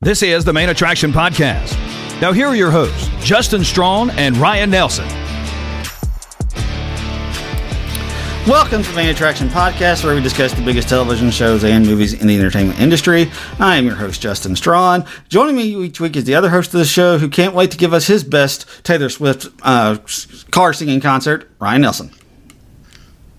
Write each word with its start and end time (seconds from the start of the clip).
This 0.00 0.22
is 0.22 0.44
the 0.44 0.52
Main 0.52 0.68
Attraction 0.68 1.10
Podcast. 1.10 1.72
Now, 2.20 2.30
here 2.30 2.46
are 2.46 2.54
your 2.54 2.70
hosts, 2.70 3.10
Justin 3.20 3.64
Strawn 3.64 4.10
and 4.10 4.36
Ryan 4.36 4.70
Nelson. 4.70 5.08
Welcome 8.46 8.84
to 8.84 8.90
the 8.90 8.94
Main 8.94 9.08
Attraction 9.08 9.48
Podcast, 9.48 10.04
where 10.04 10.14
we 10.14 10.20
discuss 10.20 10.54
the 10.54 10.62
biggest 10.62 10.88
television 10.88 11.32
shows 11.32 11.64
and 11.64 11.84
movies 11.84 12.12
in 12.12 12.28
the 12.28 12.38
entertainment 12.38 12.78
industry. 12.78 13.28
I 13.58 13.74
am 13.74 13.86
your 13.86 13.96
host, 13.96 14.22
Justin 14.22 14.54
Strawn. 14.54 15.04
Joining 15.28 15.56
me 15.56 15.64
each 15.64 15.98
week 15.98 16.14
is 16.14 16.22
the 16.22 16.36
other 16.36 16.50
host 16.50 16.72
of 16.74 16.78
the 16.78 16.86
show 16.86 17.18
who 17.18 17.28
can't 17.28 17.52
wait 17.52 17.72
to 17.72 17.76
give 17.76 17.92
us 17.92 18.06
his 18.06 18.22
best 18.22 18.84
Taylor 18.84 19.08
Swift 19.08 19.48
uh, 19.64 19.98
car 20.52 20.72
singing 20.74 21.00
concert, 21.00 21.50
Ryan 21.58 21.80
Nelson. 21.80 22.12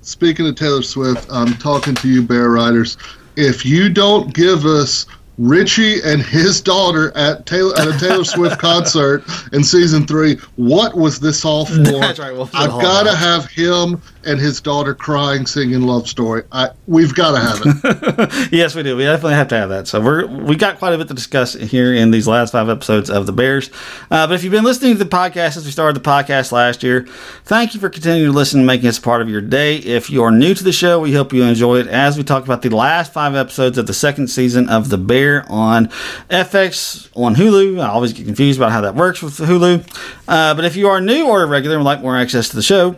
Speaking 0.02 0.45
of 0.45 0.55
Taylor 0.55 0.81
Swift, 0.81 1.25
I'm 1.31 1.53
talking 1.53 1.95
to 1.95 2.09
you, 2.09 2.21
Bear 2.21 2.49
Riders. 2.49 2.97
If 3.38 3.66
you 3.66 3.88
don't 3.88 4.33
give 4.33 4.66
us 4.66 5.05
Richie 5.39 6.02
and 6.03 6.21
his 6.21 6.59
daughter 6.59 7.16
at 7.16 7.45
Taylor 7.45 7.73
at 7.80 7.88
a 7.88 7.97
Taylor 7.97 8.25
Swift 8.25 8.59
concert 8.59 9.23
in 9.53 9.63
season 9.63 10.05
three. 10.05 10.35
What 10.57 10.95
was 10.95 11.20
this 11.20 11.45
all 11.45 11.66
for? 11.66 11.77
That's 11.77 12.20
right. 12.20 12.34
We'll 12.34 12.49
I've 12.53 12.70
got 12.81 13.03
to 13.03 13.16
have 13.16 13.45
him 13.49 14.02
and 14.29 14.39
his 14.39 14.61
daughter 14.61 14.93
crying, 14.93 15.45
singing 15.47 15.81
"Love 15.81 16.07
Story." 16.07 16.43
I, 16.51 16.69
we've 16.85 17.13
got 17.15 17.31
to 17.31 17.39
have 17.39 17.61
it. 17.63 18.49
yes, 18.52 18.75
we 18.75 18.83
do. 18.83 18.95
We 18.95 19.03
definitely 19.03 19.33
have 19.33 19.47
to 19.49 19.57
have 19.57 19.69
that. 19.69 19.88
So 19.88 19.99
we're 19.99 20.27
we 20.27 20.55
got 20.55 20.77
quite 20.77 20.93
a 20.93 20.97
bit 20.97 21.07
to 21.07 21.13
discuss 21.15 21.53
here 21.53 21.93
in 21.93 22.11
these 22.11 22.27
last 22.27 22.52
five 22.52 22.69
episodes 22.69 23.09
of 23.09 23.25
the 23.25 23.33
Bears. 23.33 23.71
Uh, 24.11 24.27
but 24.27 24.33
if 24.33 24.43
you've 24.43 24.52
been 24.52 24.63
listening 24.63 24.93
to 24.97 25.03
the 25.03 25.09
podcast 25.09 25.53
since 25.53 25.65
we 25.65 25.71
started 25.71 26.02
the 26.02 26.07
podcast 26.07 26.52
last 26.52 26.83
year, 26.83 27.07
thank 27.45 27.73
you 27.73 27.79
for 27.79 27.89
continuing 27.89 28.31
to 28.31 28.38
listen 28.38 28.59
and 28.59 28.67
making 28.67 28.88
us 28.88 28.99
a 28.99 29.02
part 29.02 29.21
of 29.21 29.29
your 29.29 29.41
day. 29.41 29.77
If 29.77 30.09
you 30.09 30.23
are 30.23 30.31
new 30.31 30.53
to 30.53 30.63
the 30.63 30.72
show, 30.72 31.00
we 31.00 31.13
hope 31.13 31.33
you 31.33 31.44
enjoy 31.44 31.80
it 31.80 31.88
as 31.88 32.16
we 32.17 32.23
talk 32.23 32.44
about 32.44 32.61
the 32.61 32.69
last 32.69 33.11
five 33.11 33.33
episodes 33.35 33.77
of 33.80 33.88
the 33.88 33.94
second 33.94 34.27
season 34.27 34.69
of 34.69 34.89
the 34.89 34.97
Bear 34.97 35.44
on 35.50 35.88
FX 36.30 37.09
on 37.16 37.35
Hulu. 37.35 37.81
I 37.81 37.89
always 37.89 38.13
get 38.13 38.25
confused 38.25 38.59
about 38.59 38.72
how 38.72 38.81
that 38.81 38.94
works 38.94 39.23
with 39.23 39.38
Hulu. 39.38 39.83
Uh, 40.27 40.53
but 40.53 40.66
if 40.66 40.75
you 40.75 40.88
are 40.88 41.02
new 41.02 41.27
or 41.27 41.41
a 41.41 41.47
regular 41.47 41.77
and 41.77 41.83
would 41.83 41.89
like 41.89 42.02
more 42.02 42.16
access 42.16 42.50
to 42.50 42.55
the 42.55 42.61
show, 42.61 42.95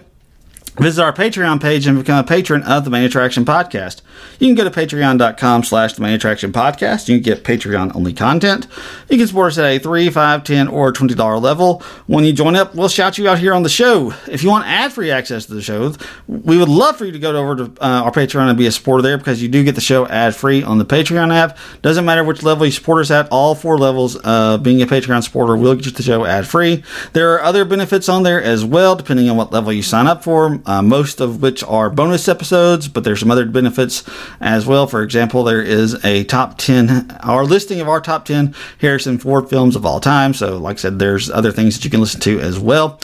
Visit 0.81 1.03
our 1.03 1.13
Patreon 1.13 1.61
page 1.61 1.85
and 1.85 1.95
become 1.95 2.17
a 2.17 2.27
patron 2.27 2.63
of 2.63 2.85
the 2.85 2.89
Main 2.89 3.03
Attraction 3.03 3.45
Podcast. 3.45 4.01
You 4.39 4.47
can 4.47 4.55
go 4.55 4.67
to 4.67 4.71
patreon.com 4.71 5.63
slash 5.63 5.93
the 5.93 6.01
Main 6.01 6.15
Attraction 6.15 6.51
Podcast. 6.51 7.07
You 7.07 7.17
can 7.17 7.23
get 7.23 7.43
Patreon 7.43 7.95
only 7.95 8.13
content. 8.13 8.65
You 9.07 9.19
can 9.19 9.27
support 9.27 9.51
us 9.51 9.59
at 9.59 9.65
a 9.65 9.77
3 9.77 10.09
5 10.09 10.43
10 10.43 10.67
or 10.67 10.91
$20 10.91 11.39
level. 11.39 11.83
When 12.07 12.23
you 12.23 12.33
join 12.33 12.55
up, 12.55 12.73
we'll 12.73 12.89
shout 12.89 13.19
you 13.19 13.29
out 13.29 13.37
here 13.37 13.53
on 13.53 13.61
the 13.61 13.69
show. 13.69 14.11
If 14.25 14.41
you 14.41 14.49
want 14.49 14.65
ad 14.65 14.91
free 14.91 15.11
access 15.11 15.45
to 15.45 15.53
the 15.53 15.61
show, 15.61 15.93
we 16.27 16.57
would 16.57 16.67
love 16.67 16.97
for 16.97 17.05
you 17.05 17.11
to 17.11 17.19
go 17.19 17.35
over 17.35 17.55
to 17.57 17.65
uh, 17.79 18.01
our 18.05 18.11
Patreon 18.11 18.49
and 18.49 18.57
be 18.57 18.65
a 18.65 18.71
supporter 18.71 19.03
there 19.03 19.19
because 19.19 19.39
you 19.39 19.49
do 19.49 19.63
get 19.63 19.75
the 19.75 19.81
show 19.81 20.07
ad 20.07 20.35
free 20.35 20.63
on 20.63 20.79
the 20.79 20.85
Patreon 20.85 21.31
app. 21.31 21.59
Doesn't 21.83 22.05
matter 22.05 22.23
which 22.23 22.41
level 22.41 22.65
you 22.65 22.71
support 22.71 23.01
us 23.01 23.11
at, 23.11 23.27
all 23.29 23.53
four 23.53 23.77
levels 23.77 24.15
of 24.15 24.63
being 24.63 24.81
a 24.81 24.87
Patreon 24.87 25.23
supporter 25.23 25.55
will 25.55 25.75
get 25.75 25.85
you 25.85 25.91
the 25.91 26.01
show 26.01 26.25
ad 26.25 26.47
free. 26.47 26.83
There 27.13 27.35
are 27.35 27.43
other 27.43 27.65
benefits 27.65 28.09
on 28.09 28.23
there 28.23 28.41
as 28.41 28.65
well, 28.65 28.95
depending 28.95 29.29
on 29.29 29.37
what 29.37 29.51
level 29.51 29.71
you 29.71 29.83
sign 29.83 30.07
up 30.07 30.23
for 30.23 30.59
uh, 30.65 30.70
Uh, 30.71 30.81
most 30.81 31.19
of 31.19 31.41
which 31.41 31.65
are 31.65 31.89
bonus 31.89 32.29
episodes, 32.29 32.87
but 32.87 33.03
there's 33.03 33.19
some 33.19 33.29
other 33.29 33.45
benefits 33.45 34.09
as 34.39 34.65
well. 34.65 34.87
For 34.87 35.03
example, 35.03 35.43
there 35.43 35.61
is 35.61 36.01
a 36.05 36.23
top 36.23 36.57
10, 36.57 37.17
our 37.23 37.43
listing 37.43 37.81
of 37.81 37.89
our 37.89 37.99
top 37.99 38.23
10 38.23 38.55
Harrison 38.79 39.17
Ford 39.17 39.49
films 39.49 39.75
of 39.75 39.85
all 39.85 39.99
time. 39.99 40.33
So, 40.33 40.57
like 40.57 40.77
I 40.77 40.79
said, 40.79 40.97
there's 40.97 41.29
other 41.29 41.51
things 41.51 41.75
that 41.75 41.83
you 41.83 41.89
can 41.89 41.99
listen 41.99 42.21
to 42.21 42.39
as 42.39 42.57
well. 42.57 43.01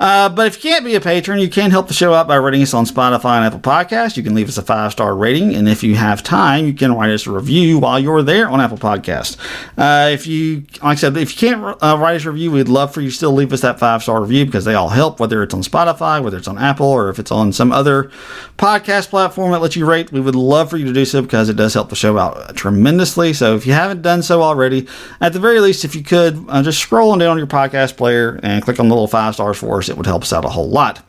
Uh, 0.00 0.28
but 0.28 0.46
if 0.46 0.62
you 0.62 0.70
can't 0.70 0.84
be 0.84 0.94
a 0.94 1.00
patron, 1.00 1.38
you 1.38 1.48
can 1.48 1.70
help 1.70 1.88
the 1.88 1.94
show 1.94 2.12
out 2.12 2.26
by 2.26 2.34
rating 2.36 2.62
us 2.62 2.74
on 2.74 2.84
Spotify 2.84 3.36
and 3.36 3.44
Apple 3.46 3.60
Podcasts. 3.60 4.16
You 4.16 4.22
can 4.22 4.34
leave 4.34 4.48
us 4.48 4.58
a 4.58 4.62
five 4.62 4.92
star 4.92 5.14
rating, 5.14 5.54
and 5.54 5.68
if 5.68 5.82
you 5.82 5.94
have 5.94 6.22
time, 6.22 6.66
you 6.66 6.74
can 6.74 6.94
write 6.94 7.10
us 7.10 7.26
a 7.26 7.30
review 7.30 7.78
while 7.78 7.98
you're 7.98 8.22
there 8.22 8.48
on 8.48 8.60
Apple 8.60 8.76
Podcasts. 8.76 9.36
Uh, 9.78 10.10
if 10.10 10.26
you, 10.26 10.64
like 10.82 10.82
I 10.82 10.94
said, 10.96 11.16
if 11.16 11.40
you 11.40 11.48
can't 11.48 11.82
uh, 11.82 11.96
write 11.98 12.16
us 12.16 12.24
a 12.24 12.32
review, 12.32 12.50
we'd 12.50 12.68
love 12.68 12.92
for 12.92 13.00
you 13.00 13.10
to 13.10 13.14
still 13.14 13.32
leave 13.32 13.52
us 13.52 13.60
that 13.60 13.78
five 13.78 14.02
star 14.02 14.20
review 14.20 14.44
because 14.44 14.64
they 14.64 14.74
all 14.74 14.88
help, 14.88 15.20
whether 15.20 15.42
it's 15.42 15.54
on 15.54 15.62
Spotify, 15.62 16.22
whether 16.22 16.38
it's 16.38 16.48
on 16.48 16.58
Apple, 16.58 16.86
or 16.86 17.08
if 17.08 17.18
it's 17.18 17.30
on 17.30 17.52
some 17.52 17.70
other 17.70 18.10
podcast 18.58 19.10
platform 19.10 19.52
that 19.52 19.60
lets 19.60 19.76
you 19.76 19.86
rate. 19.86 20.10
We 20.10 20.20
would 20.20 20.34
love 20.34 20.70
for 20.70 20.76
you 20.76 20.86
to 20.86 20.92
do 20.92 21.04
so 21.04 21.22
because 21.22 21.48
it 21.48 21.56
does 21.56 21.74
help 21.74 21.88
the 21.88 21.96
show 21.96 22.18
out 22.18 22.56
tremendously. 22.56 23.32
So 23.32 23.54
if 23.54 23.66
you 23.66 23.72
haven't 23.72 24.02
done 24.02 24.22
so 24.22 24.42
already, 24.42 24.88
at 25.20 25.32
the 25.32 25.40
very 25.40 25.60
least, 25.60 25.84
if 25.84 25.94
you 25.94 26.02
could, 26.02 26.44
uh, 26.48 26.62
just 26.62 26.80
scroll 26.80 27.12
on 27.12 27.18
down 27.18 27.30
on 27.30 27.38
your 27.38 27.46
podcast 27.46 27.96
player 27.96 28.40
and 28.42 28.62
click 28.62 28.80
on 28.80 28.88
the 28.88 28.94
little 28.94 29.08
five 29.08 29.34
stars 29.34 29.56
for 29.56 29.78
us 29.78 29.83
it 29.88 29.96
would 29.96 30.06
help 30.06 30.22
us 30.22 30.32
out 30.32 30.44
a 30.44 30.48
whole 30.48 30.68
lot. 30.68 31.02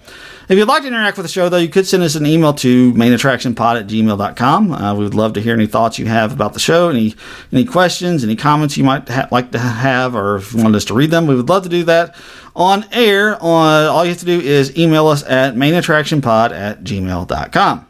If 0.47 0.59
you'd 0.59 0.67
like 0.67 0.83
to 0.83 0.87
interact 0.87 1.17
with 1.17 1.25
the 1.25 1.31
show, 1.31 1.49
though, 1.49 1.57
you 1.57 1.69
could 1.69 1.87
send 1.87 2.03
us 2.03 2.13
an 2.13 2.25
email 2.27 2.53
to 2.55 2.93
mainattractionpod 2.93 3.79
at 3.79 3.87
gmail.com. 3.87 4.71
Uh, 4.71 4.93
we 4.93 5.03
would 5.03 5.15
love 5.15 5.33
to 5.33 5.41
hear 5.41 5.55
any 5.55 5.65
thoughts 5.65 5.97
you 5.97 6.05
have 6.05 6.31
about 6.31 6.53
the 6.53 6.59
show, 6.59 6.89
any 6.89 7.15
any 7.51 7.65
questions, 7.65 8.23
any 8.23 8.35
comments 8.35 8.77
you 8.77 8.83
might 8.83 9.09
ha- 9.09 9.27
like 9.31 9.51
to 9.53 9.59
have, 9.59 10.15
or 10.15 10.35
if 10.35 10.53
you 10.53 10.61
want 10.61 10.75
us 10.75 10.85
to 10.85 10.93
read 10.93 11.09
them, 11.09 11.25
we 11.25 11.35
would 11.35 11.49
love 11.49 11.63
to 11.63 11.69
do 11.69 11.83
that 11.85 12.15
on 12.55 12.85
air. 12.91 13.41
On 13.41 13.87
All 13.87 14.03
you 14.05 14.09
have 14.11 14.19
to 14.19 14.25
do 14.25 14.39
is 14.39 14.77
email 14.77 15.07
us 15.07 15.23
at 15.23 15.55
mainattractionpod 15.55 16.51
at 16.51 16.83
gmail.com. 16.83 17.87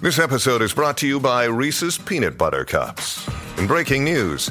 This 0.00 0.18
episode 0.18 0.62
is 0.62 0.72
brought 0.72 0.96
to 0.98 1.06
you 1.06 1.20
by 1.20 1.44
Reese's 1.44 1.98
Peanut 1.98 2.38
Butter 2.38 2.64
Cups. 2.64 3.28
In 3.58 3.66
breaking 3.66 4.02
news, 4.04 4.50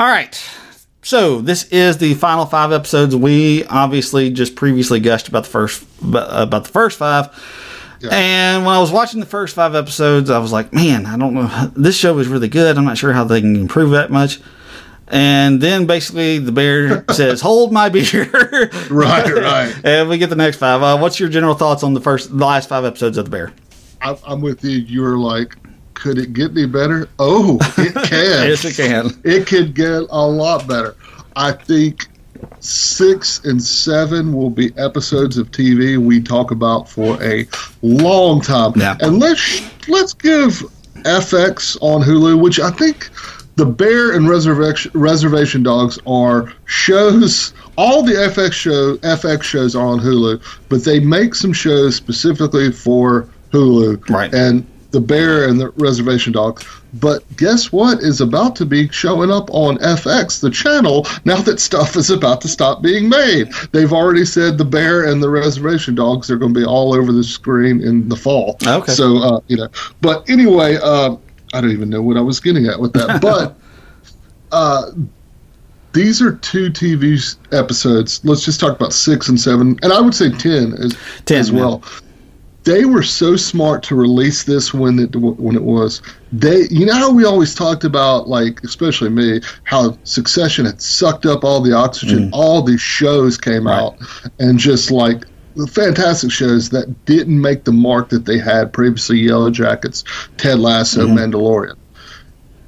All 0.00 0.06
right. 0.06 0.34
So 1.02 1.42
this 1.42 1.64
is 1.64 1.98
the 1.98 2.14
final 2.14 2.46
five 2.46 2.72
episodes. 2.72 3.14
We 3.14 3.66
obviously 3.66 4.30
just 4.30 4.56
previously 4.56 4.98
gushed 4.98 5.28
about 5.28 5.44
the 5.44 5.50
first 5.50 5.86
about 6.02 6.64
the 6.64 6.70
first 6.70 6.96
five. 6.96 7.28
Yeah. 8.00 8.08
And 8.10 8.64
when 8.64 8.74
I 8.74 8.78
was 8.78 8.90
watching 8.90 9.20
the 9.20 9.26
first 9.26 9.54
five 9.54 9.74
episodes, 9.74 10.30
I 10.30 10.38
was 10.38 10.52
like, 10.52 10.72
man, 10.72 11.04
I 11.04 11.18
don't 11.18 11.34
know. 11.34 11.70
This 11.76 11.98
show 11.98 12.18
is 12.18 12.28
really 12.28 12.48
good. 12.48 12.78
I'm 12.78 12.86
not 12.86 12.96
sure 12.96 13.12
how 13.12 13.24
they 13.24 13.42
can 13.42 13.54
improve 13.54 13.90
that 13.90 14.10
much. 14.10 14.40
And 15.08 15.60
then 15.60 15.84
basically 15.84 16.38
the 16.38 16.52
bear 16.52 17.04
says, 17.10 17.42
"Hold 17.42 17.70
my 17.70 17.90
beer." 17.90 18.30
right, 18.90 19.30
right. 19.34 19.74
and 19.84 20.08
we 20.08 20.16
get 20.16 20.30
the 20.30 20.36
next 20.36 20.56
five. 20.56 20.82
Uh, 20.82 20.96
what's 20.96 21.20
your 21.20 21.28
general 21.28 21.54
thoughts 21.54 21.82
on 21.82 21.92
the 21.92 22.00
first, 22.00 22.30
the 22.30 22.46
last 22.46 22.70
five 22.70 22.86
episodes 22.86 23.18
of 23.18 23.26
the 23.26 23.30
bear? 23.30 23.52
I, 24.00 24.16
I'm 24.26 24.40
with 24.40 24.64
you. 24.64 24.78
You're 24.78 25.18
like, 25.18 25.56
could 26.00 26.18
it 26.18 26.32
get 26.32 26.50
any 26.52 26.66
better? 26.66 27.08
Oh, 27.18 27.58
it 27.78 27.94
can. 28.08 28.48
yes, 28.48 28.64
it 28.64 28.74
can. 28.74 29.10
It 29.24 29.46
could 29.46 29.74
get 29.74 30.02
a 30.10 30.26
lot 30.26 30.66
better. 30.66 30.96
I 31.36 31.52
think 31.52 32.06
six 32.60 33.44
and 33.44 33.62
seven 33.62 34.32
will 34.32 34.50
be 34.50 34.72
episodes 34.78 35.36
of 35.36 35.50
TV 35.50 35.98
we 35.98 36.20
talk 36.22 36.50
about 36.50 36.88
for 36.88 37.22
a 37.22 37.46
long 37.82 38.40
time. 38.40 38.72
Yeah. 38.76 38.96
And 39.00 39.18
let's 39.18 39.60
let's 39.88 40.14
give 40.14 40.62
FX 41.04 41.76
on 41.82 42.02
Hulu, 42.02 42.40
which 42.40 42.58
I 42.58 42.70
think 42.70 43.10
the 43.56 43.66
Bear 43.66 44.12
and 44.12 44.28
Reservation 44.28 44.90
Reservation 44.94 45.62
Dogs 45.62 45.98
are 46.06 46.52
shows. 46.64 47.52
All 47.76 48.02
the 48.02 48.12
FX 48.12 48.52
show 48.52 48.96
FX 48.98 49.42
shows 49.42 49.74
are 49.76 49.86
on 49.86 50.00
Hulu, 50.00 50.42
but 50.68 50.84
they 50.84 50.98
make 51.00 51.34
some 51.34 51.52
shows 51.52 51.94
specifically 51.94 52.72
for 52.72 53.28
Hulu. 53.52 54.08
Right. 54.08 54.32
And 54.34 54.66
the 54.90 55.00
Bear 55.00 55.48
and 55.48 55.60
the 55.60 55.70
Reservation 55.70 56.32
Dogs. 56.32 56.64
But 56.94 57.24
guess 57.36 57.70
what 57.70 58.00
is 58.00 58.20
about 58.20 58.56
to 58.56 58.66
be 58.66 58.88
showing 58.88 59.30
up 59.30 59.48
on 59.50 59.78
FX, 59.78 60.40
the 60.40 60.50
channel, 60.50 61.06
now 61.24 61.36
that 61.42 61.60
stuff 61.60 61.96
is 61.96 62.10
about 62.10 62.40
to 62.42 62.48
stop 62.48 62.82
being 62.82 63.08
made? 63.08 63.52
They've 63.72 63.92
already 63.92 64.24
said 64.24 64.58
the 64.58 64.64
Bear 64.64 65.04
and 65.04 65.22
the 65.22 65.30
Reservation 65.30 65.94
Dogs 65.94 66.30
are 66.30 66.36
going 66.36 66.52
to 66.54 66.60
be 66.60 66.66
all 66.66 66.94
over 66.94 67.12
the 67.12 67.24
screen 67.24 67.80
in 67.80 68.08
the 68.08 68.16
fall. 68.16 68.56
Okay. 68.66 68.92
So, 68.92 69.18
uh, 69.18 69.40
you 69.46 69.56
know, 69.56 69.68
but 70.00 70.28
anyway, 70.28 70.78
uh, 70.82 71.16
I 71.52 71.60
don't 71.60 71.70
even 71.72 71.88
know 71.88 72.02
what 72.02 72.16
I 72.16 72.20
was 72.20 72.40
getting 72.40 72.66
at 72.66 72.78
with 72.78 72.92
that. 72.94 73.20
But 73.30 73.56
uh, 74.52 74.90
these 75.92 76.22
are 76.22 76.36
two 76.36 76.70
TV 76.70 77.36
episodes. 77.52 78.20
Let's 78.24 78.44
just 78.44 78.60
talk 78.60 78.76
about 78.76 78.92
six 78.92 79.28
and 79.28 79.40
seven, 79.40 79.78
and 79.82 79.92
I 79.92 80.00
would 80.00 80.14
say 80.14 80.30
ten 80.30 80.74
as, 80.74 80.96
10, 81.26 81.38
as 81.38 81.52
well. 81.52 81.82
They 82.64 82.84
were 82.84 83.02
so 83.02 83.36
smart 83.36 83.82
to 83.84 83.94
release 83.94 84.44
this 84.44 84.74
when 84.74 84.98
it 84.98 85.16
when 85.16 85.56
it 85.56 85.62
was. 85.62 86.02
They, 86.30 86.66
you 86.70 86.84
know 86.84 86.94
how 86.94 87.10
we 87.12 87.24
always 87.24 87.54
talked 87.54 87.84
about, 87.84 88.28
like 88.28 88.62
especially 88.64 89.08
me, 89.10 89.40
how 89.64 89.96
Succession 90.04 90.66
had 90.66 90.80
sucked 90.82 91.24
up 91.26 91.42
all 91.42 91.60
the 91.62 91.72
oxygen. 91.72 92.28
All 92.32 92.62
these 92.62 92.80
shows 92.82 93.38
came 93.38 93.66
Right. 93.66 93.78
out, 93.80 93.96
and 94.38 94.58
just 94.58 94.90
like 94.90 95.24
the 95.56 95.66
fantastic 95.66 96.30
shows 96.30 96.68
that 96.70 97.04
didn't 97.06 97.40
make 97.40 97.64
the 97.64 97.72
mark 97.72 98.10
that 98.10 98.24
they 98.26 98.38
had 98.38 98.72
previously. 98.72 99.20
Yellowjackets, 99.22 100.04
Ted 100.36 100.58
Lasso, 100.58 101.06
Mandalorian 101.06 101.76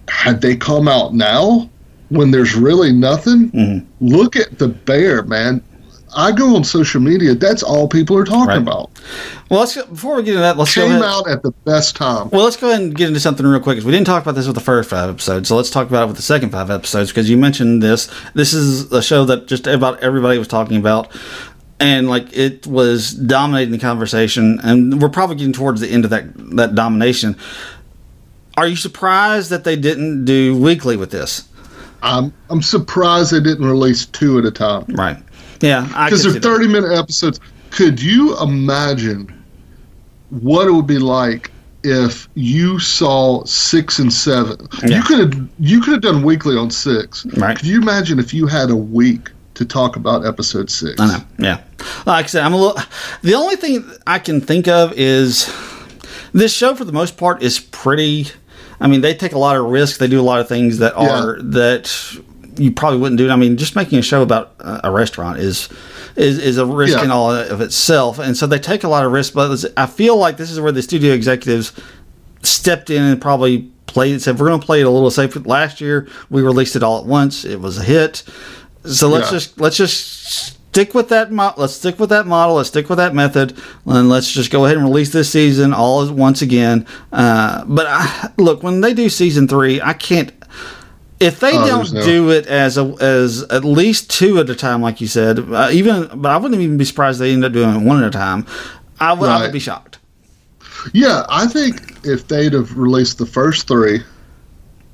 had 0.09 0.41
they 0.41 0.57
come 0.57 0.89
out 0.89 1.15
now 1.15 1.69
when 2.09 2.31
there's 2.31 2.55
really 2.55 2.93
nothing, 2.93 3.51
Mm-hmm. 3.53 4.07
look 4.07 4.37
at 4.37 4.59
the 4.59 4.69
bear, 4.69 5.23
man. 5.23 5.63
I 6.15 6.33
go 6.33 6.57
on 6.57 6.65
social 6.65 7.01
media. 7.01 7.35
That's 7.35 7.63
all 7.63 7.89
people 7.89 8.17
are 8.19 8.25
talking 8.25 8.47
Right. 8.49 8.59
about. 8.59 8.91
Well, 9.51 9.61
let's 9.61 9.75
go, 9.75 9.85
before 9.87 10.17
we 10.17 10.23
get 10.23 10.31
into 10.33 10.41
that, 10.43 10.59
let's 10.59 10.75
go 10.75 10.83
Came 10.83 10.93
ahead. 10.93 11.03
out 11.05 11.29
at 11.29 11.43
the 11.43 11.53
best 11.65 11.97
time. 11.97 12.29
Well, 12.31 12.45
let's 12.45 12.57
go 12.57 12.69
ahead 12.69 12.81
and 12.83 12.95
get 12.95 13.09
into 13.09 13.21
something 13.21 13.47
real 13.47 13.61
quick 13.61 13.77
because 13.77 13.87
we 13.87 13.93
didn't 13.93 14.07
talk 14.07 14.23
about 14.23 14.35
this 14.35 14.47
with 14.47 14.55
the 14.55 14.61
first 14.63 14.91
five 14.91 15.09
episodes. 15.11 15.49
So 15.49 15.57
let's 15.57 15.71
talk 15.71 15.89
about 15.89 16.05
it 16.05 16.07
with 16.09 16.17
the 16.17 16.23
second 16.23 16.51
five 16.51 16.71
episodes 16.71 17.11
because 17.11 17.31
you 17.31 17.37
mentioned 17.37 17.83
this. 17.83 18.09
This 18.35 18.53
is 18.53 18.93
a 18.93 19.03
show 19.03 19.25
that 19.27 19.47
just 19.49 19.67
about 19.67 20.01
everybody 20.01 20.39
was 20.39 20.49
talking 20.49 20.77
about, 20.77 21.09
and 21.81 22.09
like 22.09 22.27
it 22.37 22.67
was 22.67 23.13
dominating 23.13 23.73
the 23.73 23.79
conversation. 23.79 24.61
And 24.63 25.01
we're 25.01 25.09
probably 25.09 25.37
getting 25.37 25.53
towards 25.55 25.81
the 25.81 25.89
end 25.89 26.05
of 26.05 26.11
that 26.11 26.25
that 26.57 26.75
domination. 26.75 27.37
Are 28.57 28.67
you 28.67 28.77
surprised 28.77 29.49
that 29.51 29.65
they 29.65 29.77
didn't 29.77 30.27
do 30.27 30.55
weekly 30.57 30.97
with 30.97 31.11
this? 31.11 31.45
I'm 32.03 32.33
I'm 32.51 32.63
surprised 32.63 33.33
they 33.33 33.41
didn't 33.41 33.65
release 33.65 34.07
two 34.07 34.39
at 34.39 34.45
a 34.45 34.51
time 34.51 34.85
Right. 34.89 35.17
Yeah, 35.63 35.87
because 35.87 36.23
they're 36.23 36.33
see 36.33 36.39
that. 36.41 36.49
30 36.49 36.69
minute 36.69 36.93
episodes. 36.93 37.41
Could 37.71 38.03
you 38.03 38.39
imagine 38.41 39.33
what 40.29 40.69
it 40.69 40.73
would 40.73 40.87
be 40.87 40.99
like 40.99 41.51
if 41.85 42.29
you 42.35 42.79
saw 42.79 43.45
six 43.45 43.99
and 43.99 44.13
seven? 44.13 44.69
Yeah. 44.87 44.97
You 44.99 45.03
could 45.03 45.19
have 45.19 45.49
you 45.59 45.81
could 45.81 45.93
have 45.95 46.03
done 46.03 46.23
weekly 46.23 46.57
on 46.57 46.71
six. 46.71 47.25
Right. 47.37 47.57
Could 47.57 47.67
you 47.67 47.81
imagine 47.81 48.19
if 48.19 48.35
you 48.35 48.47
had 48.47 48.71
a 48.71 48.77
week 48.77 49.31
to 49.55 49.65
talk 49.65 49.97
about 49.97 50.27
episode 50.27 50.71
six? 50.71 51.01
I 51.01 51.07
know. 51.07 51.25
Yeah. 51.39 51.61
Like 52.07 52.25
I 52.25 52.29
said, 52.29 52.45
I'm 52.45 52.53
a 52.53 52.57
little. 52.57 52.83
The 53.23 53.35
only 53.35 53.57
thing 53.57 53.91
I 54.07 54.19
can 54.19 54.41
think 54.41 54.69
of 54.69 54.93
is 54.95 55.53
this 56.33 56.53
show, 56.53 56.75
for 56.75 56.85
the 56.85 56.93
most 56.93 57.17
part, 57.17 57.43
is 57.43 57.61
pretty. 57.61 58.27
I 58.81 58.89
mean, 58.89 59.01
they 59.01 59.15
take 59.15 59.33
a 59.33 59.39
lot 59.39 59.57
of 59.57 59.67
risks. 59.67 59.99
They 59.99 60.09
do 60.09 60.21
a 60.21 60.23
lot 60.23 60.41
of 60.41 60.49
things 60.49 60.79
that 60.79 60.95
are 60.95 61.41
that 61.41 62.23
you 62.57 62.71
probably 62.73 62.99
wouldn't 62.99 63.19
do. 63.19 63.27
it. 63.29 63.31
I 63.31 63.37
mean, 63.37 63.57
just 63.57 63.77
making 63.77 63.99
a 63.99 64.03
show 64.03 64.23
about 64.23 64.55
a 64.61 64.91
restaurant 64.91 65.39
is 65.39 65.69
is 66.17 66.39
is 66.39 66.59
a 66.59 66.67
risk 66.67 66.97
Yeah. 66.99 67.05
in 67.05 67.11
all 67.11 67.31
of 67.31 67.61
itself, 67.61 68.19
and 68.19 68.37
so 68.37 68.47
they 68.47 68.59
take 68.59 68.85
a 68.85 68.89
lot 68.89 69.05
of 69.05 69.13
risks. 69.13 69.35
But 69.35 69.65
I 69.77 69.87
feel 69.87 70.17
like 70.17 70.37
this 70.37 70.51
is 70.51 70.61
where 70.61 70.73
the 70.73 70.83
studio 70.83 71.13
executives 71.15 71.73
stepped 72.43 72.91
in 72.91 73.03
and 73.03 73.21
probably 73.21 73.71
played 73.87 74.17
it. 74.17 74.23
Said 74.23 74.39
we're 74.39 74.49
going 74.49 74.61
to 74.61 74.67
play 74.67 74.81
it 74.81 74.87
a 74.87 74.91
little 74.91 75.11
safe. 75.11 75.35
Last 75.47 75.81
year 75.81 76.09
we 76.31 76.43
released 76.43 76.77
it 76.77 76.83
all 76.83 76.99
at 77.01 77.07
once. 77.07 77.45
It 77.45 77.61
was 77.61 77.79
a 77.79 77.83
hit. 77.83 78.23
So 78.85 79.09
let's 79.09 79.27
Yeah. 79.27 79.39
just 79.39 79.61
let's 79.61 79.77
just 79.77 80.23
stick 80.73 80.93
with 80.95 81.09
that. 81.11 81.31
Mo- 81.31 81.55
let's 81.57 81.75
stick 81.75 82.01
with 82.01 82.09
that 82.11 82.27
model. 82.27 82.57
Let's 82.57 82.69
stick 82.69 82.89
with 82.89 82.99
that 82.99 83.15
method, 83.15 83.55
and 83.87 84.09
let's 84.09 84.31
just 84.31 84.51
go 84.51 84.65
ahead 84.65 84.77
and 84.77 84.87
release 84.87 85.11
this 85.13 85.31
season 85.31 85.73
all 85.73 86.07
once 86.11 86.43
again. 86.43 86.85
Uh, 87.13 87.65
but 87.67 87.87
I, 87.89 88.31
look, 88.39 88.63
when 88.63 88.81
they 88.81 88.93
do 88.93 89.09
season 89.09 89.47
three, 89.49 89.81
I 89.81 89.93
can't. 89.93 90.33
If 91.23 91.41
they 91.41 91.57
Oh, 91.57 91.67
don't 91.67 91.93
no- 91.93 92.03
do 92.03 92.31
it 92.31 92.47
as 92.47 92.77
a, 92.77 92.85
as 93.01 93.43
at 93.45 93.65
least 93.65 94.11
two 94.11 94.39
at 94.41 94.51
a 94.51 94.55
time, 94.55 94.83
like 94.83 95.01
you 95.01 95.07
said, 95.07 95.39
uh, 95.39 95.69
even 95.73 96.09
but 96.15 96.31
I 96.31 96.37
wouldn't 96.37 96.61
even 96.61 96.77
be 96.77 96.85
surprised 96.85 97.21
they 97.21 97.33
end 97.33 97.45
up 97.45 97.53
doing 97.53 97.75
it 97.75 97.79
one 97.83 98.03
at 98.03 98.09
a 98.09 98.11
time. 98.11 98.47
I 99.01 99.13
would, 99.13 99.29
I 99.29 99.41
would 99.43 99.53
be 99.53 99.59
shocked. 99.61 99.99
Yeah, 100.93 101.25
I 101.29 101.47
think 101.47 101.99
if 102.05 102.27
they'd 102.29 102.53
have 102.53 102.77
released 102.77 103.19
the 103.19 103.27
first 103.27 103.69
three, 103.69 104.03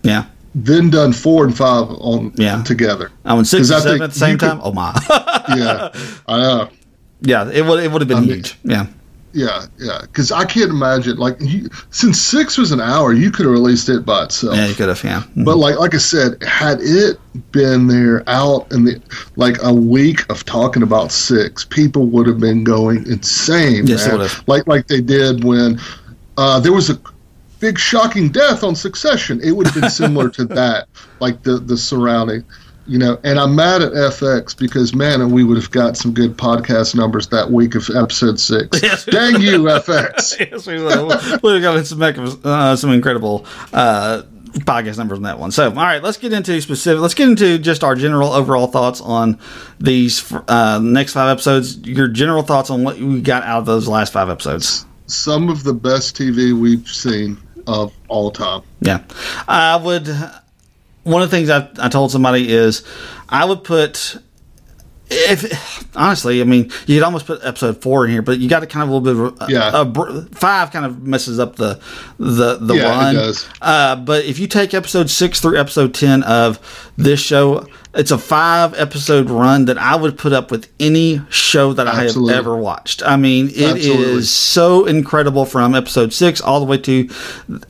Yeah, 0.03 0.27
then 0.55 0.91
done 0.91 1.13
four 1.15 1.45
and 1.45 1.57
five 1.57 1.87
on 1.89 2.33
Yeah. 2.37 2.63
together. 2.63 3.11
I 3.25 3.33
went 3.35 3.47
six 3.47 3.71
and 3.71 3.83
seven 3.83 4.03
at 4.03 4.13
the 4.13 4.19
same 4.19 4.37
could- 4.39 4.49
time. 4.49 4.61
Oh 4.63 4.73
my, 4.73 4.93
Yeah, 5.57 5.89
I 6.29 6.37
know. 6.39 6.69
yeah, 7.23 7.49
it 7.51 7.65
would 7.65 7.83
it 7.83 7.91
would 7.91 8.03
have 8.03 8.09
been 8.09 8.19
I 8.19 8.21
mean- 8.21 8.29
huge. 8.31 8.59
Yeah, 8.65 8.87
Yeah, 9.39 9.67
yeah. 9.79 10.01
Because 10.03 10.33
I 10.33 10.45
can't 10.45 10.71
imagine 10.71 11.17
like 11.17 11.37
you, 11.41 11.71
since 11.91 12.21
six 12.21 12.59
was 12.59 12.73
an 12.73 12.81
hour, 12.81 13.13
you 13.13 13.31
could 13.31 13.47
have 13.47 13.53
released 13.53 13.89
it 13.89 14.05
by 14.05 14.25
itself. 14.25 14.57
yeah, 14.57 14.67
you 14.67 14.75
could 14.75 14.89
have. 14.89 15.03
Yeah, 15.05 15.23
But 15.37 15.57
like 15.59 15.79
like 15.79 15.95
I 15.95 15.99
said, 15.99 16.43
had 16.43 16.79
it 16.81 17.19
been 17.53 17.87
there 17.87 18.25
out 18.29 18.71
in 18.73 18.85
the 18.85 19.01
like 19.37 19.57
a 19.63 19.73
week 19.73 20.29
of 20.29 20.45
talking 20.45 20.83
about 20.83 21.13
six, 21.13 21.65
people 21.65 22.07
would 22.07 22.27
have 22.27 22.41
been 22.41 22.65
going 22.65 23.07
insane. 23.07 23.87
Yes, 23.87 24.09
man. 24.09 24.29
Like 24.49 24.67
like 24.67 24.89
they 24.89 25.01
did 25.01 25.45
when 25.45 25.79
uh, 26.37 26.59
there 26.59 26.73
was 26.73 26.91
a 26.91 27.01
big 27.61 27.79
shocking 27.79 28.29
death 28.31 28.65
on 28.65 28.75
Succession. 28.75 29.41
It 29.43 29.53
would 29.53 29.67
have 29.67 29.81
been 29.81 29.91
similar 29.91 30.31
to 30.31 30.45
that, 30.59 30.89
like 31.21 31.43
the 31.45 31.59
the 31.59 31.77
surrounding. 31.77 32.45
You 32.89 32.99
know, 32.99 33.19
and 33.23 33.39
I'm 33.39 33.55
mad 33.55 33.83
at 33.83 33.93
FX 33.93 34.57
because 34.57 34.95
man, 34.95 35.21
and 35.21 35.31
we 35.31 35.45
would 35.45 35.59
have 35.59 35.71
got 35.71 35.97
some 35.97 36.15
good 36.15 36.37
podcast 36.39 36.95
numbers 36.95 37.29
that 37.29 37.51
week 37.51 37.75
of 37.75 37.89
episode 37.95 38.41
six. 38.41 38.83
Yes. 38.89 39.05
Dang 39.05 39.41
you, 39.43 39.59
FX! 39.65 40.41
yes, 40.51 40.67
we 40.67 40.83
would. 40.83 40.93
Have 41.13 41.63
gotten 41.63 41.85
some, 41.85 42.41
uh, 42.45 42.75
some 42.75 42.91
incredible 42.91 43.45
uh, 43.73 44.23
podcast 44.61 44.97
numbers 44.99 45.19
on 45.19 45.23
that 45.25 45.39
one. 45.39 45.51
So, 45.51 45.69
all 45.69 45.75
right, 45.75 46.03
let's 46.03 46.17
get 46.17 46.33
into 46.33 46.61
specific. 46.63 47.01
Let's 47.01 47.15
get 47.15 47.29
into 47.29 47.59
just 47.59 47.85
our 47.85 47.95
general 47.95 48.33
overall 48.33 48.67
thoughts 48.67 49.01
on 49.01 49.39
these 49.79 50.33
uh, 50.49 50.79
next 50.83 51.13
five 51.13 51.29
episodes. 51.29 51.79
Your 51.87 52.09
general 52.09 52.43
thoughts 52.43 52.71
on 52.71 52.85
what 52.85 52.99
we 52.99 53.21
got 53.21 53.43
out 53.43 53.59
of 53.59 53.67
those 53.67 53.87
last 53.87 54.13
five 54.13 54.31
episodes. 54.31 54.87
Some 55.07 55.49
of 55.49 55.65
the 55.65 55.75
best 55.75 56.17
TV 56.17 56.59
we've 56.59 56.89
seen 56.89 57.39
of 57.67 57.93
all 58.09 58.31
time. 58.31 58.63
Yeah, 58.81 59.05
I 59.47 59.77
would. 59.77 60.09
One 61.09 61.23
of 61.23 61.31
the 61.31 61.37
things 61.37 61.51
I, 61.51 61.69
I 61.79 61.89
told 61.89 62.11
somebody 62.13 62.53
is 62.53 62.85
I 63.29 63.45
would 63.45 63.65
put. 63.65 64.17
If 65.11 65.97
honestly, 65.97 66.43
I 66.43 66.45
mean, 66.45 66.65
you 66.87 66.97
could 66.99 67.03
almost 67.03 67.25
put 67.27 67.43
episode 67.43 67.81
four 67.81 68.05
in 68.05 68.11
here, 68.11 68.21
but 68.21 68.41
you 68.41 68.49
got 68.49 68.61
to 68.61 68.67
kind 68.67 68.83
of 68.83 68.91
a 68.91 68.95
little 68.95 69.31
bit 69.31 69.41
of 69.43 69.49
Yeah. 69.51 69.71
a, 69.81 69.85
br- 69.87 70.21
five 70.33 70.71
kind 70.71 70.85
of 70.85 71.03
messes 71.03 71.39
up 71.39 71.57
the 71.57 71.81
the 72.19 72.59
the 72.59 72.75
Yeah, 72.75 73.11
it 73.11 73.15
does. 73.15 73.49
Uh, 73.63 73.97
but 73.97 74.27
if 74.27 74.39
you 74.39 74.47
take 74.47 74.75
episode 74.75 75.09
six 75.09 75.41
through 75.41 75.59
episode 75.59 75.95
ten 75.95 76.23
of 76.25 76.59
this 76.99 77.21
show, 77.21 77.67
it's 77.95 78.11
a 78.11 78.19
five 78.19 78.75
episode 78.79 79.31
run 79.31 79.65
that 79.65 79.79
I 79.79 79.97
would 79.97 80.19
put 80.19 80.33
up 80.33 80.51
with 80.51 80.71
any 80.79 81.21
show 81.31 81.73
that 81.73 81.87
Absolutely. 81.87 82.33
I 82.33 82.37
have 82.37 82.47
ever 82.47 82.57
watched. 82.57 83.03
I 83.03 83.17
mean, 83.17 83.47
it 83.49 83.57
is 83.57 83.73
Absolutely. 83.89 84.23
so 84.23 84.87
incredible 84.87 85.45
from 85.47 85.75
episode 85.75 86.13
six 86.13 86.41
all 86.41 86.61
the 86.61 86.67
way 86.67 86.79
to 86.79 87.09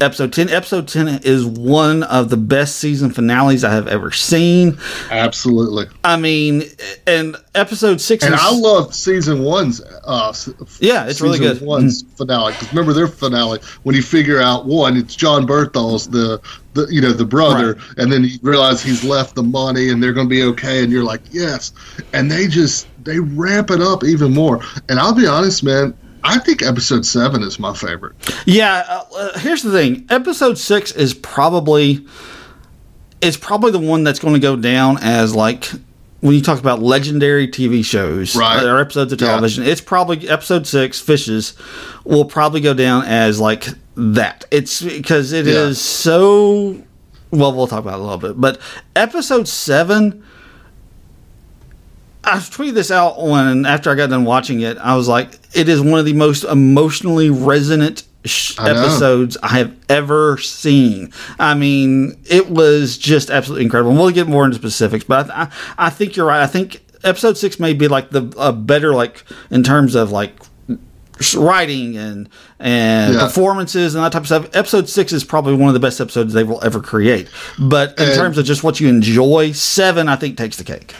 episode 0.00 0.32
10. 0.32 0.48
Episode 0.48 0.88
10 0.88 1.20
is 1.22 1.46
one 1.46 2.02
of 2.02 2.30
the 2.30 2.36
best 2.36 2.76
season 2.76 3.10
finales 3.10 3.62
I 3.64 3.72
have 3.72 3.86
ever 3.86 4.10
seen. 4.10 4.78
Absolutely. 5.10 5.86
I 6.02 6.16
mean, 6.16 6.64
and 7.06 7.36
episode 7.54 8.00
six 8.00 8.24
And 8.24 8.34
is. 8.34 8.40
I 8.42 8.50
love 8.50 8.94
season 8.94 9.42
one's. 9.42 9.80
Uh, 9.80 10.34
Yeah, 10.80 11.06
it's 11.06 11.20
really 11.20 11.38
good. 11.38 11.60
One's 11.60 12.02
finale 12.16 12.52
because 12.52 12.68
remember 12.72 12.92
their 12.92 13.08
finale 13.08 13.60
when 13.84 13.94
you 13.94 14.02
figure 14.02 14.40
out 14.40 14.66
one, 14.66 14.96
it's 14.96 15.14
John 15.14 15.46
Bernthal's 15.46 16.08
the 16.08 16.40
the 16.86 16.92
you 16.94 17.00
know 17.00 17.12
the 17.12 17.24
brother, 17.24 17.74
Right. 17.74 17.98
and 17.98 18.10
then 18.12 18.24
you 18.24 18.38
realize 18.42 18.82
he's 18.82 19.04
left 19.04 19.34
the 19.34 19.42
money 19.42 19.90
and 19.90 20.02
they're 20.02 20.12
going 20.12 20.26
to 20.26 20.34
be 20.34 20.42
okay, 20.44 20.82
and 20.82 20.92
you're 20.92 21.04
like 21.04 21.20
yes, 21.30 21.72
and 22.12 22.30
they 22.30 22.46
just 22.46 22.86
they 23.04 23.18
ramp 23.20 23.70
it 23.70 23.80
up 23.80 24.04
even 24.04 24.32
more. 24.32 24.60
And 24.88 24.98
I'll 24.98 25.14
be 25.14 25.26
honest, 25.26 25.62
man. 25.62 25.96
I 26.24 26.38
think 26.40 26.62
episode 26.62 27.06
seven 27.06 27.42
is 27.42 27.58
my 27.60 27.72
favorite. 27.74 28.14
Yeah, 28.44 28.84
uh, 28.88 29.04
uh, 29.16 29.38
here's 29.38 29.62
the 29.62 29.70
thing. 29.70 30.04
Episode 30.10 30.58
six 30.58 30.90
is 30.92 31.14
probably 31.14 32.04
it's 33.20 33.36
probably 33.36 33.70
the 33.72 33.78
one 33.78 34.04
that's 34.04 34.18
going 34.18 34.34
to 34.34 34.40
go 34.40 34.56
down 34.56 34.98
as 35.00 35.34
like 35.34 35.70
when 36.20 36.34
you 36.34 36.40
talk 36.42 36.58
about 36.58 36.82
legendary 36.82 37.46
TV 37.46 37.84
shows 37.84 38.34
Right. 38.34 38.62
or 38.64 38.78
episodes 38.80 39.12
of 39.12 39.20
Yeah. 39.20 39.28
television. 39.28 39.64
It's 39.64 39.80
probably 39.80 40.28
episode 40.28 40.66
six, 40.66 40.98
Fishes, 41.00 41.54
will 42.04 42.24
probably 42.24 42.60
go 42.60 42.74
down 42.74 43.04
as 43.04 43.38
like 43.38 43.68
that. 43.96 44.44
It's 44.50 44.82
because 44.82 45.32
it 45.32 45.46
is 45.46 45.76
Yeah. 45.78 45.82
so 45.82 46.76
well, 47.30 47.52
we'll 47.52 47.66
talk 47.66 47.80
about 47.80 47.94
it 47.94 48.00
a 48.00 48.02
little 48.02 48.16
bit. 48.18 48.40
But 48.40 48.58
episode 48.96 49.46
seven, 49.46 50.22
I 52.24 52.36
tweeted 52.38 52.74
this 52.74 52.90
out 52.90 53.22
when 53.24 53.64
after 53.66 53.90
I 53.90 53.94
got 53.94 54.10
done 54.10 54.24
watching 54.24 54.60
it. 54.60 54.76
I 54.78 54.96
was 54.96 55.08
like, 55.08 55.38
it 55.54 55.68
is 55.68 55.80
one 55.80 55.98
of 56.00 56.04
the 56.06 56.12
most 56.14 56.44
emotionally 56.44 57.30
resonant 57.30 58.02
sh- 58.28 58.58
I 58.58 58.70
episodes 58.70 59.36
I 59.42 59.48
have 59.58 59.74
ever 59.88 60.38
seen. 60.38 61.12
I 61.38 61.54
mean, 61.54 62.16
it 62.28 62.48
was 62.50 62.96
just 62.98 63.30
absolutely 63.30 63.64
incredible. 63.64 63.90
And 63.90 63.98
we'll 64.00 64.10
get 64.10 64.28
more 64.28 64.44
into 64.44 64.56
specifics, 64.56 65.04
but 65.04 65.30
I, 65.30 65.42
I, 65.42 65.48
I 65.86 65.90
think 65.90 66.14
you're 66.16 66.26
right. 66.26 66.42
I 66.42 66.46
think 66.46 66.82
episode 67.04 67.36
six 67.36 67.58
may 67.60 67.72
be 67.74 67.88
like 67.88 68.10
the 68.10 68.32
a 68.38 68.52
better 68.52 68.94
like 68.94 69.24
in 69.50 69.62
terms 69.62 69.94
of 69.94 70.10
like 70.10 70.34
writing 71.36 71.96
and 71.96 72.28
and 72.60 73.14
Yeah. 73.14 73.20
performances 73.20 73.94
and 73.94 74.04
that 74.04 74.12
type 74.12 74.22
of 74.22 74.26
stuff. 74.26 74.48
Episode 74.54 74.88
six 74.88 75.12
is 75.12 75.24
probably 75.24 75.54
one 75.54 75.68
of 75.68 75.74
the 75.74 75.80
best 75.80 76.00
episodes 76.00 76.32
they 76.32 76.44
will 76.44 76.62
ever 76.62 76.80
create. 76.80 77.28
But 77.58 77.98
in 77.98 78.06
And- 78.08 78.14
terms 78.14 78.38
of 78.38 78.44
just 78.44 78.62
what 78.62 78.78
you 78.80 78.88
enjoy, 78.88 79.52
seven 79.52 80.08
I 80.08 80.16
think 80.16 80.36
takes 80.36 80.56
the 80.56 80.64
cake. 80.64 80.94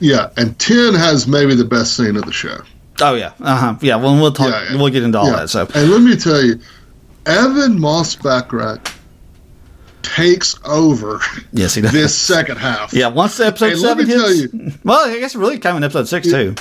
Yeah, 0.00 0.28
and 0.36 0.58
ten 0.58 0.94
has 0.94 1.26
maybe 1.26 1.54
the 1.54 1.64
best 1.64 1.96
scene 1.96 2.16
of 2.16 2.24
the 2.24 2.32
show. 2.32 2.58
Oh 3.00 3.14
yeah, 3.14 3.32
uh 3.40 3.56
huh. 3.56 3.74
Yeah, 3.80 3.96
well 3.96 4.14
we'll 4.20 4.32
talk. 4.32 4.50
Yeah, 4.50 4.72
yeah. 4.72 4.76
We'll 4.76 4.90
get 4.90 5.02
into 5.02 5.18
all 5.18 5.26
Yeah. 5.30 5.36
that. 5.36 5.48
So 5.50 5.68
and 5.74 5.90
let 5.90 6.02
me 6.02 6.16
tell 6.16 6.42
you, 6.42 6.58
Ebon 7.28 7.78
Moss-Bachrach 7.80 8.94
takes 10.02 10.58
over 10.64 11.20
yes, 11.52 11.74
he 11.74 11.82
does. 11.82 11.92
this 11.92 12.16
second 12.16 12.56
half. 12.56 12.92
yeah, 12.92 13.08
once 13.08 13.36
the 13.36 13.46
episode 13.46 13.72
And 13.72 13.80
let 13.82 13.88
seven 13.98 14.08
me 14.08 14.14
tell 14.14 14.28
hits. 14.28 14.84
Well, 14.84 15.08
I 15.08 15.18
guess 15.20 15.34
it 15.34 15.38
really 15.38 15.58
came 15.58 15.76
in 15.76 15.84
episode 15.84 16.08
six 16.08 16.28
too. 16.28 16.54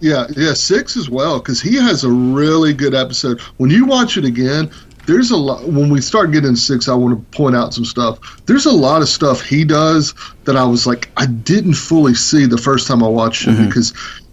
Yeah, 0.00 0.26
yeah, 0.36 0.52
six 0.54 0.96
as 0.96 1.08
well 1.08 1.38
because 1.38 1.60
he 1.60 1.76
has 1.76 2.04
a 2.04 2.10
really 2.10 2.74
good 2.74 2.94
episode. 2.94 3.40
When 3.56 3.70
you 3.70 3.86
watch 3.86 4.16
it 4.16 4.24
again, 4.24 4.70
there's 5.06 5.30
a 5.30 5.36
lot. 5.36 5.64
When 5.64 5.88
we 5.90 6.00
start 6.00 6.30
getting 6.32 6.56
six, 6.56 6.88
I 6.88 6.94
want 6.94 7.18
to 7.18 7.36
point 7.36 7.56
out 7.56 7.72
some 7.74 7.84
stuff. 7.84 8.18
There's 8.46 8.66
a 8.66 8.72
lot 8.72 9.02
of 9.02 9.08
stuff 9.08 9.40
he 9.42 9.64
does 9.64 10.14
that 10.44 10.56
I 10.56 10.64
was 10.64 10.86
like, 10.86 11.08
I 11.16 11.26
didn't 11.26 11.74
fully 11.74 12.14
see 12.14 12.46
the 12.46 12.58
first 12.58 12.86
time 12.86 13.02
I 13.02 13.08
watched 13.08 13.46
it 13.46 13.56
because 13.66 13.92
w- 13.92 14.23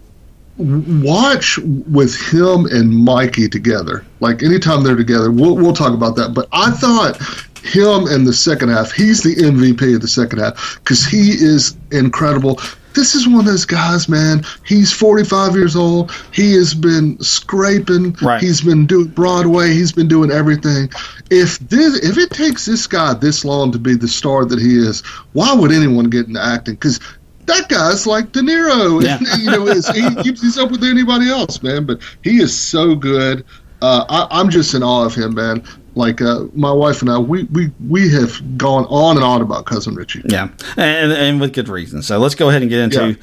watch 1.02 1.58
with 1.58 2.16
him 2.32 2.66
and 2.66 3.04
Mikey 3.04 3.48
together. 3.48 4.04
Like 4.20 4.42
anytime 4.42 4.82
they're 4.82 4.96
together, 4.96 5.30
we'll 5.30 5.56
we'll 5.56 5.74
talk 5.74 5.92
about 5.92 6.16
that. 6.16 6.34
But 6.34 6.48
I 6.52 6.70
thought 6.70 7.20
him 7.64 8.06
in 8.08 8.24
the 8.24 8.32
second 8.32 8.70
half, 8.70 8.92
he's 8.92 9.22
the 9.22 9.34
MVP 9.36 9.94
of 9.94 10.00
the 10.00 10.08
second 10.08 10.40
half 10.40 10.78
because 10.82 11.04
he 11.04 11.30
is 11.30 11.76
incredible. 11.90 12.60
This 12.94 13.14
is 13.14 13.26
one 13.26 13.40
of 13.40 13.46
those 13.46 13.64
guys, 13.64 14.08
man. 14.08 14.44
He's 14.66 14.92
45 14.92 15.54
years 15.54 15.76
old. 15.76 16.12
He 16.32 16.52
has 16.54 16.74
been 16.74 17.18
scraping. 17.20 18.14
Right. 18.20 18.40
He's 18.40 18.60
been 18.60 18.86
doing 18.86 19.08
Broadway. 19.08 19.72
He's 19.72 19.92
been 19.92 20.08
doing 20.08 20.30
everything. 20.30 20.90
If 21.30 21.58
this, 21.60 22.04
if 22.04 22.18
it 22.18 22.30
takes 22.30 22.66
this 22.66 22.86
guy 22.86 23.14
this 23.14 23.46
long 23.46 23.72
to 23.72 23.78
be 23.78 23.94
the 23.94 24.08
star 24.08 24.44
that 24.44 24.58
he 24.58 24.76
is, 24.76 25.00
why 25.32 25.54
would 25.54 25.72
anyone 25.72 26.10
get 26.10 26.26
into 26.26 26.42
acting? 26.42 26.74
Because 26.74 27.00
that 27.46 27.68
guy's 27.68 28.06
like 28.06 28.32
De 28.32 28.40
Niro. 28.40 29.02
Yeah. 29.02 29.18
you 29.38 29.50
know, 29.50 29.66
is, 29.66 29.88
he 29.88 30.14
keeps 30.22 30.56
up 30.58 30.70
with 30.70 30.84
anybody 30.84 31.28
else, 31.28 31.62
man. 31.62 31.84
But 31.84 32.00
he 32.22 32.40
is 32.40 32.58
so 32.58 32.94
good. 32.94 33.44
Uh, 33.80 34.04
I, 34.08 34.40
I'm 34.40 34.48
just 34.48 34.74
in 34.74 34.82
awe 34.82 35.04
of 35.04 35.14
him, 35.14 35.34
man. 35.34 35.64
Like 35.94 36.22
uh, 36.22 36.44
my 36.54 36.72
wife 36.72 37.02
and 37.02 37.10
I, 37.10 37.18
we, 37.18 37.44
we 37.44 37.70
we 37.88 38.08
have 38.12 38.56
gone 38.56 38.86
on 38.86 39.16
and 39.16 39.24
on 39.24 39.42
about 39.42 39.66
cousin 39.66 39.94
Richie. 39.94 40.22
Yeah, 40.24 40.48
and, 40.76 41.12
and 41.12 41.40
with 41.40 41.52
good 41.52 41.68
reason. 41.68 42.00
So 42.02 42.18
let's 42.18 42.34
go 42.34 42.48
ahead 42.48 42.62
and 42.62 42.70
get 42.70 42.80
into 42.80 43.08
Yeah. 43.10 43.14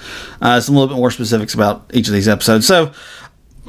uh, 0.41 0.59
some 0.59 0.75
little 0.75 0.89
bit 0.89 0.97
more 0.97 1.09
specifics 1.09 1.55
about 1.55 1.89
each 1.93 2.07
of 2.07 2.13
these 2.13 2.27
episodes. 2.27 2.67
So 2.67 2.91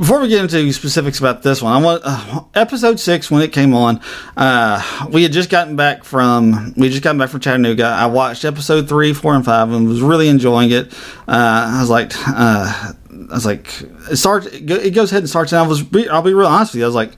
before 0.01 0.19
we 0.19 0.29
get 0.29 0.41
into 0.41 0.73
specifics 0.73 1.19
about 1.19 1.43
this 1.43 1.61
one, 1.61 1.75
I 1.75 1.85
want 1.85 2.01
uh, 2.07 2.45
episode 2.55 2.99
six 2.99 3.31
when 3.31 3.43
it 3.43 3.53
came 3.53 3.75
on. 3.75 4.01
Uh, 4.35 5.07
we 5.13 5.23
had 5.23 5.31
just 5.31 5.51
gotten 5.51 5.77
back 5.77 6.05
from 6.05 6.73
we 6.75 6.89
just 6.89 7.03
gotten 7.03 7.19
back 7.19 7.29
from 7.29 7.41
Chattanooga. 7.41 7.85
I 7.85 8.07
watched 8.07 8.47
episode 8.47 8.89
three, 8.89 9.13
four, 9.13 9.35
and 9.35 9.45
five, 9.45 9.71
and 9.71 9.87
was 9.87 10.01
really 10.01 10.29
enjoying 10.29 10.71
it. 10.71 10.91
Uh, 11.29 11.77
I 11.77 11.81
was 11.83 11.91
like, 11.91 12.13
uh, 12.27 12.93
I 13.31 13.35
was 13.35 13.45
like, 13.45 13.83
it 14.11 14.17
starts. 14.17 14.47
It 14.47 14.95
goes 14.95 15.13
ahead 15.13 15.23
and 15.23 15.29
starts, 15.29 15.53
and 15.53 15.59
I 15.59 15.67
was. 15.67 15.85
I'll 16.09 16.23
be 16.23 16.33
real 16.33 16.49
honest 16.49 16.73
with 16.73 16.79
you. 16.79 16.85
I 16.85 16.89
was 16.89 16.97
like. 16.97 17.13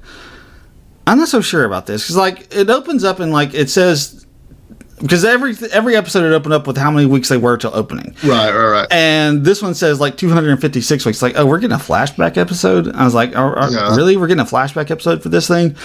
I'm 1.05 1.19
not 1.19 1.27
so 1.27 1.41
sure 1.41 1.65
about 1.65 1.87
this 1.87 2.05
because 2.05 2.17
like 2.17 2.55
it 2.55 2.71
opens 2.71 3.03
up 3.03 3.19
and 3.19 3.33
like 3.33 3.55
it 3.55 3.69
says 3.69 4.25
because 5.03 5.25
every 5.25 5.55
every 5.73 5.97
episode 5.97 6.25
it 6.25 6.33
opened 6.35 6.55
up 6.55 6.67
with 6.67 6.79
how 6.79 6.91
many 6.91 7.07
weeks 7.07 7.29
they 7.29 7.37
were 7.37 7.57
till 7.59 7.75
opening, 7.75 8.15
Right, 8.25 8.51
right, 8.55 8.71
right. 8.71 8.89
and 8.91 9.45
this 9.45 9.61
one 9.61 9.75
says 9.75 10.01
like 10.01 10.17
256 10.17 11.05
weeks. 11.05 11.21
Like, 11.21 11.35
oh, 11.37 11.45
we're 11.45 11.59
getting 11.59 11.75
a 11.77 11.79
flashback 11.79 12.37
episode. 12.37 12.95
I 12.95 13.05
was 13.05 13.15
like, 13.15 13.37
are, 13.37 13.57
are- 13.57 13.71
Yeah. 13.71 13.95
really? 13.97 14.17
We're 14.17 14.29
getting 14.29 14.41
a 14.41 14.45
flashback 14.47 14.91
episode 14.91 15.23
for 15.23 15.29
this 15.29 15.47
thing? 15.49 15.77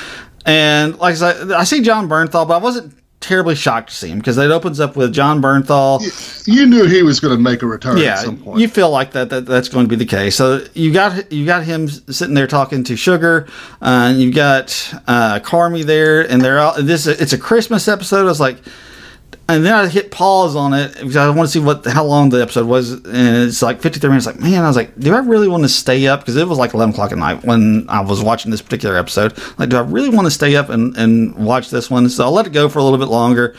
And 0.46 0.98
like 1.00 1.14
I 1.14 1.18
said, 1.18 1.52
I 1.52 1.64
see 1.66 1.82
John 1.82 2.08
Bernthal, 2.08 2.48
but 2.48 2.54
I 2.56 2.58
wasn't 2.60 2.94
terribly 3.20 3.56
shocked 3.56 3.90
to 3.90 3.96
see 3.96 4.10
him 4.10 4.20
because 4.20 4.38
it 4.38 4.52
opens 4.52 4.80
up 4.80 4.96
with 4.96 5.12
John 5.12 5.42
Bernthal. 5.42 6.00
You 6.48 6.68
knew 6.68 6.86
he 6.86 7.02
was 7.02 7.20
going 7.20 7.36
to 7.36 7.42
make 7.42 7.64
a 7.64 7.66
return 7.66 7.98
Yeah, 7.98 8.14
at 8.14 8.20
some 8.20 8.38
point. 8.38 8.60
you 8.60 8.68
feel 8.68 8.92
like 8.92 9.12
that, 9.14 9.30
that 9.32 9.46
that's 9.48 9.68
going 9.70 9.86
to 9.86 9.90
be 9.90 9.96
the 9.96 10.06
case. 10.06 10.36
So 10.36 10.64
you 10.76 10.94
got 10.94 11.32
you 11.32 11.46
got 11.46 11.64
him 11.64 11.88
sitting 11.90 12.36
there 12.36 12.48
talking 12.48 12.84
to 12.86 12.96
Sugar, 12.96 13.48
uh, 13.82 14.10
and 14.12 14.22
you 14.22 14.32
got 14.32 14.94
uh, 15.08 15.40
Carmy 15.40 15.84
there, 15.84 16.22
and 16.30 16.42
they're 16.42 16.60
all 16.60 16.82
this. 16.82 17.08
It's 17.08 17.34
a 17.34 17.38
Christmas 17.40 17.88
episode. 17.88 18.22
I 18.22 18.24
was 18.24 18.40
like, 18.40 18.58
and 19.50 19.66
then 19.66 19.74
I 19.74 19.88
hit 19.88 20.12
pause 20.12 20.56
on 20.56 20.74
it 20.74 20.94
because 20.94 21.16
I 21.16 21.30
want 21.30 21.48
to 21.48 21.52
see 21.52 21.60
what 21.60 21.86
how 21.86 22.04
long 22.04 22.30
the 22.30 22.42
episode 22.42 22.68
was, 22.68 22.92
and 22.92 23.06
it's 23.48 23.62
like 23.62 23.82
53 23.82 24.10
minutes. 24.10 24.26
Like, 24.26 24.40
man, 24.40 24.64
I 24.64 24.68
was 24.68 24.76
like, 24.76 24.98
do 25.00 25.14
I 25.14 25.20
really 25.20 25.48
want 25.48 25.64
to 25.64 25.70
stay 25.70 26.06
up? 26.08 26.20
Because 26.22 26.36
it 26.36 26.48
was 26.48 26.58
like 26.58 26.74
11 26.74 26.94
o'clock 26.94 27.12
at 27.12 27.18
night 27.18 27.44
when 27.46 27.86
I 27.90 28.02
was 28.02 28.22
watching 28.24 28.52
this 28.52 28.62
particular 28.62 28.98
episode. 28.98 29.38
Like, 29.58 29.70
do 29.70 29.78
I 29.78 29.82
really 29.82 30.10
want 30.10 30.26
to 30.28 30.32
stay 30.32 30.56
up 30.56 30.70
and 30.70 30.96
and 30.98 31.36
watch 31.36 31.70
this 31.70 31.90
one? 31.90 32.10
So 32.10 32.26
I'll 32.26 32.32
let 32.32 32.46
it 32.48 32.54
go 32.54 32.68
for 32.70 32.80
a 32.80 32.84
little 32.84 33.00
bit 33.00 33.08
longer. 33.08 33.56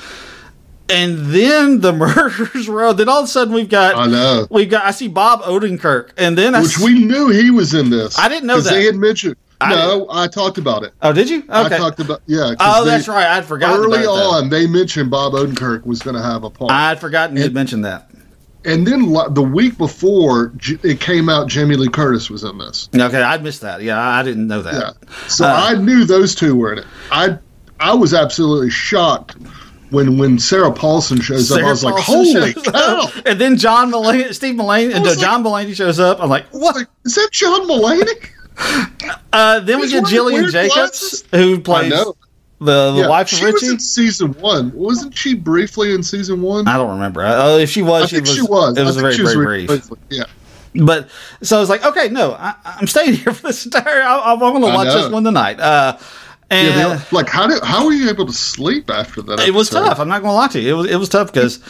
And 0.90 1.18
then 1.26 1.80
the 1.80 1.92
murders 1.94 2.68
row. 2.68 2.92
Then 2.94 3.08
all 3.08 3.18
of 3.20 3.24
a 3.24 3.28
sudden 3.28 3.52
we've 3.52 3.68
got 3.68 3.94
I 3.96 4.06
know. 4.06 4.46
we've 4.50 4.70
got 4.70 4.84
I 4.84 4.90
see 4.92 5.08
Bob 5.08 5.42
Odenkirk, 5.42 6.10
and 6.16 6.36
then 6.36 6.54
I 6.54 6.62
Which 6.62 6.76
s- 6.76 6.82
we 6.84 7.04
knew 7.04 7.28
he 7.28 7.50
was 7.50 7.74
in 7.74 7.90
this. 7.90 8.18
I 8.18 8.28
didn't 8.28 8.46
know 8.46 8.60
that. 8.60 8.70
They 8.70 8.84
had 8.84 8.96
mentioned. 8.96 9.36
I 9.60 9.74
no, 9.74 10.06
I 10.10 10.28
talked 10.28 10.58
about 10.58 10.84
it. 10.84 10.92
oh 11.02 11.12
did 11.12 11.28
you 11.28 11.42
I 11.48 11.68
talked 11.68 11.98
about 12.00 12.22
yeah. 12.26 12.54
oh 12.60 12.84
they- 12.84 12.90
that's 12.92 13.08
right 13.08 13.26
I'd 13.26 13.44
forgotten 13.44 13.76
Early 13.84 14.02
about 14.04 14.14
that. 14.16 14.22
on, 14.44 14.48
they 14.50 14.66
mentioned 14.66 15.10
Bob 15.10 15.32
Odenkirk 15.32 15.84
was 15.84 16.00
going 16.00 16.14
to 16.16 16.22
have 16.22 16.44
a 16.44 16.50
part, 16.50 16.70
I'd 16.70 17.00
forgotten 17.00 17.36
you 17.36 17.42
had 17.42 17.54
mentioned 17.54 17.84
that 17.84 18.10
and 18.64 18.86
then 18.86 19.12
the 19.30 19.42
week 19.42 19.78
before 19.78 20.52
it 20.82 21.00
came 21.00 21.28
out, 21.28 21.46
Jamie 21.48 21.76
Lee 21.76 21.88
Curtis 21.88 22.28
was 22.28 22.44
in 22.44 22.58
this. 22.58 22.88
okay 22.94 23.22
I'd 23.22 23.42
missed 23.42 23.62
that 23.62 23.82
yeah 23.82 23.98
I 24.00 24.22
didn't 24.22 24.46
know 24.46 24.62
that 24.62 24.74
Yeah, 24.74 25.08
so 25.28 25.46
Uh, 25.46 25.52
I 25.70 25.74
knew 25.74 26.04
those 26.04 26.34
two 26.34 26.54
were 26.54 26.72
in 26.72 26.78
it. 26.80 26.86
I 27.10 27.38
I 27.80 27.94
was 27.94 28.14
absolutely 28.14 28.70
shocked 28.70 29.36
when 29.90 30.18
when 30.18 30.38
Sarah 30.38 30.72
Paulson 30.72 31.20
shows 31.20 31.50
up. 31.50 31.56
I 31.58 31.60
Sarah 31.60 31.70
was 31.70 31.84
like, 31.84 32.04
holy 32.04 32.52
cow! 32.54 33.10
and 33.24 33.40
then 33.40 33.56
John 33.56 33.90
Mulaney 33.90 34.32
Steve 34.34 34.54
Mulaney 34.56 34.94
and 34.94 35.04
like- 35.04 35.18
John 35.18 35.42
Mulaney 35.42 35.74
shows 35.74 35.98
up 35.98 36.20
I'm 36.20 36.28
like 36.28 36.46
"What? 36.50 36.76
Is 37.04 37.14
that 37.14 37.30
John 37.32 37.66
Mulaney? 37.68 38.28
uh, 39.32 39.60
then 39.60 39.80
we 39.80 39.88
get 39.90 40.06
Gillian 40.06 40.50
Jacobs 40.50 40.74
glasses. 40.74 41.24
who 41.30 41.60
plays 41.60 41.90
the, 41.92 42.14
the 42.60 42.94
Yeah, 42.98 43.08
wife 43.08 43.30
of 43.32 43.38
she 43.38 43.44
was 43.44 43.54
Richie 43.54 43.66
in 43.74 43.78
season 43.78 44.32
one. 44.34 44.72
Wasn't 44.74 45.16
she 45.16 45.34
briefly 45.34 45.94
in 45.94 46.02
season 46.02 46.42
one? 46.42 46.66
I 46.66 46.76
don't 46.76 46.90
remember 46.90 47.22
uh, 47.24 47.58
if 47.58 47.70
she 47.70 47.82
was 47.82 48.04
I 48.04 48.06
she 48.06 48.16
think 48.16 48.26
was, 48.26 48.34
she 48.36 48.42
was. 48.42 48.76
it 48.78 48.84
was 48.84 48.96
very 48.96 49.16
was 49.22 49.32
very 49.34 49.44
brief 49.44 49.68
briefly, 49.68 49.98
Yeah. 50.10 50.24
But 50.74 51.08
so 51.42 51.56
I 51.56 51.60
was 51.60 51.68
like, 51.70 51.84
okay, 51.84 52.08
no, 52.08 52.32
I, 52.32 52.54
I'm 52.64 52.86
staying 52.86 53.14
here 53.14 53.32
for 53.34 53.46
this 53.48 53.64
entire. 53.64 54.02
I, 54.02 54.32
I'm 54.32 54.38
going 54.38 54.60
to 54.62 54.68
watch 54.68 54.88
this 54.92 55.10
one 55.10 55.24
tonight. 55.24 55.58
Uh, 55.60 55.98
and 56.50 56.68
Yeah, 56.68 56.96
they- 56.96 57.16
like 57.16 57.28
how 57.28 57.46
did 57.46 57.62
how 57.62 57.86
were 57.86 57.92
you 57.92 58.08
able 58.10 58.26
to 58.26 58.32
sleep 58.32 58.90
after 58.90 59.22
that? 59.22 59.40
it 59.40 59.52
was 59.54 59.70
tough. 59.70 59.98
I'm 60.00 60.08
not 60.08 60.22
going 60.22 60.30
to 60.32 60.36
lie 60.36 60.48
to 60.48 60.60
you. 60.60 60.74
It 60.74 60.76
was 60.76 60.90
it 60.90 60.96
was 60.96 61.08
tough 61.08 61.32
because 61.32 61.60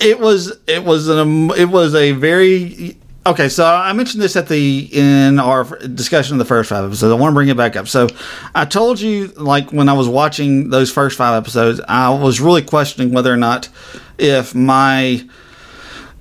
it 0.00 0.18
was 0.20 0.56
it 0.66 0.84
was 0.84 1.08
an 1.08 1.50
it 1.50 1.68
was 1.68 1.94
a 1.94 2.12
very 2.12 2.96
okay. 3.26 3.48
So 3.48 3.64
I 3.66 3.92
mentioned 3.92 4.22
this 4.22 4.36
at 4.36 4.48
the 4.48 4.88
in 4.92 5.38
our 5.38 5.64
discussion 5.88 6.34
of 6.34 6.38
the 6.38 6.44
first 6.44 6.70
five 6.70 6.84
episodes. 6.84 7.12
I 7.12 7.16
want 7.16 7.32
to 7.32 7.34
bring 7.34 7.48
it 7.48 7.56
back 7.56 7.76
up. 7.76 7.88
So 7.88 8.08
I 8.54 8.64
told 8.64 9.00
you 9.00 9.28
like 9.36 9.72
when 9.72 9.88
I 9.88 9.92
was 9.92 10.08
watching 10.08 10.70
those 10.70 10.90
first 10.90 11.16
five 11.16 11.40
episodes, 11.40 11.80
I 11.88 12.10
was 12.10 12.40
really 12.40 12.62
questioning 12.62 13.12
whether 13.12 13.32
or 13.32 13.36
not 13.36 13.68
if 14.18 14.54
my 14.54 15.26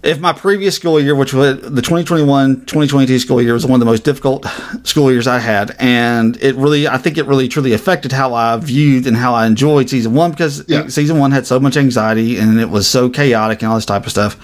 if 0.04 0.20
my 0.20 0.32
previous 0.32 0.76
school 0.76 1.00
year, 1.02 1.16
which 1.16 1.34
was 1.34 1.60
the 1.60 1.82
2021-2022 1.82 3.20
school 3.20 3.42
year, 3.42 3.54
was 3.54 3.66
one 3.66 3.74
of 3.74 3.80
the 3.80 3.86
most 3.86 4.04
difficult 4.04 4.46
school 4.84 5.12
years 5.12 5.28
I 5.28 5.40
had, 5.40 5.76
and 5.80 6.38
it 6.38 6.56
really, 6.56 6.88
I 6.88 6.98
think 6.98 7.18
it 7.18 7.26
really 7.26 7.48
truly 7.48 7.74
affected 7.74 8.12
how 8.12 8.34
I 8.34 8.56
viewed 8.58 9.08
and 9.08 9.18
how 9.18 9.34
I 9.34 9.48
enjoyed 9.48 9.90
season 9.90 10.14
one 10.14 10.32
because 10.32 10.64
Yeah. 10.68 10.88
season 10.88 11.18
one 11.18 11.32
had 11.32 11.48
so 11.48 11.60
much 11.60 11.76
anxiety 11.76 12.38
and 12.38 12.60
it 12.60 12.70
was 12.70 12.88
so 12.88 13.10
chaotic 13.10 13.62
and 13.64 13.70
all 13.70 13.76
this 13.76 13.86
type 13.86 14.06
of 14.06 14.12
stuff. 14.12 14.38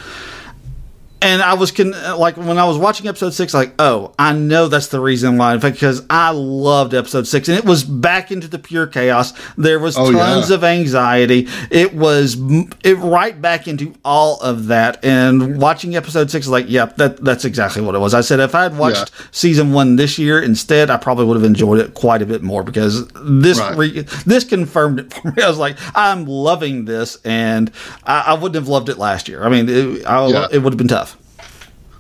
And 1.24 1.42
I 1.42 1.54
was 1.56 1.72
con- 1.72 1.92
like 2.20 2.38
when 2.38 2.58
I 2.60 2.66
was 2.66 2.78
watching 2.78 3.08
episode 3.08 3.32
six, 3.34 3.54
like, 3.54 3.74
oh, 3.80 4.14
I 4.20 4.34
know 4.34 4.68
that's 4.68 4.88
the 4.90 5.00
reason 5.00 5.38
why. 5.38 5.54
In 5.54 5.60
fact, 5.60 5.76
because 5.78 6.04
I 6.10 6.30
loved 6.32 6.94
episode 6.94 7.26
six, 7.28 7.48
and 7.50 7.58
it 7.58 7.66
was 7.66 7.84
back 7.84 8.32
into 8.32 8.48
the 8.48 8.60
pure 8.60 8.86
chaos. 8.86 9.34
There 9.58 9.80
was 9.80 9.98
Oh, 9.98 10.12
tons 10.12 10.50
yeah. 10.50 10.56
of 10.56 10.64
anxiety. 10.64 11.48
It 11.72 11.94
was 11.96 12.38
it 12.84 12.98
right 13.00 13.42
back 13.42 13.68
into 13.68 13.94
all 14.06 14.40
of 14.42 14.68
that. 14.68 15.04
And 15.04 15.60
watching 15.60 15.96
episode 15.96 16.30
six, 16.30 16.46
is 16.46 16.52
like, 16.52 16.66
yep, 16.70 16.98
that 16.98 17.24
that's 17.24 17.46
exactly 17.46 17.82
what 17.82 17.96
it 17.96 18.00
was. 18.00 18.14
I 18.14 18.22
said 18.22 18.40
if 18.40 18.54
I 18.54 18.64
had 18.64 18.78
watched 18.78 19.12
Yeah. 19.18 19.26
season 19.32 19.72
one 19.74 19.96
this 19.96 20.20
year 20.20 20.42
instead, 20.42 20.90
I 20.90 20.98
probably 20.98 21.26
would 21.26 21.36
have 21.38 21.44
enjoyed 21.46 21.80
it 21.80 21.94
quite 21.94 22.22
a 22.22 22.26
bit 22.26 22.44
more 22.44 22.64
because 22.64 23.08
this 23.24 23.60
Right. 23.60 23.78
re- 23.78 24.06
this 24.26 24.44
confirmed 24.44 25.00
it 25.00 25.14
for 25.14 25.32
me. 25.32 25.42
I 25.44 25.48
was 25.48 25.58
like, 25.58 25.78
I'm 25.96 26.26
loving 26.26 26.86
this, 26.86 27.18
and 27.24 27.72
I, 28.04 28.24
I 28.28 28.34
wouldn't 28.34 28.56
have 28.56 28.68
loved 28.68 28.90
it 28.90 28.98
last 28.98 29.28
year. 29.30 29.44
I 29.44 29.50
mean, 29.50 29.70
it, 29.70 30.06
I, 30.06 30.28
Yeah. 30.28 30.48
it 30.52 30.60
would 30.60 30.74
have 30.74 30.78
been 30.78 30.88
tough. 30.88 31.13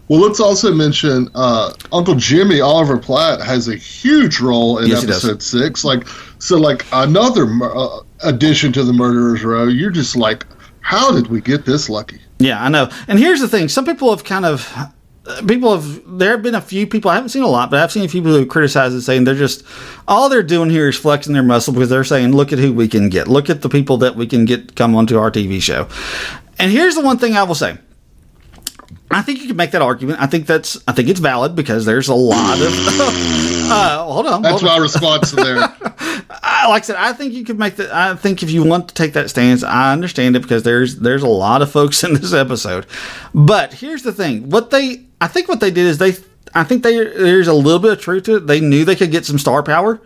Well, 0.09 0.19
let's 0.19 0.39
also 0.39 0.73
mention 0.73 1.29
uh, 1.33 1.73
Uncle 1.91 2.15
Jimmy 2.15 2.59
Oliver 2.59 2.97
Platt 2.97 3.41
has 3.41 3.67
a 3.69 3.75
huge 3.75 4.39
role 4.41 4.77
in 4.79 4.87
Yes, 4.89 5.03
episode 5.03 5.41
six. 5.41 5.83
Like, 5.85 6.07
so 6.39 6.57
like 6.57 6.85
another 6.91 7.47
uh, 7.63 7.99
addition 8.23 8.73
to 8.73 8.83
the 8.83 8.93
Murderers 8.93 9.43
Row. 9.43 9.67
You're 9.67 9.91
just 9.91 10.15
like, 10.17 10.45
how 10.81 11.11
did 11.13 11.27
we 11.27 11.39
get 11.39 11.65
this 11.65 11.89
lucky? 11.89 12.19
Yeah, 12.39 12.61
I 12.61 12.67
know. 12.69 12.89
And 13.07 13.17
here's 13.17 13.39
the 13.39 13.47
thing: 13.47 13.69
some 13.69 13.85
people 13.85 14.09
have 14.09 14.23
kind 14.23 14.45
of. 14.45 14.69
uh, 14.75 14.87
People 15.47 15.73
have. 15.79 16.01
There 16.19 16.31
have 16.31 16.43
been 16.43 16.53
a 16.53 16.59
few 16.59 16.85
people. 16.85 17.09
I 17.09 17.15
haven't 17.15 17.29
seen 17.29 17.43
a 17.43 17.47
lot, 17.47 17.71
but 17.71 17.79
I've 17.79 17.93
seen 17.93 18.03
a 18.03 18.09
few 18.09 18.21
people 18.21 18.35
who 18.37 18.45
criticize 18.45 18.93
it, 18.93 19.03
saying 19.03 19.23
they're 19.23 19.35
just 19.35 19.63
all 20.05 20.27
they're 20.27 20.43
doing 20.43 20.69
here 20.69 20.89
is 20.89 20.97
flexing 20.97 21.31
their 21.33 21.43
muscle 21.43 21.71
because 21.73 21.89
they're 21.89 22.03
saying, 22.03 22.33
"Look 22.33 22.51
at 22.51 22.59
who 22.59 22.73
we 22.73 22.89
can 22.89 23.07
get. 23.07 23.29
Look 23.29 23.49
at 23.49 23.61
the 23.61 23.69
people 23.69 23.95
that 23.99 24.17
we 24.17 24.27
can 24.27 24.43
get 24.43 24.75
come 24.75 24.97
onto 24.97 25.17
our 25.17 25.31
TV 25.31 25.61
show." 25.61 25.87
And 26.59 26.69
here's 26.73 26.95
the 26.95 27.01
one 27.01 27.17
thing 27.19 27.37
I 27.37 27.43
will 27.43 27.55
say: 27.55 27.77
I 29.13 29.21
think 29.21 29.41
you 29.41 29.47
can 29.47 29.55
make 29.55 29.71
that 29.71 29.81
argument. 29.81 30.21
I 30.21 30.27
think 30.27 30.45
that's. 30.45 30.81
I 30.87 30.91
think 30.91 31.09
it's 31.09 31.19
valid 31.19 31.55
because 31.55 31.85
there's 31.85 32.07
a 32.07 32.15
lot 32.15 32.59
of. 32.59 32.67
uh, 33.71 34.03
hold 34.05 34.27
on. 34.27 34.41
That's 34.41 34.61
hold 34.61 34.71
on. 34.71 34.77
my 34.77 34.81
response 34.81 35.31
there. 35.31 35.57
I, 36.29 36.67
like 36.69 36.83
I 36.83 36.85
said, 36.85 36.95
I 36.95 37.13
think 37.13 37.33
you 37.33 37.43
could 37.43 37.59
make 37.59 37.75
that. 37.75 37.93
I 37.93 38.15
think 38.15 38.43
if 38.43 38.51
you 38.51 38.63
want 38.63 38.87
to 38.89 38.93
take 38.93 39.13
that 39.13 39.29
stance, 39.29 39.63
I 39.63 39.91
understand 39.91 40.35
it 40.35 40.41
because 40.41 40.63
there's 40.63 40.97
there's 40.97 41.23
a 41.23 41.27
lot 41.27 41.61
of 41.61 41.71
folks 41.71 42.03
in 42.05 42.13
this 42.13 42.33
episode. 42.33 42.85
But 43.33 43.73
here's 43.73 44.03
the 44.03 44.13
thing: 44.13 44.49
what 44.49 44.69
they, 44.69 45.05
I 45.19 45.27
think, 45.27 45.47
what 45.47 45.59
they 45.59 45.71
did 45.71 45.85
is 45.85 45.97
they, 45.97 46.13
I 46.53 46.63
think 46.63 46.83
they 46.83 46.95
there's 46.95 47.47
a 47.47 47.53
little 47.53 47.79
bit 47.79 47.93
of 47.93 48.01
truth 48.01 48.23
to 48.23 48.37
it. 48.37 48.47
They 48.47 48.61
knew 48.61 48.85
they 48.85 48.95
could 48.95 49.11
get 49.11 49.25
some 49.25 49.39
star 49.39 49.63
power, 49.63 50.01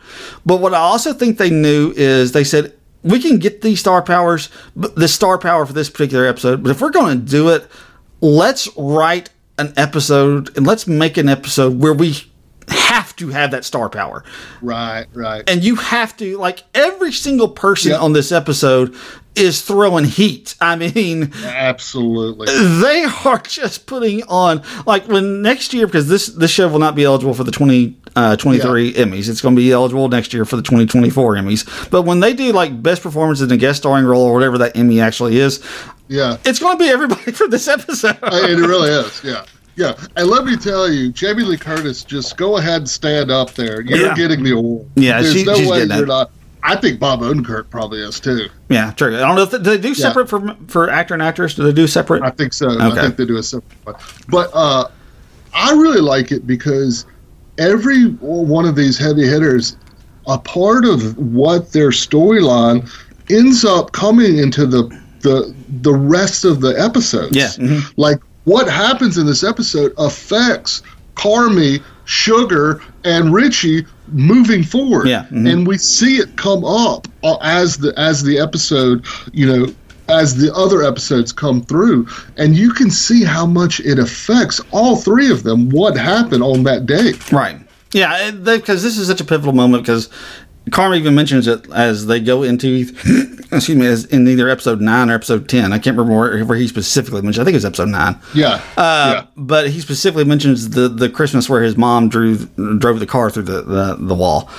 but 0.46 0.58
what 0.58 0.74
I 0.74 0.80
also 0.80 1.14
think 1.14 1.38
they 1.38 1.50
knew 1.50 1.94
is 1.96 2.32
they 2.32 2.44
said 2.44 2.74
we 3.04 3.22
can 3.22 3.40
get 3.40 3.62
these 3.62 3.80
star 3.80 4.02
powers, 4.02 4.50
the 4.76 5.08
star 5.08 5.38
power 5.38 5.66
for 5.66 5.74
this 5.74 5.90
particular 5.90 6.26
episode. 6.26 6.64
But 6.64 6.72
if 6.72 6.82
we're 6.82 6.90
going 6.90 7.20
to 7.20 7.26
do 7.26 7.50
it, 7.50 7.70
let's 8.22 8.68
write 8.78 9.30
an 9.58 9.74
episode 9.78 10.56
and 10.58 10.66
let's 10.68 10.88
make 10.88 11.18
an 11.18 11.30
episode 11.30 11.80
where 11.80 11.94
we 11.94 12.16
have 12.70 13.16
to 13.16 13.30
have 13.30 13.52
that 13.52 13.64
star 13.64 13.90
power 13.90 14.24
right, 14.62 15.06
right. 15.14 15.50
and 15.50 15.64
you 15.64 15.76
have 15.76 16.16
to 16.18 16.38
like 16.38 16.64
every 16.76 17.12
single 17.14 17.48
person 17.48 17.92
Yep. 17.92 18.02
on 18.02 18.14
this 18.14 18.32
episode 18.32 18.94
is 19.38 19.62
throwing 19.62 20.06
heat. 20.06 20.56
I 20.60 20.76
mean, 20.76 21.32
Absolutely. 21.44 22.48
they 22.82 23.06
are 23.26 23.40
just 23.40 23.86
putting 23.86 24.24
on 24.24 24.64
like 24.86 25.08
when 25.08 25.42
next 25.42 25.74
year 25.74 25.86
because 25.88 26.08
this 26.08 26.28
this 26.28 26.52
show 26.52 26.68
will 26.68 26.80
not 26.80 26.96
be 26.96 27.04
eligible 27.04 27.34
for 27.34 27.44
the 27.44 27.52
2023 27.52 28.94
Emmys. 28.94 29.30
It's 29.30 29.42
going 29.42 29.56
to 29.56 29.60
be 29.62 29.72
eligible 29.72 30.08
next 30.10 30.34
year 30.34 30.46
for 30.46 30.56
the 30.56 30.62
2024 30.62 31.36
Emmys. 31.36 31.90
But 31.92 32.04
when 32.04 32.20
they 32.20 32.34
do 32.34 32.52
like 32.52 32.82
best 32.82 33.02
performance 33.04 33.42
in 33.42 33.52
a 33.52 33.58
guest 33.58 33.80
starring 33.80 34.06
role 34.06 34.24
or 34.24 34.34
whatever 34.34 34.58
that 34.60 34.76
Emmy 34.78 35.00
actually 35.02 35.38
is, 35.38 35.64
Yeah. 36.08 36.38
it's 36.46 36.60
going 36.60 36.78
to 36.78 36.84
be 36.84 36.90
everybody 36.90 37.32
for 37.34 37.48
this 37.48 37.68
episode. 37.68 38.18
Uh, 38.22 38.30
it 38.34 38.58
really 38.58 38.90
is. 38.90 39.24
Yeah. 39.24 39.46
Yeah. 39.76 39.94
And 40.16 40.28
let 40.28 40.44
me 40.46 40.58
tell 40.58 40.92
you, 40.92 41.12
Jamie 41.12 41.44
Lee 41.44 41.58
Curtis, 41.58 42.04
just 42.04 42.36
go 42.38 42.58
ahead 42.58 42.78
and 42.78 42.90
stand 42.90 43.30
up 43.30 43.52
there. 43.54 43.82
You're 43.82 44.00
Yeah. 44.08 44.16
getting 44.16 44.44
the 44.44 44.52
award. 44.58 44.88
Yeah, 44.96 45.22
There's 45.22 45.34
she- 45.36 45.44
no 45.46 45.54
she's 45.56 45.70
way 45.70 45.84
you're 45.84 46.04
it. 46.04 46.08
not. 46.08 46.32
I 46.64 46.76
think 46.76 47.00
Bob 47.00 47.22
Odenkirk 47.22 47.70
probably 47.70 48.00
is 48.00 48.20
too. 48.20 48.50
yeah, 48.70 48.92
true. 48.92 49.16
I 49.16 49.20
don't 49.20 49.36
know 49.36 49.44
if 49.44 49.52
they, 49.52 49.58
do 49.58 49.64
they 49.64 49.78
do 49.78 49.94
separate 49.96 50.28
for 50.28 50.56
for 50.68 50.90
actor 50.90 51.14
and 51.14 51.24
actress. 51.24 51.54
Do 51.54 51.64
they 51.64 51.74
do 51.74 51.88
separate? 51.88 52.24
I 52.24 52.30
think 52.32 52.54
so. 52.54 52.70
Okay. 52.70 52.84
I 52.86 53.04
think 53.04 53.16
they 53.18 53.26
do 53.26 53.38
a 53.38 53.44
separate 53.44 53.78
one. 53.84 53.96
But 54.28 54.50
uh, 54.54 54.88
I 55.54 55.72
really 55.72 56.02
like 56.02 56.32
it 56.32 56.46
because 56.46 57.06
every 57.58 58.06
one 58.06 58.66
of 58.66 58.76
these 58.76 58.98
heavy 58.98 59.26
hitters, 59.28 59.78
a 60.28 60.38
part 60.38 60.86
of 60.86 61.18
what 61.18 61.72
their 61.72 61.90
storyline 61.90 62.90
ends 63.30 63.64
up 63.64 63.92
coming 63.94 64.38
into 64.38 64.66
the 64.66 64.84
the 65.22 65.54
the 65.82 65.94
rest 65.94 66.44
of 66.46 66.62
the 66.62 66.70
episodes. 66.80 67.36
Yeah, 67.36 67.48
mhm. 67.48 67.94
Like 67.98 68.20
what 68.44 68.68
happens 68.70 69.18
in 69.18 69.26
this 69.26 69.44
episode 69.44 69.94
affects 69.98 70.82
Carmy, 71.16 71.84
Sugar, 72.06 72.82
and 73.04 73.34
Richie 73.34 73.86
moving 74.08 74.64
forward. 74.64 75.08
Yeah, 75.08 75.26
mhm. 75.30 75.52
And 75.52 75.68
we 75.68 75.78
see 75.78 76.18
it 76.18 76.36
come 76.38 76.64
up 76.66 77.08
uh, 77.24 77.38
as 77.42 77.78
the 77.78 77.94
as 77.98 78.24
the 78.24 78.40
episode, 78.40 79.06
you 79.34 79.46
know, 79.46 79.74
as 80.10 80.36
the 80.36 80.54
other 80.54 80.84
episodes 80.84 81.32
come 81.32 81.62
through, 81.62 82.08
and 82.38 82.56
you 82.56 82.72
can 82.74 82.90
see 82.90 83.24
how 83.24 83.46
much 83.46 83.80
it 83.82 84.00
affects 84.00 84.62
all 84.72 84.96
three 84.96 85.32
of 85.32 85.44
them. 85.44 85.70
What 85.70 85.98
happened 85.98 86.44
on 86.44 86.64
that 86.64 86.86
day? 86.86 87.14
Right. 87.32 87.60
Yeah, 87.94 88.32
because 88.32 88.84
this 88.84 88.98
is 88.98 89.08
such 89.08 89.22
a 89.22 89.26
pivotal 89.26 89.54
moment 89.54 89.84
because 89.84 90.10
Carmen 90.72 91.00
even 91.00 91.16
mentions 91.16 91.48
it 91.48 91.70
as 91.72 92.06
they 92.06 92.20
go 92.20 92.44
into, 92.44 92.68
excuse 93.52 93.70
me, 93.78 93.86
as 93.86 94.06
in 94.06 94.28
either 94.28 94.50
episode 94.50 94.82
nine 94.82 95.10
or 95.10 95.16
episode 95.16 95.48
ten. 95.48 95.74
I 95.74 95.80
can't 95.80 95.98
remember 95.98 96.18
where, 96.18 96.46
where 96.46 96.58
he 96.58 96.68
specifically 96.68 97.22
mentioned. 97.22 97.42
I 97.42 97.46
think 97.46 97.54
it 97.54 97.58
was 97.58 97.66
episode 97.66 97.90
nine. 97.90 98.20
Yeah, 98.34 98.62
Uh, 98.76 99.12
yeah, 99.14 99.26
But 99.36 99.70
he 99.70 99.80
specifically 99.80 100.26
mentions 100.26 100.70
the 100.70 100.88
the 100.90 101.10
Christmas 101.10 101.50
where 101.50 101.62
his 101.64 101.78
mom 101.78 102.10
drew 102.10 102.38
drove 102.78 103.00
the 103.00 103.08
car 103.08 103.30
through 103.30 103.44
the 103.44 103.62
the, 103.62 103.98
the 104.00 104.16
wall. 104.16 104.50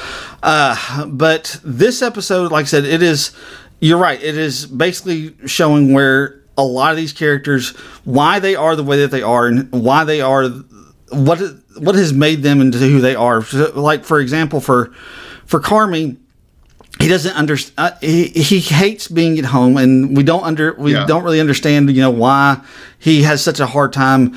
Uh, 0.43 1.07
but 1.07 1.61
this 1.65 2.03
episode, 2.03 2.53
like 2.53 2.65
I 2.65 2.69
said, 2.69 2.85
it 2.85 3.03
is. 3.03 3.33
You're 3.81 3.99
right. 3.99 4.21
It 4.21 4.37
is 4.37 4.67
basically 4.67 5.37
showing 5.47 5.93
where 5.93 6.43
a 6.57 6.65
lot 6.65 6.91
of 6.91 6.97
these 6.97 7.13
characters, 7.13 7.71
why 8.03 8.41
they 8.41 8.57
are 8.57 8.75
the 8.75 8.83
way 8.83 8.97
that 8.99 9.13
they 9.13 9.23
are, 9.23 9.47
and 9.47 9.71
why 9.71 10.03
they 10.03 10.21
are 10.21 10.49
what 11.11 11.39
what 11.77 11.95
has 11.95 12.13
made 12.13 12.43
them 12.43 12.61
into 12.61 12.79
who 12.79 13.01
they 13.01 13.15
are. 13.15 13.43
So, 13.43 13.73
Like 13.75 14.05
for 14.05 14.19
example, 14.21 14.61
for 14.61 14.93
for 15.49 15.59
Carmy, 15.61 16.17
he 17.01 17.09
doesn't 17.09 17.35
understand. 17.35 17.75
Uh, 17.79 17.91
he 18.01 18.29
he 18.29 18.61
hates 18.61 19.09
being 19.09 19.39
at 19.39 19.45
home, 19.47 19.77
and 19.77 20.17
we 20.17 20.23
don't 20.23 20.45
under 20.45 20.75
we 20.79 20.93
Yeah. 20.93 21.07
don't 21.07 21.25
really 21.25 21.41
understand. 21.41 21.91
You 21.91 22.01
know 22.03 22.11
why 22.11 22.61
he 22.99 23.23
has 23.23 23.43
such 23.43 23.59
a 23.61 23.67
hard 23.67 23.93
time. 23.93 24.37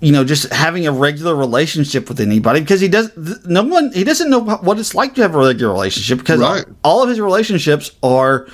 You 0.00 0.12
know, 0.12 0.24
just 0.24 0.50
having 0.52 0.86
a 0.86 0.92
regular 0.92 1.34
relationship 1.36 2.08
with 2.08 2.20
anybody 2.20 2.60
because 2.60 2.80
he 2.80 2.88
does. 2.88 3.10
th- 3.14 3.38
No 3.46 3.62
one 3.62 3.92
he 3.92 4.02
doesn't 4.02 4.30
know 4.30 4.40
what 4.40 4.78
it's 4.78 4.94
like 4.94 5.14
to 5.16 5.22
have 5.22 5.34
a 5.34 5.38
regular 5.38 5.72
relationship 5.72 6.18
because 6.18 6.40
Right. 6.40 6.64
all 6.82 7.02
of 7.02 7.08
his 7.10 7.20
relationships 7.20 7.90
are 8.02 8.46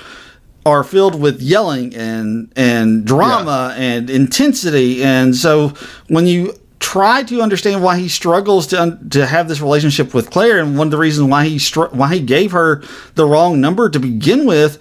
are 0.65 0.83
filled 0.83 1.15
with 1.21 1.41
yelling 1.41 1.95
and 1.95 2.51
and 2.57 3.05
drama 3.05 3.73
and 3.79 4.11
intensity 4.11 5.05
and 5.05 5.37
so 5.37 5.73
when 6.09 6.27
you 6.27 6.53
try 6.93 7.23
to 7.25 7.41
understand 7.41 7.83
why 7.83 7.95
he 7.99 8.09
struggles 8.09 8.67
to 8.69 8.81
un- 8.81 9.09
to 9.11 9.27
have 9.27 9.49
this 9.49 9.61
relationship 9.61 10.15
with 10.15 10.31
Claire 10.31 10.59
and 10.61 10.79
one 10.79 10.87
of 10.89 10.91
the 10.91 10.99
reasons 11.07 11.29
why 11.31 11.45
he 11.47 11.59
str- 11.59 11.93
why 12.01 12.09
he 12.15 12.21
gave 12.21 12.53
her 12.53 12.83
the 13.15 13.27
wrong 13.27 13.61
number 13.61 13.89
to 13.89 13.99
begin 13.99 14.47
with 14.47 14.73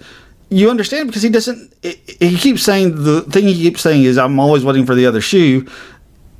you 0.48 0.70
understand 0.70 1.08
because 1.08 1.22
he 1.22 1.28
doesn't 1.30 1.72
he- 1.82 1.98
he 2.20 2.36
keeps 2.36 2.62
saying 2.62 3.02
the 3.04 3.22
thing 3.22 3.44
he 3.48 3.54
keeps 3.54 3.80
saying 3.80 4.04
is 4.04 4.16
I'm 4.18 4.38
always 4.38 4.64
waiting 4.64 4.86
for 4.86 4.94
the 4.94 5.06
other 5.06 5.20
shoe 5.20 5.66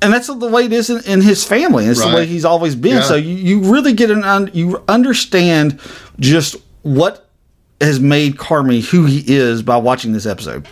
and 0.01 0.13
that's 0.13 0.27
the 0.27 0.47
way 0.55 0.65
it 0.65 0.73
is 0.73 0.89
in, 0.91 1.03
in 1.11 1.21
his 1.21 1.43
family. 1.43 1.85
It's 1.85 1.99
the 2.01 2.15
way 2.15 2.25
he's 2.27 2.45
always 2.45 2.75
been. 2.75 2.97
Yeah. 2.97 3.01
So 3.01 3.15
you, 3.15 3.33
you 3.33 3.73
really 3.73 3.93
get 3.93 4.11
an 4.11 4.23
un, 4.23 4.49
you 4.53 4.81
understand 4.87 5.79
just 6.19 6.55
what 6.83 7.27
has 7.81 7.99
made 7.99 8.37
Carmy 8.37 8.81
who 8.85 9.05
he 9.05 9.23
is 9.27 9.63
by 9.63 9.75
watching 9.77 10.13
this 10.13 10.25
episode. 10.27 10.67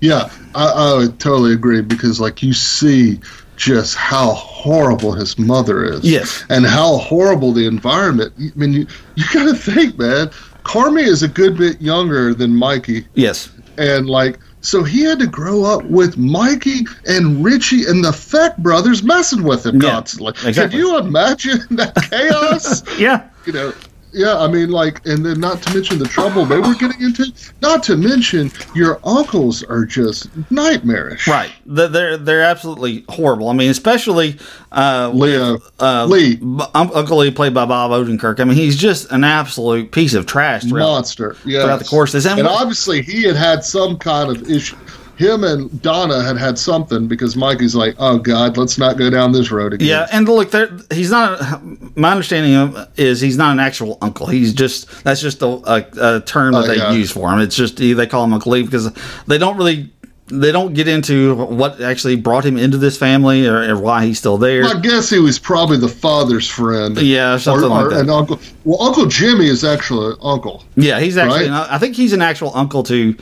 yeah. 0.00 0.30
I, 0.54 0.64
I 0.66 1.06
totally 1.18 1.52
agree 1.54 1.80
because, 1.82 2.20
like, 2.20 2.42
you 2.42 2.52
see 2.52 3.18
just 3.58 3.96
how 3.96 4.30
horrible 4.32 5.12
his 5.12 5.38
mother 5.38 5.84
is. 5.84 6.02
Yes. 6.04 6.44
and 6.48 6.64
how 6.64 6.96
horrible 6.98 7.52
the 7.52 7.66
environment. 7.66 8.32
I 8.38 8.50
mean, 8.56 8.72
you 8.72 8.86
you 9.16 9.24
got 9.34 9.44
to 9.44 9.54
think, 9.54 9.98
man. 9.98 10.28
Carmy 10.64 11.02
is 11.02 11.22
a 11.22 11.28
good 11.28 11.56
bit 11.58 11.80
younger 11.82 12.32
than 12.34 12.54
Mikey. 12.54 13.06
Yes. 13.14 13.50
and 13.76 14.08
like 14.08 14.38
so 14.60 14.82
he 14.82 15.02
had 15.02 15.18
to 15.20 15.26
grow 15.26 15.64
up 15.64 15.84
with 15.84 16.16
Mikey 16.18 16.80
and 17.06 17.44
Richie 17.44 17.84
and 17.86 18.04
the 18.04 18.12
Fak 18.12 18.56
brothers 18.58 19.02
messing 19.04 19.42
with 19.44 19.64
him 19.64 19.80
Yeah, 19.80 19.90
constantly. 19.92 20.32
exactly. 20.46 20.62
Can 20.70 20.72
you 20.78 20.98
imagine 20.98 21.60
that 21.70 21.94
chaos? 22.10 22.82
Yeah. 22.98 23.28
you 23.46 23.52
know, 23.52 23.72
yeah, 24.12 24.38
I 24.38 24.48
mean, 24.48 24.70
like, 24.70 25.04
and 25.06 25.24
then 25.24 25.40
not 25.40 25.62
to 25.62 25.74
mention 25.74 25.98
the 25.98 26.06
trouble 26.06 26.44
they 26.44 26.58
were 26.58 26.74
getting 26.74 27.00
into. 27.02 27.32
Not 27.60 27.82
to 27.84 27.96
mention 27.96 28.50
your 28.74 29.00
uncles 29.04 29.62
are 29.64 29.84
just 29.84 30.28
nightmarish. 30.50 31.26
Right. 31.26 31.50
They're 31.66 31.88
they're, 31.88 32.16
they're 32.16 32.42
absolutely 32.42 33.04
horrible. 33.08 33.48
I 33.48 33.52
mean, 33.52 33.70
especially 33.70 34.38
uh, 34.72 35.10
Leo, 35.14 35.58
uh, 35.80 36.06
Lee, 36.06 36.38
um, 36.40 36.90
Uncle 36.94 37.18
Lee, 37.18 37.30
played 37.30 37.54
by 37.54 37.66
Bob 37.66 37.90
Odenkirk. 37.90 38.40
I 38.40 38.44
mean, 38.44 38.56
he's 38.56 38.76
just 38.76 39.10
an 39.12 39.24
absolute 39.24 39.92
piece 39.92 40.14
of 40.14 40.26
trash 40.26 40.64
throughout, 40.64 40.86
monster. 40.86 41.36
Yeah, 41.44 41.62
throughout 41.62 41.78
the 41.78 41.84
course. 41.84 42.14
of 42.14 42.22
this. 42.22 42.32
and 42.32 42.46
obviously 42.46 43.02
he 43.02 43.24
had 43.24 43.36
had 43.36 43.64
some 43.64 43.98
kind 43.98 44.34
of 44.34 44.50
issue. 44.50 44.76
Him 45.18 45.42
and 45.44 45.82
Donna 45.82 46.22
had 46.22 46.36
had 46.36 46.58
something 46.58 47.08
because 47.08 47.36
Mikey's 47.36 47.74
like, 47.74 47.96
"Oh 47.98 48.18
God, 48.18 48.56
let's 48.56 48.78
not 48.78 48.96
go 48.96 49.10
down 49.10 49.32
this 49.32 49.50
road 49.50 49.72
again." 49.74 49.88
Yeah, 49.88 50.06
and 50.12 50.28
look, 50.28 50.50
there, 50.52 50.70
he's 50.92 51.10
not. 51.10 51.60
My 51.96 52.12
understanding 52.12 52.54
of 52.54 52.88
is 52.98 53.20
he's 53.20 53.36
not 53.36 53.52
an 53.52 53.60
actual 53.60 53.98
uncle. 54.00 54.26
He's 54.26 54.54
just 54.54 55.04
that's 55.04 55.20
just 55.20 55.42
a, 55.42 55.46
a, 55.46 56.16
a 56.16 56.20
term 56.20 56.52
that 56.54 56.64
Oh, 56.64 56.66
they 56.68 56.76
yeah. 56.76 56.92
use 56.92 57.10
for 57.10 57.30
him. 57.32 57.40
It's 57.40 57.56
just 57.56 57.76
they 57.78 58.06
call 58.06 58.24
him 58.24 58.32
Uncle 58.32 58.52
Lee 58.52 58.62
because 58.62 58.92
they 59.26 59.38
don't 59.38 59.56
really 59.56 59.90
they 60.30 60.52
don't 60.52 60.74
get 60.74 60.86
into 60.86 61.34
what 61.34 61.80
actually 61.80 62.14
brought 62.14 62.44
him 62.44 62.58
into 62.58 62.76
this 62.76 62.98
family 62.98 63.46
or, 63.48 63.62
or 63.74 63.78
why 63.80 64.04
he's 64.04 64.18
still 64.18 64.36
there. 64.36 64.62
I 64.64 64.78
guess 64.78 65.08
he 65.08 65.18
was 65.18 65.38
probably 65.38 65.78
the 65.78 65.88
father's 65.88 66.46
friend. 66.46 66.96
Yeah, 66.98 67.38
something 67.38 67.68
like 67.68 67.88
that. 67.90 68.00
And 68.00 68.10
uncle. 68.10 68.38
Well, 68.64 68.82
Uncle 68.82 69.06
Jimmy 69.06 69.48
is 69.48 69.64
actually 69.64 70.12
an 70.12 70.18
uncle. 70.22 70.64
Yeah, 70.76 71.00
he's 71.00 71.16
actually. 71.16 71.48
Right? 71.48 71.66
I 71.72 71.78
think 71.78 71.96
he's 71.96 72.12
an 72.12 72.20
actual 72.22 72.52
uncle 72.54 72.82
to 72.84 73.16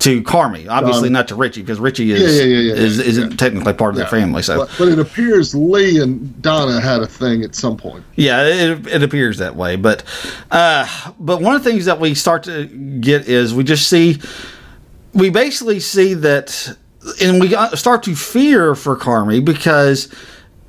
to 0.00 0.22
Carmy. 0.22 0.66
Obviously, 0.68 1.08
Um, 1.08 1.12
not 1.12 1.28
to 1.28 1.34
Richie 1.34 1.60
because 1.60 1.78
Richie 1.78 2.10
is 2.12 2.20
yeah, 2.20 2.42
yeah, 2.42 2.58
yeah, 2.60 2.74
is 2.74 2.98
isn't 2.98 3.30
yeah. 3.30 3.36
technically 3.36 3.72
part 3.74 3.90
of 3.90 3.96
their 3.96 4.06
family. 4.06 4.42
So 4.42 4.58
But, 4.58 4.70
but 4.78 4.88
it 4.88 4.98
appears 4.98 5.54
Lee 5.54 6.00
and 6.00 6.40
Donna 6.42 6.80
had 6.80 7.00
a 7.00 7.06
thing 7.06 7.42
at 7.44 7.54
some 7.54 7.76
point. 7.76 8.04
Yeah, 8.16 8.42
it, 8.44 8.86
it 8.86 9.02
appears 9.02 9.38
that 9.38 9.56
way. 9.56 9.76
But 9.76 10.02
uh, 10.50 10.86
but 11.20 11.40
one 11.40 11.54
of 11.54 11.62
the 11.62 11.70
things 11.70 11.84
that 11.84 12.00
we 12.00 12.14
start 12.14 12.42
to 12.44 12.66
get 12.66 13.28
is 13.28 13.54
we 13.54 13.62
just 13.62 13.88
see 13.88 14.18
we 15.12 15.28
basically 15.28 15.80
see 15.80 16.14
that, 16.14 16.76
and 17.20 17.40
we 17.40 17.54
start 17.76 18.02
to 18.04 18.14
fear 18.14 18.74
for 18.74 18.96
Carmy 18.96 19.44
because 19.44 20.08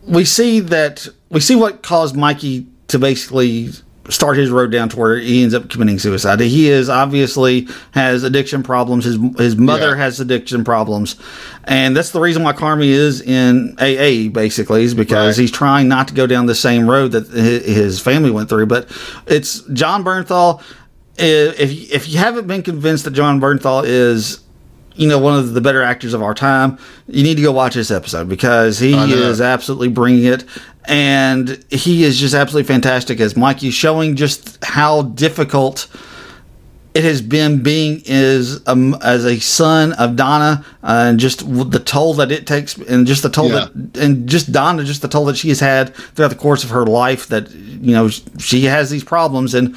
we 0.03 0.25
see 0.25 0.59
that 0.59 1.07
we 1.29 1.39
see 1.39 1.55
what 1.55 1.83
caused 1.83 2.15
Mikey 2.15 2.67
to 2.87 2.99
basically 2.99 3.69
start 4.11 4.37
his 4.37 4.51
road 4.51 4.71
down 4.71 4.89
to 4.89 4.99
where 4.99 5.17
he 5.17 5.41
ends 5.41 5.55
up 5.55 5.69
committing 5.69 5.97
suicide. 5.97 6.39
He 6.39 6.69
is 6.69 6.89
obviously 6.89 7.67
has 7.91 8.23
addiction 8.23 8.61
problems. 8.61 9.05
His 9.05 9.17
his 9.37 9.55
mother 9.55 9.91
Yeah. 9.91 9.95
has 10.03 10.19
addiction 10.19 10.63
problems, 10.63 11.15
and 11.63 11.95
that's 11.97 12.11
the 12.11 12.19
reason 12.19 12.43
why 12.43 12.53
Carmy 12.53 12.87
is 12.89 13.21
in 13.21 13.75
AA. 13.79 14.27
Basically, 14.29 14.83
is 14.83 14.93
because 14.93 15.37
Right. 15.37 15.41
he's 15.41 15.51
trying 15.51 15.87
not 15.87 16.07
to 16.09 16.13
go 16.13 16.27
down 16.27 16.45
the 16.45 16.55
same 16.55 16.87
road 16.89 17.13
that 17.13 17.27
his 17.29 17.99
family 17.99 18.29
went 18.29 18.49
through. 18.49 18.67
But 18.67 18.87
it's 19.27 19.61
John 19.73 20.03
Bernthal. 20.03 20.61
If 21.17 21.91
if 21.91 22.09
you 22.09 22.17
haven't 22.19 22.47
been 22.47 22.61
convinced 22.63 23.05
that 23.05 23.11
John 23.11 23.39
Bernthal 23.41 23.83
is 23.85 24.39
you 24.93 25.07
know, 25.07 25.17
one 25.17 25.39
of 25.39 25.53
the 25.53 25.61
better 25.61 25.81
actors 25.81 26.13
of 26.13 26.21
our 26.21 26.33
time, 26.33 26.77
you 27.07 27.23
need 27.23 27.35
to 27.35 27.41
go 27.41 27.49
watch 27.51 27.75
this 27.75 27.89
episode 27.89 28.27
because 28.27 28.77
he 28.77 28.91
is 28.93 29.39
absolutely 29.39 29.87
bringing 29.87 30.25
it. 30.25 30.43
And 30.85 31.63
he 31.69 32.03
is 32.03 32.19
just 32.19 32.33
absolutely 32.33 32.67
fantastic 32.67 33.19
as 33.19 33.37
Mikey, 33.37 33.69
showing 33.71 34.15
just 34.15 34.63
how 34.63 35.03
difficult 35.03 35.87
it 36.93 37.03
has 37.05 37.21
been 37.21 37.63
being 37.63 38.01
is 38.05 38.67
um, 38.67 38.95
as 39.01 39.23
a 39.23 39.39
son 39.39 39.93
of 39.93 40.15
Donna, 40.17 40.65
uh, 40.83 41.05
and 41.07 41.19
just 41.19 41.39
the 41.71 41.79
toll 41.79 42.15
that 42.15 42.31
it 42.31 42.45
takes, 42.45 42.75
and 42.77 43.07
just 43.07 43.23
the 43.23 43.29
toll 43.29 43.49
Yeah. 43.49 43.67
that, 43.73 44.01
and 44.01 44.27
just 44.27 44.51
Donna, 44.51 44.83
just 44.83 45.01
the 45.01 45.07
toll 45.07 45.25
that 45.25 45.37
she 45.37 45.49
has 45.49 45.59
had 45.61 45.95
throughout 45.95 46.29
the 46.29 46.35
course 46.35 46.63
of 46.65 46.71
her 46.71 46.85
life. 46.85 47.27
That 47.27 47.49
you 47.51 47.93
know 47.93 48.09
she 48.39 48.65
has 48.65 48.89
these 48.89 49.03
problems, 49.05 49.53
and 49.53 49.75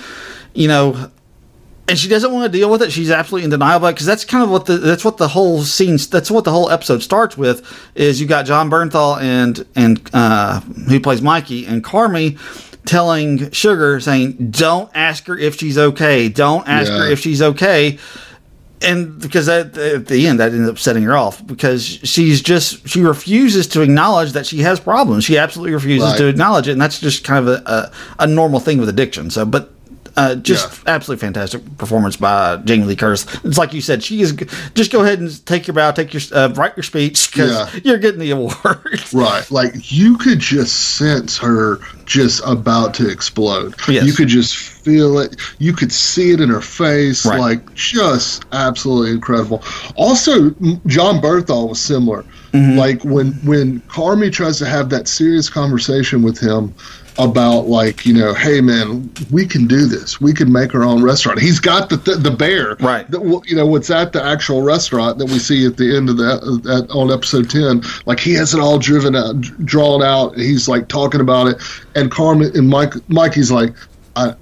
you 0.55 0.67
know 0.67 1.11
and 1.89 1.99
she 1.99 2.09
doesn't 2.09 2.33
want 2.33 2.51
to 2.51 2.59
deal 2.59 2.71
with 2.71 2.81
it. 2.83 2.91
She's 2.93 3.11
absolutely 3.11 3.45
in 3.45 3.51
denial 3.51 3.77
about 3.77 3.89
it 3.89 3.93
because 3.97 4.07
that's 4.07 4.25
kind 4.25 4.43
of 4.43 4.51
what 4.51 4.67
the 4.67 4.79
that's 4.79 5.05
what 5.05 5.19
the 5.19 5.29
whole 5.29 5.63
scene 5.63 5.99
that's 6.11 6.31
what 6.31 6.45
the 6.45 6.51
whole 6.51 6.71
episode 6.71 7.03
starts 7.03 7.37
with 7.37 7.63
is 7.95 8.21
you 8.21 8.27
got 8.27 8.47
John 8.47 8.71
Bernthal 8.71 9.21
and 9.21 9.67
and 9.77 10.01
uh, 10.15 10.61
who 10.61 10.99
plays 11.01 11.21
Mikey 11.21 11.67
and 11.67 11.85
Carmy 11.85 12.39
telling 12.87 13.51
Sugar 13.51 13.99
saying 14.01 14.51
don't 14.51 14.91
ask 14.95 15.27
her 15.27 15.37
if 15.39 15.57
she's 15.57 15.77
okay, 15.79 16.29
don't 16.29 16.67
ask 16.69 16.91
her 16.91 17.07
if 17.11 17.19
she's 17.21 17.41
okay. 17.43 17.99
And 18.83 19.19
because 19.19 19.49
at, 19.49 19.79
at 19.79 20.09
the 20.09 20.27
end 20.27 20.41
that 20.41 20.53
ended 20.53 20.69
up 20.69 20.79
setting 20.79 21.05
her 21.05 21.17
off 21.17 21.47
because 21.47 21.83
she's 21.83 22.43
just 22.43 22.87
she 22.87 23.01
refuses 23.03 23.67
to 23.69 23.81
acknowledge 23.81 24.33
that 24.33 24.45
she 24.45 24.59
has 24.59 24.79
problems. 24.79 25.25
She 25.25 25.39
absolutely 25.39 25.73
refuses 25.73 26.11
Right. 26.11 26.19
to 26.19 26.27
acknowledge 26.27 26.69
it, 26.69 26.73
and 26.73 26.81
that's 26.83 26.99
just 26.99 27.25
kind 27.25 27.47
of 27.49 27.55
a, 27.55 27.63
a, 28.19 28.25
a 28.25 28.27
normal 28.27 28.61
thing 28.61 28.77
with 28.79 28.91
addiction. 28.91 29.31
So, 29.31 29.47
but 29.47 29.71
uh, 30.17 30.35
just 30.37 30.87
absolutely 30.87 31.21
fantastic 31.21 31.77
performance 31.79 32.17
by 32.17 32.57
Jamie 32.65 32.85
Lee 32.85 32.97
Curtis. 32.97 33.27
It's 33.45 33.59
like 33.59 33.73
you 33.75 33.81
said, 33.81 34.03
she 34.03 34.21
is. 34.23 34.33
Just 34.75 34.93
go 34.93 35.01
ahead 35.03 35.19
and 35.21 35.45
take 35.47 35.67
your 35.67 35.75
bow, 35.75 35.91
take 35.91 36.13
your 36.15 36.23
uh, 36.33 36.53
write 36.55 36.77
your 36.77 36.85
speech 36.85 37.31
because 37.31 37.51
Yeah. 37.75 37.81
you're 37.85 37.99
getting 37.99 38.21
the 38.21 38.31
award. 38.33 39.13
Right. 39.13 39.51
Like 39.51 39.91
you 39.93 40.17
could 40.19 40.39
just 40.39 40.97
sense 40.97 41.39
her 41.39 41.79
just 42.07 42.43
about 42.47 42.95
to 42.95 43.09
explode. 43.11 43.75
Yes. 43.89 44.05
You 44.07 44.13
could 44.13 44.29
just 44.29 44.57
feel 44.57 45.19
it. 45.19 45.37
You 45.59 45.73
could 45.73 45.93
see 45.93 46.33
it 46.33 46.41
in 46.41 46.49
her 46.49 46.61
face. 46.61 47.25
Right. 47.27 47.41
Like 47.41 47.75
just 47.75 48.45
absolutely 48.53 49.11
incredible. 49.13 49.63
Also, 49.97 50.51
John 50.87 51.21
Bernthal 51.21 51.69
was 51.69 51.81
similar. 51.81 52.25
Mm-hmm. 52.53 52.79
Like 52.79 53.03
when 53.05 53.33
when 53.45 53.81
Carmy 53.83 54.33
tries 54.33 54.59
to 54.59 54.67
have 54.67 54.91
that 54.91 55.09
serious 55.09 55.49
conversation 55.51 56.23
with 56.23 56.39
him 56.39 56.75
about 57.17 57.69
like 57.69 58.05
you 58.05 58.13
know 58.13 58.35
hey 58.35 58.61
man 58.61 59.09
we 59.31 59.47
can 59.47 59.69
do 59.69 59.87
this 59.87 60.21
we 60.21 60.33
can 60.35 60.51
make 60.53 60.75
our 60.75 60.83
own 60.83 61.01
restaurant 61.01 61.39
he's 61.39 61.61
got 61.61 61.89
the 61.89 61.97
the, 61.97 62.17
the 62.17 62.31
bear 62.33 62.75
Right. 62.81 63.09
that 63.09 63.21
you 63.47 63.55
know 63.55 63.67
what's 63.67 63.89
at 63.89 64.13
the 64.13 64.21
actual 64.21 64.63
restaurant 64.63 65.19
that 65.19 65.27
we 65.27 65.39
see 65.39 65.65
at 65.65 65.77
the 65.77 65.97
end 65.97 66.11
of 66.11 66.17
that 66.17 66.43
at, 66.69 66.91
on 66.91 67.13
episode 67.13 67.49
10 67.49 67.83
like 68.07 68.19
he 68.19 68.35
has 68.35 68.53
it 68.53 68.59
all 68.59 68.81
driven 68.81 69.15
out 69.15 69.41
drawn 69.65 70.03
out 70.03 70.37
he's 70.37 70.67
like 70.67 70.89
talking 70.89 71.21
about 71.21 71.47
it 71.47 71.63
and 71.95 72.11
carmen 72.11 72.51
and 72.55 72.69
mike 72.69 72.95
mikey's 73.09 73.51
like 73.51 73.75
i 74.17 74.35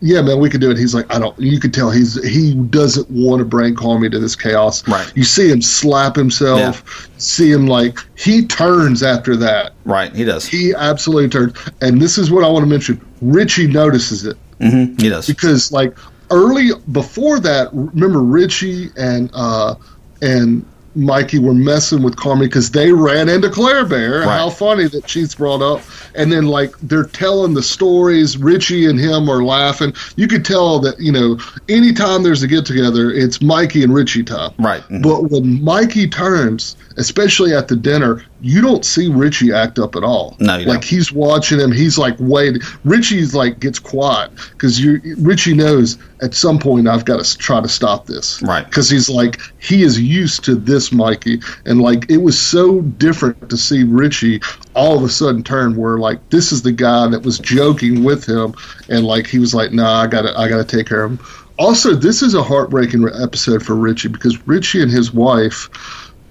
yeah 0.00 0.20
man 0.22 0.38
we 0.38 0.48
can 0.48 0.60
do 0.60 0.70
it 0.70 0.78
he's 0.78 0.94
like 0.94 1.12
i 1.14 1.18
don't 1.18 1.38
you 1.38 1.60
could 1.60 1.74
tell 1.74 1.90
he's 1.90 2.22
he 2.28 2.54
doesn't 2.54 3.08
want 3.10 3.38
to 3.38 3.44
bring 3.44 3.74
carmy 3.74 4.10
to 4.10 4.18
this 4.18 4.34
chaos 4.34 4.86
Right. 4.88 5.10
you 5.14 5.24
see 5.24 5.50
him 5.50 5.60
slap 5.62 6.16
himself 6.16 6.58
Yeah. 6.86 7.06
see 7.18 7.50
him 7.50 7.66
like 7.66 7.98
he 8.16 8.46
turns 8.46 9.02
after 9.02 9.36
that 9.36 9.72
right, 9.84 10.14
he 10.14 10.24
does. 10.24 10.46
he 10.46 10.72
absolutely 10.76 11.28
turns 11.28 11.54
and 11.80 12.00
this 12.00 12.18
is 12.18 12.30
what 12.30 12.44
i 12.44 12.48
want 12.48 12.62
to 12.64 12.68
mention 12.68 13.00
richie 13.20 13.66
notices 13.66 14.24
it 14.24 14.36
hmm 14.60 14.94
He 14.98 15.08
does. 15.10 15.26
because 15.26 15.70
like 15.72 15.96
early 16.30 16.70
before 16.92 17.38
that 17.40 17.68
remember 17.72 18.22
richie 18.22 18.88
and 18.96 19.30
uh 19.34 19.74
and 20.22 20.64
mikey 20.96 21.38
were 21.38 21.54
messing 21.54 22.02
with 22.02 22.16
carmy 22.16 22.40
because 22.42 22.70
they 22.72 22.90
ran 22.92 23.28
into 23.28 23.48
claire 23.48 23.84
bear 23.84 24.20
Right. 24.20 24.38
how 24.38 24.50
funny 24.50 24.88
that 24.88 25.08
she's 25.08 25.34
brought 25.36 25.62
up 25.62 25.80
and 26.16 26.32
then 26.32 26.46
like 26.46 26.76
they're 26.82 27.04
telling 27.04 27.54
the 27.54 27.62
stories 27.62 28.36
richie 28.36 28.86
and 28.86 28.98
him 28.98 29.28
are 29.30 29.44
laughing 29.44 29.92
you 30.16 30.26
could 30.26 30.44
tell 30.44 30.80
that 30.80 30.98
you 30.98 31.12
know 31.12 31.38
anytime 31.68 32.24
there's 32.24 32.42
a 32.42 32.48
get 32.48 32.66
together 32.66 33.10
it's 33.12 33.40
mikey 33.40 33.84
and 33.84 33.94
richie 33.94 34.24
time 34.24 34.50
Right. 34.58 34.82
Mhm. 34.88 35.02
but 35.02 35.30
when 35.30 35.62
mikey 35.62 36.08
turns 36.08 36.74
especially 36.96 37.54
at 37.54 37.68
the 37.68 37.76
dinner 37.76 38.24
you 38.42 38.60
don't 38.60 38.84
see 38.84 39.08
richie 39.08 39.52
act 39.52 39.78
up 39.78 39.94
at 39.94 40.02
all 40.02 40.36
No, 40.40 40.56
like 40.56 40.64
don't. 40.66 40.84
he's 40.84 41.12
watching 41.12 41.60
him. 41.60 41.70
He's 41.72 41.98
like 41.98 42.16
waiting. 42.18 42.62
Richie's 42.84 43.34
like 43.34 43.60
gets 43.60 43.78
quiet 43.78 44.30
because 44.52 44.80
you 44.80 44.98
Richie 45.18 45.52
knows 45.52 45.98
at 46.22 46.34
some 46.34 46.58
point 46.58 46.88
I've 46.88 47.04
got 47.04 47.24
to 47.24 47.38
try 47.38 47.60
to 47.60 47.68
stop 47.68 48.06
this. 48.06 48.42
Right. 48.42 48.64
Because 48.64 48.90
he's 48.90 49.08
like 49.08 49.40
he 49.58 49.82
is 49.82 50.00
used 50.00 50.44
to 50.44 50.54
this 50.54 50.92
Mikey, 50.92 51.40
and 51.64 51.80
like 51.80 52.10
it 52.10 52.18
was 52.18 52.38
so 52.38 52.80
different 52.82 53.50
to 53.50 53.56
see 53.56 53.84
Richie 53.84 54.40
all 54.74 54.96
of 54.96 55.02
a 55.02 55.08
sudden 55.08 55.42
turn 55.42 55.76
where 55.76 55.98
like 55.98 56.30
this 56.30 56.52
is 56.52 56.62
the 56.62 56.72
guy 56.72 57.08
that 57.08 57.22
was 57.22 57.38
joking 57.38 58.04
with 58.04 58.26
him, 58.26 58.54
and 58.88 59.04
like 59.04 59.26
he 59.26 59.38
was 59.38 59.54
like, 59.54 59.72
nah, 59.72 60.02
I 60.02 60.06
gotta 60.06 60.38
I 60.38 60.48
gotta 60.48 60.64
take 60.64 60.86
care 60.86 61.04
of 61.04 61.12
him. 61.12 61.26
Also, 61.58 61.94
this 61.94 62.22
is 62.22 62.34
a 62.34 62.42
heartbreaking 62.42 63.06
episode 63.22 63.62
for 63.62 63.74
Richie 63.74 64.08
because 64.08 64.46
Richie 64.46 64.82
and 64.82 64.90
his 64.90 65.12
wife 65.12 65.68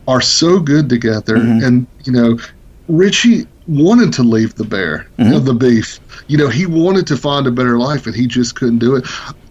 are 0.08 0.22
so 0.22 0.60
good 0.60 0.90
together, 0.90 1.36
and 1.36 1.86
you 2.04 2.12
know 2.12 2.40
Richie 2.88 3.46
wanted 3.68 4.12
to 4.14 4.24
leave 4.24 4.56
the 4.56 4.64
bear, 4.64 5.08
uh, 5.20 5.38
the 5.38 5.54
beef. 5.54 6.00
You 6.28 6.38
know, 6.38 6.50
he 6.50 6.66
wanted 6.66 7.06
to 7.08 7.18
find 7.18 7.46
a 7.46 7.52
better 7.52 7.78
life, 7.78 8.08
and 8.08 8.16
he 8.16 8.26
just 8.26 8.56
couldn't 8.56 8.80
do 8.80 8.96
it. 8.96 9.06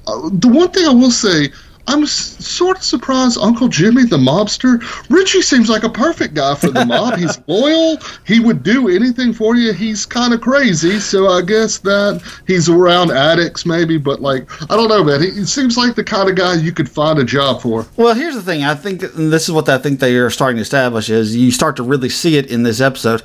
Uh, 0.08 0.30
the 0.32 0.48
one 0.48 0.70
thing 0.70 0.86
I 0.86 0.92
will 0.92 1.10
say, 1.10 1.50
I'm 1.86 2.02
s- 2.02 2.12
sort 2.46 2.76
of 2.78 2.82
surprised 2.84 3.38
Uncle 3.40 3.66
Jimmy, 3.68 4.04
the 4.04 4.18
mobster, 4.18 4.78
Richie 5.08 5.40
seems 5.40 5.70
like 5.70 5.84
a 5.84 5.88
perfect 5.88 6.34
guy 6.34 6.54
for 6.54 6.68
the 6.70 6.84
mob. 6.84 7.16
He's 7.16 7.38
loyal. 7.46 7.96
He 8.26 8.40
would 8.40 8.62
do 8.62 8.88
anything 8.88 9.32
for 9.32 9.56
you. 9.56 9.72
He's 9.72 10.04
kind 10.04 10.34
of 10.34 10.42
crazy, 10.42 10.98
so 11.00 11.28
I 11.28 11.40
guess 11.40 11.78
that 11.78 12.22
he's 12.46 12.68
around 12.68 13.10
addicts 13.10 13.64
maybe, 13.64 13.96
but 13.96 14.20
like, 14.20 14.50
I 14.70 14.76
don't 14.76 14.88
know, 14.88 15.02
man. 15.02 15.22
He, 15.22 15.30
he 15.30 15.44
seems 15.46 15.78
like 15.78 15.94
the 15.94 16.04
kind 16.04 16.28
of 16.28 16.36
guy 16.36 16.54
you 16.56 16.72
could 16.72 16.90
find 16.90 17.18
a 17.18 17.24
job 17.24 17.62
for. 17.62 17.86
Well, 17.96 18.14
here's 18.14 18.34
the 18.34 18.42
thing. 18.42 18.64
I 18.64 18.74
think 18.74 19.00
this 19.00 19.44
is 19.48 19.52
what 19.52 19.66
I 19.70 19.78
think 19.78 20.00
they 20.00 20.16
are 20.16 20.28
starting 20.30 20.56
to 20.56 20.62
establish 20.62 21.08
is 21.08 21.34
you 21.34 21.50
start 21.50 21.76
to 21.76 21.82
really 21.82 22.10
see 22.10 22.36
it 22.36 22.46
in 22.50 22.64
this 22.64 22.82
episode. 22.82 23.22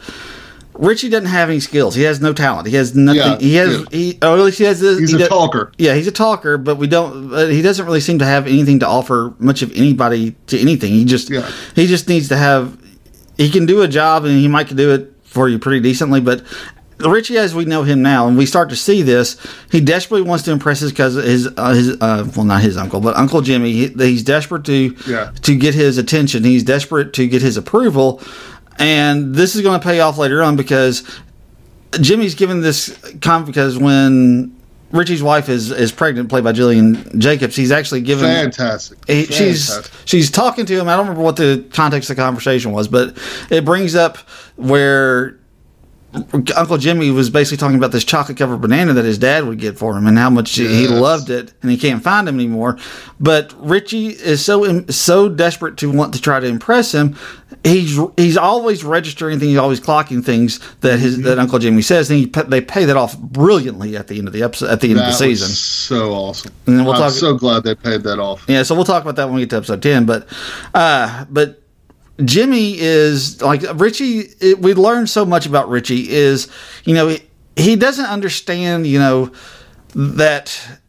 Richie 0.75 1.09
doesn't 1.09 1.27
have 1.27 1.49
any 1.49 1.59
skills. 1.59 1.95
He 1.95 2.03
has 2.03 2.19
no 2.21 2.33
talent. 2.33 2.67
He 2.67 2.75
has 2.75 2.95
nothing. 2.95 3.21
Yeah, 3.21 3.37
he 3.37 3.55
has. 3.55 3.79
yeah. 3.79 3.85
He, 3.91 4.17
or 4.21 4.27
at 4.37 4.39
least 4.39 4.57
he 4.57 4.63
has. 4.63 4.79
This, 4.79 4.99
He's 4.99 5.09
he 5.11 5.15
a 5.15 5.19
does- 5.19 5.27
talker. 5.29 5.71
Yeah, 5.77 5.93
he's 5.95 6.07
a 6.07 6.11
talker, 6.11 6.57
but 6.57 6.75
we 6.77 6.87
don't. 6.87 7.29
But 7.29 7.51
he 7.51 7.61
doesn't 7.61 7.85
really 7.85 7.99
seem 7.99 8.19
to 8.19 8.25
have 8.25 8.47
anything 8.47 8.79
to 8.79 8.87
offer 8.87 9.33
much 9.39 9.61
of 9.61 9.71
anybody 9.75 10.35
to 10.47 10.59
anything. 10.59 10.91
He 10.93 11.05
just. 11.05 11.29
Yeah. 11.29 11.49
He 11.75 11.85
just 11.87 12.07
needs 12.09 12.27
to 12.29 12.37
have. 12.37 12.77
He 13.37 13.49
can 13.49 13.65
do 13.65 13.81
a 13.81 13.87
job, 13.87 14.25
and 14.25 14.37
he 14.37 14.47
might 14.47 14.67
can 14.67 14.77
do 14.77 14.91
it 14.93 15.13
for 15.23 15.49
you 15.49 15.57
pretty 15.59 15.79
decently, 15.79 16.21
but 16.21 16.43
Richie, 16.99 17.37
as 17.39 17.53
we 17.55 17.65
know 17.65 17.81
him 17.83 18.01
now, 18.03 18.27
and 18.27 18.37
we 18.37 18.45
start 18.45 18.69
to 18.69 18.75
see 18.75 19.01
this, 19.01 19.35
he 19.71 19.81
desperately 19.81 20.21
wants 20.21 20.43
to 20.45 20.51
impress 20.51 20.79
his 20.79 20.91
cousin, 20.93 21.23
his 21.25 21.49
uh, 21.57 21.73
his 21.73 21.89
uh, 21.99 22.29
well, 22.35 22.45
not 22.45 22.61
his 22.61 22.77
uncle, 22.77 23.01
but 23.01 23.17
Uncle 23.17 23.41
Jimmy. 23.41 23.71
He, 23.73 23.87
he's 23.87 24.23
desperate 24.23 24.63
to 24.65 24.95
Yeah. 25.07 25.31
to 25.41 25.57
get 25.57 25.73
his 25.73 25.97
attention. 25.97 26.43
He's 26.43 26.63
desperate 26.63 27.11
to 27.13 27.27
get 27.27 27.41
his 27.41 27.57
approval, 27.57 28.21
and 28.79 29.33
this 29.35 29.55
is 29.55 29.61
going 29.61 29.79
to 29.79 29.83
pay 29.85 29.99
off 29.99 30.17
later 30.17 30.41
on 30.43 30.55
because 30.55 31.03
Jimmy's 31.99 32.35
given 32.35 32.61
this 32.61 32.97
com 33.21 33.45
because 33.45 33.77
when 33.77 34.55
Richie's 34.91 35.23
wife 35.23 35.49
is 35.49 35.71
is 35.71 35.91
pregnant, 35.91 36.29
played 36.29 36.43
by 36.43 36.51
Gillian 36.51 37.19
Jacobs, 37.19 37.55
he's 37.55 37.71
actually 37.71 38.01
given 38.01 38.25
Fantastic. 38.25 38.97
he- 39.07 39.25
she's 39.25 39.67
Fantastic. 39.69 39.93
she's 40.05 40.29
talking 40.31 40.65
to 40.65 40.73
him. 40.79 40.87
I 40.87 40.95
don't 40.95 41.05
remember 41.07 41.23
what 41.23 41.35
the 41.35 41.65
context 41.73 42.09
of 42.09 42.15
the 42.15 42.21
conversation 42.21 42.71
was, 42.71 42.87
but 42.87 43.17
it 43.49 43.65
brings 43.65 43.95
up 43.95 44.17
where 44.55 45.37
Uncle 46.55 46.77
Jimmy 46.77 47.09
was 47.09 47.29
basically 47.29 47.57
talking 47.57 47.77
about 47.77 47.91
this 47.91 48.03
chocolate 48.03 48.37
covered 48.37 48.57
banana 48.61 48.93
that 48.93 49.05
his 49.05 49.17
dad 49.17 49.45
would 49.45 49.57
get 49.57 49.77
for 49.77 49.97
him 49.97 50.05
and 50.05 50.17
how 50.17 50.29
much 50.29 50.51
he 50.55 50.87
loved 50.87 51.29
it, 51.31 51.53
and 51.61 51.71
he 51.71 51.77
can't 51.77 52.03
find 52.03 52.29
him 52.29 52.35
anymore. 52.35 52.77
But 53.19 53.53
Richie 53.57 54.07
is 54.09 54.43
so 54.45 54.85
so 54.87 55.27
desperate 55.29 55.77
to 55.77 55.91
want 55.91 56.13
to 56.13 56.21
try 56.21 56.39
to 56.39 56.45
impress 56.47 56.93
him. 56.93 57.15
He's 57.63 57.97
he's 58.17 58.37
always 58.37 58.83
registering 58.83 59.39
things, 59.39 59.49
he's 59.51 59.57
always 59.57 59.79
clocking 59.79 60.23
things 60.23 60.59
that 60.81 60.99
his 60.99 61.21
that 61.23 61.39
Uncle 61.39 61.57
Jimmy 61.59 61.81
says, 61.81 62.09
and 62.11 62.19
he, 62.19 62.25
they 62.25 62.61
pay 62.61 62.85
that 62.85 62.97
off 62.97 63.17
brilliantly 63.17 63.95
at 63.97 64.07
the 64.07 64.17
end 64.19 64.27
of 64.27 64.33
the 64.33 64.43
episode, 64.43 64.69
at 64.69 64.81
the 64.81 64.89
end 64.89 64.99
that 64.99 65.05
of 65.05 65.11
the 65.13 65.17
season. 65.17 65.47
so 65.49 66.11
awesome. 66.13 66.51
And 66.67 66.83
we'll 66.85 66.93
I'm 66.93 67.01
talk- 67.01 67.11
so 67.13 67.35
glad 67.35 67.63
they 67.63 67.73
paid 67.75 68.03
that 68.03 68.19
off. 68.19 68.45
Yeah, 68.47 68.63
so 68.63 68.75
we'll 68.75 68.83
talk 68.85 69.01
about 69.01 69.15
that 69.15 69.25
when 69.25 69.35
we 69.35 69.41
get 69.41 69.51
to 69.51 69.57
episode 69.57 69.81
ten. 69.81 70.05
But, 70.05 70.27
uh, 70.75 71.25
but 71.29 71.62
Jimmy 72.25 72.79
is 72.79 73.41
like 73.41 73.63
Richie. 73.79 74.19
It, 74.39 74.59
we 74.59 74.73
learned 74.73 75.09
so 75.09 75.25
much 75.25 75.45
about 75.45 75.69
Richie. 75.69 76.09
Is 76.09 76.47
you 76.85 76.93
know 76.93 77.07
he, 77.09 77.21
he 77.55 77.75
doesn't 77.75 78.05
understand. 78.05 78.87
You 78.87 78.99
know 78.99 79.31
that 79.95 80.79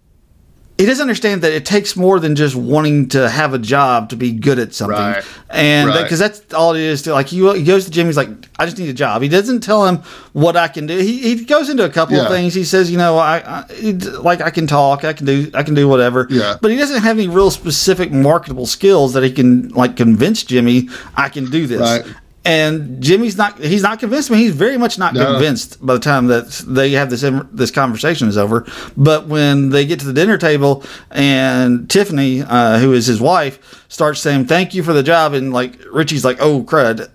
he 0.77 0.87
doesn't 0.87 1.03
understand 1.03 1.43
that 1.43 1.53
it 1.53 1.65
takes 1.65 1.95
more 1.95 2.19
than 2.19 2.35
just 2.35 2.57
wanting 2.57 3.09
to 3.11 3.29
have 3.31 3.55
a 3.55 3.59
job 3.61 4.09
to 4.09 4.17
be 4.17 4.33
good 4.33 4.59
at 4.59 4.75
something. 4.75 4.97
Right. 4.99 5.25
And 5.49 5.89
Right. 5.91 6.03
because 6.03 6.19
that's 6.19 6.53
all 6.53 6.75
it 6.75 6.81
is. 6.81 7.03
To 7.03 7.13
like 7.13 7.29
he, 7.29 7.37
he 7.57 7.63
goes 7.63 7.85
to 7.85 7.93
Jimmy's 7.93 8.17
like 8.17 8.29
I 8.59 8.65
just 8.65 8.77
need 8.79 8.89
a 8.89 8.93
job. 8.95 9.23
He 9.23 9.29
doesn't 9.29 9.61
tell 9.61 9.87
him 9.87 9.99
what 10.33 10.57
I 10.57 10.67
can 10.67 10.87
do. 10.87 10.99
He, 10.99 11.19
he 11.37 11.45
goes 11.45 11.69
into 11.71 11.85
a 11.85 11.89
couple 11.91 12.17
of 12.19 12.29
things. 12.29 12.55
He 12.55 12.65
says 12.65 12.91
you 12.91 12.99
know 12.99 13.19
I, 13.19 13.39
I 13.47 13.91
like 14.21 14.41
I 14.41 14.51
can 14.51 14.67
talk. 14.67 15.05
I 15.05 15.13
can 15.13 15.27
do 15.27 15.49
I 15.55 15.63
can 15.63 15.75
do 15.75 15.87
whatever. 15.87 16.27
Yeah. 16.29 16.57
But 16.61 16.73
he 16.73 16.77
doesn't 16.77 17.03
have 17.03 17.19
any 17.19 17.29
real 17.29 17.53
specific 17.53 18.11
marketable 18.11 18.67
skills 18.67 19.13
that 19.13 19.23
he 19.23 19.31
can 19.31 19.69
like 19.69 19.97
convince 19.97 20.43
Jimmy 20.43 20.89
I 21.15 21.29
can 21.29 21.51
do 21.51 21.69
this. 21.69 21.81
Right. 21.81 22.05
And 22.47 23.03
Jimmy's 23.03 23.39
not 23.39 23.59
he's 23.59 23.83
not 23.83 23.99
convinced 24.01 24.31
me. 24.31 24.37
He's 24.37 24.55
very 24.55 24.77
much 24.77 24.99
not 24.99 25.15
No. 25.15 25.33
convinced 25.33 25.85
by 25.85 25.95
the 25.95 26.01
time 26.01 26.27
that 26.27 26.51
they 26.67 26.91
have 26.93 27.09
this 27.09 27.25
this 27.53 27.71
conversation 27.71 28.29
is 28.29 28.37
over. 28.37 28.67
But 28.97 29.27
when 29.29 29.71
they 29.71 29.87
get 29.87 30.01
to 30.01 30.07
the 30.07 30.13
dinner 30.13 30.37
table 30.37 30.85
and 31.11 31.89
Tiffany, 31.89 32.43
uh, 32.43 32.79
who 32.79 32.93
is 32.93 33.07
his 33.07 33.21
wife, 33.21 33.85
starts 33.89 34.21
saying 34.21 34.47
thank 34.47 34.75
you 34.75 34.83
for 34.83 34.93
the 34.93 35.03
job 35.03 35.33
and 35.33 35.53
like 35.55 35.79
Richie's 35.91 36.25
like, 36.25 36.37
"Oh 36.41 36.63
crud." 36.63 37.09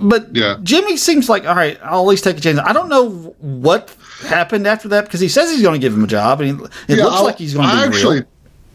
But 0.00 0.34
Yeah. 0.34 0.56
Jimmy 0.64 0.96
seems 0.96 1.28
like, 1.28 1.46
all 1.46 1.54
right, 1.54 1.78
I'll 1.84 2.00
at 2.00 2.06
least 2.08 2.24
take 2.24 2.36
a 2.36 2.40
chance. 2.40 2.58
I 2.58 2.72
don't 2.72 2.88
know 2.88 3.34
what 3.38 3.94
happened 4.26 4.66
after 4.66 4.88
that 4.88 5.04
because 5.04 5.20
he 5.20 5.28
says 5.28 5.48
he's 5.52 5.62
going 5.62 5.80
to 5.80 5.84
give 5.84 5.94
him 5.94 6.02
a 6.02 6.08
job, 6.08 6.40
and 6.40 6.58
he, 6.58 6.64
it 6.88 6.98
Yeah, 6.98 7.04
looks 7.04 7.16
I- 7.18 7.22
like 7.22 7.38
he's 7.38 7.54
going 7.54 7.68
to 7.68 7.72
I 7.72 7.82
be 7.88 7.94
actually, 7.94 8.16
real. 8.16 8.24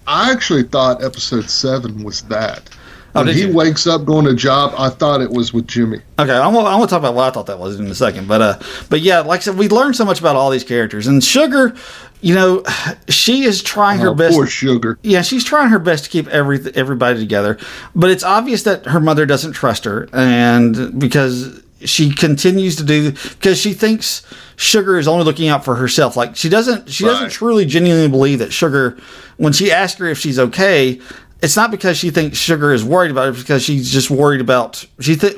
I 0.08 0.32
actually 0.32 0.64
thought 0.64 1.04
episode 1.04 1.50
seven 1.50 2.02
was 2.06 2.22
that. 2.24 2.70
Oh, 3.18 3.26
When 3.26 3.34
he 3.34 3.42
you? 3.48 3.54
wakes 3.54 3.88
up 3.88 4.06
going 4.06 4.26
to 4.26 4.32
a 4.32 4.36
job, 4.36 4.74
I 4.78 4.90
thought 4.90 5.22
it 5.22 5.30
was 5.32 5.54
with 5.54 5.68
Jimmy. 5.68 5.98
Okay, 6.20 6.32
I'm, 6.32 6.54
gonna- 6.54 6.68
I'm 6.70 6.80
to 6.82 6.88
talk 6.88 7.00
about 7.00 7.14
what 7.16 7.26
I 7.28 7.32
thought 7.32 7.48
that 7.48 7.60
was 7.60 7.80
in 7.80 7.88
a 7.88 7.96
second, 7.96 8.28
but 8.28 8.42
uh, 8.42 8.60
but 8.90 9.02
yeah, 9.02 9.20
like 9.22 9.40
I 9.40 9.44
said, 9.44 9.58
we 9.58 9.68
learned 9.70 9.96
so 9.96 10.06
much 10.06 10.20
about 10.20 10.36
all 10.36 10.50
these 10.50 10.64
characters, 10.64 11.08
and 11.08 11.24
Sugar, 11.24 11.76
you 12.22 12.34
know, 12.36 12.64
she 13.10 13.44
is 13.44 13.62
trying 13.62 14.00
her 14.00 14.10
Oh, 14.10 14.16
best. 14.16 14.36
Poor 14.36 14.48
sugar. 14.48 14.98
Yeah, 15.04 15.22
she's 15.22 15.44
trying 15.44 15.70
her 15.70 15.80
best 15.80 16.06
to 16.06 16.10
keep 16.10 16.28
every 16.28 16.60
everybody 16.76 17.20
together, 17.20 17.58
but 17.96 18.10
it's 18.10 18.24
obvious 18.24 18.64
that 18.64 18.86
her 18.88 19.00
mother 19.00 19.26
doesn't 19.26 19.54
trust 19.54 19.84
her, 19.86 20.08
and 20.14 21.00
because 21.00 21.62
she 21.86 22.12
continues 22.12 22.76
to 22.78 22.84
do 22.84 23.12
because 23.12 23.60
she 23.60 23.72
thinks 23.74 24.24
Sugar 24.56 24.98
is 24.98 25.08
only 25.08 25.24
looking 25.24 25.48
out 25.48 25.64
for 25.64 25.76
herself. 25.76 26.18
Like 26.18 26.36
she 26.36 26.50
doesn't, 26.50 26.90
she 26.90 27.04
doesn't 27.04 27.30
truly 27.30 27.66
genuinely 27.68 28.10
believe 28.10 28.40
that 28.40 28.52
Sugar, 28.52 28.98
when 29.38 29.54
she 29.54 29.72
asks 29.72 30.00
her 30.00 30.08
if 30.08 30.18
she's 30.18 30.40
okay, 30.40 31.00
it's 31.42 31.56
not 31.56 31.72
because 31.72 31.98
she 31.98 32.10
thinks 32.10 32.38
Sugar 32.38 32.74
is 32.74 32.84
worried 32.84 33.12
about 33.12 33.28
it, 33.28 33.30
it's 33.32 33.42
because 33.42 33.64
she's 33.64 33.92
just 33.92 34.10
worried 34.10 34.42
about 34.42 34.86
she 35.00 35.16
th- 35.16 35.36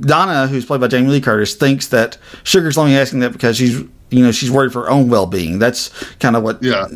Donna, 0.00 0.46
who's 0.46 0.66
played 0.66 0.80
by 0.80 0.88
Jamie 0.88 1.08
Lee 1.08 1.20
Curtis, 1.20 1.54
thinks 1.54 1.88
that 1.88 2.18
Sugar's 2.42 2.76
only 2.76 2.96
asking 2.96 3.20
that 3.20 3.32
because 3.32 3.56
she's 3.56 3.82
you 4.10 4.22
know 4.22 4.30
she's 4.30 4.50
worried 4.50 4.72
for 4.72 4.82
her 4.82 4.90
own 4.90 5.08
well 5.08 5.26
being. 5.26 5.58
That's 5.58 5.88
kind 6.16 6.36
of 6.36 6.42
what 6.42 6.62
Yeah. 6.62 6.86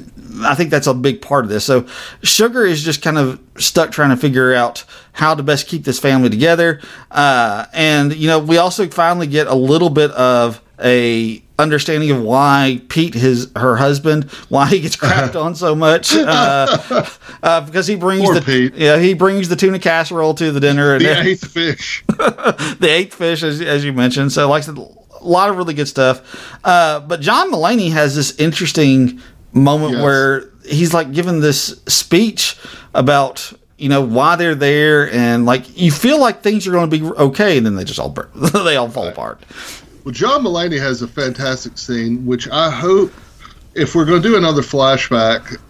I 0.42 0.54
think 0.54 0.70
that's 0.70 0.86
a 0.86 0.94
big 0.94 1.22
part 1.22 1.44
of 1.44 1.50
this. 1.50 1.64
So 1.64 1.86
Sugar 2.22 2.64
is 2.64 2.84
just 2.84 3.00
kind 3.02 3.16
of 3.18 3.40
stuck 3.56 3.90
trying 3.90 4.10
to 4.10 4.16
figure 4.16 4.54
out 4.54 4.84
how 5.12 5.34
to 5.34 5.42
best 5.42 5.66
keep 5.66 5.84
this 5.84 5.98
family 5.98 6.28
together. 6.28 6.80
Uh, 7.10 7.64
and 7.72 8.14
you 8.14 8.28
know, 8.28 8.38
we 8.38 8.58
also 8.58 8.86
finally 8.88 9.26
get 9.26 9.46
a 9.46 9.54
little 9.54 9.90
bit 9.90 10.10
of 10.12 10.60
a 10.82 11.42
understanding 11.58 12.10
of 12.12 12.22
why 12.22 12.80
Pete, 12.88 13.14
his 13.14 13.50
her 13.56 13.76
husband, 13.76 14.30
why 14.48 14.66
he 14.66 14.80
gets 14.80 14.96
crapped 14.96 15.40
on 15.40 15.54
so 15.54 15.74
much. 15.74 16.14
Uh, 16.14 17.04
uh, 17.42 17.60
because 17.62 17.86
he 17.86 17.96
brings 17.96 18.22
Poor 18.24 18.34
the 18.34 18.42
Pete. 18.42 18.74
yeah 18.74 18.98
he 18.98 19.14
brings 19.14 19.48
the 19.48 19.56
tuna 19.56 19.78
casserole 19.78 20.34
to 20.34 20.52
the 20.52 20.60
dinner 20.60 20.94
and 20.94 21.04
The 21.04 21.20
eighth 21.22 21.50
fish. 21.50 22.04
the 22.08 22.88
eighth 22.88 23.14
fish, 23.14 23.42
as, 23.42 23.60
as 23.60 23.84
you 23.84 23.92
mentioned. 23.92 24.30
So, 24.32 24.48
like 24.48 24.62
I 24.62 24.66
said, 24.66 24.78
a 24.78 25.24
lot 25.24 25.50
of 25.50 25.56
really 25.56 25.74
good 25.74 25.88
stuff. 25.88 26.56
Uh, 26.64 27.00
but 27.00 27.20
John 27.20 27.50
Mulaney 27.50 27.90
has 27.90 28.14
this 28.14 28.38
interesting 28.38 29.20
moment 29.52 29.94
Yes. 29.94 30.02
where 30.04 30.50
he's 30.64 30.94
like 30.94 31.10
giving 31.12 31.40
this 31.40 31.80
speech 31.88 32.56
about 32.94 33.52
you 33.78 33.88
know 33.88 34.02
why 34.02 34.36
they're 34.36 34.54
there, 34.54 35.10
and 35.12 35.44
like 35.46 35.76
you 35.78 35.90
feel 35.90 36.20
like 36.20 36.42
things 36.42 36.66
are 36.66 36.72
going 36.72 36.88
to 36.90 36.98
be 36.98 37.04
okay, 37.04 37.56
and 37.56 37.64
then 37.66 37.74
they 37.76 37.84
just 37.84 37.98
all 37.98 38.10
burn, 38.10 38.28
they 38.64 38.76
all 38.76 38.88
fall 38.88 39.08
apart. 39.08 39.40
Well, 40.08 40.14
John 40.14 40.42
Mulaney 40.42 40.80
has 40.80 41.02
a 41.02 41.06
fantastic 41.06 41.76
scene, 41.76 42.24
which 42.24 42.48
I 42.48 42.70
hope, 42.70 43.12
if 43.74 43.94
we're 43.94 44.06
going 44.06 44.22
to 44.22 44.26
do 44.26 44.38
another 44.38 44.62
flashback 44.62 45.60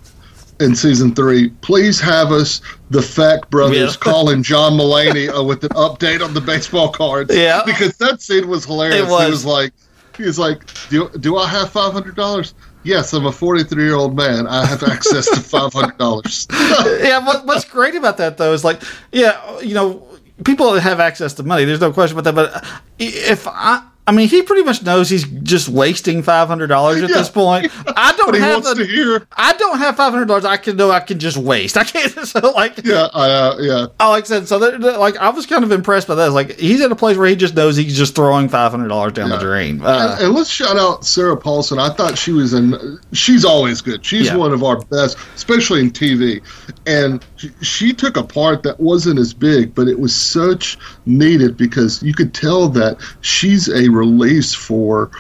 in 0.61 0.77
season 0.77 1.13
three, 1.13 1.49
please 1.49 1.99
have 1.99 2.31
us 2.31 2.61
the 2.91 3.03
Fak 3.03 3.51
brothers 3.51 3.77
Yeah. 3.77 3.89
calling 4.01 4.45
John 4.45 4.75
Mulaney 4.75 5.29
uh, 5.37 5.43
with 5.43 5.65
an 5.65 5.71
update 5.71 6.25
on 6.25 6.35
the 6.35 6.41
baseball 6.41 6.89
cards. 6.89 7.35
Yeah. 7.35 7.63
because 7.67 7.97
that 7.97 8.23
scene 8.23 8.47
was 8.47 8.65
hilarious. 8.65 9.09
It 9.09 9.11
was. 9.11 9.25
He 9.25 9.31
was 9.33 9.45
like, 9.45 9.73
he 10.17 10.23
was 10.23 10.39
like, 10.39 10.63
do, 10.89 11.09
do 11.19 11.37
I 11.37 11.49
have 11.49 11.73
five 11.73 11.93
hundred 11.93 12.15
dollars? 12.15 12.55
Yes, 12.85 13.13
I'm 13.13 13.27
a 13.27 13.33
43 13.33 13.83
year 13.83 13.97
old 13.97 14.15
man. 14.17 14.47
I 14.47 14.65
have 14.67 14.85
access 14.85 15.27
to 15.31 15.41
five 15.41 15.73
hundred 15.73 15.99
dollars. 15.99 16.47
yeah, 16.53 17.27
what, 17.27 17.45
what's 17.45 17.65
great 17.65 17.97
about 17.97 18.19
that 18.19 18.37
though 18.37 18.53
is 18.53 18.63
like, 18.63 18.85
yeah, 19.11 19.59
you 19.59 19.75
know, 19.75 20.07
people 20.45 20.75
have 20.79 21.01
access 21.01 21.33
to 21.35 21.43
money. 21.43 21.65
There's 21.65 21.81
no 21.81 21.93
question 21.93 22.17
about 22.17 22.33
that. 22.37 22.63
But 22.63 22.83
if 23.01 23.49
I, 23.49 23.83
I 24.09 24.13
mean, 24.13 24.29
he 24.29 24.41
pretty 24.41 24.63
much 24.63 24.83
knows 24.83 25.11
he's 25.11 25.25
just 25.43 25.69
wasting 25.69 26.23
five 26.23 26.49
hundred 26.49 26.69
dollars 26.69 27.03
at 27.03 27.11
Yeah. 27.11 27.17
this 27.19 27.29
point. 27.29 27.71
I 27.95 28.13
don't 28.17 28.35
have 28.37 28.65
the, 28.65 28.75
to 28.77 28.87
hear. 28.87 29.27
I 29.37 29.53
don't 29.53 29.77
have 29.79 29.97
five 29.97 30.13
hundred 30.15 30.27
dollars. 30.29 30.47
I 30.47 30.57
can 30.57 30.77
know 30.79 30.91
I 30.91 31.01
can 31.01 31.19
just 31.19 31.37
waste. 31.37 31.77
I 31.77 31.85
can't. 31.85 32.09
So 32.29 32.41
like, 32.53 32.85
Yeah, 32.85 33.09
I, 33.15 33.31
uh, 33.31 33.57
yeah. 33.61 33.87
oh, 34.01 34.11
like 34.11 34.25
I 34.25 34.27
said, 34.27 34.49
so 34.49 34.59
that, 34.61 34.81
that- 34.81 34.99
like 34.99 35.17
I 35.19 35.29
was 35.29 35.45
kind 35.47 35.63
of 35.63 35.73
impressed 35.73 36.09
by 36.09 36.15
that. 36.17 36.31
Like 36.33 36.59
he's 36.59 36.81
at 36.81 36.91
a 36.91 36.97
place 36.97 37.17
where 37.19 37.29
he 37.29 37.37
just 37.37 37.55
knows 37.55 37.77
he's 37.77 37.97
just 37.97 38.15
throwing 38.15 38.49
five 38.49 38.71
hundred 38.71 38.89
dollars 38.89 39.13
down 39.13 39.29
the 39.29 39.37
drain. 39.39 39.83
Uh, 39.83 40.17
and, 40.17 40.25
and 40.27 40.35
let's 40.35 40.49
shout 40.49 40.79
out 40.79 41.05
Sarah 41.05 41.37
Paulson. 41.37 41.79
I 41.79 41.91
thought 41.91 42.17
she 42.17 42.33
was 42.33 42.55
in. 42.55 42.99
She's 43.13 43.45
always 43.45 43.83
good. 43.83 44.05
She's 44.05 44.27
Yeah. 44.29 44.37
one 44.37 44.53
of 44.53 44.63
our 44.65 44.81
best, 44.87 45.19
especially 45.35 45.81
in 45.81 45.91
TV. 45.91 46.43
And 46.87 47.23
she, 47.63 47.93
took 47.93 48.17
a 48.17 48.23
part 48.23 48.63
that 48.63 48.81
wasn't 48.81 49.19
as 49.19 49.33
big, 49.33 49.75
but 49.75 49.89
it 49.89 49.99
was 49.99 50.15
such 50.15 50.79
needed 51.07 51.57
because 51.57 52.03
you 52.03 52.13
could 52.15 52.35
tell 52.35 52.69
that 52.69 52.99
she's 53.21 53.69
a 53.69 53.89
release 53.89 54.55
for. 54.55 55.11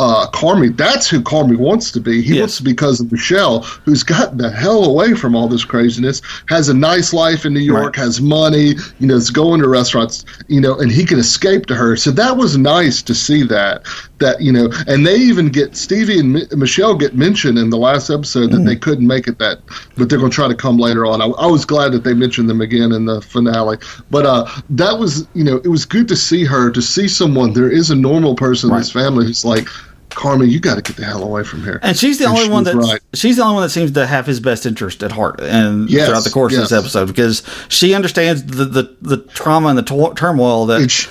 Uh, 0.00 0.28
Carmy, 0.30 0.76
that's 0.76 1.08
who 1.08 1.20
Carmy 1.20 1.56
wants 1.56 1.90
to 1.90 2.00
be. 2.00 2.22
He 2.22 2.34
Yes. 2.34 2.40
wants 2.40 2.56
to 2.58 2.62
be 2.62 2.74
cousin 2.74 3.08
Michelle, 3.10 3.62
who's 3.84 4.04
gotten 4.04 4.38
the 4.38 4.48
hell 4.50 4.84
away 4.84 5.14
from 5.14 5.34
all 5.34 5.48
this 5.48 5.64
craziness, 5.64 6.22
has 6.46 6.68
a 6.68 6.74
nice 6.74 7.12
life 7.12 7.44
in 7.44 7.52
New 7.52 7.58
York, 7.60 7.96
Right. 7.96 8.04
has 8.04 8.20
money, 8.20 8.76
you 9.00 9.06
know, 9.08 9.16
is 9.16 9.30
going 9.30 9.60
to 9.60 9.68
restaurants, 9.68 10.24
you 10.46 10.60
know, 10.60 10.76
and 10.78 10.92
he 10.92 11.04
can 11.04 11.18
escape 11.18 11.66
to 11.66 11.74
her. 11.74 11.96
So 11.96 12.12
that 12.12 12.36
was 12.36 12.56
nice 12.56 13.02
to 13.02 13.14
see 13.14 13.42
that. 13.44 13.82
That 14.20 14.40
you 14.40 14.50
know, 14.52 14.68
and 14.88 15.06
they 15.06 15.14
even 15.16 15.48
get 15.48 15.76
Stevie 15.76 16.18
and 16.18 16.32
Mi- 16.32 16.46
Michelle 16.56 16.94
get 16.96 17.14
mentioned 17.16 17.56
in 17.58 17.70
the 17.70 17.76
last 17.76 18.10
episode 18.10 18.50
that 18.50 18.64
they 18.64 18.74
couldn't 18.74 19.06
make 19.06 19.28
it 19.28 19.38
that, 19.38 19.60
but 19.96 20.08
they're 20.08 20.18
going 20.18 20.30
to 20.32 20.34
try 20.34 20.48
to 20.48 20.56
come 20.56 20.76
later 20.76 21.06
on. 21.06 21.22
I, 21.22 21.26
I 21.26 21.46
was 21.46 21.64
glad 21.64 21.92
that 21.92 22.02
they 22.02 22.14
mentioned 22.14 22.50
them 22.50 22.60
again 22.60 22.90
in 22.92 23.04
the 23.04 23.20
finale. 23.20 23.78
But 24.10 24.26
uh, 24.26 24.46
that 24.70 24.98
was 24.98 25.26
you 25.34 25.44
know, 25.44 25.56
it 25.58 25.68
was 25.68 25.84
good 25.84 26.08
to 26.08 26.16
see 26.16 26.44
her 26.44 26.70
to 26.70 26.82
see 26.82 27.06
someone. 27.06 27.52
There 27.52 27.70
is 27.70 27.90
a 27.90 27.94
normal 27.96 28.34
person 28.34 28.70
in 28.70 28.76
this 28.76 28.92
family 28.92 29.26
who's 29.26 29.44
like. 29.44 29.66
Carmen, 30.10 30.48
you 30.48 30.58
got 30.60 30.76
to 30.76 30.82
get 30.82 30.96
the 30.96 31.04
hell 31.04 31.22
away 31.22 31.44
from 31.44 31.62
here. 31.62 31.78
and 31.82 31.96
she's 31.96 32.18
the 32.18 32.24
And 32.24 32.32
only 32.32 32.44
she 32.46 32.50
one 32.50 32.64
that 32.64 32.74
right. 32.76 33.00
she's 33.14 33.36
the 33.36 33.42
only 33.42 33.54
one 33.54 33.62
that 33.62 33.70
seems 33.70 33.92
to 33.92 34.06
have 34.06 34.26
his 34.26 34.40
best 34.40 34.66
interest 34.66 35.02
at 35.02 35.12
heart, 35.12 35.40
and 35.40 35.88
Yes, 35.90 36.06
throughout 36.08 36.24
the 36.24 36.30
course 36.30 36.54
of 36.54 36.60
this 36.62 36.72
episode, 36.72 37.06
because 37.06 37.42
she 37.68 37.94
understands 37.94 38.42
the 38.44 38.64
the, 38.64 38.96
the 39.02 39.16
trauma 39.18 39.68
and 39.68 39.78
the 39.78 39.82
tor- 39.82 40.14
turmoil 40.14 40.66
that 40.66 40.90
she, 40.90 41.08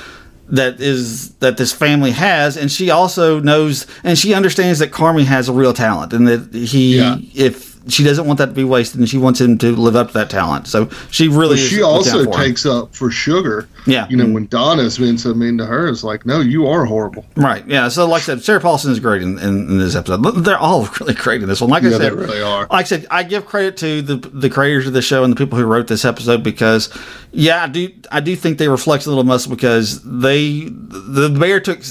that 0.49 0.79
is 0.81 1.31
that 1.35 1.57
this 1.57 1.73
family 1.73 2.11
has 2.11 2.55
and 2.57 2.71
she 2.71 2.89
also 2.89 3.39
knows 3.39 3.85
and 4.03 4.17
she 4.17 4.33
understands 4.33 4.79
that 4.79 4.91
Carmy 4.91 5.25
has 5.25 5.49
a 5.49 5.53
real 5.53 5.73
talent 5.73 6.13
and 6.13 6.27
that 6.27 6.53
he 6.53 6.97
Yeah. 6.97 7.17
if 7.35 7.76
she 7.89 8.03
doesn't 8.03 8.25
want 8.25 8.37
that 8.39 8.47
to 8.47 8.51
be 8.53 8.63
wasted 8.63 8.99
and 8.99 9.07
she 9.09 9.17
wants 9.17 9.39
him 9.41 9.57
to 9.57 9.75
live 9.75 9.95
up 9.95 10.07
to 10.07 10.13
that 10.13 10.29
talent 10.29 10.67
so 10.67 10.89
she 11.11 11.27
really 11.27 11.55
is 11.55 11.67
she 11.69 11.81
also 11.81 12.23
for 12.25 12.29
him. 12.29 12.35
takes 12.45 12.65
up 12.65 12.93
for 12.93 13.09
Sugar. 13.11 13.67
Yeah. 13.85 14.05
You 14.09 14.17
know, 14.17 14.27
when 14.27 14.47
Donna's 14.47 14.97
been 14.97 15.17
so 15.17 15.33
mean 15.33 15.57
to 15.59 15.65
her, 15.65 15.87
it's 15.87 16.03
like, 16.03 16.25
no, 16.25 16.41
you 16.41 16.67
are 16.67 16.83
horrible. 16.85 17.25
right 17.35 17.65
yeah 17.67 17.87
so 17.87 18.07
like 18.07 18.21
I 18.23 18.25
said 18.25 18.43
Sarah 18.43 18.59
Paulson 18.59 18.91
is 18.91 18.99
great 18.99 19.21
in, 19.21 19.37
in, 19.39 19.69
in 19.69 19.77
this 19.77 19.95
episode 19.95 20.21
they're 20.43 20.57
all 20.57 20.87
really 20.99 21.13
great 21.13 21.41
in 21.41 21.47
this 21.47 21.61
one 21.61 21.69
like 21.69 21.83
I 21.83 21.89
Yeah, 21.89 21.97
they 21.97 22.03
said 22.05 22.13
really 22.13 22.41
are. 22.41 22.61
like 22.63 22.71
I 22.71 22.83
said 22.83 23.05
I 23.09 23.23
give 23.23 23.45
credit 23.45 23.77
to 23.77 24.01
the 24.01 24.15
the 24.17 24.49
creators 24.49 24.87
of 24.87 24.93
the 24.93 25.01
show 25.01 25.23
and 25.23 25.31
the 25.31 25.37
people 25.37 25.57
who 25.57 25.65
wrote 25.65 25.87
this 25.87 26.03
episode 26.05 26.43
because 26.43 26.89
yeah 27.31 27.63
I 27.63 27.67
do 27.67 27.89
I 28.11 28.19
do 28.19 28.35
think 28.35 28.57
they 28.57 28.67
reflect 28.67 29.05
a 29.05 29.09
little 29.09 29.23
muscle 29.23 29.49
because 29.55 30.01
they 30.03 30.65
the 30.69 31.29
bear 31.39 31.59
took 31.59 31.81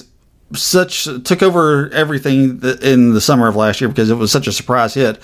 such 0.55 1.05
took 1.25 1.43
over 1.43 1.91
everything 1.91 2.61
in 2.83 3.13
the 3.15 3.21
summer 3.21 3.49
of 3.49 3.57
last 3.57 3.81
year 3.81 3.89
because 3.89 4.11
it 4.11 4.15
was 4.15 4.31
such 4.31 4.47
a 4.47 4.53
surprise 4.53 4.95
hit. 4.95 5.19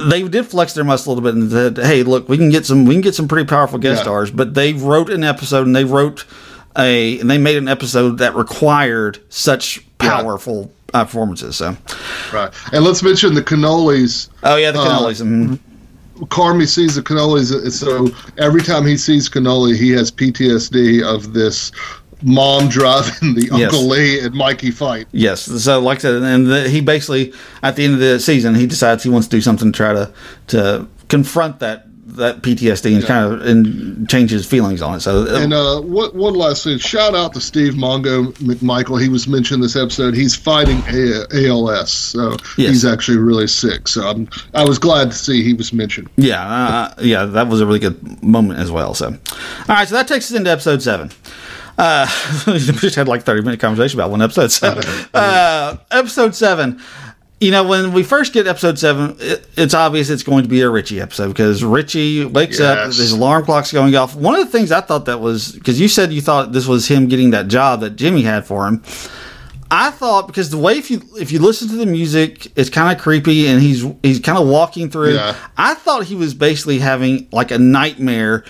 They 0.00 0.22
did 0.28 0.46
flex 0.46 0.74
their 0.74 0.84
muscle 0.84 1.12
a 1.12 1.14
little 1.14 1.28
bit 1.30 1.34
and 1.40 1.50
said, 1.50 1.76
"Hey, 1.84 2.02
look, 2.02 2.28
we 2.28 2.36
can 2.36 2.50
get 2.50 2.64
some 2.66 2.84
we 2.84 2.94
can 2.94 3.00
get 3.00 3.14
some 3.14 3.26
pretty 3.28 3.46
powerful 3.46 3.78
guest 3.78 3.98
Yeah. 3.98 4.02
stars." 4.04 4.30
But 4.30 4.54
they 4.54 4.72
wrote 4.72 5.10
an 5.10 5.24
episode 5.24 5.66
and 5.66 5.74
they 5.74 5.84
wrote 5.84 6.24
a 6.78 7.18
and 7.18 7.28
they 7.30 7.38
made 7.38 7.56
an 7.56 7.68
episode 7.68 8.18
that 8.18 8.34
required 8.36 9.18
such 9.28 9.84
powerful 9.98 10.70
uh, 10.94 11.04
performances. 11.04 11.56
So, 11.56 11.76
Right. 12.32 12.50
And 12.72 12.84
let's 12.84 13.02
mention 13.02 13.34
the 13.34 13.42
cannolis. 13.42 14.28
oh 14.44 14.56
yeah, 14.56 14.70
the 14.70 14.80
Uh, 14.80 14.86
cannolis. 15.00 15.20
mhm. 15.22 15.58
Carmy 16.30 16.66
sees 16.66 16.96
the 16.96 17.02
cannolis, 17.02 17.70
so 17.72 18.10
every 18.38 18.60
time 18.62 18.84
he 18.86 18.96
sees 18.96 19.28
cannoli, 19.28 19.76
he 19.76 19.90
has 19.92 20.10
PTSD 20.10 21.00
of 21.02 21.32
this 21.32 21.70
mom 22.22 22.68
driving 22.68 23.34
the 23.34 23.48
Yes. 23.52 23.72
Uncle 23.72 23.88
Lee 23.88 24.20
and 24.20 24.34
Mikey 24.34 24.70
fight. 24.70 25.06
Yes. 25.12 25.42
So, 25.42 25.80
like 25.80 25.98
I 25.98 26.02
said, 26.02 26.22
and 26.22 26.46
the, 26.46 26.68
he 26.68 26.80
basically 26.80 27.32
at 27.62 27.76
the 27.76 27.84
end 27.84 27.94
of 27.94 28.00
the 28.00 28.18
season 28.20 28.54
he 28.54 28.66
decides 28.66 29.02
he 29.02 29.10
wants 29.10 29.28
to 29.28 29.36
do 29.36 29.40
something 29.40 29.72
to 29.72 29.76
try 29.76 29.92
to 29.92 30.12
to 30.48 30.86
confront 31.08 31.60
that 31.60 31.84
that 32.10 32.42
PTSD 32.42 32.96
and 32.96 33.04
kind 33.04 33.32
of 33.32 33.42
and 33.46 34.08
change 34.08 34.30
his 34.30 34.44
feelings 34.46 34.80
on 34.82 34.94
it. 34.96 35.00
So, 35.00 35.26
And 35.36 35.52
uh, 35.52 35.80
what, 35.82 36.14
one 36.16 36.32
last 36.34 36.64
thing, 36.64 36.78
shout 36.78 37.14
out 37.14 37.34
to 37.34 37.40
Steve 37.40 37.74
Mongo 37.74 38.32
McMichael. 38.38 39.00
He 39.00 39.10
was 39.10 39.28
mentioned 39.28 39.62
this 39.62 39.76
episode. 39.76 40.14
He's 40.14 40.34
fighting 40.34 40.82
A- 40.88 41.26
ALS, 41.48 41.92
so 41.92 42.30
Yes. 42.56 42.70
he's 42.70 42.84
actually 42.86 43.18
really 43.18 43.46
sick. 43.46 43.86
So 43.86 44.08
I'm, 44.08 44.28
I 44.54 44.64
was 44.64 44.78
glad 44.78 45.10
to 45.12 45.16
see 45.16 45.44
he 45.44 45.52
was 45.52 45.72
mentioned. 45.72 46.08
Yeah, 46.16 46.42
uh, 46.42 46.94
yeah, 47.02 47.26
that 47.26 47.46
was 47.46 47.60
a 47.60 47.66
really 47.66 47.78
good 47.78 48.22
moment 48.22 48.58
as 48.58 48.70
well. 48.72 48.94
So, 48.94 49.08
all 49.10 49.16
right, 49.68 49.86
so 49.86 49.94
that 49.94 50.08
takes 50.08 50.30
us 50.32 50.36
into 50.36 50.50
episode 50.50 50.82
seven. 50.82 51.10
Uh, 51.78 52.06
we 52.46 52.58
just 52.58 52.96
had 52.96 53.08
like 53.08 53.22
thirty 53.22 53.40
minute 53.40 53.60
conversation 53.60 53.98
about 53.98 54.10
one 54.10 54.20
episode 54.20 54.50
seven. 54.50 54.84
Uh, 55.14 55.76
episode 55.90 56.34
seven. 56.34 56.80
You 57.40 57.52
know, 57.52 57.66
when 57.66 57.92
we 57.92 58.02
first 58.02 58.32
get 58.32 58.48
episode 58.48 58.78
seven, 58.78 59.16
it, 59.20 59.46
it's 59.56 59.72
obvious 59.72 60.10
it's 60.10 60.24
going 60.24 60.42
to 60.42 60.48
be 60.48 60.60
a 60.60 60.68
Richie 60.68 61.00
episode 61.00 61.28
because 61.28 61.62
Richie 61.62 62.24
wakes 62.24 62.58
up, 62.58 62.86
his 62.86 63.12
alarm 63.12 63.44
clock's 63.44 63.72
going 63.72 63.94
off. 63.94 64.16
One 64.16 64.34
of 64.34 64.44
the 64.44 64.50
things 64.50 64.72
I 64.72 64.80
thought 64.80 65.04
that 65.06 65.20
was 65.20 65.52
because 65.52 65.80
you 65.80 65.86
said 65.86 66.12
you 66.12 66.20
thought 66.20 66.52
this 66.52 66.66
was 66.66 66.88
him 66.88 67.06
getting 67.06 67.30
that 67.30 67.46
job 67.46 67.80
that 67.80 67.90
Jimmy 67.90 68.22
had 68.22 68.44
for 68.44 68.66
him. 68.66 68.82
I 69.70 69.90
thought 69.90 70.26
because 70.26 70.50
the 70.50 70.58
way 70.58 70.78
if 70.78 70.90
you 70.90 71.02
if 71.20 71.30
you 71.30 71.38
listen 71.38 71.68
to 71.68 71.76
the 71.76 71.86
music, 71.86 72.50
it's 72.56 72.70
kind 72.70 72.94
of 72.94 73.02
creepy, 73.02 73.46
and 73.46 73.60
he's 73.60 73.84
he's 74.02 74.18
kind 74.18 74.38
of 74.38 74.48
walking 74.48 74.90
through. 74.90 75.14
Yeah. 75.14 75.36
I 75.56 75.74
thought 75.74 76.04
he 76.04 76.14
was 76.14 76.34
basically 76.34 76.78
having 76.78 77.28
like 77.32 77.50
a 77.50 77.58
nightmare 77.58 78.44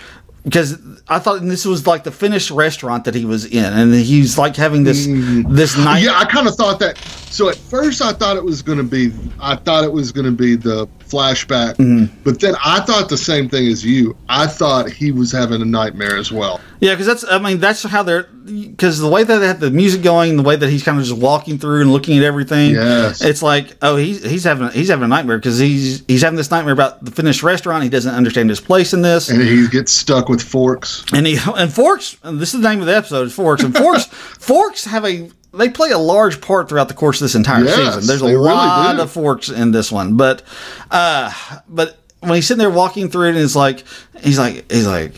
because 0.49 0.79
I 1.07 1.19
thought 1.19 1.41
this 1.41 1.63
was 1.65 1.85
like 1.85 2.03
the 2.03 2.11
finished 2.11 2.49
restaurant 2.49 3.05
that 3.05 3.13
he 3.13 3.23
was 3.23 3.45
in, 3.45 3.63
and 3.63 3.93
he's 3.93 4.37
like 4.37 4.55
having 4.55 4.83
this 4.83 5.05
mm. 5.05 5.47
this 5.47 5.77
night. 5.77 6.01
Yeah, 6.01 6.17
I 6.17 6.25
kind 6.25 6.47
of 6.47 6.55
thought 6.55 6.79
that. 6.79 6.97
So 7.29 7.49
at 7.49 7.55
first, 7.55 8.01
I 8.01 8.13
thought 8.13 8.35
it 8.35 8.43
was 8.43 8.63
going 8.63 8.79
to 8.79 8.83
be, 8.83 9.11
I 9.39 9.55
thought 9.55 9.83
it 9.83 9.91
was 9.91 10.11
going 10.11 10.25
to 10.25 10.31
be 10.31 10.55
the 10.55 10.87
flashback, 11.09 11.75
Mm-hmm. 11.75 12.21
but 12.23 12.39
then 12.39 12.55
I 12.63 12.81
thought 12.81 13.09
the 13.09 13.17
same 13.17 13.49
thing 13.49 13.67
as 13.67 13.83
you. 13.85 14.15
I 14.29 14.47
thought 14.47 14.89
he 14.91 15.11
was 15.11 15.31
having 15.31 15.61
a 15.61 15.65
nightmare 15.65 16.17
as 16.17 16.31
well. 16.31 16.61
Yeah, 16.79 16.93
because 16.93 17.07
that's 17.07 17.25
I 17.29 17.39
mean 17.39 17.59
that's 17.59 17.83
how 17.83 18.03
they're 18.03 18.23
because 18.23 18.99
the 18.99 19.09
way 19.09 19.23
that 19.23 19.37
they 19.39 19.47
have 19.47 19.59
the 19.59 19.69
music 19.71 20.01
going, 20.01 20.37
the 20.37 20.43
way 20.43 20.55
that 20.55 20.69
he's 20.69 20.81
kind 20.83 20.97
of 20.97 21.03
just 21.05 21.19
walking 21.19 21.57
through 21.57 21.81
and 21.81 21.91
looking 21.91 22.17
at 22.17 22.23
everything. 22.23 22.71
Yes. 22.71 23.21
it's 23.21 23.41
like 23.43 23.75
oh 23.81 23.95
he's 23.97 24.23
he's 24.23 24.43
having 24.45 24.69
he's 24.71 24.87
having 24.89 25.03
a 25.03 25.07
nightmare 25.07 25.37
because 25.37 25.59
he's 25.59 26.03
he's 26.07 26.21
having 26.21 26.37
this 26.37 26.49
nightmare 26.51 26.73
about 26.73 27.03
the 27.03 27.11
finished 27.11 27.43
restaurant. 27.43 27.83
He 27.83 27.89
doesn't 27.89 28.13
understand 28.15 28.49
his 28.49 28.61
place 28.61 28.93
in 28.93 29.01
this. 29.01 29.29
And 29.29 29.41
he 29.41 29.67
gets 29.67 29.91
stuck 29.91 30.29
with 30.29 30.41
forks. 30.41 31.03
And 31.13 31.27
he 31.27 31.37
and 31.57 31.71
Forks. 31.73 32.17
And 32.23 32.39
this 32.39 32.53
is 32.53 32.61
the 32.61 32.69
name 32.69 32.79
of 32.79 32.85
the 32.87 32.95
episode. 32.95 33.27
Is 33.27 33.33
Forks 33.33 33.63
and 33.63 33.75
Forks. 33.75 34.05
Forks 34.39 34.85
have 34.85 35.05
a 35.05 35.29
they 35.53 35.69
play 35.69 35.91
a 35.91 35.97
large 35.97 36.41
part 36.41 36.69
throughout 36.69 36.87
the 36.87 36.93
course 36.93 37.19
of 37.21 37.25
this 37.25 37.35
entire 37.35 37.63
Yes, 37.63 37.75
season. 37.75 38.07
There's 38.07 38.21
a 38.21 38.25
really 38.25 38.39
lot 38.41 38.99
of 38.99 39.11
Forks 39.11 39.49
in 39.49 39.71
this 39.71 39.91
one, 39.91 40.15
but 40.17 40.43
uh, 40.91 41.31
but 41.67 41.97
when 42.21 42.33
he's 42.35 42.47
sitting 42.47 42.59
there 42.59 42.69
walking 42.69 43.09
through 43.09 43.27
it, 43.27 43.35
and 43.35 43.39
it's 43.39 43.55
like 43.55 43.83
he's 44.21 44.37
like 44.37 44.71
he's 44.71 44.87
like 44.87 45.13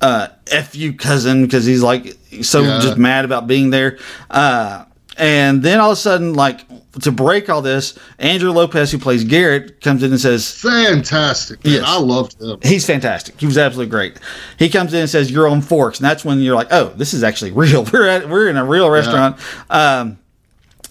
uh, 0.00 0.28
"f 0.50 0.74
you, 0.74 0.92
cousin," 0.94 1.42
because 1.44 1.64
he's 1.64 1.82
like 1.82 2.16
so 2.42 2.62
Yeah. 2.62 2.80
just 2.80 2.98
mad 2.98 3.24
about 3.24 3.46
being 3.46 3.70
there. 3.70 3.98
Uh, 4.30 4.84
and 5.16 5.62
then 5.62 5.80
all 5.80 5.90
of 5.90 5.98
a 5.98 6.00
sudden, 6.00 6.34
like 6.34 6.67
to 7.02 7.12
break 7.12 7.48
all 7.48 7.62
this, 7.62 7.98
Andrew 8.18 8.50
Lopez, 8.50 8.90
who 8.90 8.98
plays 8.98 9.22
Garrett, 9.24 9.80
comes 9.80 10.02
in 10.02 10.10
and 10.10 10.20
says, 10.20 10.50
Fantastic. 10.50 11.64
Man. 11.64 11.74
Yes. 11.74 11.84
I 11.86 11.98
loved 11.98 12.40
him. 12.40 12.58
He's 12.62 12.86
fantastic. 12.86 13.38
He 13.38 13.46
was 13.46 13.58
absolutely 13.58 13.90
great. 13.90 14.18
He 14.58 14.68
comes 14.68 14.92
in 14.94 15.00
and 15.00 15.10
says, 15.10 15.30
"You're 15.30 15.48
on 15.48 15.60
Forks," 15.60 15.98
and 15.98 16.04
that's 16.04 16.24
when 16.24 16.40
you're 16.40 16.56
like, 16.56 16.68
"Oh, 16.70 16.88
this 16.96 17.14
is 17.14 17.22
actually 17.22 17.52
real. 17.52 17.84
We're 17.84 18.06
at 18.06 18.28
we're 18.28 18.48
in 18.48 18.56
a 18.56 18.64
real 18.64 18.90
restaurant." 18.90 19.38
Um, 19.70 20.18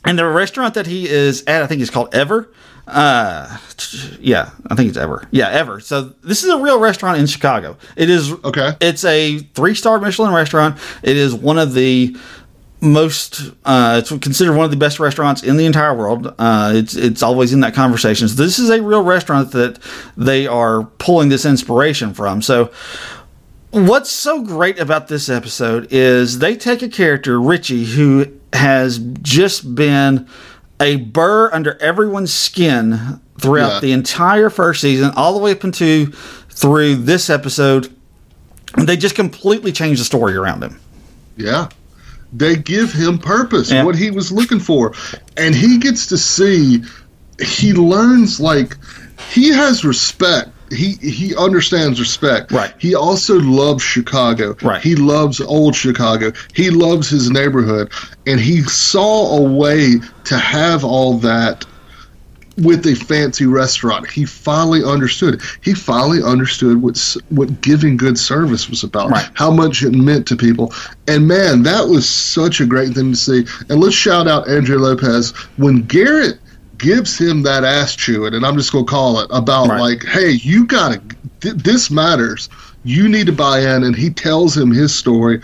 and 0.06 0.18
the 0.18 0.26
restaurant 0.26 0.76
that 0.76 0.86
he 0.86 1.10
is 1.10 1.44
at, 1.48 1.64
I 1.64 1.68
think, 1.68 1.82
is 1.82 1.90
called 1.90 2.14
Ever. 2.16 2.50
Uh, 2.88 3.58
yeah, 4.22 4.52
I 4.70 4.76
think 4.76 4.88
it's 4.88 4.98
Ever. 4.98 5.28
Yeah, 5.32 5.50
Ever. 5.50 5.82
So 5.82 6.14
this 6.24 6.44
is 6.46 6.50
a 6.50 6.58
real 6.58 6.80
restaurant 6.80 7.20
in 7.20 7.26
Chicago. 7.28 7.76
It 7.98 8.10
is 8.10 8.32
Okay. 8.32 8.72
It's 8.80 9.04
a 9.04 9.40
three 9.40 9.76
star 9.76 10.00
Michelin 10.00 10.32
restaurant. 10.34 10.78
It 11.04 11.18
is 11.18 11.34
one 11.34 11.58
of 11.58 11.74
the 11.74 12.16
most 12.80 13.52
uh, 13.66 13.96
it's 14.00 14.10
considered 14.10 14.56
one 14.56 14.66
of 14.66 14.72
the 14.72 14.78
best 14.78 15.00
restaurants 15.00 15.42
in 15.44 15.58
the 15.58 15.66
entire 15.66 15.94
world. 15.96 16.34
Uh, 16.38 16.74
it's 16.76 16.96
it's 16.96 17.24
always 17.24 17.52
in 17.54 17.62
that 17.62 17.74
conversation. 17.74 18.28
So 18.28 18.36
this 18.36 18.60
is 18.60 18.70
a 18.70 18.82
real 18.82 19.02
restaurant 19.04 19.52
that 19.54 19.80
they 20.16 20.46
are 20.48 20.84
pulling 21.00 21.30
this 21.30 21.46
inspiration 21.46 22.14
from. 22.14 22.42
So 22.42 22.72
what's 23.72 24.12
so 24.12 24.44
great 24.44 24.80
about 24.80 25.08
this 25.08 25.28
episode 25.30 25.88
is 25.92 26.40
they 26.40 26.56
take 26.56 26.82
a 26.82 26.88
character 26.90 27.42
Richie 27.42 27.86
who 27.86 28.26
has 28.54 29.00
just 29.22 29.74
been 29.76 30.28
a 30.80 30.98
burr 30.98 31.52
under 31.52 31.76
everyone's 31.82 32.32
skin 32.32 33.20
throughout 33.40 33.74
Yeah. 33.76 33.80
the 33.80 33.92
entire 33.92 34.50
first 34.52 34.82
season, 34.82 35.12
all 35.16 35.34
the 35.34 35.40
way 35.40 35.52
up 35.52 35.64
into 35.64 36.08
through 36.52 36.96
this 36.98 37.30
episode. 37.30 37.92
They 38.78 38.96
just 38.98 39.16
completely 39.16 39.72
change 39.72 39.98
the 39.98 40.06
story 40.06 40.36
around 40.36 40.64
him. 40.64 40.80
Yeah. 41.36 41.70
They 42.34 42.56
give 42.56 42.92
him 42.92 43.18
purpose, 43.18 43.72
Yeah. 43.72 43.84
what 43.84 43.96
he 43.96 44.12
was 44.12 44.32
looking 44.32 44.60
for. 44.60 44.94
And 45.38 45.56
he 45.56 45.78
gets 45.78 46.08
to 46.08 46.18
see, 46.18 46.84
he 47.42 47.74
learns 47.74 48.40
like, 48.40 48.78
he 49.32 49.50
has 49.50 49.84
respect. 49.86 50.50
He 50.70 50.94
he 51.02 51.34
understands 51.38 51.98
respect. 51.98 52.52
Right. 52.52 52.74
He 52.78 52.94
also 52.94 53.40
loves 53.40 53.82
Chicago. 53.82 54.58
Right. 54.62 54.82
He 54.82 54.96
loves 54.98 55.40
old 55.40 55.76
Chicago. 55.76 56.34
He 56.54 56.70
loves 56.72 57.08
his 57.10 57.30
neighborhood. 57.32 57.90
And 58.26 58.38
he 58.38 58.64
saw 58.64 59.38
a 59.38 59.42
way 59.42 59.96
to 60.26 60.38
have 60.38 60.84
all 60.84 61.20
that 61.20 61.66
with 62.58 62.86
a 62.88 62.96
fancy 62.96 63.46
restaurant. 63.46 64.10
He 64.10 64.26
finally 64.26 64.84
understood. 64.84 65.42
He 65.62 65.74
finally 65.74 66.24
understood 66.24 66.82
what 66.82 66.98
what 67.30 67.62
giving 67.62 67.98
good 67.98 68.18
service 68.18 68.70
was 68.70 68.84
about. 68.84 69.12
Right. 69.12 69.30
How 69.36 69.52
much 69.52 69.84
it 69.84 69.94
meant 69.94 70.28
to 70.28 70.36
people. 70.36 70.74
And 71.08 71.28
man, 71.28 71.64
that 71.64 71.88
was 71.88 72.08
such 72.10 72.60
a 72.60 72.66
great 72.66 72.94
thing 72.94 73.12
to 73.12 73.16
see. 73.18 73.46
And 73.70 73.80
let's 73.80 73.96
shout 73.96 74.28
out 74.28 74.50
Andrew 74.50 74.78
Lopez 74.80 75.32
when 75.58 75.84
Garrett 75.84 76.40
gives 76.78 77.18
him 77.20 77.42
that 77.44 77.64
ass 77.64 77.96
chewing, 77.96 78.34
and 78.36 78.46
I'm 78.46 78.56
just 78.58 78.72
gonna 78.72 78.86
call 78.86 79.20
it 79.20 79.28
about 79.32 79.68
Right. 79.70 79.80
like, 79.80 80.06
hey, 80.06 80.32
you 80.32 80.66
gotta. 80.66 81.02
Th- 81.42 81.56
this 81.56 81.90
matters. 81.92 82.50
You 82.84 83.08
need 83.10 83.26
to 83.28 83.34
buy 83.34 83.60
in, 83.60 83.84
and 83.84 83.96
he 83.96 84.10
tells 84.10 84.56
him 84.56 84.72
his 84.72 84.94
story. 84.94 85.42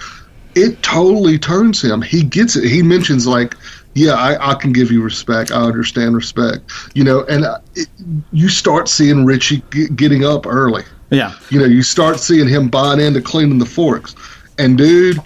It 0.56 0.82
totally 0.84 1.39
turns 1.39 1.82
him. 1.84 2.02
He 2.02 2.23
gets 2.23 2.56
it. 2.56 2.63
He 2.63 2.84
mentions 2.84 3.26
like, 3.26 3.56
yeah, 3.95 4.13
I, 4.13 4.51
I 4.51 4.56
can 4.56 4.71
give 4.73 4.91
you 4.91 5.01
respect. 5.01 5.51
I 5.51 5.62
understand 5.62 6.15
respect. 6.15 6.71
You 6.95 7.03
know, 7.03 7.23
and 7.25 7.45
uh, 7.45 7.60
it, 7.75 7.88
you 8.32 8.49
start 8.49 8.88
seeing 8.89 9.25
Richie 9.25 9.63
g- 9.71 9.89
getting 9.89 10.25
up 10.25 10.45
early. 10.47 10.84
Yeah. 11.12 11.34
You 11.51 11.60
know, 11.60 11.65
you 11.65 11.84
start 11.84 12.19
seeing 12.19 12.47
him 12.47 12.69
buying 12.69 12.99
into 12.99 13.21
cleaning 13.21 13.60
the 13.60 13.65
forks. 13.65 14.15
And 14.58 14.77
dude, 14.77 15.19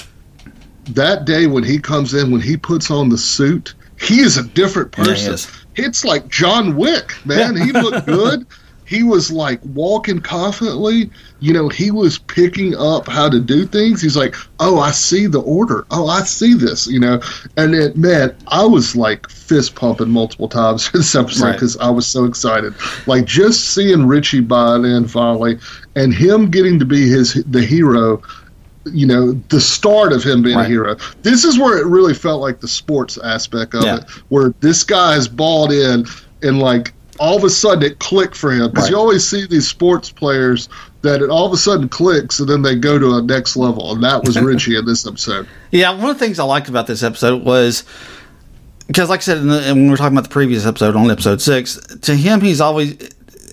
that 0.89 1.25
day 1.25 1.47
when 1.47 1.63
he 1.63 1.79
comes 1.79 2.13
in, 2.13 2.31
when 2.31 2.41
he 2.41 2.57
puts 2.57 2.91
on 2.91 3.09
the 3.09 3.17
suit, 3.17 3.73
he 3.99 4.19
is 4.19 4.37
a 4.37 4.43
different 4.49 4.93
Yeah, 4.97 5.03
person. 5.05 5.33
is. 5.33 5.51
it's 5.75 6.03
like 6.05 6.27
John 6.27 6.75
Wick, 6.75 7.13
man. 7.25 7.55
He 7.55 7.71
looked 7.71 8.05
good. 8.05 8.45
he 8.87 9.03
was 9.03 9.29
like 9.31 9.59
walking 9.73 10.19
confidently. 10.21 11.09
You 11.39 11.53
know, 11.53 11.67
he 11.69 11.91
was 11.91 12.17
picking 12.17 12.73
up 12.75 13.07
how 13.07 13.29
to 13.29 13.39
do 13.39 13.65
things. 13.67 14.01
He's 14.01 14.15
like, 14.17 14.33
"Oh, 14.59 14.79
I 14.79 14.91
see 14.91 15.27
the 15.27 15.41
order. 15.41 15.85
Oh, 15.91 16.07
I 16.07 16.21
see 16.21 16.53
this." 16.53 16.87
You 16.87 16.99
know, 17.01 17.19
and 17.57 17.75
it 17.75 17.97
man, 17.97 18.33
I 18.47 18.65
was 18.65 18.95
like 18.95 19.29
fist 19.29 19.75
pumping 19.75 20.09
multiple 20.09 20.47
times 20.47 20.89
this 20.91 21.13
episode 21.15 21.43
Right. 21.45 21.51
because 21.53 21.77
I 21.77 21.89
was 21.89 22.07
so 22.07 22.23
excited. 22.25 22.73
Like 23.05 23.25
just 23.25 23.73
seeing 23.75 24.05
Richie 24.07 24.39
buy 24.39 24.77
it 24.77 24.85
in 24.85 25.07
finally, 25.07 25.59
and 25.95 26.13
him 26.13 26.49
getting 26.49 26.79
to 26.79 26.85
be 26.85 27.07
his 27.09 27.33
the 27.45 27.61
hero. 27.61 28.21
You 28.85 29.05
know, 29.05 29.33
the 29.49 29.59
start 29.59 30.13
of 30.13 30.23
him 30.23 30.41
being 30.41 30.55
Right. 30.55 30.65
a 30.65 30.69
hero. 30.69 30.95
This 31.21 31.43
is 31.43 31.59
where 31.59 31.77
it 31.77 31.85
really 31.87 32.13
felt 32.13 32.39
like 32.39 32.61
the 32.61 32.69
sports 32.69 33.17
aspect 33.21 33.73
of 33.75 33.83
Yeah. 33.83 33.97
it, 33.97 34.03
where 34.29 34.53
this 34.61 34.85
guy 34.85 35.15
is 35.17 35.27
balled 35.27 35.73
in 35.73 36.05
and 36.41 36.59
like 36.59 36.93
all 37.19 37.37
of 37.37 37.43
a 37.43 37.49
sudden 37.49 37.83
it 37.83 37.99
clicked 37.99 38.35
for 38.35 38.51
him 38.51 38.69
because 38.69 38.85
Right. 38.85 38.91
you 38.91 38.97
always 38.97 39.27
see 39.27 39.45
these 39.45 39.67
sports 39.67 40.11
players 40.11 40.69
that 41.01 41.21
it 41.21 41.29
all 41.29 41.45
of 41.45 41.53
a 41.53 41.57
sudden 41.57 41.89
clicks 41.89 42.39
and 42.39 42.47
then 42.49 42.61
they 42.61 42.75
go 42.75 42.97
to 42.99 43.15
a 43.15 43.21
next 43.21 43.55
level 43.55 43.91
and 43.91 44.03
that 44.03 44.23
was 44.23 44.39
richie 44.41 44.75
in 44.75 44.85
this 44.85 45.05
episode 45.07 45.47
Yeah, 45.71 45.91
one 45.91 46.09
of 46.09 46.19
the 46.19 46.25
things 46.25 46.39
I 46.39 46.43
liked 46.43 46.69
about 46.69 46.87
this 46.87 47.03
episode 47.03 47.43
was 47.43 47.83
because, 48.87 49.09
like 49.09 49.19
I 49.19 49.23
said, 49.23 49.39
in 49.39 49.47
the, 49.47 49.57
when 49.59 49.83
we 49.83 49.89
were 49.89 49.97
talking 49.97 50.17
about 50.17 50.23
the 50.29 50.33
previous 50.33 50.65
episode 50.65 50.95
on 50.95 51.11
episode 51.11 51.41
six, 51.41 51.75
to 52.03 52.15
him, 52.15 52.39
he's 52.39 52.61
always 52.61 52.95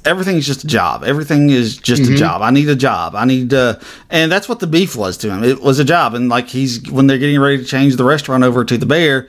everything's 0.05 0.47
just 0.47 0.63
a 0.63 0.67
job. 0.69 1.03
Everything 1.03 1.51
is 1.51 1.77
just 1.77 2.03
a 2.09 2.15
job. 2.15 2.41
I 2.41 2.51
need 2.51 2.69
a 2.69 2.77
job. 2.77 3.17
I 3.17 3.25
need, 3.25 3.53
uh, 3.53 3.79
and 4.11 4.31
that's 4.31 4.49
what 4.49 4.61
the 4.61 4.67
beef 4.69 4.95
was 4.95 5.17
to 5.19 5.31
him. 5.31 5.43
It 5.43 5.61
was 5.61 5.81
a 5.81 5.85
job, 5.85 6.15
and 6.15 6.29
like 6.29 6.47
he's 6.49 6.89
when 6.89 7.09
they're 7.09 7.19
getting 7.19 7.41
ready 7.41 7.59
to 7.59 7.65
change 7.65 7.97
the 7.97 8.05
restaurant 8.05 8.45
over 8.45 8.65
to 8.65 8.79
the 8.79 8.87
Bear. 8.87 9.29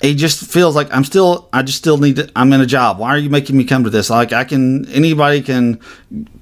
He 0.00 0.14
just 0.14 0.44
feels 0.50 0.76
like 0.76 0.94
I'm 0.94 1.04
still. 1.04 1.48
I 1.52 1.62
just 1.62 1.78
still 1.78 1.98
need 1.98 2.16
to. 2.16 2.30
I'm 2.36 2.52
in 2.52 2.60
a 2.60 2.66
job. 2.66 2.98
Why 2.98 3.08
are 3.10 3.18
you 3.18 3.30
making 3.30 3.56
me 3.56 3.64
come 3.64 3.84
to 3.84 3.90
this? 3.90 4.10
Like 4.10 4.32
I 4.32 4.44
can. 4.44 4.88
Anybody 4.90 5.42
can 5.42 5.80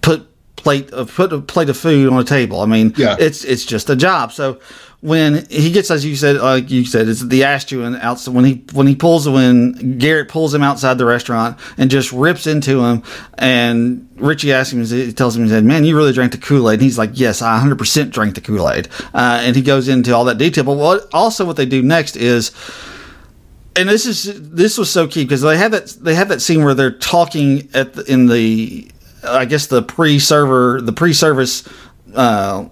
put 0.03 0.29
plate 0.57 0.91
of 0.91 1.15
put 1.15 1.33
a 1.33 1.41
plate 1.41 1.69
of 1.71 1.77
food 1.77 2.13
on 2.13 2.19
a 2.19 2.25
table. 2.25 2.61
I 2.61 2.67
mean, 2.67 2.93
Yeah. 2.97 3.17
it's 3.19 3.45
it's 3.45 3.65
just 3.65 3.89
a 3.89 3.97
job. 3.97 4.33
So 4.33 4.59
when 5.01 5.47
he 5.49 5.71
gets, 5.71 5.91
as 5.91 6.05
you 6.05 6.17
said, 6.17 6.37
like 6.37 6.71
you 6.71 6.85
said, 6.85 7.09
it's 7.09 7.21
the 7.23 7.43
Ashtuan 7.43 7.99
outside. 8.01 8.35
When 8.35 8.45
he 8.45 8.65
when 8.73 8.87
he 8.87 8.95
pulls 8.97 9.27
when 9.29 9.99
Garrett 9.99 10.29
pulls 10.29 10.53
him 10.53 10.63
outside 10.63 10.99
the 10.99 11.05
restaurant 11.07 11.59
and 11.79 11.91
just 11.91 12.13
rips 12.13 12.47
into 12.47 12.83
him, 12.85 13.03
and 13.39 14.09
Richie 14.17 14.53
asks 14.53 14.73
him, 14.73 14.85
he 14.85 15.13
tells 15.13 15.37
him, 15.37 15.45
he 15.45 15.49
said, 15.51 15.65
"Man, 15.65 15.85
you 15.85 15.97
really 15.97 16.13
drank 16.13 16.33
the 16.33 16.39
Kool 16.39 16.69
Aid." 16.69 16.75
And 16.75 16.83
he's 16.83 16.99
like, 16.99 17.11
"Yes, 17.15 17.41
I 17.43 17.53
100 17.55 17.79
percent 17.79 18.11
drank 18.11 18.35
the 18.35 18.41
Kool 18.41 18.69
Aid." 18.69 18.89
Uh, 19.15 19.41
and 19.43 19.55
he 19.57 19.63
goes 19.63 19.89
into 19.89 20.15
all 20.15 20.25
that 20.25 20.39
detail. 20.39 20.65
But 20.65 20.77
what 20.77 21.09
also 21.15 21.45
what 21.45 21.57
they 21.57 21.67
do 21.67 21.83
next 21.83 22.17
is 22.17 22.51
and 23.77 23.89
this 23.89 24.07
is 24.07 24.51
this 24.51 24.79
was 24.79 24.91
so 24.91 25.07
key 25.07 25.25
because 25.25 25.43
they 25.43 25.57
have 25.57 25.73
that 25.73 25.87
they 26.01 26.15
have 26.15 26.29
that 26.29 26.41
scene 26.41 26.65
where 26.65 26.75
they're 26.75 26.91
talking 26.91 27.69
at 27.75 27.95
the, 27.95 28.03
in 28.11 28.27
the 28.27 28.89
I 29.25 29.45
guess 29.45 29.67
the 29.67 29.83
pre-server 29.83 30.81
the 30.81 30.93
pre-service 30.93 31.69
uh, 32.15 32.65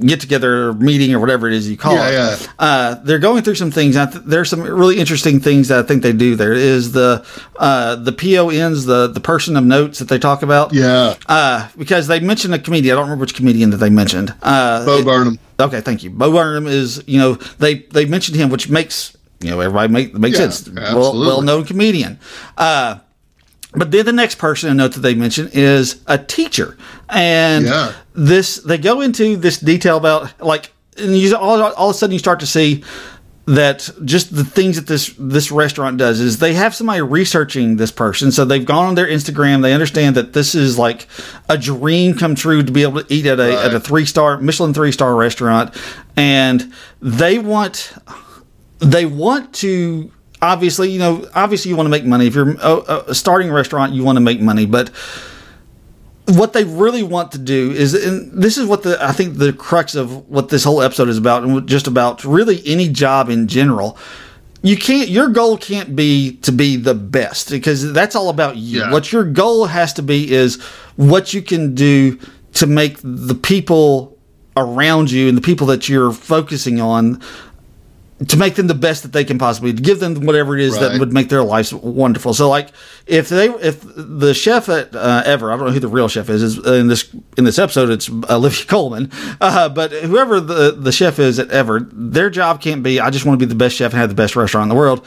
get 0.00 0.20
together 0.20 0.72
meeting 0.74 1.14
or 1.14 1.20
whatever 1.20 1.46
it 1.48 1.54
is 1.54 1.68
you 1.68 1.76
call 1.76 1.94
Yeah, 1.94 2.08
it. 2.34 2.40
yeah. 2.40 2.46
Uh, 2.58 2.94
they're 3.04 3.18
going 3.18 3.42
through 3.42 3.54
some 3.56 3.70
things. 3.70 3.94
Th- 3.94 4.08
there's 4.24 4.48
some 4.50 4.62
really 4.62 4.98
interesting 4.98 5.38
things 5.38 5.68
that 5.68 5.78
I 5.78 5.82
think 5.86 6.02
they 6.02 6.12
do. 6.14 6.34
There 6.34 6.54
is 6.54 6.92
the 6.92 7.24
uh, 7.58 7.96
the 7.96 8.12
PONs, 8.12 8.86
the 8.86 9.06
the 9.08 9.20
person 9.20 9.56
of 9.56 9.64
notes 9.64 9.98
that 9.98 10.08
they 10.08 10.18
talk 10.18 10.42
about. 10.42 10.72
yeah 10.72 11.14
Uh, 11.28 11.68
because 11.78 12.06
they 12.06 12.20
mentioned 12.20 12.54
a 12.54 12.58
comedian. 12.58 12.94
I 12.94 12.96
don't 12.96 13.04
remember 13.06 13.22
which 13.22 13.34
comedian 13.34 13.70
that 13.70 13.76
they 13.78 13.90
mentioned. 13.90 14.34
Uh, 14.42 14.84
bo 14.84 15.04
burnham 15.04 15.38
Okay, 15.60 15.80
thank 15.80 16.02
you. 16.02 16.10
Bo 16.10 16.32
Burnham 16.32 16.66
is, 16.66 17.04
you 17.06 17.18
know, 17.20 17.34
they 17.58 17.74
they 17.92 18.04
mentioned 18.06 18.36
him, 18.36 18.48
which 18.50 18.68
makes 18.68 19.16
you 19.42 19.50
know 19.50 19.60
everybody 19.60 19.92
make 19.92 20.14
makes 20.14 20.38
Yeah, 20.38 20.50
sense. 20.50 20.68
Well, 20.68 21.18
well 21.18 21.42
known 21.42 21.64
comedian. 21.64 22.18
Uh, 22.56 22.98
but 23.74 23.90
then 23.90 24.04
the 24.04 24.12
next 24.12 24.36
person 24.36 24.70
I 24.70 24.74
note 24.74 24.92
that 24.94 25.00
they 25.00 25.14
mention 25.14 25.48
is 25.52 26.02
a 26.06 26.18
teacher, 26.18 26.76
and 27.08 27.64
Yeah. 27.66 27.92
this 28.14 28.56
they 28.56 28.78
go 28.78 29.00
into 29.00 29.36
this 29.36 29.58
detail 29.58 29.96
about 29.96 30.40
like, 30.40 30.72
and 30.98 31.16
you 31.16 31.34
all, 31.36 31.62
all 31.62 31.90
of 31.90 31.94
a 31.96 31.98
sudden 31.98 32.12
you 32.12 32.18
start 32.18 32.40
to 32.40 32.46
see 32.46 32.84
that 33.44 33.90
just 34.04 34.34
the 34.36 34.44
things 34.44 34.76
that 34.76 34.86
this 34.86 35.12
this 35.18 35.50
restaurant 35.50 35.96
does 35.96 36.20
is 36.20 36.38
they 36.38 36.54
have 36.54 36.74
somebody 36.76 37.00
researching 37.02 37.76
this 37.76 37.90
person 37.90 38.30
so 38.30 38.44
they've 38.44 38.64
gone 38.64 38.86
on 38.86 38.94
their 38.94 39.08
instagram 39.08 39.62
they 39.62 39.72
understand 39.72 40.14
that 40.14 40.32
this 40.32 40.54
is 40.54 40.78
like 40.78 41.08
a 41.48 41.58
dream 41.58 42.14
come 42.14 42.36
true 42.36 42.62
to 42.62 42.70
be 42.70 42.84
able 42.84 43.02
to 43.02 43.12
eat 43.12 43.26
at 43.26 43.40
a 43.40 43.60
at 43.64 43.74
a 43.74 43.80
three 43.80 44.06
star 44.06 44.38
michelin 44.38 44.72
three 44.72 44.92
star 44.92 45.16
restaurant 45.16 45.74
and 46.16 46.72
they 47.00 47.36
want 47.36 47.92
they 48.82 49.06
want 49.06 49.54
to 49.54 50.10
obviously 50.40 50.90
you 50.90 50.98
know 50.98 51.26
obviously 51.34 51.70
you 51.70 51.76
want 51.76 51.86
to 51.86 51.90
make 51.90 52.04
money. 52.04 52.26
If 52.26 52.34
you're 52.34 52.50
a, 52.60 53.04
a 53.08 53.14
starting 53.14 53.48
a 53.48 53.52
restaurant 53.52 53.92
you 53.92 54.04
want 54.04 54.16
to 54.16 54.20
make 54.20 54.40
money. 54.40 54.66
But 54.66 54.90
what 56.26 56.52
they 56.52 56.64
really 56.64 57.02
want 57.02 57.32
to 57.32 57.38
do 57.38 57.70
is 57.72 57.94
and 57.94 58.40
this 58.40 58.56
is 58.56 58.66
what 58.66 58.84
the 58.84 58.96
i 59.04 59.10
think 59.10 59.38
the 59.38 59.52
crux 59.52 59.96
of 59.96 60.28
what 60.28 60.50
this 60.50 60.62
whole 60.62 60.80
episode 60.80 61.08
is 61.08 61.18
about 61.18 61.42
and 61.42 61.68
just 61.68 61.88
about 61.88 62.24
really 62.24 62.62
any 62.66 62.88
job 62.88 63.28
in 63.28 63.48
general. 63.48 63.96
You 64.64 64.76
can't 64.76 65.08
your 65.08 65.28
goal 65.28 65.56
can't 65.56 65.96
be 65.96 66.36
to 66.38 66.52
be 66.52 66.76
the 66.76 66.94
best 66.94 67.50
because 67.50 67.92
that's 67.92 68.14
all 68.14 68.28
about 68.28 68.56
you. 68.56 68.80
Yeah. 68.80 68.92
what 68.92 69.12
your 69.12 69.24
goal 69.24 69.66
has 69.66 69.92
to 69.94 70.02
be 70.02 70.32
is 70.32 70.60
what 70.96 71.34
you 71.34 71.42
can 71.42 71.74
do 71.74 72.18
to 72.54 72.66
make 72.66 72.98
the 73.02 73.34
people 73.34 74.16
around 74.56 75.10
you 75.10 75.28
and 75.28 75.36
the 75.36 75.42
people 75.42 75.66
that 75.68 75.88
you're 75.88 76.12
focusing 76.12 76.80
on 76.80 77.20
to 78.28 78.36
make 78.36 78.54
them 78.54 78.66
the 78.66 78.74
best 78.74 79.02
that 79.02 79.12
they 79.12 79.24
can 79.24 79.38
possibly 79.38 79.72
to 79.72 79.82
give 79.82 80.00
them 80.00 80.26
whatever 80.26 80.56
it 80.56 80.62
is 80.62 80.78
that 80.78 80.98
would 80.98 81.12
make 81.12 81.28
their 81.28 81.42
lives 81.42 81.72
wonderful. 81.72 82.34
So 82.34 82.48
like 82.48 82.68
if 83.06 83.28
they 83.28 83.48
if 83.48 83.80
the 83.82 84.34
chef 84.34 84.68
at 84.68 84.94
uh, 84.94 85.22
Ever, 85.24 85.52
I 85.52 85.56
don't 85.56 85.66
know 85.66 85.72
who 85.72 85.80
the 85.80 85.88
real 85.88 86.08
chef 86.08 86.28
is, 86.28 86.42
is 86.42 86.58
in 86.66 86.88
this 86.88 87.12
in 87.36 87.44
this 87.44 87.58
episode 87.58 87.90
it's 87.90 88.08
Olivia 88.08 88.64
Colman, 88.68 89.10
uh, 89.40 89.68
but 89.68 89.92
whoever 89.92 90.40
the 90.40 90.72
the 90.72 90.92
chef 90.92 91.18
is 91.18 91.38
at 91.38 91.50
Ever, 91.50 91.80
their 91.92 92.30
job 92.30 92.60
can't 92.60 92.82
be 92.82 93.00
I 93.00 93.10
just 93.10 93.24
want 93.24 93.38
to 93.40 93.46
be 93.46 93.48
the 93.48 93.56
best 93.56 93.76
chef 93.76 93.92
and 93.92 94.00
have 94.00 94.08
the 94.08 94.14
best 94.14 94.36
restaurant 94.36 94.64
in 94.64 94.68
the 94.68 94.74
world. 94.74 95.06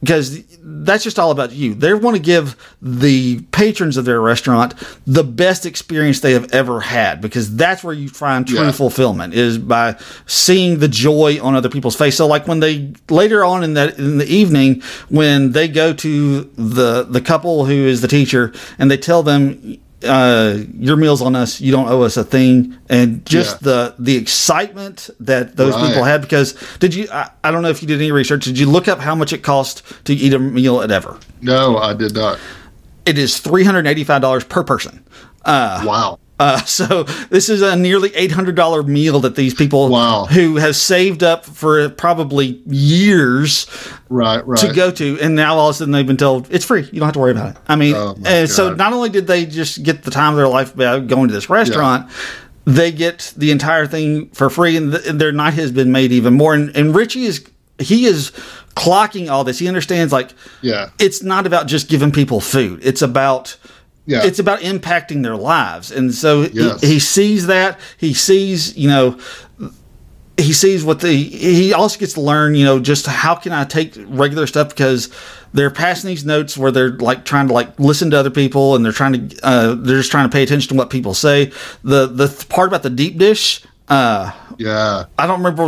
Because 0.00 0.42
that's 0.62 1.04
just 1.04 1.18
all 1.18 1.30
about 1.30 1.52
you. 1.52 1.74
They 1.74 1.92
want 1.92 2.16
to 2.16 2.22
give 2.22 2.56
the 2.80 3.40
patrons 3.52 3.98
of 3.98 4.06
their 4.06 4.20
restaurant 4.20 4.72
the 5.06 5.22
best 5.22 5.66
experience 5.66 6.20
they 6.20 6.32
have 6.32 6.50
ever 6.54 6.80
had 6.80 7.20
because 7.20 7.54
that's 7.54 7.84
where 7.84 7.92
you 7.92 8.08
find 8.08 8.46
true 8.46 8.60
Yeah. 8.60 8.72
fulfillment 8.72 9.34
is 9.34 9.58
by 9.58 9.96
seeing 10.26 10.78
the 10.78 10.88
joy 10.88 11.38
on 11.42 11.54
other 11.54 11.68
people's 11.68 11.96
face. 11.96 12.16
So 12.16 12.26
like 12.26 12.48
when 12.48 12.60
they 12.60 12.92
later 13.10 13.44
on 13.44 13.62
in 13.62 13.74
that 13.74 13.98
in 13.98 14.16
the 14.16 14.26
evening 14.26 14.82
when 15.10 15.52
they 15.52 15.68
go 15.68 15.92
to 15.92 16.44
the 16.56 17.04
the 17.08 17.20
couple 17.20 17.66
who 17.66 17.74
is 17.86 18.00
the 18.00 18.08
teacher 18.08 18.52
and 18.78 18.90
they 18.90 18.96
tell 18.96 19.22
them 19.22 19.76
uh, 20.04 20.58
your 20.78 20.96
meals 20.96 21.20
on 21.22 21.36
us. 21.36 21.60
You 21.60 21.72
don't 21.72 21.88
owe 21.88 22.02
us 22.02 22.16
a 22.16 22.24
thing, 22.24 22.76
and 22.88 23.24
just 23.26 23.56
Yeah. 23.56 23.58
the 23.62 23.94
the 23.98 24.16
excitement 24.16 25.10
that 25.20 25.56
those 25.56 25.74
Right. 25.74 25.88
people 25.88 26.04
had. 26.04 26.20
Because 26.22 26.54
did 26.78 26.94
you? 26.94 27.06
I, 27.12 27.30
I 27.44 27.50
don't 27.50 27.62
know 27.62 27.68
if 27.70 27.82
you 27.82 27.88
did 27.88 28.00
any 28.00 28.12
research. 28.12 28.44
Did 28.44 28.58
you 28.58 28.68
look 28.70 28.88
up 28.88 28.98
how 29.00 29.14
much 29.14 29.32
it 29.32 29.42
cost 29.42 29.82
to 30.04 30.14
eat 30.14 30.32
a 30.32 30.38
meal 30.38 30.80
at 30.82 30.90
Ever? 30.90 31.16
no 31.42 31.76
i 31.78 31.94
did 31.94 32.14
not 32.14 32.38
It 33.06 33.16
is 33.18 33.38
three 33.38 33.64
hundred 33.64 33.86
eighty 33.86 34.04
five 34.04 34.20
dollars 34.22 34.44
per 34.44 34.62
person. 34.64 35.02
Uh, 35.44 35.82
wow 35.86 36.18
uh, 36.40 36.60
so 36.64 37.04
this 37.30 37.48
is 37.48 37.62
a 37.62 37.76
nearly 37.76 38.12
eight 38.16 38.32
hundred 38.32 38.56
dollar 38.56 38.82
meal 38.82 39.20
that 39.20 39.36
these 39.36 39.54
people 39.54 39.88
Wow. 39.90 40.24
who 40.26 40.56
has 40.56 40.80
saved 40.80 41.22
up 41.22 41.44
for 41.44 41.88
probably 41.90 42.60
years 42.66 43.66
right 44.08 44.44
right 44.46 44.58
to 44.60 44.72
go 44.72 44.90
to, 44.90 45.18
and 45.20 45.34
now 45.34 45.56
all 45.56 45.68
of 45.68 45.74
a 45.74 45.78
sudden 45.78 45.92
they've 45.92 46.06
been 46.06 46.16
told 46.16 46.52
it's 46.52 46.64
free. 46.64 46.82
You 46.82 46.98
don't 47.00 47.06
have 47.06 47.12
to 47.14 47.20
worry 47.20 47.32
about 47.32 47.50
it. 47.54 47.62
I 47.68 47.76
mean, 47.76 47.94
Oh, 47.96 48.46
so 48.46 48.74
not 48.74 48.92
only 48.92 49.08
did 49.10 49.26
they 49.26 49.46
just 49.46 49.82
get 49.82 50.02
the 50.02 50.10
time 50.10 50.32
of 50.32 50.36
their 50.38 50.48
life 50.48 50.74
by 50.74 50.98
going 51.00 51.28
to 51.28 51.34
this 51.34 51.48
restaurant, 51.50 52.10
they 52.64 52.90
get 52.92 53.32
the 53.36 53.50
entire 53.50 53.86
thing 53.86 54.30
for 54.30 54.50
free, 54.50 54.76
and, 54.76 54.92
th- 54.92 55.06
and 55.06 55.20
their 55.20 55.32
night 55.32 55.54
has 55.54 55.70
been 55.72 55.92
made 55.92 56.12
even 56.12 56.34
more. 56.34 56.54
And, 56.54 56.74
and 56.76 56.94
Richie 56.94 57.24
is 57.24 57.44
he 57.78 58.04
is 58.06 58.30
clocking 58.74 59.30
all 59.30 59.42
this. 59.44 59.58
He 59.58 59.66
understands 59.68 60.12
like 60.12 60.30
Yeah. 60.62 60.90
it's 60.98 61.22
not 61.22 61.46
about 61.46 61.66
just 61.66 61.88
giving 61.88 62.12
people 62.12 62.40
food. 62.40 62.80
It's 62.82 63.02
about 63.02 63.56
Yeah. 64.10 64.24
it's 64.24 64.38
about 64.38 64.60
impacting 64.60 65.22
their 65.22 65.36
lives. 65.36 65.90
And 65.92 66.12
so 66.14 66.42
Yes. 66.52 66.80
he, 66.80 66.94
he 66.94 66.98
sees 66.98 67.46
that. 67.46 67.78
He 67.96 68.12
sees, 68.14 68.76
you 68.76 68.88
know, 68.88 69.18
he 70.36 70.52
sees 70.54 70.84
what 70.84 71.00
the 71.00 71.12
he 71.12 71.74
also 71.74 71.98
gets 71.98 72.14
to 72.14 72.20
learn 72.22 72.54
you 72.54 72.64
know 72.64 72.80
just 72.80 73.04
how 73.06 73.34
can 73.34 73.52
i 73.52 73.62
take 73.62 73.92
regular 74.06 74.46
stuff 74.46 74.70
because 74.70 75.10
they're 75.52 75.70
passing 75.70 76.08
these 76.08 76.24
notes 76.24 76.56
where 76.56 76.70
they're 76.70 76.96
like 76.96 77.26
trying 77.26 77.46
to 77.46 77.52
like 77.52 77.78
listen 77.78 78.10
to 78.10 78.16
other 78.18 78.30
people 78.30 78.74
and 78.74 78.82
they're 78.82 78.90
trying 79.02 79.28
to 79.28 79.38
uh, 79.46 79.74
they're 79.74 79.98
just 79.98 80.10
trying 80.10 80.26
to 80.26 80.32
pay 80.32 80.42
attention 80.42 80.70
to 80.70 80.74
what 80.74 80.88
people 80.88 81.12
say 81.12 81.52
the 81.84 82.06
the 82.06 82.26
th- 82.26 82.48
part 82.48 82.68
about 82.68 82.82
the 82.82 82.88
deep 82.88 83.18
dish 83.18 83.62
uh 83.90 84.32
yeah 84.60 85.04
I 85.18 85.26
don't 85.26 85.42
remember. 85.42 85.64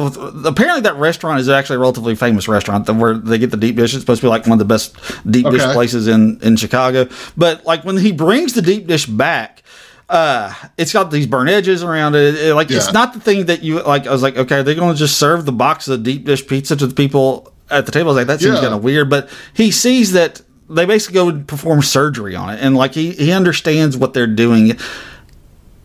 Apparently, 0.48 0.82
that 0.82 0.96
restaurant 0.96 1.40
is 1.40 1.48
actually 1.48 1.76
a 1.76 1.80
relatively 1.80 2.14
famous 2.14 2.46
restaurant 2.46 2.88
where 2.88 3.14
they 3.14 3.38
get 3.38 3.50
the 3.50 3.56
deep 3.56 3.76
dish. 3.76 3.94
It's 3.94 4.02
supposed 4.02 4.20
to 4.20 4.26
be 4.26 4.30
like 4.30 4.44
one 4.44 4.52
of 4.52 4.58
the 4.58 4.64
best 4.74 4.94
deep 5.28 5.48
dish 5.50 5.62
places 5.72 6.06
in 6.08 6.38
in 6.42 6.56
Chicago. 6.56 7.08
But 7.36 7.64
like 7.64 7.84
when 7.84 7.96
he 7.96 8.12
brings 8.12 8.52
the 8.52 8.62
deep 8.62 8.86
dish 8.86 9.06
back, 9.06 9.62
uh, 10.08 10.52
it's 10.76 10.92
got 10.92 11.10
these 11.10 11.26
burnt 11.26 11.48
edges 11.48 11.82
around 11.82 12.14
it. 12.14 12.34
It- 12.34 12.54
like 12.54 12.70
it's 12.70 12.92
not 12.92 13.14
the 13.14 13.20
thing 13.20 13.46
that 13.46 13.62
you 13.62 13.82
like. 13.82 14.06
I 14.06 14.12
was 14.12 14.22
like, 14.22 14.36
okay, 14.36 14.62
they're 14.62 14.74
going 14.74 14.92
to 14.92 14.98
just 14.98 15.16
serve 15.18 15.46
the 15.46 15.52
box 15.52 15.88
of 15.88 16.02
deep 16.02 16.24
dish 16.26 16.46
pizza 16.46 16.76
to 16.76 16.86
the 16.86 16.94
people 16.94 17.52
at 17.70 17.86
the 17.86 17.92
table. 17.92 18.10
I 18.10 18.12
was 18.12 18.16
like, 18.18 18.26
that 18.26 18.40
seems 18.40 18.56
Yeah. 18.56 18.60
kind 18.62 18.74
of 18.74 18.84
weird. 18.84 19.08
But 19.08 19.30
he 19.54 19.70
sees 19.70 20.12
that 20.12 20.42
they 20.68 20.84
basically 20.86 21.14
go 21.14 21.28
and 21.30 21.46
perform 21.48 21.82
surgery 21.82 22.34
on 22.36 22.50
it, 22.50 22.60
and 22.60 22.76
like 22.76 22.92
he 22.94 23.12
he 23.12 23.32
understands 23.32 23.96
what 23.96 24.12
they're 24.14 24.26
doing. 24.26 24.76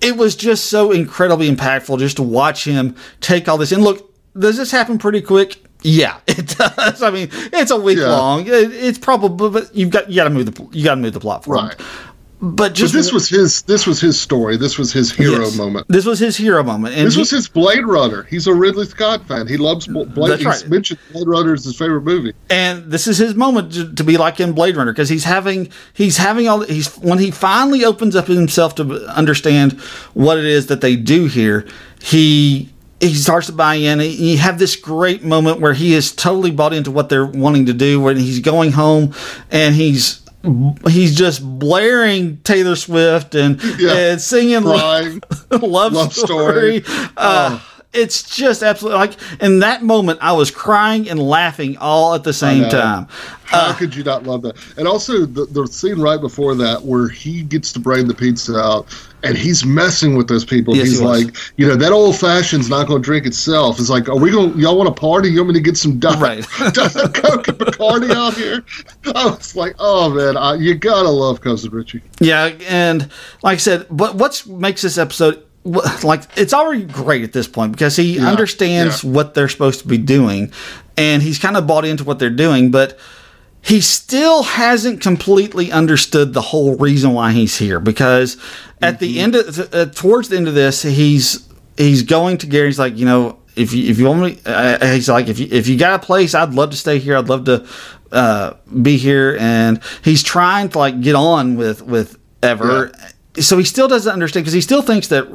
It 0.01 0.15
was 0.17 0.35
just 0.35 0.65
so 0.65 0.91
incredibly 0.91 1.49
impactful 1.49 1.99
just 1.99 2.17
to 2.17 2.23
watch 2.23 2.65
him 2.65 2.95
take 3.21 3.47
all 3.47 3.57
this. 3.57 3.71
And 3.71 3.83
look, 3.83 4.13
does 4.37 4.57
this 4.57 4.71
happen 4.71 4.97
pretty 4.99 5.21
quick? 5.21 5.63
Yeah, 5.83 6.19
it 6.27 6.57
does. 6.57 7.01
I 7.03 7.09
mean, 7.11 7.29
it's 7.31 7.71
a 7.71 7.77
week 7.79 7.97
Yeah. 7.99 8.09
long. 8.09 8.47
It, 8.47 8.71
it's 8.73 8.97
probably, 8.97 9.49
but 9.49 9.75
you've 9.75 9.89
got 9.91 10.09
you 10.09 10.15
got 10.17 10.25
to 10.25 10.29
move 10.31 10.53
the 10.53 10.67
you 10.77 10.83
got 10.83 10.95
to 10.95 11.01
move 11.01 11.13
the 11.13 11.19
plot 11.19 11.43
forward. 11.45 11.75
Right. 11.79 11.81
But 12.39 12.55
But 12.55 12.73
just 12.75 12.93
this 12.93 13.11
was 13.11 13.27
his. 13.27 13.63
This 13.63 13.87
was 13.87 13.99
his 13.99 14.19
story. 14.21 14.57
This 14.57 14.77
was 14.77 14.93
his 14.93 15.11
hero 15.11 15.45
yes. 15.45 15.57
moment. 15.57 15.87
This 15.89 16.05
was 16.05 16.19
his 16.19 16.37
hero 16.37 16.61
moment, 16.61 16.93
and 16.95 17.07
This 17.07 17.15
he- 17.15 17.19
was 17.21 17.31
his 17.31 17.47
Blade 17.47 17.83
Runner. 17.85 18.23
He's 18.29 18.45
a 18.45 18.53
Ridley 18.53 18.85
Scott 18.85 19.27
fan. 19.27 19.47
He 19.47 19.57
loves 19.57 19.87
Blade. 19.87 20.13
That's 20.15 20.37
He's 20.37 20.45
right. 20.45 20.69
mentioned 20.69 20.99
Blade 21.11 21.27
Runner 21.27 21.53
as 21.53 21.63
his 21.65 21.75
favorite 21.75 22.03
movie. 22.03 22.33
and 22.51 22.91
this 22.91 23.07
is 23.07 23.17
his 23.17 23.33
moment 23.33 23.73
to, 23.73 23.91
to 23.91 24.03
be 24.03 24.17
like 24.17 24.39
in 24.39 24.53
Blade 24.53 24.77
Runner 24.77 24.91
because 24.93 25.09
he's 25.09 25.23
having 25.23 25.69
he's 25.93 26.17
having 26.17 26.47
all 26.47 26.61
he's 26.61 26.95
when 26.97 27.17
he 27.17 27.31
finally 27.31 27.83
opens 27.83 28.15
up 28.15 28.27
himself 28.27 28.75
to 28.75 29.07
understand 29.15 29.73
what 30.13 30.37
it 30.37 30.45
is 30.45 30.67
that 30.67 30.81
they 30.81 30.95
do 30.95 31.25
here. 31.25 31.65
He 32.03 32.69
he 32.99 33.15
starts 33.15 33.47
to 33.47 33.53
buy 33.53 33.75
in. 33.75 33.99
He- 33.99 34.33
You 34.33 34.37
have 34.37 34.59
this 34.59 34.75
great 34.75 35.23
moment 35.23 35.59
where 35.59 35.73
he 35.73 35.95
is 35.95 36.11
totally 36.11 36.51
bought 36.51 36.73
into 36.73 36.91
what 36.91 37.09
they're 37.09 37.25
wanting 37.25 37.65
to 37.65 37.73
do. 37.73 37.99
When 37.99 38.17
he's 38.17 38.39
going 38.41 38.73
home 38.73 39.13
and 39.49 39.73
he's 39.73 40.21
he's 40.89 41.15
just 41.15 41.41
blaring 41.59 42.37
Taylor 42.41 42.75
Swift 42.75 43.35
and, 43.35 43.61
Yeah. 43.79 43.93
and 44.11 44.21
singing 44.21 44.63
Crying. 44.63 45.21
love, 45.51 45.93
Love 45.93 46.13
story. 46.13 46.81
story. 46.81 46.83
Oh. 46.87 47.11
Uh, 47.17 47.59
It's 47.93 48.35
just 48.35 48.61
absolutely 48.63 48.99
like 48.99 49.13
in 49.41 49.59
that 49.59 49.81
moment 49.81 50.19
I 50.21 50.33
was 50.33 50.51
crying 50.51 51.09
and 51.09 51.19
laughing 51.19 51.77
all 51.77 52.13
at 52.13 52.23
the 52.23 52.33
same 52.33 52.69
time. 52.69 53.07
How 53.45 53.73
could 53.73 53.95
you 53.95 54.03
not 54.03 54.23
love 54.23 54.41
that? 54.43 54.55
And 54.77 54.87
also 54.87 55.25
the, 55.25 55.45
the 55.45 55.65
scene 55.67 55.99
right 55.99 56.19
before 56.19 56.53
that 56.55 56.83
where 56.83 57.07
he 57.07 57.41
gets 57.43 57.71
to 57.73 57.79
bring 57.79 58.07
the 58.07 58.13
pizza 58.13 58.55
out 58.57 58.87
and 59.23 59.35
he's 59.37 59.65
messing 59.65 60.15
with 60.15 60.27
those 60.27 60.45
people. 60.45 60.75
Yes, 60.75 60.87
he's 60.87 60.99
he 60.99 61.05
like, 61.05 61.35
you 61.57 61.67
know, 61.67 61.75
that 61.75 61.91
old 61.91 62.15
fashioned's 62.17 62.69
not 62.69 62.87
going 62.87 63.01
to 63.01 63.05
drink 63.05 63.25
itself. 63.25 63.79
It's 63.79 63.89
like, 63.89 64.07
are 64.09 64.15
we 64.17 64.29
going? 64.31 64.53
to 64.53 64.59
Y'all 64.59 64.77
want 64.77 64.93
to 64.95 64.99
party? 64.99 65.29
You 65.29 65.39
want 65.39 65.49
me 65.49 65.53
to 65.55 65.59
get 65.59 65.75
some 65.77 65.99
Diet, 65.99 66.19
Right. 66.19 66.73
Diet 66.73 67.13
Coke 67.15 67.47
and 67.47 67.57
Bacardi 67.57 68.11
out 68.11 68.35
here? 68.35 68.63
I 69.15 69.25
was 69.25 69.55
like, 69.55 69.75
oh 69.79 70.09
man, 70.11 70.37
I, 70.37 70.55
you 70.55 70.75
gotta 70.75 71.09
love 71.09 71.41
cousin 71.41 71.71
Richie. 71.71 72.01
Yeah, 72.19 72.51
and 72.67 73.09
like 73.43 73.55
I 73.55 73.57
said, 73.57 73.87
but 73.89 74.15
what 74.15 74.45
makes 74.47 74.81
this 74.83 74.97
episode 74.97 75.43
like 76.03 76.21
it's 76.37 76.53
already 76.53 76.83
great 76.85 77.23
at 77.23 77.33
this 77.33 77.47
point 77.47 77.73
because 77.73 77.95
he 77.97 78.15
Yeah, 78.17 78.29
understands 78.29 79.03
yeah. 79.03 79.09
what 79.11 79.33
they're 79.33 79.49
supposed 79.49 79.81
to 79.81 79.87
be 79.87 79.97
doing, 79.97 80.51
and 80.95 81.21
he's 81.21 81.39
kind 81.39 81.57
of 81.57 81.67
bought 81.67 81.83
into 81.85 82.03
what 82.05 82.19
they're 82.19 82.29
doing, 82.29 82.71
but 82.71 82.97
he 83.67 83.81
still 83.81 84.43
hasn't 84.43 85.01
completely 85.01 85.71
understood 85.71 86.33
the 86.33 86.41
whole 86.41 86.75
reason 86.77 87.13
why 87.13 87.31
he's 87.31 87.57
here 87.57 87.79
because 87.79 88.37
at 88.81 88.99
the 88.99 89.19
end 89.19 89.35
of 89.35 89.73
uh, 89.73 89.85
towards 89.87 90.29
the 90.29 90.37
end 90.37 90.47
of 90.47 90.53
this 90.53 90.83
he's 90.83 91.47
he's 91.77 92.03
going 92.03 92.37
to 92.37 92.47
Gary 92.47 92.67
he's 92.67 92.79
like 92.79 92.97
you 92.97 93.05
know 93.05 93.39
if 93.55 93.73
you 93.73 93.89
if 93.89 93.97
you 93.97 94.05
want 94.05 94.21
me 94.21 94.39
uh, 94.45 94.93
he's 94.93 95.09
like 95.09 95.27
if 95.27 95.39
you 95.39 95.47
if 95.51 95.67
you 95.67 95.77
got 95.77 96.01
a 96.01 96.05
place 96.05 96.33
I'd 96.33 96.53
love 96.53 96.69
to 96.71 96.77
stay 96.77 96.99
here. 96.99 97.17
I'd 97.17 97.29
love 97.29 97.45
to 97.45 97.67
uh, 98.11 98.53
be 98.81 98.97
here. 98.97 99.37
And 99.39 99.81
he's 100.03 100.23
trying 100.23 100.69
to 100.69 100.79
like 100.79 101.01
get 101.01 101.15
on 101.15 101.57
with 101.57 101.81
with 101.81 102.17
Ever 102.43 102.91
so 103.39 103.57
he 103.57 103.63
still 103.63 103.87
doesn't 103.87 104.11
understand 104.11 104.43
because 104.43 104.53
he 104.53 104.61
still 104.61 104.81
thinks 104.81 105.07
that 105.07 105.27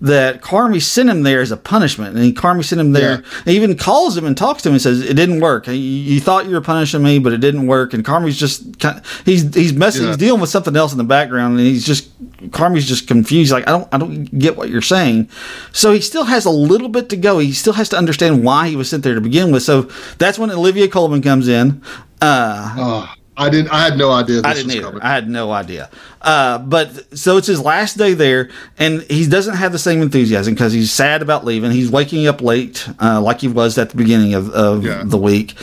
that 0.00 0.42
Carmy 0.42 0.80
sent 0.82 1.08
him 1.10 1.22
there 1.22 1.40
as 1.40 1.50
a 1.50 1.56
punishment, 1.56 2.16
and 2.16 2.24
he, 2.24 2.32
Carmy 2.32 2.64
sent 2.64 2.80
him 2.80 2.92
there. 2.92 3.20
Yeah. 3.22 3.42
He 3.44 3.56
even 3.56 3.76
calls 3.76 4.16
him 4.16 4.24
and 4.24 4.36
talks 4.36 4.62
to 4.62 4.68
him 4.68 4.74
and 4.74 4.82
says 4.82 5.00
it 5.00 5.14
didn't 5.14 5.40
work. 5.40 5.66
You, 5.66 5.74
you 5.74 6.20
thought 6.20 6.46
you 6.46 6.52
were 6.52 6.60
punishing 6.60 7.02
me, 7.02 7.18
but 7.18 7.32
it 7.32 7.38
didn't 7.38 7.66
work. 7.66 7.92
And 7.94 8.04
Carmy's 8.04 8.38
just 8.38 8.78
kind 8.80 9.02
he's 9.24 9.54
he's 9.54 9.72
messing. 9.72 10.02
Yeah. 10.02 10.08
He's 10.08 10.16
dealing 10.16 10.40
with 10.40 10.50
something 10.50 10.74
else 10.76 10.92
in 10.92 10.98
the 10.98 11.04
background, 11.04 11.58
and 11.58 11.66
he's 11.66 11.86
just 11.86 12.10
Carmy's 12.50 12.86
just 12.86 13.06
confused. 13.08 13.52
Like 13.52 13.68
I 13.68 13.72
don't 13.72 13.88
I 13.92 13.98
don't 13.98 14.24
get 14.38 14.56
what 14.56 14.70
you're 14.70 14.82
saying. 14.82 15.28
So 15.72 15.92
he 15.92 16.00
still 16.00 16.24
has 16.24 16.44
a 16.44 16.50
little 16.50 16.88
bit 16.88 17.08
to 17.10 17.16
go. 17.16 17.38
He 17.38 17.52
still 17.52 17.74
has 17.74 17.88
to 17.90 17.96
understand 17.98 18.44
why 18.44 18.68
he 18.68 18.76
was 18.76 18.88
sent 18.90 19.04
there 19.04 19.14
to 19.14 19.20
begin 19.20 19.52
with. 19.52 19.62
So 19.62 19.82
that's 20.18 20.38
when 20.38 20.50
Olivia 20.50 20.88
Colman 20.88 21.22
comes 21.22 21.48
in. 21.48 21.82
Uh, 22.22 22.74
Oh, 22.76 23.14
I 23.40 23.50
didn't. 23.50 23.72
I 23.72 23.82
had 23.82 23.96
no 23.98 24.10
idea 24.12 24.36
this 24.36 24.44
I 24.44 24.54
didn't 24.54 24.66
was 24.66 24.76
either. 24.76 24.86
coming. 24.86 25.02
I 25.02 25.10
had 25.14 25.28
no 25.28 25.50
idea. 25.50 25.88
Uh, 26.20 26.58
but 26.58 27.18
so 27.18 27.36
it's 27.38 27.46
his 27.46 27.60
last 27.60 27.96
day 27.96 28.14
there, 28.14 28.50
and 28.78 29.02
he 29.02 29.26
doesn't 29.26 29.56
have 29.56 29.72
the 29.72 29.78
same 29.78 30.02
enthusiasm 30.02 30.54
because 30.54 30.72
he's 30.72 30.92
sad 30.92 31.22
about 31.22 31.44
leaving. 31.44 31.70
He's 31.70 31.90
waking 31.90 32.26
up 32.26 32.42
late, 32.42 32.86
uh, 33.00 33.20
like 33.20 33.40
he 33.40 33.48
was 33.48 33.78
at 33.78 33.90
the 33.90 33.96
beginning 33.96 34.34
of, 34.34 34.50
of 34.50 34.84
Yeah. 34.84 35.02
the 35.04 35.18
week. 35.18 35.54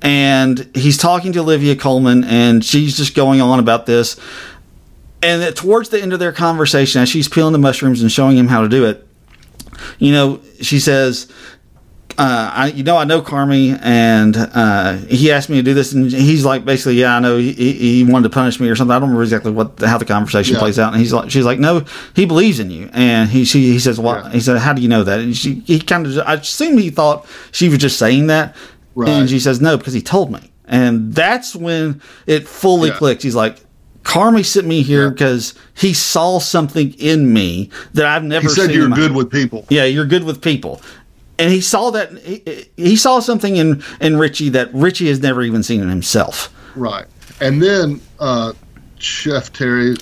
And 0.00 0.70
he's 0.74 0.96
talking 0.96 1.32
to 1.32 1.40
Olivia 1.40 1.76
Colman, 1.76 2.24
and 2.24 2.64
she's 2.64 2.96
just 2.96 3.14
going 3.14 3.40
on 3.40 3.58
about 3.58 3.86
this. 3.86 4.18
And 5.22 5.54
towards 5.56 5.88
the 5.88 6.00
end 6.00 6.12
of 6.12 6.20
their 6.20 6.32
conversation, 6.32 7.02
as 7.02 7.08
she's 7.08 7.28
peeling 7.28 7.52
the 7.52 7.58
mushrooms 7.58 8.00
and 8.00 8.10
showing 8.10 8.36
him 8.38 8.46
how 8.48 8.62
to 8.62 8.68
do 8.68 8.84
it, 8.86 9.04
you 9.98 10.12
know, 10.12 10.40
she 10.62 10.78
says, 10.78 11.30
uh, 12.18 12.50
I, 12.52 12.66
you 12.74 12.82
know, 12.82 12.96
I 12.96 13.04
know 13.04 13.22
Carmy, 13.22 13.78
and 13.80 14.36
uh, 14.36 14.94
he 15.08 15.30
asked 15.30 15.48
me 15.48 15.56
to 15.56 15.62
do 15.62 15.72
this, 15.72 15.92
and 15.92 16.10
he's 16.10 16.44
like, 16.44 16.64
basically, 16.64 16.94
yeah, 16.94 17.16
I 17.16 17.20
know 17.20 17.36
he, 17.38 17.52
he 17.52 18.04
wanted 18.04 18.24
to 18.24 18.34
punish 18.34 18.58
me 18.58 18.68
or 18.68 18.74
something. 18.74 18.90
I 18.90 18.96
don't 18.98 19.08
remember 19.08 19.22
exactly 19.22 19.52
what 19.52 19.78
how 19.80 19.98
the 19.98 20.04
conversation 20.04 20.54
Yeah. 20.54 20.58
plays 20.60 20.78
out. 20.78 20.92
And 20.92 21.00
he's 21.00 21.12
like, 21.12 21.30
she's 21.30 21.44
like, 21.44 21.58
no, 21.60 21.84
he 22.14 22.26
believes 22.26 22.58
in 22.58 22.70
you, 22.70 22.90
and 22.92 23.30
he 23.30 23.44
she 23.44 23.70
he 23.72 23.78
says, 23.78 24.00
well, 24.00 24.22
Yeah. 24.24 24.30
he 24.32 24.40
said, 24.40 24.58
how 24.58 24.72
do 24.72 24.82
you 24.82 24.88
know 24.88 25.04
that? 25.04 25.20
And 25.20 25.36
she 25.36 25.62
he 25.66 25.78
kind 25.78 26.06
of, 26.06 26.18
I 26.26 26.34
assume 26.34 26.76
he 26.78 26.90
thought 26.90 27.24
she 27.52 27.68
was 27.68 27.78
just 27.78 27.98
saying 27.98 28.26
that, 28.26 28.56
Right. 28.96 29.08
and 29.10 29.28
she 29.30 29.38
says, 29.38 29.60
no, 29.60 29.76
because 29.76 29.92
he 29.94 30.02
told 30.02 30.32
me, 30.32 30.50
and 30.66 31.14
that's 31.14 31.54
when 31.54 32.02
it 32.26 32.48
fully 32.48 32.88
Yeah. 32.90 32.96
clicked. 32.96 33.22
He's 33.22 33.36
like. 33.36 33.58
Carmy 34.04 34.42
sent 34.42 34.66
me 34.66 34.80
here 34.80 35.02
Yeah. 35.04 35.10
because 35.10 35.52
he 35.74 35.92
saw 35.92 36.38
something 36.38 36.94
in 36.94 37.30
me 37.30 37.68
that 37.92 38.06
I've 38.06 38.24
never 38.24 38.44
He 38.44 38.54
said 38.54 38.68
seen. 38.68 38.76
you're 38.76 38.88
good 38.88 39.12
with 39.14 39.30
people. 39.30 39.66
yeah, 39.68 39.84
you're 39.84 40.06
good 40.06 40.24
with 40.24 40.40
people. 40.40 40.80
And 41.38 41.52
he 41.52 41.60
saw 41.60 41.90
that 41.90 42.18
he, 42.18 42.66
he 42.76 42.96
saw 42.96 43.20
something 43.20 43.56
in 43.56 43.82
in 44.00 44.18
Richie 44.18 44.48
that 44.50 44.72
Richie 44.74 45.08
has 45.08 45.20
never 45.20 45.42
even 45.42 45.62
seen 45.62 45.80
in 45.80 45.88
himself. 45.88 46.52
Right. 46.74 47.06
And 47.40 47.62
then 47.62 48.00
uh, 48.18 48.52
Chef 48.98 49.52
Terry, 49.52 49.94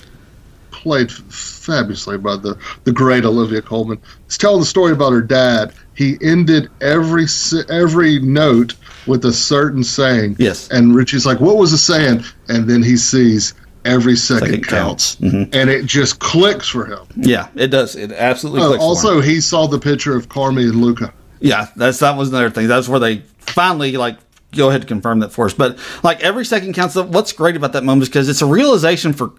played 0.71 1.09
f- 1.11 1.17
fabulously 1.29 2.17
by 2.17 2.35
the, 2.37 2.57
the 2.83 2.91
great 2.91 3.25
Olivia 3.25 3.61
Colman, 3.61 3.99
is 4.27 4.37
telling 4.37 4.59
the 4.59 4.65
story 4.65 4.91
about 4.93 5.11
her 5.11 5.21
dad. 5.21 5.73
He 5.95 6.17
ended 6.21 6.69
every 6.81 7.25
every 7.69 8.19
note 8.19 8.75
with 9.05 9.25
a 9.25 9.33
certain 9.33 9.83
saying. 9.83 10.35
Yes. 10.39 10.67
And 10.69 10.95
Richie's 10.95 11.25
like, 11.25 11.39
"What 11.39 11.57
was 11.57 11.71
the 11.71 11.77
saying?" 11.77 12.23
And 12.47 12.67
then 12.69 12.81
he 12.83 12.97
sees 12.97 13.53
every 13.85 14.15
second, 14.15 14.47
Second 14.49 14.67
counts, 14.67 15.15
counts. 15.15 15.33
Mhm. 15.35 15.55
and 15.55 15.69
it 15.69 15.85
just 15.85 16.19
clicks 16.19 16.67
for 16.67 16.85
him. 16.85 16.99
Yeah, 17.15 17.47
it 17.55 17.67
does. 17.67 17.95
It 17.95 18.11
absolutely. 18.11 18.61
Uh, 18.61 18.67
clicks 18.67 18.79
for 18.79 18.83
him. 18.83 18.87
also, 18.89 19.21
he 19.21 19.39
saw 19.41 19.65
the 19.67 19.79
picture 19.79 20.15
of 20.15 20.27
Carmy 20.29 20.63
and 20.69 20.81
Luca. 20.81 21.13
Yeah, 21.39 21.67
that's 21.75 21.99
that 21.99 22.17
was 22.17 22.29
another 22.29 22.49
thing. 22.49 22.67
That's 22.67 22.87
where 22.89 22.99
they 22.99 23.17
finally 23.39 23.97
like 23.97 24.17
go 24.55 24.69
ahead 24.69 24.81
and 24.81 24.87
confirm 24.87 25.19
that 25.19 25.31
for 25.31 25.45
us. 25.45 25.53
But 25.53 25.77
like 26.03 26.21
every 26.21 26.45
second 26.45 26.73
counts. 26.73 26.95
What's 26.95 27.33
great 27.33 27.55
about 27.55 27.73
that 27.73 27.83
moment 27.83 28.03
is 28.03 28.09
because 28.09 28.29
it's 28.29 28.41
a 28.41 28.45
realization 28.47 29.13
for 29.13 29.29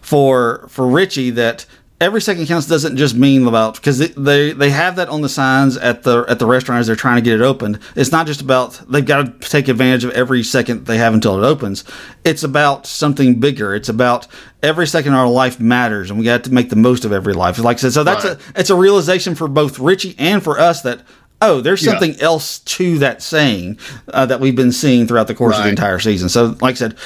for 0.00 0.66
for 0.68 0.86
Richie 0.86 1.30
that 1.30 1.66
every 2.00 2.20
second 2.20 2.46
counts 2.46 2.66
doesn't 2.66 2.96
just 2.96 3.14
mean 3.14 3.46
about 3.46 3.76
because 3.76 3.98
they 3.98 4.52
they 4.52 4.70
have 4.70 4.96
that 4.96 5.08
on 5.08 5.20
the 5.22 5.28
signs 5.28 5.76
at 5.76 6.02
the 6.02 6.24
at 6.28 6.38
the 6.38 6.46
restaurant 6.46 6.80
as 6.80 6.86
they're 6.86 6.96
trying 6.96 7.16
to 7.16 7.22
get 7.22 7.40
it 7.40 7.42
opened. 7.42 7.78
It's 7.94 8.10
not 8.10 8.26
just 8.26 8.40
about 8.40 8.80
they've 8.88 9.04
got 9.04 9.40
to 9.40 9.48
take 9.48 9.68
advantage 9.68 10.04
of 10.04 10.10
every 10.10 10.42
second 10.42 10.86
they 10.86 10.98
have 10.98 11.14
until 11.14 11.42
it 11.42 11.46
opens. 11.46 11.84
It's 12.24 12.42
about 12.42 12.86
something 12.86 13.38
bigger. 13.40 13.74
It's 13.74 13.88
about 13.88 14.26
every 14.62 14.86
second 14.86 15.12
of 15.12 15.18
our 15.20 15.28
life 15.28 15.60
matters, 15.60 16.10
and 16.10 16.18
we 16.18 16.24
got 16.24 16.44
to 16.44 16.52
make 16.52 16.70
the 16.70 16.76
most 16.76 17.04
of 17.04 17.12
every 17.12 17.34
life. 17.34 17.58
Like 17.58 17.76
I 17.76 17.80
said, 17.80 17.92
so 17.92 18.02
that's 18.04 18.24
Right. 18.24 18.38
a 18.56 18.60
it's 18.60 18.70
a 18.70 18.76
realization 18.76 19.34
for 19.34 19.46
both 19.46 19.78
Richie 19.78 20.14
and 20.18 20.42
for 20.42 20.58
us 20.58 20.82
that 20.82 21.02
oh, 21.40 21.60
there's 21.60 21.82
Yeah. 21.84 21.92
something 21.92 22.20
else 22.20 22.58
to 22.60 22.98
that 22.98 23.22
saying 23.22 23.78
uh, 24.08 24.26
that 24.26 24.40
we've 24.40 24.56
been 24.56 24.72
seeing 24.72 25.06
throughout 25.06 25.26
the 25.26 25.34
course 25.34 25.56
of 25.58 25.64
the 25.64 25.70
entire 25.70 25.98
season. 25.98 26.28
So, 26.28 26.56
like 26.60 26.72
I 26.72 26.78
said, 26.78 26.96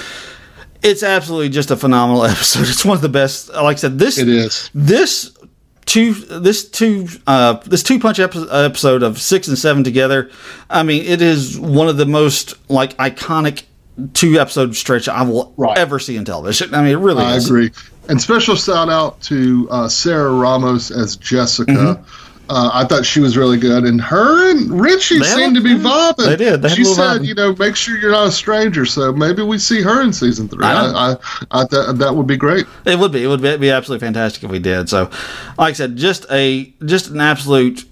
it's 0.82 1.02
absolutely 1.02 1.48
just 1.48 1.70
a 1.70 1.76
phenomenal 1.76 2.24
episode. 2.26 2.68
It's 2.68 2.84
one 2.84 2.96
of 2.96 3.02
the 3.02 3.08
best. 3.08 3.48
Like 3.52 3.76
I 3.76 3.80
said, 3.80 3.98
this 3.98 4.18
It 4.18 4.28
is. 4.28 4.70
this 4.74 5.32
two 5.86 6.12
this 6.12 6.68
two 6.68 7.08
uh 7.26 7.54
this 7.64 7.82
two 7.82 7.98
punch 7.98 8.18
epi- 8.20 8.46
episode 8.50 9.02
of 9.02 9.18
six 9.20 9.48
and 9.48 9.56
seven 9.58 9.82
together. 9.82 10.30
I 10.70 10.82
mean, 10.82 11.02
it 11.04 11.22
is 11.22 11.58
one 11.58 11.88
of 11.88 11.96
the 11.96 12.06
most 12.06 12.54
like 12.70 12.96
iconic 12.98 13.62
two 14.14 14.38
episode 14.38 14.76
stretch 14.76 15.08
I 15.08 15.22
will 15.22 15.52
Right. 15.56 15.76
ever 15.76 15.98
see 15.98 16.16
in 16.16 16.24
television. 16.24 16.72
I 16.74 16.82
mean, 16.82 16.92
it 16.92 16.98
really 16.98 17.24
I 17.24 17.36
is. 17.36 17.46
agree. 17.46 17.70
And 18.08 18.20
special 18.20 18.54
shout 18.54 18.88
out 18.88 19.20
to 19.22 19.66
uh, 19.70 19.88
Sarah 19.88 20.32
Ramos 20.32 20.90
as 20.90 21.16
Jessica. 21.16 21.72
Mm-hmm. 21.72 22.27
Uh, 22.48 22.70
I 22.72 22.84
thought 22.84 23.04
she 23.04 23.20
was 23.20 23.36
really 23.36 23.58
good, 23.58 23.84
and 23.84 24.00
her 24.00 24.50
and 24.50 24.80
Richie 24.80 25.18
They 25.18 25.24
seemed 25.26 25.54
to 25.56 25.60
be 25.60 25.74
vibing. 25.74 26.26
They 26.26 26.36
did. 26.36 26.62
They 26.62 26.70
she 26.70 26.84
said, 26.84 27.20
vibing. 27.20 27.26
"You 27.26 27.34
know, 27.34 27.54
make 27.56 27.76
sure 27.76 27.98
you're 27.98 28.12
not 28.12 28.28
a 28.28 28.32
stranger." 28.32 28.86
So 28.86 29.12
maybe 29.12 29.42
we 29.42 29.58
see 29.58 29.82
her 29.82 30.02
in 30.02 30.12
season 30.12 30.48
three. 30.48 30.64
I 30.64 30.72
I. 30.72 31.12
I, 31.12 31.16
I, 31.50 31.64
thought 31.64 31.98
that 31.98 32.14
would 32.14 32.26
be 32.26 32.36
great. 32.36 32.66
It 32.86 32.98
would 32.98 33.12
be. 33.12 33.22
It 33.22 33.26
would 33.26 33.42
be, 33.42 33.56
be 33.56 33.70
absolutely 33.70 34.06
fantastic 34.06 34.44
if 34.44 34.50
we 34.50 34.58
did. 34.58 34.88
So, 34.88 35.10
like 35.58 35.70
I 35.70 35.72
said, 35.72 35.96
just 35.96 36.26
a 36.30 36.72
just 36.84 37.10
an 37.10 37.20
absolute 37.20 37.84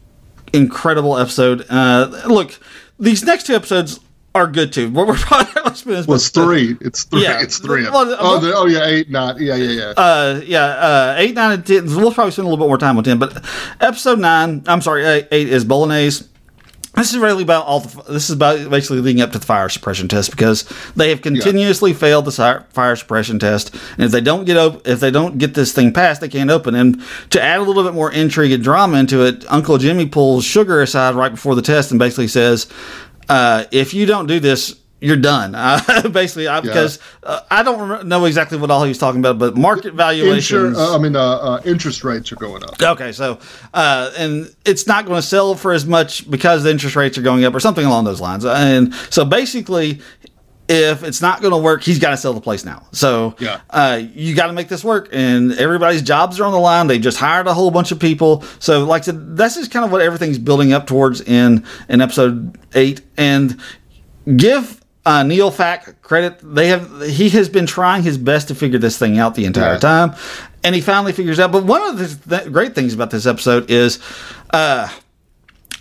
incredible 0.52 1.18
episode. 1.18 1.66
Uh, 1.68 2.22
look, 2.26 2.58
these 2.98 3.22
next 3.24 3.46
two 3.46 3.54
episodes 3.54 4.00
are 4.36 4.46
good 4.46 4.72
too. 4.72 4.90
We're, 4.90 5.06
we're 5.06 5.16
probably 5.16 5.52
Well, 5.86 6.14
it's 6.14 6.30
three. 6.30 6.76
It's 6.80 7.04
three. 7.04 7.22
Yeah. 7.22 7.42
It's 7.42 7.58
three. 7.58 7.84
Well, 7.84 8.16
oh, 8.18 8.38
the, 8.40 8.54
oh, 8.54 8.66
yeah, 8.66 8.86
eight, 8.86 9.10
nine. 9.10 9.36
Yeah, 9.38 9.56
yeah, 9.56 9.70
yeah. 9.70 9.94
uh 9.96 10.40
yeah 10.44 10.64
uh 10.64 11.14
eight 11.18 11.34
nine 11.34 11.52
and 11.52 11.66
ten 11.66 11.86
we'll 11.86 12.12
probably 12.12 12.30
spend 12.30 12.46
a 12.46 12.50
little 12.50 12.64
bit 12.64 12.68
more 12.68 12.78
time 12.78 12.96
with 12.96 13.04
ten 13.04 13.18
but 13.18 13.44
episode 13.80 14.18
nine 14.18 14.62
i'm 14.66 14.80
sorry 14.80 15.04
eight, 15.04 15.28
eight 15.30 15.48
is 15.48 15.64
bolognese 15.64 16.24
this 16.96 17.12
is 17.12 17.18
really 17.18 17.42
about 17.42 17.66
all 17.66 17.80
the 17.80 18.12
this 18.12 18.28
is 18.30 18.36
about 18.36 18.70
basically 18.70 19.00
leading 19.00 19.22
up 19.22 19.30
to 19.32 19.38
the 19.38 19.46
fire 19.46 19.68
suppression 19.68 20.08
test 20.08 20.30
because 20.30 20.64
they 20.96 21.10
have 21.10 21.20
continuously 21.20 21.92
failed 21.92 22.24
the 22.24 22.64
fire 22.70 22.96
suppression 22.96 23.38
test 23.38 23.74
and 23.92 24.04
if 24.04 24.10
they 24.10 24.20
don't 24.20 24.44
get 24.46 24.56
op- 24.56 24.86
if 24.88 24.98
they 24.98 25.10
don't 25.10 25.38
get 25.38 25.54
this 25.54 25.72
thing 25.72 25.92
passed 25.92 26.20
they 26.20 26.28
can't 26.28 26.50
open 26.50 26.74
and 26.74 27.02
to 27.30 27.40
add 27.40 27.60
a 27.60 27.62
little 27.62 27.84
bit 27.84 27.94
more 27.94 28.10
intrigue 28.12 28.52
and 28.52 28.64
drama 28.64 28.98
into 28.98 29.24
it 29.24 29.44
uncle 29.52 29.78
jimmy 29.78 30.06
pulls 30.06 30.44
sugar 30.44 30.80
aside 30.80 31.14
right 31.14 31.32
before 31.32 31.54
the 31.54 31.62
test 31.62 31.90
and 31.90 31.98
basically 31.98 32.28
says 32.28 32.66
uh, 33.28 33.64
if 33.70 33.94
you 33.94 34.06
don't 34.06 34.26
do 34.26 34.40
this 34.40 34.76
you're 35.00 35.16
done. 35.16 35.54
Uh, 35.66 36.08
basically, 36.08 36.46
I, 36.46 36.60
because 36.60 37.00
uh, 37.22 37.40
I 37.50 37.62
don't 37.62 38.06
know 38.06 38.24
exactly 38.24 38.56
what 38.56 38.70
all 38.70 38.84
he 38.84 38.88
was 38.88 38.98
talking 38.98 39.20
about, 39.20 39.38
but 39.38 39.56
market 39.56 39.94
valuations. 39.94 40.76
Insur- 40.76 40.92
uh, 40.92 40.94
I 40.94 40.98
mean, 40.98 41.16
uh, 41.16 41.20
uh, 41.20 41.62
interest 41.64 42.04
rates 42.04 42.30
are 42.30 42.36
going 42.36 42.62
up. 42.62 42.80
Okay, 42.80 43.10
so 43.12 43.38
uh, 43.74 44.12
and 44.16 44.54
it's 44.64 44.86
not 44.86 45.06
going 45.06 45.16
to 45.20 45.26
sell 45.26 45.54
for 45.54 45.72
as 45.72 45.86
much 45.86 46.30
because 46.30 46.62
the 46.62 46.70
interest 46.70 46.94
rates 46.94 47.18
are 47.18 47.22
going 47.22 47.44
up 47.44 47.54
or 47.54 47.60
something 47.60 47.84
along 47.84 48.04
those 48.04 48.20
lines. 48.20 48.44
And 48.44 48.94
so 49.10 49.24
basically, 49.24 50.00
if 50.68 51.02
it's 51.04 51.20
not 51.22 51.40
going 51.40 51.52
to 51.52 51.58
work, 51.58 51.82
he's 51.82 51.98
got 51.98 52.10
to 52.10 52.16
sell 52.16 52.32
the 52.32 52.40
place 52.40 52.64
now. 52.64 52.86
So 52.92 53.36
Yeah. 53.38 53.60
uh, 53.70 54.00
you 54.14 54.34
got 54.34 54.48
to 54.48 54.52
make 54.52 54.68
this 54.68 54.82
work, 54.82 55.08
and 55.12 55.52
everybody's 55.52 56.02
jobs 56.02 56.40
are 56.40 56.44
on 56.44 56.52
the 56.52 56.58
line. 56.58 56.86
They've 56.88 57.00
just 57.00 57.18
hired 57.18 57.46
a 57.46 57.54
whole 57.54 57.70
bunch 57.70 57.92
of 57.92 58.00
people. 58.00 58.42
So 58.58 58.84
like 58.84 59.02
I 59.02 59.04
said, 59.06 59.36
that's 59.36 59.54
just 59.54 59.70
kind 59.70 59.84
of 59.84 59.92
what 59.92 60.00
everything's 60.00 60.38
building 60.38 60.72
up 60.72 60.86
towards 60.86 61.20
in 61.20 61.64
in 61.88 62.00
episode 62.00 62.58
eight. 62.74 63.00
And 63.16 63.60
give 64.36 64.80
uh, 65.04 65.22
Neil 65.22 65.52
Fak 65.52 66.02
credit. 66.02 66.40
They 66.42 66.66
have 66.68 67.00
he 67.02 67.28
has 67.30 67.48
been 67.48 67.66
trying 67.66 68.02
his 68.02 68.18
best 68.18 68.48
to 68.48 68.54
figure 68.56 68.78
this 68.80 68.98
thing 68.98 69.18
out 69.18 69.36
the 69.36 69.44
entire 69.44 69.74
Yeah. 69.74 69.78
time, 69.78 70.14
and 70.64 70.74
he 70.74 70.80
finally 70.80 71.12
figures 71.12 71.38
out. 71.38 71.52
But 71.52 71.62
one 71.64 71.82
of 71.82 71.96
the 71.98 72.38
th- 72.38 72.52
great 72.52 72.74
things 72.74 72.92
about 72.92 73.10
this 73.10 73.24
episode 73.24 73.70
is, 73.70 74.00
uh, 74.50 74.88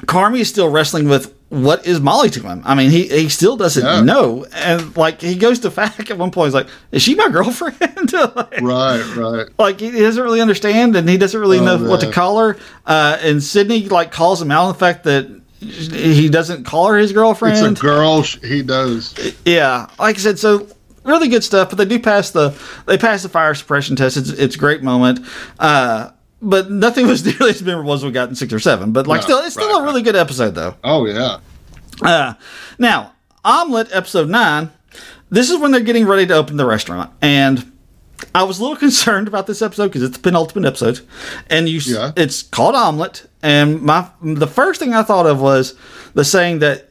Carmy 0.03 0.41
is 0.41 0.49
still 0.49 0.69
wrestling 0.69 1.09
with 1.09 1.33
what 1.49 1.85
is 1.85 1.99
Molly 1.99 2.29
to 2.31 2.41
him. 2.41 2.61
I 2.65 2.73
mean, 2.75 2.89
he 2.89 3.07
he 3.07 3.29
still 3.29 3.55
doesn't 3.55 3.83
Yeah. 3.85 4.01
know, 4.01 4.45
and 4.53 4.95
like 4.97 5.21
he 5.21 5.35
goes 5.35 5.59
to 5.59 5.69
Fak 5.71 6.09
at 6.09 6.17
one 6.17 6.31
point. 6.31 6.47
He's 6.47 6.53
like, 6.55 6.67
"Is 6.91 7.01
she 7.03 7.15
my 7.15 7.29
girlfriend?" 7.29 8.11
like, 8.13 8.61
Right, 8.61 9.15
right. 9.15 9.47
like 9.57 9.79
he 9.79 9.91
doesn't 9.91 10.21
really 10.23 10.41
understand, 10.41 10.95
and 10.95 11.07
he 11.07 11.17
doesn't 11.17 11.39
really 11.39 11.59
Oh, 11.59 11.65
know 11.77 11.89
what 11.89 12.01
to 12.01 12.11
call 12.11 12.39
her. 12.39 12.57
Uh, 12.85 13.17
and 13.21 13.41
Sydney 13.43 13.87
like 13.89 14.11
calls 14.11 14.41
him 14.41 14.51
out 14.51 14.63
on 14.65 14.73
the 14.73 14.79
fact 14.79 15.03
that 15.05 15.27
he 15.61 16.29
doesn't 16.29 16.63
call 16.65 16.87
her 16.87 16.97
his 16.97 17.11
girlfriend. 17.13 17.57
It's 17.65 17.79
a 17.79 17.81
girl. 17.81 18.21
He 18.21 18.61
does. 18.61 19.15
Yeah, 19.45 19.87
like 19.99 20.15
I 20.17 20.19
said, 20.19 20.39
so 20.39 20.67
really 21.03 21.27
good 21.27 21.43
stuff. 21.43 21.69
But 21.69 21.77
they 21.77 21.85
do 21.85 21.99
pass 21.99 22.31
the 22.31 22.53
they 22.87 22.97
pass 22.97 23.23
the 23.23 23.29
fire 23.29 23.53
suppression 23.53 23.95
test. 23.95 24.17
It's 24.17 24.29
it's 24.29 24.55
a 24.55 24.59
great 24.59 24.81
moment. 24.83 25.19
Uh, 25.59 26.09
but 26.41 26.69
nothing 26.71 27.07
was 27.07 27.25
nearly 27.39 27.51
as 27.51 27.61
memorable 27.63 27.93
as 27.93 28.03
we 28.03 28.11
got 28.11 28.29
in 28.29 28.35
six 28.35 28.51
or 28.53 28.59
seven. 28.59 28.91
But 28.91 29.07
like, 29.07 29.21
No, 29.21 29.25
still, 29.25 29.37
it's 29.39 29.53
still 29.53 29.67
right, 29.69 29.81
a 29.81 29.83
really 29.85 30.01
good 30.01 30.15
episode 30.15 30.55
though. 30.55 30.75
Oh 30.83 31.05
yeah. 31.05 31.39
Uh, 32.01 32.33
now, 32.77 33.13
Omelet 33.43 33.89
episode 33.93 34.29
nine. 34.29 34.71
This 35.29 35.49
is 35.49 35.57
when 35.59 35.71
they're 35.71 35.81
getting 35.81 36.05
ready 36.05 36.25
to 36.27 36.33
open 36.35 36.57
the 36.57 36.65
restaurant, 36.65 37.11
and 37.21 37.71
I 38.33 38.43
was 38.43 38.59
a 38.59 38.61
little 38.61 38.77
concerned 38.87 39.27
about 39.27 39.47
this 39.47 39.61
episode 39.61 39.87
because 39.87 40.03
it's 40.03 40.17
the 40.17 40.21
penultimate 40.23 40.67
episode, 40.67 41.01
and 41.49 41.67
you, 41.67 41.79
Yeah. 41.83 42.11
it's 42.15 42.43
called 42.43 42.75
Omelet. 42.75 43.27
And 43.41 43.81
my 43.81 44.09
the 44.21 44.47
first 44.47 44.79
thing 44.79 44.93
I 44.93 45.03
thought 45.03 45.25
of 45.25 45.41
was 45.41 45.75
the 46.13 46.23
saying 46.25 46.59
that 46.59 46.84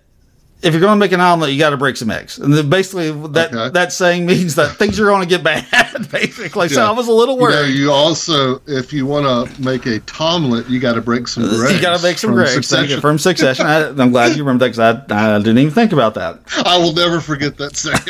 if 0.64 0.72
you're 0.72 0.80
going 0.80 0.94
to 0.96 1.00
make 1.00 1.12
an 1.12 1.20
omelet, 1.20 1.52
you 1.52 1.58
got 1.58 1.70
to 1.70 1.76
break 1.76 1.96
some 1.96 2.10
eggs, 2.10 2.38
and 2.38 2.52
then 2.54 2.68
basically 2.70 3.10
that 3.28 3.52
Okay. 3.54 3.70
that 3.70 3.92
saying 3.92 4.26
means 4.26 4.54
that 4.56 4.76
things 4.78 4.98
are 4.98 5.04
going 5.04 5.22
to 5.22 5.28
get 5.28 5.42
bad. 5.44 5.64
Basically, 6.10 6.68
so 6.68 6.84
I 6.84 6.90
was 6.90 7.06
a 7.08 7.12
little 7.12 7.34
You 7.36 7.40
know, 7.42 7.46
worried. 7.46 7.70
you 7.74 7.90
also, 7.92 8.60
if 8.66 8.92
you 8.92 9.06
want 9.06 9.26
to 9.50 9.62
make 9.62 9.86
a 9.86 10.00
tomlet, 10.00 10.68
you 10.68 10.80
got 10.80 10.94
to 10.94 11.00
break 11.00 11.28
some 11.28 11.44
Gregs. 11.44 11.72
you 11.76 11.80
got 11.80 11.96
to 11.96 12.02
make 12.02 12.18
some 12.18 12.30
from 12.30 12.38
Gregs 12.40 12.46
Thank 12.46 12.56
you. 12.56 12.62
Succession. 12.96 13.00
from 13.00 13.18
Succession. 13.18 13.66
I, 13.66 13.88
I'm 13.88 14.10
glad 14.10 14.36
you 14.36 14.42
remember 14.44 14.64
that 14.68 14.76
because 14.76 15.08
I, 15.12 15.34
I 15.34 15.38
didn't 15.38 15.58
even 15.58 15.72
think 15.72 15.92
about 15.92 16.14
that. 16.14 16.40
I 16.64 16.78
will 16.78 16.92
never 16.92 17.20
forget 17.20 17.56
that 17.58 17.76
saying. 17.76 18.00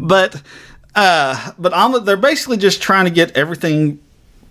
but 0.00 0.42
uh 0.94 1.52
but 1.58 1.72
omelet 1.72 2.04
they're 2.04 2.16
basically 2.16 2.56
just 2.56 2.82
trying 2.82 3.04
to 3.04 3.10
get 3.10 3.36
everything 3.36 4.00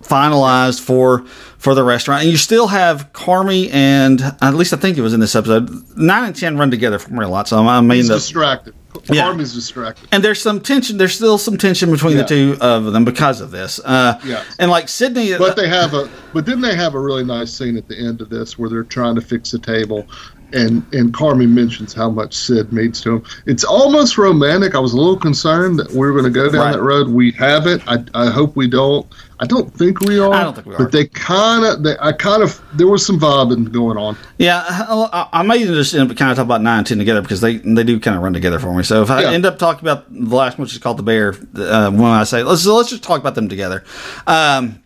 finalized 0.03 0.79
for 0.81 1.25
for 1.57 1.75
the 1.75 1.83
restaurant 1.83 2.21
and 2.23 2.31
you 2.31 2.37
still 2.37 2.67
have 2.67 3.11
Carmy 3.11 3.69
and 3.73 4.21
at 4.41 4.53
least 4.55 4.71
I 4.73 4.77
think 4.77 4.97
it 4.97 5.01
was 5.01 5.13
in 5.13 5.19
this 5.19 5.35
episode 5.35 5.69
nine 5.97 6.23
and 6.23 6.35
ten 6.35 6.57
run 6.57 6.71
together 6.71 6.97
for 6.99 7.11
me 7.13 7.25
a 7.25 7.27
lot 7.27 7.47
so 7.49 7.57
I 7.67 7.81
mean 7.81 8.07
the, 8.07 8.13
distracted. 8.13 8.73
Yeah. 9.11 9.27
Army's 9.27 9.53
distracted. 9.53 10.07
and 10.13 10.23
there's 10.23 10.41
some 10.41 10.61
tension 10.61 10.97
there's 10.97 11.15
still 11.15 11.37
some 11.37 11.57
tension 11.57 11.91
between 11.91 12.15
Yeah. 12.15 12.21
the 12.23 12.27
two 12.27 12.57
of 12.61 12.85
them 12.93 13.03
because 13.03 13.41
of 13.41 13.51
this 13.51 13.79
uh 13.83 14.19
Yeah. 14.23 14.43
and 14.57 14.71
like 14.71 14.87
Sydney 14.87 15.37
But 15.37 15.57
they 15.57 15.67
have 15.67 15.93
a. 15.93 16.09
But 16.33 16.45
didn't 16.45 16.61
they 16.61 16.75
have 16.75 16.95
a 16.95 16.99
really 16.99 17.25
nice 17.25 17.51
scene 17.53 17.75
at 17.75 17.87
the 17.89 17.97
end 17.97 18.21
of 18.21 18.29
this 18.29 18.57
where 18.57 18.69
they're 18.69 18.83
trying 18.83 19.15
to 19.15 19.21
fix 19.21 19.53
a 19.53 19.59
table, 19.59 20.07
and 20.53 20.83
and 20.93 21.13
Carmy 21.13 21.47
mentions 21.49 21.93
how 21.93 22.09
much 22.09 22.33
Sid 22.33 22.71
means 22.73 23.01
to 23.01 23.15
him. 23.17 23.23
It's 23.45 23.63
almost 23.63 24.17
romantic. 24.17 24.75
I 24.75 24.79
was 24.79 24.93
a 24.93 24.97
little 24.97 25.17
concerned 25.17 25.77
that 25.79 25.91
we 25.91 25.99
were 25.99 26.11
going 26.11 26.25
to 26.25 26.29
go 26.29 26.49
down 26.51 26.61
Right. 26.61 26.73
that 26.73 26.81
road. 26.81 27.09
We 27.09 27.31
haven't. 27.31 27.83
I 27.87 28.03
I 28.13 28.29
hope 28.29 28.55
we 28.55 28.67
don't. 28.67 29.05
I 29.41 29.45
don't 29.45 29.73
think 29.73 30.01
we 30.01 30.19
are. 30.19 30.33
I 30.33 30.43
don't 30.43 30.53
think 30.53 30.67
we 30.67 30.75
are. 30.75 30.79
But 30.79 30.91
they 30.91 31.05
kind 31.07 31.63
of. 31.65 31.83
They 31.83 31.95
I 32.01 32.11
kind 32.11 32.43
of. 32.43 32.61
There 32.73 32.87
was 32.87 33.05
some 33.05 33.19
vibing 33.19 33.71
going 33.71 33.97
on. 33.97 34.17
Yeah, 34.37 34.63
I, 34.67 35.29
I 35.31 35.43
may 35.43 35.63
just 35.63 35.93
end 35.93 36.11
up 36.11 36.17
kind 36.17 36.31
of 36.31 36.37
talk 36.37 36.45
about 36.45 36.61
nine 36.61 36.79
and 36.79 36.87
ten 36.87 36.97
together 36.97 37.21
because 37.21 37.41
they 37.41 37.57
they 37.57 37.83
do 37.83 37.99
kind 37.99 38.17
of 38.17 38.23
run 38.23 38.33
together 38.33 38.59
for 38.59 38.73
me. 38.73 38.83
So 38.83 39.01
if 39.01 39.09
I 39.11 39.21
Yeah. 39.21 39.31
end 39.31 39.45
up 39.45 39.57
talking 39.59 39.81
about 39.87 40.11
the 40.13 40.35
last 40.35 40.57
one, 40.57 40.63
which 40.65 40.73
is 40.73 40.79
called 40.79 40.97
the 40.97 41.03
bear, 41.03 41.35
uh, 41.55 41.89
when 41.91 42.03
I 42.05 42.23
say 42.25 42.43
let's 42.43 42.65
let's 42.65 42.89
just 42.89 43.03
talk 43.03 43.19
about 43.19 43.35
them 43.35 43.47
together. 43.47 43.83
Um, 44.27 44.81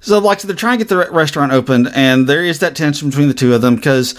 so 0.00 0.18
like 0.18 0.40
so 0.40 0.46
they're 0.48 0.56
trying 0.56 0.78
to 0.78 0.84
get 0.84 0.88
the 0.88 1.10
restaurant 1.10 1.52
opened, 1.52 1.90
and 1.94 2.26
there 2.28 2.44
is 2.44 2.58
that 2.60 2.76
tension 2.76 3.08
between 3.10 3.28
the 3.28 3.34
two 3.34 3.54
of 3.54 3.60
them 3.60 3.76
because. 3.76 4.14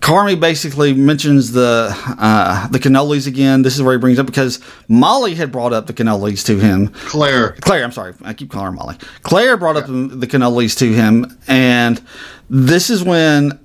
Carmy 0.00 0.38
basically 0.38 0.92
mentions 0.94 1.52
the 1.52 1.88
uh, 2.18 2.68
the 2.68 2.78
cannolis 2.78 3.26
again. 3.26 3.62
This 3.62 3.74
is 3.76 3.82
where 3.82 3.94
he 3.94 3.98
brings 3.98 4.18
up 4.18 4.26
because 4.26 4.60
Molly 4.88 5.34
had 5.34 5.50
brought 5.52 5.72
up 5.72 5.86
the 5.86 5.92
cannolis 5.92 6.44
to 6.46 6.58
him, 6.58 6.88
Claire. 6.88 7.52
Claire, 7.60 7.84
I'm 7.84 7.92
sorry, 7.92 8.14
I 8.22 8.32
keep 8.34 8.50
calling 8.50 8.66
her 8.66 8.72
Molly. 8.72 8.96
Claire 9.22 9.56
brought 9.56 9.76
up 9.76 9.86
the 9.86 10.26
cannolis 10.26 10.76
to 10.78 10.92
him, 10.92 11.38
and 11.48 12.02
this 12.50 12.90
is 12.90 13.02
when 13.02 13.58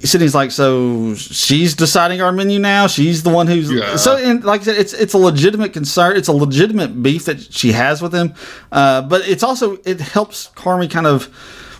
Sydney's 0.00 0.34
like, 0.34 0.52
so 0.52 1.14
she's 1.16 1.74
deciding 1.74 2.20
our 2.22 2.30
menu 2.30 2.58
now. 2.60 2.86
She's 2.86 3.24
the 3.24 3.30
one 3.30 3.46
who's 3.48 3.70
Yeah. 3.70 3.96
so. 3.96 4.16
And 4.16 4.44
like 4.44 4.60
I 4.60 4.64
said, 4.64 4.76
it's 4.76 4.92
it's 4.92 5.12
a 5.14 5.18
legitimate 5.18 5.72
concern. 5.72 6.16
It's 6.16 6.28
a 6.28 6.32
legitimate 6.32 7.02
beef 7.02 7.24
that 7.24 7.52
she 7.52 7.72
has 7.72 8.00
with 8.00 8.14
him, 8.14 8.34
uh, 8.70 9.02
but 9.02 9.26
it's 9.28 9.42
also 9.42 9.78
it 9.84 10.00
helps 10.00 10.50
Carmy 10.54 10.88
kind 10.90 11.06
of 11.06 11.28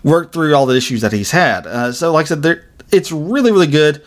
work 0.03 0.33
through 0.33 0.55
all 0.55 0.67
the 0.67 0.77
issues 0.77 1.01
that 1.03 1.13
he's 1.13 1.31
had. 1.31 1.67
Uh, 1.67 1.93
so 1.93 2.13
like 2.13 2.27
I 2.27 2.29
said, 2.29 2.43
there 2.43 2.65
it's 2.93 3.13
really 3.13 3.53
really 3.53 3.67
good. 3.67 4.03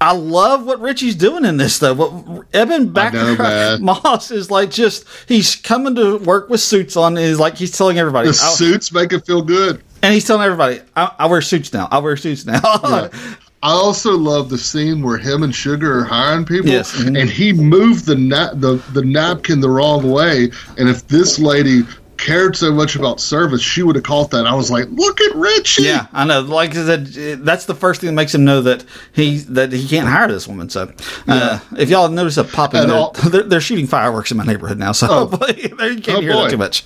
I 0.00 0.12
love 0.12 0.66
what 0.66 0.80
Richie's 0.80 1.14
doing 1.14 1.44
in 1.44 1.56
this 1.56 1.78
though. 1.78 1.94
What 1.94 2.52
know, 2.52 2.86
Backer. 2.86 3.78
Moss 3.82 4.30
is 4.30 4.50
like 4.50 4.70
just 4.70 5.06
he's 5.28 5.56
coming 5.56 5.94
to 5.94 6.18
work 6.18 6.48
with 6.50 6.60
suits 6.60 6.96
on. 6.96 7.16
He's 7.16 7.38
like 7.38 7.56
he's 7.56 7.70
telling 7.76 7.98
everybody, 7.98 8.28
The 8.28 8.34
suits 8.34 8.92
make 8.92 9.12
it 9.12 9.24
feel 9.24 9.40
good. 9.40 9.82
and 10.02 10.12
he's 10.12 10.26
telling 10.26 10.42
everybody, 10.44 10.80
I, 10.96 11.12
I 11.20 11.26
wear 11.26 11.40
suits 11.40 11.72
now. 11.72 11.88
I 11.90 11.98
wear 11.98 12.16
suits 12.16 12.44
now. 12.44 12.60
Yeah. 12.82 13.08
I 13.62 13.70
also 13.70 14.10
love 14.12 14.50
the 14.50 14.58
scene 14.58 15.00
where 15.02 15.16
him 15.16 15.42
and 15.42 15.54
Sugar 15.54 16.00
are 16.00 16.04
hiring 16.04 16.44
people, 16.44 16.68
Yes. 16.68 16.94
Mhm. 16.94 17.18
and 17.18 17.30
he 17.30 17.54
moved 17.54 18.04
the, 18.04 18.14
na- 18.14 18.52
the 18.52 18.74
the 18.92 19.02
napkin 19.02 19.60
the 19.60 19.70
wrong 19.70 20.10
way. 20.10 20.50
And 20.76 20.86
if 20.86 21.06
this 21.08 21.38
lady 21.38 21.80
cared 22.24 22.56
so 22.56 22.72
much 22.72 22.96
about 22.96 23.20
service, 23.20 23.60
she 23.62 23.82
would 23.82 23.94
have 23.96 24.04
caught 24.04 24.30
that. 24.30 24.46
I 24.46 24.54
was 24.54 24.70
like, 24.70 24.86
"Look 24.90 25.20
at 25.20 25.34
Richie!" 25.36 25.82
Yeah, 25.84 26.06
I 26.12 26.24
know. 26.24 26.40
Like 26.40 26.70
I 26.70 26.84
said, 26.84 27.06
that's 27.44 27.66
the 27.66 27.74
first 27.74 28.00
thing 28.00 28.08
that 28.08 28.14
makes 28.14 28.34
him 28.34 28.44
know 28.44 28.62
that 28.62 28.84
he 29.12 29.38
that 29.50 29.72
he 29.72 29.86
can't 29.86 30.08
hire 30.08 30.28
this 30.28 30.48
woman. 30.48 30.68
So, 30.70 30.92
uh, 31.28 31.58
if 31.76 31.90
y'all 31.90 32.08
notice 32.08 32.36
a 32.36 32.44
popping, 32.44 32.88
they're, 32.88 33.06
they're, 33.30 33.42
they're 33.42 33.60
shooting 33.60 33.86
fireworks 33.86 34.30
in 34.30 34.36
my 34.36 34.44
neighborhood 34.44 34.78
now. 34.78 34.92
So 34.92 35.06
Oh. 35.10 35.46
you 35.56 35.68
can't 36.00 36.08
Oh, 36.08 36.20
hear 36.20 36.32
that 36.34 36.50
too 36.50 36.56
much. 36.58 36.84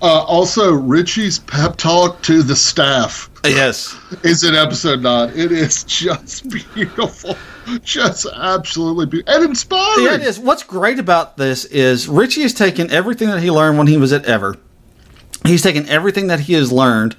Uh, 0.00 0.24
also, 0.24 0.72
Richie's 0.72 1.38
pep 1.40 1.76
talk 1.76 2.22
to 2.22 2.42
the 2.42 2.56
staff 2.56 3.30
Yes, 3.44 3.96
is 4.22 4.44
an 4.44 4.54
episode 4.54 5.02
nine. 5.02 5.30
It 5.34 5.50
is 5.50 5.82
just 5.84 6.48
beautiful, 6.48 7.36
just 7.82 8.26
absolutely 8.34 9.06
beautiful 9.06 9.34
and 9.34 9.44
inspiring. 9.50 10.04
yeah, 10.04 10.14
it 10.14 10.22
is. 10.22 10.38
What's 10.38 10.62
great 10.62 10.98
about 11.00 11.36
this 11.36 11.64
is 11.64 12.06
Richie 12.08 12.42
has 12.42 12.54
taken 12.54 12.90
everything 12.90 13.28
that 13.28 13.42
he 13.42 13.50
learned 13.50 13.78
when 13.78 13.88
he 13.88 13.96
was 13.96 14.12
at 14.12 14.24
Ever. 14.26 14.56
He's 15.44 15.60
taken 15.62 15.88
everything 15.88 16.28
that 16.28 16.40
he 16.40 16.52
has 16.52 16.70
learned 16.70 17.16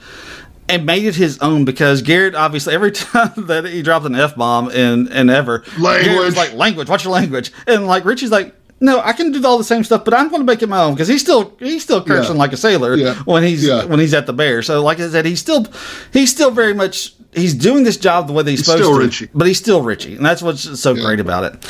and 0.70 0.86
made 0.86 1.04
it 1.04 1.16
his 1.16 1.38
own 1.40 1.66
because 1.66 2.02
Garrett 2.02 2.36
obviously 2.36 2.74
every 2.74 2.92
time 2.94 3.34
that 3.48 3.66
he 3.66 3.82
dropped 3.82 4.06
an 4.06 4.16
F 4.16 4.38
bomb 4.38 4.72
in, 4.72 5.12
in 5.12 5.30
Ever 5.30 5.60
Garrett 5.60 5.76
was 5.78 5.82
Language. 5.82 6.36
like 6.38 6.54
language, 6.54 6.90
what's 6.90 7.04
your 7.04 7.12
language? 7.12 7.52
And 7.68 7.86
like 7.86 8.06
Richie's 8.06 8.32
like 8.32 8.56
no, 8.84 9.00
I 9.02 9.14
can 9.14 9.32
do 9.32 9.44
all 9.46 9.58
the 9.58 9.64
same 9.64 9.84
stuff, 9.84 10.04
but 10.06 10.14
I'm 10.14 10.30
going 10.30 10.42
to 10.42 10.46
make 10.46 10.62
it 10.62 10.68
my 10.70 10.82
own 10.84 10.94
because 10.94 11.08
he's 11.08 11.22
still 11.22 11.56
he's 11.60 11.82
still 11.84 12.04
cursing 12.04 12.36
Yeah. 12.36 12.40
like 12.40 12.54
a 12.54 12.58
sailor 12.58 12.96
Yeah. 12.96 13.16
when 13.26 13.42
he's 13.44 13.64
Yeah. 13.66 13.86
when 13.86 14.00
he's 14.00 14.14
at 14.14 14.26
the 14.28 14.34
bear. 14.34 14.62
So 14.62 14.84
like 14.84 15.00
I 15.00 15.10
said, 15.10 15.26
he's 15.26 15.40
still 15.40 15.66
he's 16.12 16.30
still 16.32 16.52
very 16.52 16.74
much 16.74 17.14
he's 17.34 17.54
doing 17.56 17.84
this 17.84 17.98
job 17.98 18.28
the 18.28 18.34
way 18.34 18.44
that 18.44 18.52
he's, 18.52 18.60
He's 18.60 18.66
supposed 18.68 18.84
still 18.84 18.98
to, 19.00 19.04
Richie. 19.06 19.30
but 19.34 19.48
he's 19.48 19.58
still 19.58 19.82
Richie, 19.82 20.16
and 20.16 20.26
that's 20.26 20.42
what's 20.44 20.80
so 20.80 20.94
great 20.94 21.20
about 21.20 21.44
it. 21.46 21.66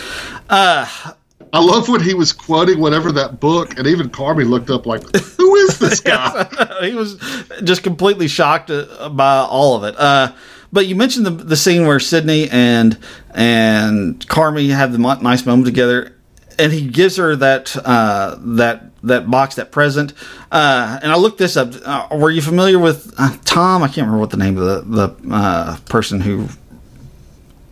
I 1.55 1.59
love 1.59 1.88
when 1.88 2.01
he 2.01 2.16
was 2.16 2.34
quoting 2.34 2.80
whatever 2.80 3.11
that 3.11 3.39
book, 3.39 3.78
and 3.78 3.86
even 3.86 4.09
Carmy 4.09 4.47
looked 4.47 4.72
up 4.72 4.86
like, 4.88 5.03
"Who 5.38 5.55
is 5.55 5.78
this 5.78 5.99
guy?" 6.14 6.47
he 6.82 6.93
was 6.95 7.18
just 7.64 7.84
completely 7.84 8.28
shocked 8.28 8.72
uh, 8.72 9.09
by 9.09 9.38
all 9.38 9.76
of 9.76 9.84
it. 9.84 9.95
Uh, 9.99 10.32
but 10.72 10.88
you 10.88 10.95
mentioned 10.95 11.28
the, 11.28 11.30
the 11.32 11.55
scene 11.55 11.86
where 11.86 11.99
Sydney 11.99 12.49
and 12.49 12.97
and 13.36 14.20
Carmy 14.28 14.70
have 14.70 14.91
the 14.93 14.97
nice 14.97 15.45
moment 15.45 15.66
together, 15.68 16.12
and 16.60 16.72
he 16.72 16.88
gives 16.88 17.18
her 17.18 17.36
that 17.36 17.76
uh, 17.86 18.38
that 18.39 18.91
that 19.04 19.30
box, 19.30 19.56
that 19.56 19.72
present. 19.72 20.14
Uh, 20.51 20.99
and 21.01 21.12
I 21.12 21.18
looked 21.18 21.38
this 21.38 21.58
up. 21.58 21.74
Uh, 21.84 22.08
were 22.18 22.32
you 22.32 22.41
familiar 22.41 22.80
with 22.80 23.14
uh, 23.18 23.36
Tom? 23.45 23.84
I 23.84 23.88
can't 23.88 24.08
remember 24.08 24.20
what 24.20 24.30
the 24.30 24.38
name 24.38 24.58
of 24.58 24.66
the 24.88 25.14
the 25.16 25.34
uh, 25.36 25.78
person 25.86 26.22
who 26.22 26.47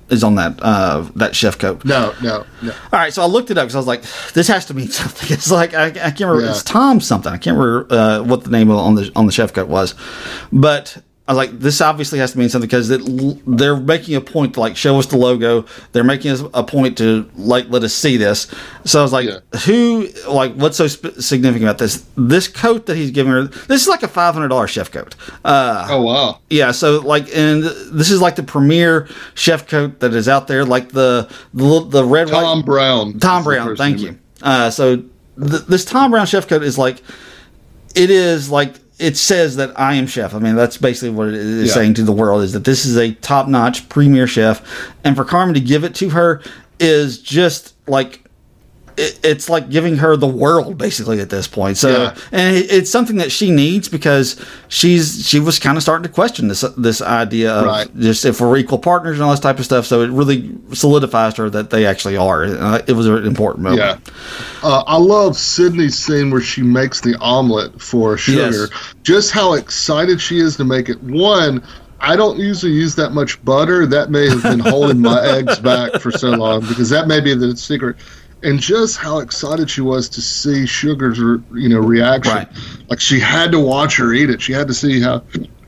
is 0.10 0.24
on 0.24 0.36
that 0.36 0.60
uh, 0.62 1.10
that 1.16 1.36
chef 1.36 1.58
coat. 1.58 1.86
No, 1.86 2.14
no, 2.22 2.46
no. 2.62 2.72
All 2.72 3.00
right, 3.00 3.14
so 3.14 3.22
I 3.22 3.26
looked 3.26 3.50
it 3.50 3.58
up 3.58 3.64
because 3.66 3.76
I 3.76 3.80
was 3.80 3.88
like, 3.88 4.04
"This 4.34 4.48
has 4.50 4.66
to 4.68 4.74
mean 4.74 4.88
something." 4.90 5.32
It's 5.32 5.50
like 5.50 5.74
I, 5.74 5.88
I 5.88 5.92
can't 5.92 6.20
remember. 6.22 6.44
Yeah. 6.44 6.52
It's 6.52 6.64
Tom 6.64 7.00
something. 7.00 7.32
I 7.32 7.38
can't 7.38 7.58
remember 7.58 7.88
uh, 7.94 8.24
what 8.24 8.44
the 8.44 8.52
name 8.52 8.70
of, 8.70 8.78
on 8.78 8.96
the 8.96 9.12
on 9.16 9.26
the 9.26 9.32
chef 9.32 9.54
coat 9.54 9.70
was, 9.70 9.96
but 10.52 11.02
I 11.32 11.34
was 11.34 11.50
like, 11.50 11.60
"This 11.60 11.80
obviously 11.80 12.20
has 12.20 12.34
to 12.34 12.40
mean 12.40 12.50
something 12.50 12.68
because 12.68 12.90
they're 12.90 13.78
making 13.78 14.16
a 14.16 14.22
point 14.22 14.56
to 14.56 14.60
like 14.60 14.76
show 14.76 15.00
us 15.00 15.06
the 15.06 15.18
logo. 15.18 15.66
They're 15.94 16.04
making 16.04 16.32
us 16.32 16.44
a 16.54 16.64
point 16.64 16.98
to 16.98 17.30
like 17.38 17.68
let 17.70 17.84
us 17.84 17.94
see 17.94 18.18
this." 18.18 18.48
So 18.86 19.00
I 19.00 19.04
was 19.04 19.14
like, 19.14 19.28
Yeah. 19.28 19.40
"Who? 19.66 20.08
Like, 20.28 20.54
what's 20.56 20.76
so 20.78 20.88
sp- 20.92 21.16
significant 21.22 21.64
about 21.70 21.78
this? 21.78 22.04
This 22.18 22.48
coat 22.48 22.86
that 22.88 22.98
he's 22.98 23.12
giving 23.12 23.32
her. 23.32 23.44
This 23.44 23.82
is 23.82 23.88
like 23.88 24.04
a 24.04 24.08
five 24.08 24.34
hundred 24.34 24.50
dollar 24.50 24.68
chef 24.68 24.92
coat." 24.92 25.16
Uh, 25.46 25.88
Oh 25.90 26.02
wow. 26.02 26.40
yeah, 26.50 26.72
so 26.72 27.00
like, 27.00 27.28
and 27.36 27.64
this 27.64 28.12
is 28.12 28.20
like 28.22 28.36
the 28.36 28.44
premier 28.44 29.08
chef 29.36 29.68
coat 29.68 30.00
that 30.02 30.14
is 30.14 30.28
out 30.28 30.48
there, 30.48 30.66
like 30.66 30.90
the 30.92 31.30
the, 31.54 31.86
the 31.88 32.04
red 32.04 32.28
Tom 32.28 32.58
white 32.58 32.66
Brown. 32.66 33.20
Thom 33.20 33.44
Browne. 33.44 33.76
Thank 33.78 34.00
you. 34.00 34.18
Uh, 34.42 34.70
so 34.70 34.98
th- 34.98 35.66
this 35.68 35.86
Thom 35.86 36.12
Browne 36.12 36.26
chef 36.26 36.48
coat 36.48 36.64
is 36.64 36.78
like, 36.78 37.02
it 37.96 38.10
is 38.10 38.50
like 38.50 38.76
it 39.02 39.18
says 39.18 39.56
that 39.58 39.78
I 39.80 39.96
am 39.96 40.08
chef. 40.08 40.34
I 40.36 40.40
mean, 40.40 40.56
that's 40.56 40.78
basically 40.78 41.10
what 41.10 41.28
it 41.30 41.34
is 41.34 41.68
Yeah. 41.70 41.74
saying 41.74 41.96
to 41.96 42.04
the 42.04 42.12
world 42.12 42.44
is 42.44 42.54
that 42.54 42.64
this 42.64 42.86
is 42.86 42.98
a 42.98 43.12
top 43.16 43.48
notch 43.48 43.90
premier 43.90 44.28
chef, 44.28 44.62
and 45.04 45.16
for 45.16 45.26
Carmen 45.26 45.54
to 45.56 45.60
give 45.60 45.84
it 45.84 45.96
to 45.96 46.10
her 46.10 46.42
is 46.80 47.18
just 47.20 47.74
like. 47.88 48.24
It- 49.02 49.20
It's 49.24 49.50
like 49.50 49.70
giving 49.70 49.98
her 49.98 50.16
the 50.16 50.28
world 50.28 50.78
basically 50.78 51.20
at 51.20 51.30
this 51.30 51.48
point. 51.48 51.78
So, 51.78 51.90
Yeah. 51.90 52.14
and 52.32 52.56
it- 52.56 52.72
it's 52.72 52.90
something 52.90 53.18
that 53.18 53.32
she 53.32 53.52
needs 53.52 53.88
because 53.90 54.36
she's 54.68 55.28
she 55.28 55.40
was 55.40 55.60
kind 55.60 55.78
of 55.78 55.84
starting 55.84 56.04
to 56.04 56.10
question 56.10 56.48
this 56.48 56.64
this 56.78 57.02
idea 57.02 57.52
of 57.54 57.66
Right. 57.66 58.00
just 58.00 58.26
if 58.26 58.40
we're 58.42 58.58
equal 58.58 58.78
partners 58.80 59.16
and 59.18 59.24
all 59.24 59.32
this 59.32 59.40
type 59.40 59.60
of 59.60 59.66
stuff. 59.66 59.86
So 59.86 60.02
it 60.02 60.10
really 60.12 60.52
solidifies 60.74 61.36
her 61.38 61.50
that 61.50 61.70
they 61.70 61.86
actually 61.86 62.18
are. 62.18 62.44
Uh, 62.46 62.80
it 62.88 62.94
was 62.94 63.08
an 63.08 63.26
important 63.26 63.64
moment. 63.64 63.82
Yeah. 63.82 63.98
Uh, 64.64 64.84
I 64.88 64.98
love 64.98 65.38
Sydney's 65.38 65.98
scene 65.98 66.30
where 66.32 66.42
she 66.42 66.62
makes 66.62 67.02
the 67.02 67.16
omelet 67.20 67.82
for 67.82 68.18
sugar. 68.18 68.40
Yes. 68.52 68.70
Just 69.04 69.32
how 69.32 69.54
excited 69.54 70.22
she 70.22 70.40
is 70.40 70.56
to 70.58 70.64
make 70.64 70.90
it. 70.90 71.02
One, 71.04 71.62
I 72.04 72.16
don't 72.16 72.40
usually 72.40 72.72
use 72.72 72.96
that 72.96 73.12
much 73.12 73.44
butter. 73.46 73.86
That 73.86 74.10
may 74.10 74.28
have 74.30 74.42
been 74.42 74.60
holding 74.60 75.02
my 75.02 75.22
eggs 75.38 75.60
back 75.60 76.00
for 76.02 76.12
so 76.12 76.30
long 76.32 76.62
because 76.62 76.90
that 76.90 77.08
may 77.08 77.20
be 77.20 77.34
the 77.36 77.56
secret. 77.56 77.96
And 78.44 78.60
just 78.60 78.98
how 78.98 79.20
excited 79.20 79.70
she 79.70 79.82
was 79.82 80.10
to 80.10 80.22
see 80.22 80.66
Sugar's, 80.66 81.20
you 81.20 81.70
know, 81.70 81.80
reaction. 81.80 82.34
Right. 82.34 82.48
Like 82.90 83.00
she 83.00 83.20
had 83.20 83.52
to 83.52 83.60
watch 83.60 83.98
her 83.98 84.14
eat 84.14 84.30
it. 84.30 84.42
She 84.42 84.52
had 84.52 84.68
to 84.68 84.74
see 84.74 85.00
how, 85.00 85.24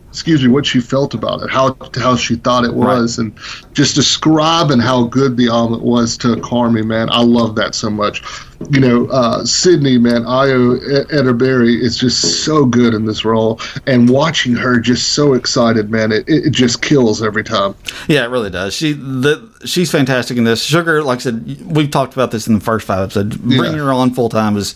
excuse 0.09 0.41
me, 0.43 0.49
what 0.49 0.65
she 0.65 0.80
felt 0.80 1.13
about 1.13 1.41
it, 1.43 1.51
how 1.51 1.78
how 1.95 2.15
she 2.15 2.36
thought 2.36 2.65
it 2.65 2.74
was, 2.74 3.19
and 3.19 3.38
just 3.74 3.93
describing 3.95 4.80
how 4.80 5.03
good 5.03 5.38
the 5.38 5.49
omelet 5.49 5.84
was 5.84 6.17
to 6.17 6.30
Carmy. 6.38 6.84
Man, 6.84 7.09
I 7.11 7.21
love 7.21 7.55
that 7.55 7.76
so 7.76 7.89
much. 7.91 8.24
You 8.70 8.80
know, 8.80 9.07
uh, 9.07 9.45
Sydney, 9.45 9.97
man, 9.97 10.24
Ayo 10.24 10.80
Edebiri 11.07 11.80
is 11.80 11.97
just 11.97 12.43
so 12.43 12.66
good 12.66 12.93
in 12.93 13.05
this 13.05 13.26
role, 13.26 13.59
and 13.88 14.09
watching 14.09 14.53
her 14.55 14.80
just 14.80 15.14
so 15.14 15.34
excited, 15.34 15.89
man, 15.89 16.11
it, 16.11 16.24
it 16.28 16.51
just 16.51 16.82
kills 16.82 17.22
every 17.22 17.43
time. 17.43 17.76
Yeah, 18.07 18.24
it 18.24 18.30
really 18.30 18.49
does. 18.49 18.74
She 18.74 18.93
the 18.93 19.51
she's 19.66 19.91
fantastic 19.91 20.38
in 20.38 20.43
this. 20.43 20.64
Sugar, 20.64 21.03
like 21.03 21.20
I 21.20 21.22
said, 21.22 21.61
we've 21.66 21.91
talked 21.91 22.14
about 22.14 22.32
this 22.32 22.47
in 22.47 22.53
the 22.53 22.59
first 22.59 22.86
five 22.86 23.03
episodes. 23.03 23.38
Bringing 23.38 23.80
her 23.80 23.91
on 23.91 24.14
full 24.14 24.30
time 24.30 24.53
was 24.53 24.76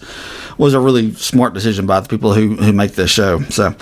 was 0.57 0.73
a 0.73 0.79
really 0.79 1.13
smart 1.13 1.53
decision 1.53 1.85
by 1.85 1.99
the 1.99 2.07
people 2.07 2.33
who 2.33 2.55
who 2.55 2.73
make 2.73 2.93
this 2.93 3.11
show. 3.11 3.41
So, 3.43 3.75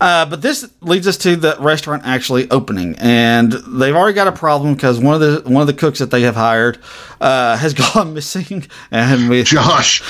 uh, 0.00 0.26
but 0.26 0.42
this 0.42 0.68
leads 0.80 1.06
us 1.06 1.16
to 1.18 1.36
the 1.36 1.56
restaurant 1.58 2.02
actually 2.04 2.50
opening, 2.50 2.96
and 2.98 3.52
they've 3.52 3.94
already 3.94 4.14
got 4.14 4.28
a 4.28 4.32
problem 4.32 4.74
because 4.74 4.98
one 4.98 5.14
of 5.14 5.20
the 5.20 5.48
one 5.48 5.60
of 5.60 5.66
the 5.66 5.74
cooks 5.74 5.98
that 5.98 6.10
they 6.10 6.22
have 6.22 6.36
hired 6.36 6.78
uh, 7.20 7.56
has 7.56 7.74
gone 7.94 8.14
missing, 8.14 8.66
and 8.90 9.28
we 9.28 9.44
Josh, 9.52 10.00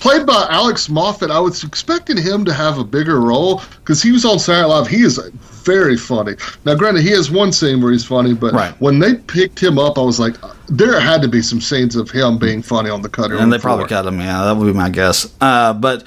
played 0.00 0.26
by 0.26 0.46
Alex 0.50 0.88
Moffat, 0.88 1.30
I 1.30 1.38
was 1.38 1.62
expecting 1.64 2.16
him 2.16 2.44
to 2.46 2.52
have 2.52 2.78
a 2.78 2.84
bigger 2.84 3.20
role 3.20 3.62
because 3.80 4.02
he 4.02 4.10
was 4.12 4.24
on 4.24 4.38
Saturday 4.38 4.68
Night 4.68 4.74
Live. 4.74 4.86
He 4.88 5.02
is 5.02 5.18
very 5.42 5.96
funny. 5.96 6.34
Now, 6.64 6.74
granted, 6.76 7.02
he 7.02 7.10
has 7.10 7.30
one 7.30 7.52
scene 7.52 7.82
where 7.82 7.92
he's 7.92 8.04
funny, 8.04 8.32
but 8.34 8.52
Right. 8.54 8.74
when 8.80 8.98
they 8.98 9.14
picked 9.14 9.62
him 9.62 9.78
up, 9.78 9.98
I 9.98 10.02
was 10.02 10.18
like, 10.18 10.36
there 10.68 10.98
had 10.98 11.20
to 11.22 11.28
be 11.28 11.42
some 11.42 11.60
scenes 11.60 11.94
of 11.96 12.10
him 12.10 12.38
being 12.38 12.62
funny 12.62 12.88
on 12.90 13.02
the 13.02 13.08
cutting 13.08 13.32
room 13.32 13.42
and 13.42 13.52
they 13.52 13.58
floor. 13.58 13.76
probably 13.76 13.88
cut 13.88 14.06
him. 14.06 14.18
Yeah, 14.20 14.44
that 14.44 14.56
would 14.56 14.66
be 14.66 14.72
my 14.72 14.88
guess. 14.90 15.32
Uh, 15.40 15.72
but 15.74 16.04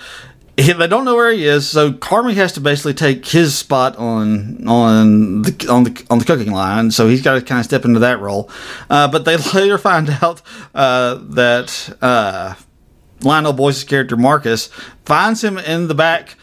he, 0.58 0.74
they 0.74 0.88
don't 0.88 1.06
know 1.06 1.16
where 1.16 1.32
he 1.32 1.46
is, 1.46 1.70
so 1.70 1.92
Carmy 1.94 2.34
has 2.34 2.52
to 2.54 2.60
basically 2.60 2.94
take 2.94 3.26
his 3.26 3.58
spot 3.58 3.96
on 3.98 4.68
on 4.68 5.44
the 5.44 5.68
on 5.70 5.84
the 5.86 6.06
on 6.10 6.20
the 6.20 6.26
cooking 6.26 6.52
line. 6.52 6.92
So 6.92 7.08
he's 7.08 7.22
got 7.22 7.36
to 7.36 7.42
kind 7.42 7.60
of 7.60 7.66
step 7.66 7.86
into 7.86 8.00
that 8.00 8.20
role. 8.20 8.50
Uh, 8.90 9.08
but 9.08 9.24
they 9.24 9.38
later 9.54 9.78
find 9.78 10.10
out 10.22 10.42
uh, 10.76 11.16
that 11.30 11.98
uh, 12.02 12.56
Lionel 13.22 13.54
Boyce's 13.54 13.84
character 13.84 14.16
Marcus 14.18 14.68
finds 15.06 15.44
him 15.44 15.58
in 15.58 15.88
the 15.88 15.96
back. 15.96 16.36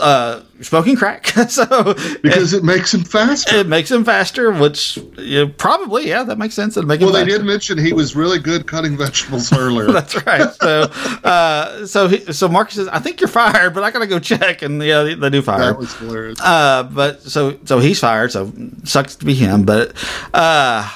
Uh, 0.00 0.42
smoking 0.60 0.96
crack, 0.96 1.24
so 1.48 1.94
because 2.20 2.52
it 2.52 2.64
makes 2.64 2.92
him 2.92 3.04
faster. 3.04 3.54
it 3.54 3.68
makes 3.68 3.88
him 3.88 4.04
faster, 4.04 4.50
which 4.50 4.98
yeah, 5.16 5.44
probably 5.56 6.08
yeah, 6.08 6.24
that 6.24 6.36
makes 6.36 6.52
sense. 6.52 6.76
It'd 6.76 6.88
make 6.88 7.00
well, 7.00 7.12
they 7.12 7.20
faster. 7.22 7.38
did 7.38 7.46
mention 7.46 7.78
he 7.78 7.92
was 7.92 8.16
really 8.16 8.40
good 8.40 8.66
cutting 8.66 8.96
vegetables 8.98 9.52
earlier. 9.52 9.86
That's 9.92 10.26
right. 10.26 10.52
So, 10.54 10.80
uh, 11.22 11.86
so 11.86 12.08
he, 12.08 12.32
so 12.32 12.48
Marcus 12.48 12.74
says, 12.74 12.88
"I 12.88 12.98
think 12.98 13.20
you're 13.20 13.28
fired, 13.28 13.72
but 13.72 13.84
I 13.84 13.92
gotta 13.92 14.08
go 14.08 14.18
check." 14.18 14.62
And 14.62 14.82
yeah, 14.82 15.04
they, 15.04 15.14
they 15.14 15.30
do 15.30 15.42
fire. 15.42 15.60
that 15.66 15.78
was 15.78 15.94
hilarious. 15.94 16.40
Uh, 16.40 16.82
but 16.92 17.22
so 17.22 17.56
so 17.64 17.78
he's 17.78 18.00
fired. 18.00 18.32
So 18.32 18.52
sucks 18.82 19.14
to 19.14 19.24
be 19.24 19.34
him. 19.34 19.62
But 19.64 19.92
uh, 20.34 20.90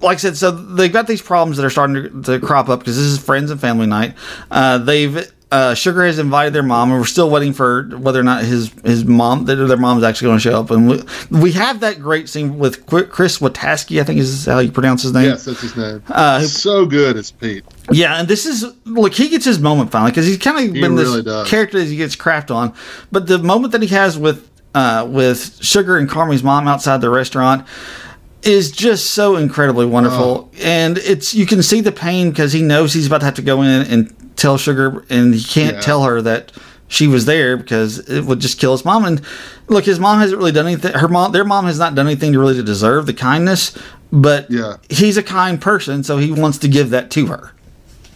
like 0.00 0.16
I 0.16 0.18
said, 0.18 0.36
so 0.36 0.50
they've 0.50 0.92
got 0.92 1.06
these 1.06 1.22
problems 1.22 1.56
that 1.56 1.66
are 1.66 1.70
starting 1.70 2.22
to, 2.22 2.38
to 2.38 2.46
crop 2.46 2.68
up 2.68 2.80
because 2.80 2.96
this 2.96 3.06
is 3.06 3.18
friends 3.18 3.50
and 3.50 3.60
family 3.60 3.86
night. 3.86 4.14
Uh, 4.50 4.78
they've 4.78 5.30
uh, 5.52 5.74
Sugar 5.74 6.06
has 6.06 6.18
invited 6.18 6.52
their 6.52 6.62
mom, 6.62 6.90
and 6.92 7.00
we're 7.00 7.06
still 7.06 7.28
waiting 7.28 7.52
for 7.52 7.82
whether 7.96 8.20
or 8.20 8.22
not 8.22 8.44
his 8.44 8.70
his 8.84 9.04
mom, 9.04 9.46
that 9.46 9.56
their 9.56 9.76
mom's 9.76 10.04
actually 10.04 10.26
going 10.26 10.38
to 10.38 10.42
show 10.42 10.60
up. 10.60 10.70
And 10.70 10.88
we, 10.88 11.02
we 11.30 11.52
have 11.52 11.80
that 11.80 12.00
great 12.00 12.28
scene 12.28 12.58
with 12.58 12.86
Chris 12.86 13.38
Witaske, 13.38 14.00
I 14.00 14.04
think 14.04 14.20
is 14.20 14.46
how 14.46 14.60
you 14.60 14.70
pronounce 14.70 15.02
his 15.02 15.12
name. 15.12 15.24
yes, 15.24 15.44
that's 15.44 15.60
his 15.60 15.76
name. 15.76 16.02
Uh, 16.08 16.40
so 16.42 16.86
good 16.86 17.16
as 17.16 17.32
Pete. 17.32 17.64
Yeah, 17.90 18.20
and 18.20 18.28
this 18.28 18.46
is 18.46 18.64
look, 18.84 19.14
he 19.14 19.28
gets 19.28 19.44
his 19.44 19.58
moment 19.58 19.90
finally 19.90 20.12
because 20.12 20.26
he's 20.26 20.38
kind 20.38 20.68
of 20.68 20.72
been 20.72 20.94
really 20.94 21.16
this 21.16 21.24
does. 21.24 21.48
character 21.48 21.78
that 21.78 21.86
he 21.88 21.96
gets 21.96 22.14
craft 22.14 22.52
on. 22.52 22.72
But 23.10 23.26
the 23.26 23.38
moment 23.38 23.72
that 23.72 23.82
he 23.82 23.88
has 23.88 24.16
with 24.16 24.48
uh, 24.74 25.08
with 25.10 25.62
Sugar 25.64 25.98
and 25.98 26.08
Carmy's 26.08 26.44
mom 26.44 26.68
outside 26.68 27.00
the 27.00 27.10
restaurant 27.10 27.66
is 28.42 28.70
just 28.70 29.10
so 29.10 29.36
incredibly 29.36 29.86
wonderful, 29.86 30.50
oh. 30.52 30.58
and 30.62 30.98
it's 30.98 31.34
you 31.34 31.46
can 31.46 31.62
see 31.62 31.80
the 31.80 31.92
pain 31.92 32.30
because 32.30 32.52
he 32.52 32.62
knows 32.62 32.92
he's 32.92 33.06
about 33.06 33.18
to 33.20 33.24
have 33.26 33.34
to 33.34 33.42
go 33.42 33.62
in 33.62 33.68
and 33.68 34.14
tell 34.36 34.56
Sugar, 34.56 35.04
and 35.10 35.34
he 35.34 35.42
can't 35.44 35.76
Yeah. 35.76 35.80
tell 35.82 36.04
her 36.04 36.22
that 36.22 36.52
she 36.88 37.06
was 37.06 37.24
there 37.26 37.56
because 37.56 37.98
it 38.08 38.24
would 38.24 38.40
just 38.40 38.58
kill 38.58 38.72
his 38.72 38.84
mom. 38.84 39.04
And 39.04 39.20
look, 39.68 39.84
his 39.84 40.00
mom 40.00 40.18
hasn't 40.18 40.38
really 40.38 40.52
done 40.52 40.66
anything. 40.66 40.92
Her 40.94 41.08
mom, 41.08 41.32
their 41.32 41.44
mom, 41.44 41.66
has 41.66 41.78
not 41.78 41.94
done 41.94 42.06
anything 42.06 42.32
to 42.32 42.38
really 42.40 42.54
to 42.54 42.62
deserve 42.62 43.06
the 43.06 43.14
kindness. 43.14 43.76
But 44.12 44.50
Yeah. 44.50 44.76
he's 44.88 45.16
a 45.16 45.22
kind 45.22 45.60
person, 45.60 46.02
so 46.02 46.16
he 46.16 46.32
wants 46.32 46.58
to 46.58 46.68
give 46.68 46.90
that 46.90 47.10
to 47.12 47.26
her. 47.26 47.52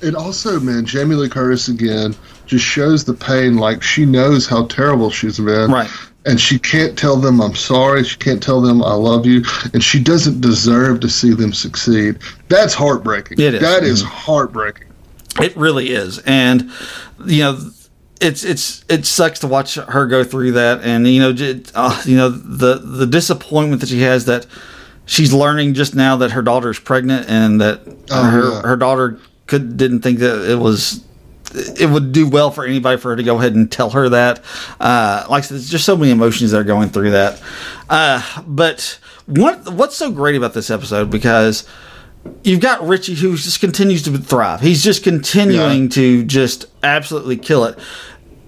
And 0.03 0.17
also, 0.17 0.59
man, 0.59 0.85
Jamie 0.87 1.15
Lee 1.15 1.29
Curtis 1.29 1.69
again 1.69 2.17
just 2.47 2.65
shows 2.65 3.05
the 3.05 3.15
pain. 3.15 3.57
Like 3.59 3.83
she 3.83 4.05
knows 4.05 4.47
how 4.49 4.65
terrible 4.67 5.11
she's 5.11 5.39
been, 5.39 5.71
Right. 5.71 5.89
And 6.27 6.41
she 6.41 6.59
can't 6.59 6.97
tell 6.99 7.17
them 7.17 7.41
I'm 7.43 7.55
sorry. 7.55 8.03
She 8.05 8.17
can't 8.17 8.43
tell 8.43 8.61
them 8.63 8.83
I 8.83 8.95
love 8.95 9.27
you, 9.27 9.45
and 9.75 9.83
she 9.85 10.01
doesn't 10.03 10.41
deserve 10.41 11.01
to 11.01 11.09
see 11.09 11.35
them 11.35 11.53
succeed. 11.53 12.17
That's 12.49 12.73
heartbreaking. 12.73 13.39
It 13.39 13.55
is. 13.55 13.61
That 13.61 13.83
is 13.85 14.03
Mhm. 14.03 14.07
heartbreaking. 14.07 14.87
It 15.43 15.55
really 15.57 15.91
is, 15.91 16.19
and 16.25 16.71
you 17.27 17.41
know, 17.43 17.59
it's 18.23 18.43
it's 18.43 18.85
it 18.89 19.05
sucks 19.05 19.41
to 19.41 19.47
watch 19.49 19.75
her 19.75 20.07
go 20.07 20.25
through 20.25 20.53
that, 20.53 20.81
and 20.83 21.07
you 21.07 21.21
know, 21.21 21.33
j- 21.35 21.61
uh, 21.75 22.01
you 22.07 22.17
know 22.17 22.31
the 22.31 22.79
the 22.83 23.07
disappointment 23.07 23.81
that 23.83 23.89
she 23.91 24.01
has 24.01 24.25
that 24.25 24.47
she's 25.05 25.33
learning 25.33 25.75
just 25.75 25.95
now 25.95 26.17
that 26.17 26.31
her 26.31 26.41
daughter 26.41 26.71
is 26.71 26.79
pregnant, 26.79 27.27
and 27.29 27.61
that 27.61 27.81
Oh, 28.11 28.23
her 28.25 28.49
yeah. 28.51 28.63
her 28.63 28.77
daughter 28.77 29.19
could 29.47 29.77
didn't 29.77 30.01
think 30.01 30.21
that 30.21 30.49
it 30.51 30.59
was 30.59 31.01
it 31.55 31.89
would 31.89 32.13
do 32.13 32.29
well 32.29 32.51
for 32.51 32.65
anybody 32.65 33.01
for 33.01 33.11
her 33.11 33.17
to 33.17 33.23
go 33.23 33.39
ahead 33.39 33.55
and 33.55 33.71
tell 33.71 33.91
her 33.91 34.09
that. 34.11 34.43
Uh, 34.81 35.25
like 35.31 35.45
I 35.45 35.47
said, 35.47 35.55
there's 35.57 35.71
just 35.71 35.85
so 35.85 35.97
many 35.97 36.11
emotions 36.11 36.51
that 36.51 36.59
are 36.59 36.65
going 36.65 36.89
through 36.91 37.13
that. 37.13 37.41
Uh, 37.89 38.23
but 38.47 38.99
what 39.27 39.73
what's 39.73 39.97
so 39.97 40.11
great 40.11 40.37
about 40.37 40.53
this 40.55 40.71
episode 40.71 41.11
because 41.11 41.67
you've 42.43 42.61
got 42.61 42.87
Richie 42.87 43.15
who 43.15 43.37
just 43.37 43.61
continues 43.61 44.03
to 44.05 44.17
thrive. 44.19 44.61
He's 44.61 44.83
just 44.83 45.05
continuing 45.05 45.85
Yeah. 45.85 45.89
to 45.91 46.25
just 46.25 46.67
absolutely 46.83 47.37
kill 47.37 47.65
it. 47.65 47.79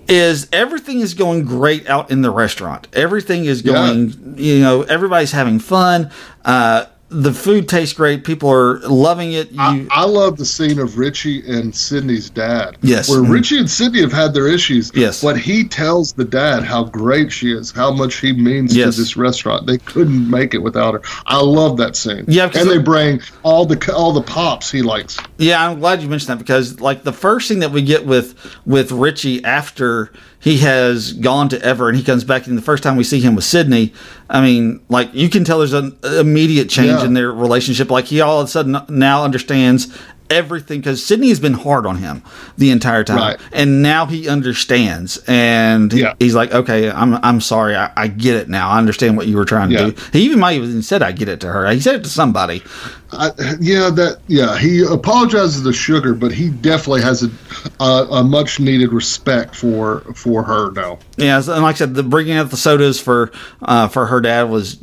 Is 0.09 0.47
everything 0.53 1.01
is 1.01 1.15
going 1.15 1.45
great 1.45 1.89
out 1.91 2.11
in 2.11 2.23
the 2.23 2.31
restaurant? 2.31 2.87
Everything 2.93 3.45
is 3.45 3.63
Yeah. 3.63 3.73
going, 3.73 4.35
you 4.39 4.61
know, 4.61 4.83
everybody's 4.83 5.33
having 5.33 5.59
fun. 5.59 6.11
Uh, 6.45 6.85
the 7.09 7.33
food 7.33 7.69
tastes 7.69 7.95
great. 7.95 8.25
People 8.25 8.51
are 8.51 8.81
loving 8.81 9.33
it. 9.33 9.53
You, 9.53 9.61
I, 9.61 9.87
I 9.93 10.05
love 10.07 10.37
the 10.39 10.45
scene 10.45 10.81
of 10.81 10.99
Richie 10.99 11.41
and 11.49 11.75
Sydney's 11.75 12.29
dad. 12.31 12.77
Yes. 12.83 13.09
Where 13.09 13.21
Mhm. 13.21 13.31
Richie 13.31 13.59
and 13.59 13.71
Sydney 13.71 14.01
have 14.01 14.13
had 14.13 14.35
their 14.35 14.49
issues. 14.49 14.91
Yes. 14.93 15.23
But 15.23 15.39
he 15.39 15.63
tells 15.63 16.13
the 16.15 16.25
dad 16.25 16.65
how 16.65 16.83
great 16.85 17.31
she 17.31 17.53
is, 17.53 17.71
how 17.71 17.93
much 17.93 18.17
he 18.17 18.33
means 18.33 18.77
Yes. 18.77 18.97
to 18.97 19.01
this 19.03 19.17
restaurant. 19.17 19.67
They 19.69 19.79
couldn't 19.79 20.29
make 20.29 20.53
it 20.53 20.59
without 20.59 20.95
her. 20.95 21.03
I 21.27 21.41
love 21.41 21.77
that 21.77 21.95
scene. 21.95 22.25
Yeah, 22.27 22.51
And 22.55 22.69
they 22.69 22.79
bring 22.79 23.21
all 23.45 23.67
the 23.67 23.77
all 23.95 24.13
the 24.13 24.23
pops 24.23 24.71
he 24.73 24.83
likes. 24.83 25.17
Yeah, 25.39 25.65
I'm 25.65 25.79
glad 25.79 26.03
you 26.03 26.09
mentioned 26.09 26.31
that 26.31 26.39
because 26.39 26.81
like 26.81 27.05
the 27.05 27.13
first 27.13 27.47
thing 27.47 27.61
that 27.61 27.71
we 27.71 27.83
get 27.83 28.05
with 28.05 28.35
with 28.67 28.91
Richie 28.91 29.45
after 29.45 30.11
he 30.47 30.59
has 30.59 31.13
gone 31.13 31.49
to 31.49 31.61
Ever 31.61 31.89
and 31.89 31.99
he 31.99 32.05
comes 32.05 32.23
back 32.23 32.47
and 32.47 32.57
the 32.57 32.63
first 32.63 32.85
time 32.85 32.95
we 32.95 33.03
see 33.03 33.19
him 33.19 33.35
with 33.35 33.43
Sydney, 33.43 33.93
I 34.31 34.41
mean, 34.41 34.81
like 34.89 35.13
you 35.13 35.29
can 35.29 35.43
tell 35.43 35.59
there's 35.59 35.73
an 35.73 35.99
immediate 36.05 36.69
change 36.71 37.01
Yeah. 37.01 37.05
in 37.05 37.15
their 37.15 37.33
relationship. 37.33 37.91
Like 37.91 38.05
he 38.05 38.21
all 38.21 38.41
of 38.41 38.47
a 38.47 38.49
sudden 38.49 38.77
now 38.89 39.25
understands 39.25 39.89
everything 40.31 40.81
because 40.81 41.05
Sydney 41.05 41.29
has 41.29 41.41
been 41.41 41.55
hard 41.55 41.87
on 41.87 41.97
him 41.97 42.23
the 42.59 42.71
entire 42.71 43.05
time, 43.05 43.17
Right. 43.19 43.41
and 43.53 43.83
now 43.83 44.07
he 44.07 44.29
understands, 44.29 45.19
and 45.27 45.93
he- 45.93 46.01
Yeah. 46.01 46.15
he's 46.19 46.35
like, 46.35 46.53
okay, 46.53 46.91
I'm 46.91 47.15
I'm 47.23 47.41
sorry, 47.41 47.77
I, 47.77 47.91
I 47.97 48.09
get 48.09 48.35
it 48.37 48.49
now. 48.49 48.71
I 48.71 48.79
understand 48.79 49.17
what 49.17 49.27
you 49.27 49.37
were 49.37 49.45
trying 49.45 49.71
to 49.71 49.75
Yeah. 49.75 49.85
do. 49.91 49.95
He 50.13 50.21
even 50.23 50.39
might 50.39 50.53
have 50.61 50.65
even 50.65 50.83
said, 50.83 51.03
I 51.03 51.13
get 51.13 51.29
it 51.29 51.41
to 51.41 51.49
her. 51.49 51.71
He 51.71 51.81
said 51.81 51.97
it 51.97 52.05
to 52.05 52.11
somebody. 52.11 52.63
I, 53.13 53.31
yeah, 53.61 53.89
that 53.91 54.19
yeah. 54.27 54.59
He 54.59 54.83
apologizes 54.85 55.63
to 55.63 55.73
Sugar, 55.73 56.13
but 56.13 56.33
he 56.33 56.49
definitely 56.49 57.03
has 57.03 57.23
a 57.23 57.31
a, 57.81 58.07
a 58.11 58.25
much 58.25 58.59
needed 58.59 58.93
respect 58.93 59.55
for 59.55 60.01
for 60.15 60.43
her 60.43 60.73
now. 60.73 60.99
Yeah, 61.17 61.37
and 61.39 61.47
like 61.63 61.77
I 61.77 61.79
said, 61.79 61.95
the 61.95 62.03
bringing 62.03 62.37
out 62.37 62.51
the 62.51 62.57
sodas 62.57 63.01
for 63.01 63.31
uh, 63.63 63.87
for 63.89 64.07
her 64.07 64.21
dad 64.21 64.45
was 64.51 64.75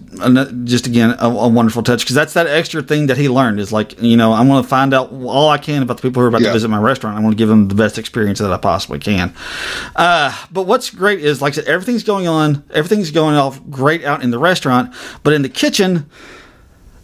just 0.66 0.88
again 0.88 1.12
a, 1.20 1.28
a 1.28 1.48
wonderful 1.48 1.84
touch 1.84 2.02
because 2.02 2.16
that's 2.16 2.34
that 2.34 2.48
extra 2.48 2.82
thing 2.82 3.08
that 3.08 3.18
he 3.18 3.30
learned 3.30 3.60
is 3.60 3.72
like 3.72 4.02
you 4.02 4.16
know 4.18 4.34
I'm 4.34 4.48
going 4.48 4.62
to 4.64 4.68
find 4.70 4.94
out 4.94 5.12
all 5.12 5.50
I 5.50 5.58
can 5.58 5.82
about 5.84 5.98
the 5.98 6.02
people 6.02 6.22
who 6.22 6.26
are 6.26 6.30
about 6.30 6.42
Yeah. 6.42 6.48
to 6.48 6.54
visit 6.54 6.70
my 6.70 6.78
restaurant. 6.80 7.18
I 7.18 7.22
want 7.22 7.34
to 7.34 7.38
give 7.38 7.50
them 7.50 7.68
the 7.68 7.76
best 7.76 7.98
experience 7.98 8.40
that 8.40 8.52
I 8.52 8.58
possibly 8.58 9.00
can. 9.00 9.34
Uh, 9.96 10.36
but 10.52 10.64
what's 10.64 10.90
great 10.90 11.20
is 11.20 11.42
like 11.42 11.54
I 11.54 11.56
said, 11.56 11.66
everything's 11.66 12.04
going 12.04 12.28
on, 12.28 12.64
everything's 12.72 13.12
going 13.12 13.36
off 13.36 13.60
great 13.70 14.04
out 14.04 14.24
in 14.24 14.32
the 14.32 14.40
restaurant, 14.40 14.94
but 15.24 15.34
in 15.34 15.42
the 15.42 15.50
kitchen 15.50 16.10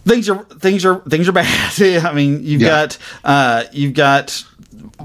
things 0.05 0.29
are 0.29 0.43
things 0.45 0.85
are 0.85 0.99
things 1.01 1.27
are 1.27 1.31
bad. 1.33 1.73
I 2.05 2.13
mean, 2.13 2.43
you've 2.43 2.61
Yeah. 2.61 2.67
got 2.87 2.97
uh, 3.23 3.63
you've 3.71 3.93
got 3.93 4.43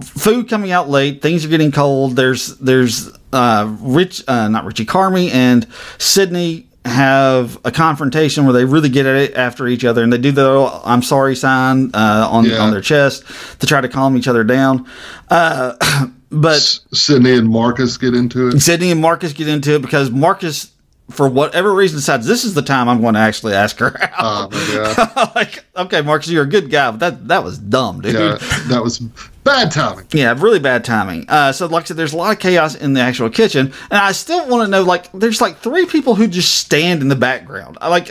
food 0.03 0.49
coming 0.49 0.71
out 0.73 0.89
late. 0.89 1.21
Things 1.23 1.45
are 1.45 1.49
getting 1.49 1.73
cold. 1.73 2.17
There's 2.17 2.57
there's 2.59 3.11
uh, 3.33 3.75
Rich, 3.81 4.23
uh, 4.29 4.49
not 4.49 4.65
Richie 4.65 4.87
Carmy 4.87 5.31
and 5.33 5.67
Sydney 5.99 6.69
have 6.85 7.59
a 7.65 7.71
confrontation 7.71 8.45
where 8.45 8.53
they 8.53 8.65
really 8.65 8.89
get 8.89 9.07
at 9.07 9.17
it 9.17 9.35
after 9.35 9.67
each 9.67 9.85
other, 9.85 10.03
and 10.03 10.13
they 10.13 10.19
do 10.19 10.33
the 10.33 10.47
oh, 10.47 10.83
"I'm 10.85 11.03
sorry" 11.03 11.35
sign 11.35 11.91
uh, 11.95 12.29
on 12.31 12.45
Yeah. 12.45 12.59
on 12.59 12.71
their 12.71 12.81
chest 12.83 13.25
to 13.61 13.67
try 13.67 13.81
to 13.81 13.89
calm 13.89 14.17
each 14.17 14.29
other 14.29 14.45
down. 14.45 14.87
Uh, 15.31 15.75
but 16.31 16.57
S- 16.57 16.81
Sydney 16.93 17.33
and 17.33 17.49
Marcus 17.49 17.97
get 17.97 18.15
into 18.15 18.49
it. 18.49 18.61
Sydney 18.61 18.91
and 18.91 19.01
Marcus 19.01 19.33
get 19.33 19.49
into 19.49 19.75
it 19.75 19.83
because 19.83 20.11
Marcus. 20.11 20.71
For 21.11 21.29
whatever 21.29 21.75
reason, 21.75 21.99
decides 21.99 22.27
this 22.27 22.45
is 22.45 22.55
the 22.55 22.63
time 22.63 22.89
I'm 22.89 23.03
going 23.03 23.13
to 23.13 23.21
actually 23.21 23.53
ask 23.55 23.79
her 23.79 24.03
out. 24.03 24.11
Oh 24.19 24.49
my 24.51 25.05
god! 25.15 25.33
like, 25.35 25.63
okay, 25.77 26.01
Marcus, 26.01 26.31
you're 26.31 26.45
a 26.45 26.49
good 26.49 26.71
guy, 26.71 26.91
but 26.93 27.01
that 27.01 27.29
that 27.29 27.45
was 27.45 27.59
dumb, 27.59 28.01
dude. 28.01 28.15
Yeah, 28.15 28.39
that 28.69 28.81
was 28.83 29.01
bad 29.45 29.71
timing. 29.71 30.07
Yeah, 30.13 30.35
really 30.39 30.61
bad 30.61 30.83
timing. 30.83 31.27
Uh, 31.29 31.53
so, 31.53 31.67
like 31.67 31.83
I 31.83 31.87
said, 31.89 31.99
there's 31.99 32.15
a 32.15 32.17
lot 32.17 32.33
of 32.33 32.39
chaos 32.39 32.75
in 32.75 32.95
the 32.95 33.01
actual 33.03 33.29
kitchen, 33.29 33.67
and 33.91 33.99
I 34.01 34.13
still 34.13 34.49
want 34.49 34.65
to 34.67 34.71
know, 34.71 34.83
like, 34.83 35.13
there's 35.13 35.43
like 35.43 35.59
three 35.59 35.85
people 35.85 36.15
who 36.15 36.27
just 36.27 36.55
stand 36.57 37.03
in 37.03 37.09
the 37.09 37.17
background. 37.17 37.77
I 37.83 37.89
like, 37.91 38.11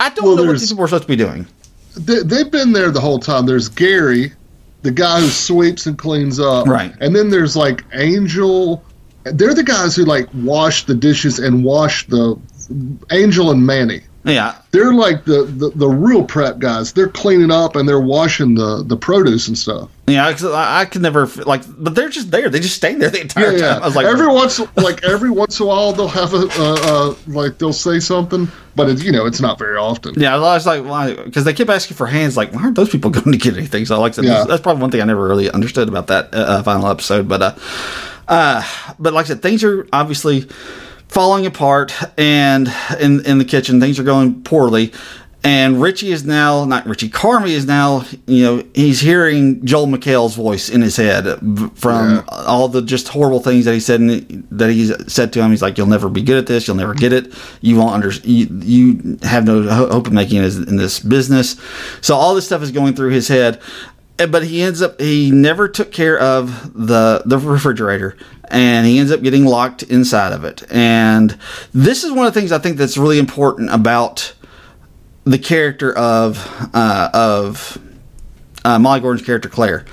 I 0.00 0.08
don't 0.08 0.24
Well, 0.24 0.36
know 0.36 0.44
what 0.46 0.52
these 0.58 0.70
people 0.70 0.84
are 0.84 0.88
supposed 0.88 1.02
to 1.04 1.08
be 1.08 1.16
doing. 1.16 1.46
They, 1.94 2.22
they've 2.22 2.50
been 2.50 2.72
there 2.72 2.90
the 2.90 3.00
whole 3.02 3.18
time. 3.18 3.44
There's 3.44 3.68
Gary, 3.68 4.32
the 4.80 4.90
guy 4.90 5.20
who 5.20 5.28
sweeps 5.28 5.84
and 5.86 5.98
cleans 5.98 6.40
up, 6.40 6.66
Right. 6.66 6.94
And 7.00 7.14
then 7.14 7.28
there's 7.28 7.54
like 7.54 7.84
Angel. 7.92 8.82
They're 9.24 9.54
the 9.54 9.62
guys 9.62 9.96
who 9.96 10.04
like 10.04 10.28
wash 10.34 10.84
the 10.84 10.94
dishes 10.94 11.38
and 11.38 11.64
wash 11.64 12.06
the 12.06 12.38
Angel 13.10 13.50
and 13.50 13.66
Manny. 13.66 14.02
Yeah, 14.26 14.54
They're 14.70 14.94
like 14.94 15.26
the, 15.26 15.42
the, 15.44 15.70
the 15.74 15.86
real 15.88 16.24
prep 16.24 16.58
guys. 16.58 16.94
They're 16.94 17.10
cleaning 17.10 17.50
up 17.50 17.76
and 17.76 17.86
they're 17.86 18.00
washing 18.00 18.54
the, 18.54 18.82
the 18.82 18.96
produce 18.96 19.48
and 19.48 19.58
stuff. 19.58 19.90
Yeah, 20.06 20.26
I, 20.26 20.80
I 20.80 20.84
could 20.86 21.02
never 21.02 21.26
like, 21.26 21.62
but 21.78 21.94
they're 21.94 22.08
just 22.08 22.30
there. 22.30 22.48
They 22.48 22.60
just 22.60 22.74
stay 22.76 22.94
there 22.94 23.10
the 23.10 23.20
entire 23.20 23.52
Yeah, 23.52 23.58
yeah. 23.58 23.72
time. 23.74 23.82
I 23.82 23.86
was 23.86 23.96
like, 23.96 24.06
every 24.06 24.26
once 24.28 24.60
like 24.76 25.04
every 25.04 25.30
once 25.30 25.60
in 25.60 25.64
a 25.64 25.68
while 25.68 25.92
they'll 25.92 26.08
have 26.08 26.32
a 26.32 26.46
uh, 26.58 26.76
uh, 26.82 27.14
like 27.26 27.58
they'll 27.58 27.72
say 27.74 28.00
something, 28.00 28.48
but 28.74 28.88
it's 28.88 29.02
you 29.02 29.12
know 29.12 29.26
it's 29.26 29.40
not 29.42 29.58
very 29.58 29.76
often. 29.76 30.14
Yeah, 30.16 30.34
I 30.36 30.38
was 30.38 30.66
like, 30.66 30.84
why? 30.84 31.14
Because 31.14 31.44
they 31.44 31.52
kept 31.52 31.68
asking 31.70 31.96
for 31.98 32.06
hands. 32.06 32.34
Like, 32.36 32.52
why 32.54 32.62
aren't 32.62 32.76
those 32.76 32.88
people 32.90 33.10
going 33.18 33.32
to 33.32 33.38
get 33.38 33.56
anything? 33.58 33.84
So, 33.84 34.00
like, 34.00 34.12
I 34.12 34.14
said, 34.16 34.24
Yeah. 34.24 34.44
that's 34.44 34.62
probably 34.62 34.80
one 34.80 34.90
thing 34.90 35.00
I 35.02 35.04
never 35.04 35.26
really 35.28 35.50
understood 35.50 35.88
about 35.88 36.06
that 36.06 36.32
uh, 36.34 36.38
uh, 36.38 36.62
final 36.62 36.88
episode. 36.88 37.28
But, 37.28 37.42
uh, 37.42 37.54
uh, 38.28 38.62
but 38.98 39.12
like 39.12 39.26
I 39.26 39.28
said, 39.28 39.42
things 39.42 39.62
are 39.64 39.86
obviously 39.92 40.48
falling 41.08 41.46
apart, 41.46 41.92
and 42.18 42.72
in 43.00 43.24
in 43.26 43.38
the 43.38 43.44
kitchen, 43.44 43.80
things 43.80 43.98
are 43.98 44.04
going 44.04 44.42
poorly. 44.42 44.92
And 45.46 45.78
Richie 45.82 46.10
is 46.10 46.24
now 46.24 46.64
not 46.64 46.86
Richie 46.86 47.10
Carmy 47.10 47.50
is 47.50 47.66
now 47.66 48.06
you 48.26 48.42
know 48.44 48.64
he's 48.74 49.00
hearing 49.00 49.62
Joel 49.66 49.88
McHale's 49.88 50.34
voice 50.34 50.70
in 50.70 50.80
his 50.80 50.96
head 50.96 51.24
from 51.74 52.14
Yeah. 52.14 52.22
all 52.30 52.66
the 52.68 52.80
just 52.80 53.08
horrible 53.08 53.40
things 53.40 53.66
that 53.66 53.74
he 53.74 53.80
said 53.80 54.00
and 54.00 54.46
that 54.50 54.70
he's 54.70 54.90
said 55.12 55.34
to 55.34 55.42
him. 55.42 55.50
He's 55.50 55.60
like, 55.60 55.76
"You'll 55.76 55.86
never 55.86 56.08
be 56.08 56.22
good 56.22 56.38
at 56.38 56.46
this. 56.46 56.66
You'll 56.66 56.78
never 56.78 56.94
get 56.94 57.12
it. 57.12 57.30
You 57.60 57.76
won't 57.76 57.92
under. 57.92 58.10
You, 58.24 58.46
you 58.62 59.18
have 59.22 59.44
no 59.44 59.64
hope 59.68 60.06
of 60.06 60.14
making 60.14 60.42
it 60.42 60.54
in 60.66 60.76
this 60.76 60.98
business." 60.98 61.56
So 62.00 62.14
all 62.14 62.34
this 62.34 62.46
stuff 62.46 62.62
is 62.62 62.70
going 62.70 62.94
through 62.94 63.10
his 63.10 63.28
head, 63.28 63.60
but 64.16 64.44
he 64.44 64.62
ends 64.62 64.80
up 64.80 64.98
he 64.98 65.30
never 65.30 65.68
took 65.68 65.92
care 65.92 66.18
of 66.18 66.72
the 66.74 67.20
the 67.26 67.36
refrigerator, 67.36 68.16
and 68.50 68.86
he 68.86 68.98
ends 68.98 69.12
up 69.12 69.22
getting 69.22 69.44
locked 69.44 69.82
inside 69.84 70.32
of 70.32 70.44
it. 70.44 70.62
And 70.70 71.38
this 71.72 72.04
is 72.04 72.12
one 72.12 72.26
of 72.26 72.34
the 72.34 72.40
things 72.40 72.52
I 72.52 72.58
think 72.58 72.76
that's 72.76 72.96
really 72.96 73.18
important 73.18 73.70
about 73.70 74.34
the 75.24 75.38
character 75.38 75.96
of 75.96 76.46
uh, 76.74 77.10
of 77.14 77.78
uh, 78.64 78.78
Molly 78.78 79.00
Gordon's 79.00 79.26
character 79.26 79.48
Claire, 79.48 79.84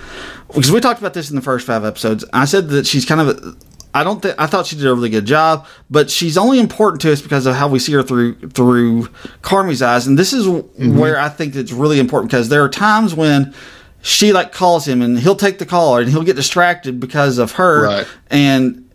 because 0.48 0.72
we 0.72 0.80
talked 0.80 1.00
about 1.00 1.14
this 1.14 1.30
in 1.30 1.36
the 1.36 1.42
first 1.42 1.66
five 1.66 1.86
episodes. 1.86 2.26
I 2.34 2.46
said 2.46 2.70
that 2.70 2.86
she's 2.86 3.06
kind 3.06 3.22
of 3.22 3.58
I 3.94 4.04
don't 4.04 4.22
think 4.22 4.36
I 4.40 4.48
thought 4.48 4.68
she 4.68 4.76
did 4.76 4.88
a 4.88 4.94
really 4.94 5.10
good 5.10 5.26
job, 5.26 5.68
but 5.90 6.10
she's 6.10 6.38
only 6.38 6.60
important 6.60 7.02
to 7.02 7.12
us 7.12 7.22
because 7.22 7.46
of 7.46 7.56
how 7.56 7.68
we 7.68 7.80
see 7.80 7.94
her 7.94 8.04
through 8.04 8.36
through 8.50 9.10
Carmy's 9.42 9.82
eyes, 9.82 10.08
and 10.08 10.18
this 10.18 10.34
is 10.34 10.48
where 10.48 11.20
I 11.20 11.30
think 11.30 11.56
it's 11.56 11.72
really 11.72 12.00
important 12.00 12.32
because 12.32 12.50
there 12.50 12.64
are 12.64 12.70
times 12.70 13.14
when 13.14 13.54
she 14.02 14.34
like 14.34 14.52
calls 14.52 14.88
him 14.88 15.02
and 15.02 15.20
he'll 15.20 15.36
take 15.36 15.60
the 15.60 15.66
call 15.66 15.98
and 15.98 16.10
he'll 16.10 16.24
get 16.24 16.36
distracted 16.36 17.00
because 17.00 17.38
of 17.38 17.54
her, 17.54 17.84
Right. 17.84 18.08
and 18.30 18.90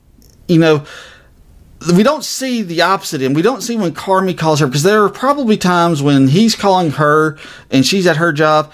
you 0.49 0.59
know 0.59 0.85
we 1.95 2.03
don't 2.03 2.25
see 2.25 2.63
the 2.63 2.81
opposite 2.83 3.21
and 3.23 3.37
we 3.37 3.43
don't 3.43 3.61
see 3.63 3.77
when 3.77 3.93
Carmy 3.93 4.37
calls 4.37 4.61
her 4.61 4.67
because 4.67 4.83
there 4.83 5.05
are 5.05 5.11
probably 5.11 5.57
times 5.57 6.03
when 6.03 6.29
he's 6.29 6.57
calling 6.57 6.93
her 6.93 7.39
and 7.71 7.85
she's 7.87 8.07
at 8.07 8.17
her 8.17 8.33
job. 8.33 8.73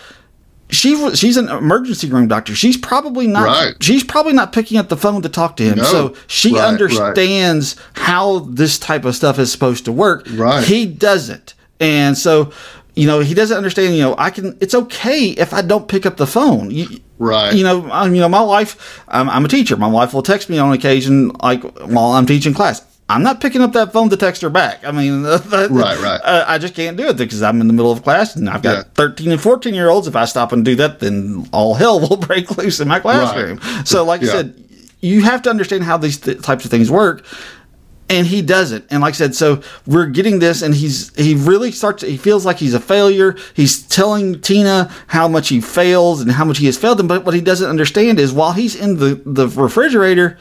She 0.70 0.96
she's 1.14 1.36
an 1.36 1.50
emergency 1.50 2.08
room 2.08 2.28
doctor. 2.28 2.54
She's 2.54 2.78
probably 2.78 3.26
not. 3.26 3.44
Right. 3.46 3.74
She's 3.82 4.02
probably 4.02 4.32
not 4.32 4.52
picking 4.54 4.78
up 4.78 4.88
the 4.88 4.96
phone 4.96 5.20
to 5.20 5.28
talk 5.28 5.56
to 5.58 5.64
him. 5.64 5.76
No. 5.78 5.84
So 5.84 6.14
she 6.28 6.52
Right, 6.54 6.60
right. 6.60 6.68
understands 6.68 7.76
how 7.94 8.38
this 8.38 8.78
type 8.78 9.04
of 9.04 9.14
stuff 9.14 9.38
is 9.38 9.52
supposed 9.52 9.84
to 9.84 9.92
work. 9.92 10.26
Right. 10.30 10.64
He 10.64 10.86
doesn't, 10.86 11.52
and 11.78 12.16
so 12.16 12.52
you 12.94 13.06
know 13.06 13.20
he 13.20 13.34
doesn't 13.34 13.56
understand. 13.56 13.94
You 13.96 14.02
know, 14.02 14.14
I 14.18 14.30
can. 14.30 14.56
It's 14.60 14.74
okay 14.74 15.28
if 15.30 15.52
I 15.54 15.62
don't 15.62 15.88
pick 15.88 16.06
up 16.06 16.16
the 16.16 16.26
phone. 16.26 16.70
You, 16.70 16.86
Right. 17.18 17.54
You 17.54 17.62
know, 17.62 17.88
I, 17.88 18.06
you 18.06 18.20
know, 18.20 18.28
my 18.28 18.42
wife. 18.42 19.00
I'm, 19.06 19.30
I'm 19.30 19.44
a 19.44 19.48
teacher. 19.48 19.76
My 19.76 19.86
wife 19.86 20.12
will 20.12 20.24
text 20.24 20.50
me 20.50 20.58
on 20.58 20.72
occasion, 20.72 21.28
like 21.40 21.62
while 21.62 22.12
I'm 22.12 22.26
teaching 22.26 22.52
class. 22.52 22.84
I'm 23.08 23.22
not 23.22 23.40
picking 23.40 23.60
up 23.62 23.74
that 23.74 23.92
phone 23.92 24.08
to 24.10 24.16
text 24.16 24.42
her 24.42 24.50
back. 24.50 24.84
I 24.84 24.90
mean, 24.90 25.22
Right, 25.50 25.70
right. 25.70 26.20
Uh, 26.24 26.44
I 26.48 26.58
just 26.58 26.74
can't 26.74 26.96
do 26.96 27.06
it 27.08 27.16
because 27.16 27.40
I'm 27.42 27.60
in 27.60 27.66
the 27.68 27.72
middle 27.74 27.92
of 27.92 28.02
class 28.02 28.34
and 28.34 28.48
I've 28.50 28.62
got 28.62 28.76
Yeah. 28.76 28.82
13 28.94 29.30
and 29.32 29.40
14 29.40 29.72
year 29.72 29.88
olds. 29.88 30.08
If 30.08 30.16
I 30.16 30.24
stop 30.24 30.50
and 30.50 30.64
do 30.64 30.74
that, 30.76 30.98
then 30.98 31.46
all 31.52 31.74
hell 31.74 32.00
will 32.08 32.16
break 32.16 32.56
loose 32.56 32.80
in 32.80 32.88
my 32.88 32.98
classroom. 32.98 33.60
So, 33.84 34.04
like 34.04 34.22
I 34.22 34.26
said, 34.26 34.64
you 35.00 35.22
have 35.22 35.42
to 35.42 35.50
understand 35.50 35.84
how 35.84 35.98
these 35.98 36.18
th- 36.18 36.42
types 36.42 36.64
of 36.64 36.70
things 36.72 36.90
work. 36.90 37.24
And 38.12 38.26
he 38.26 38.42
doesn't. 38.42 38.84
And 38.90 39.00
like 39.00 39.14
I 39.14 39.16
said, 39.16 39.34
so 39.34 39.62
we're 39.86 40.06
getting 40.06 40.38
this, 40.38 40.60
and 40.60 40.74
he's 40.74 41.14
he 41.16 41.34
really 41.34 41.72
starts. 41.72 42.02
He 42.02 42.18
feels 42.18 42.44
like 42.44 42.58
he's 42.58 42.74
a 42.74 42.80
failure. 42.80 43.36
He's 43.54 43.82
telling 43.82 44.40
Tina 44.42 44.92
how 45.06 45.28
much 45.28 45.48
he 45.48 45.62
fails 45.62 46.20
and 46.20 46.30
how 46.30 46.44
much 46.44 46.58
he 46.58 46.66
has 46.66 46.76
failed 46.76 46.98
them. 46.98 47.08
But 47.08 47.24
what 47.24 47.34
he 47.34 47.40
doesn't 47.40 47.68
understand 47.68 48.20
is 48.20 48.32
while 48.32 48.52
he's 48.52 48.76
in 48.76 48.98
the 48.98 49.20
the 49.24 49.48
refrigerator, 49.48 50.36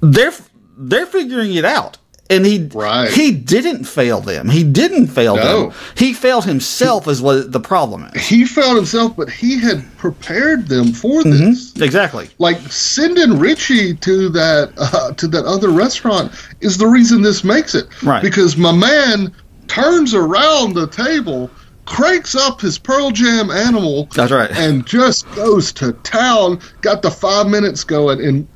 they're 0.00 0.34
they're 0.76 1.06
figuring 1.06 1.54
it 1.54 1.64
out. 1.64 1.98
And 2.30 2.44
he 2.44 2.68
Right. 2.74 3.10
he 3.10 3.30
didn't 3.32 3.84
fail 3.84 4.20
them. 4.20 4.50
He 4.50 4.62
didn't 4.62 5.06
fail 5.06 5.36
No. 5.36 5.62
them. 5.70 5.72
He 5.96 6.12
failed 6.12 6.44
himself. 6.44 7.08
Is 7.08 7.22
what 7.22 7.52
the 7.52 7.60
problem 7.60 8.06
is. 8.14 8.22
He 8.26 8.44
failed 8.44 8.76
himself, 8.76 9.16
but 9.16 9.30
he 9.30 9.58
had 9.58 9.82
prepared 9.96 10.68
them 10.68 10.92
for 10.92 11.24
this. 11.24 11.72
Exactly. 11.76 12.28
Like 12.38 12.58
sending 12.70 13.38
Richie 13.38 13.94
to 13.94 14.28
that 14.30 14.72
uh, 14.76 15.12
to 15.12 15.26
that 15.28 15.46
other 15.46 15.70
restaurant 15.70 16.32
is 16.60 16.76
the 16.76 16.86
reason 16.86 17.22
this 17.22 17.44
makes 17.44 17.74
it. 17.74 17.86
Right. 18.02 18.22
Because 18.22 18.56
my 18.58 18.72
man 18.72 19.32
turns 19.68 20.12
around 20.14 20.74
the 20.74 20.86
table, 20.88 21.50
cranks 21.86 22.34
up 22.34 22.60
his 22.60 22.76
Pearl 22.78 23.10
Jam 23.10 23.50
animal. 23.50 24.06
That's 24.14 24.32
right. 24.32 24.50
And 24.50 24.86
just 24.86 25.30
goes 25.34 25.72
to 25.74 25.92
town. 26.02 26.60
Got 26.82 27.00
the 27.00 27.10
five 27.10 27.46
minutes 27.46 27.84
going, 27.84 28.20
and 28.22 28.46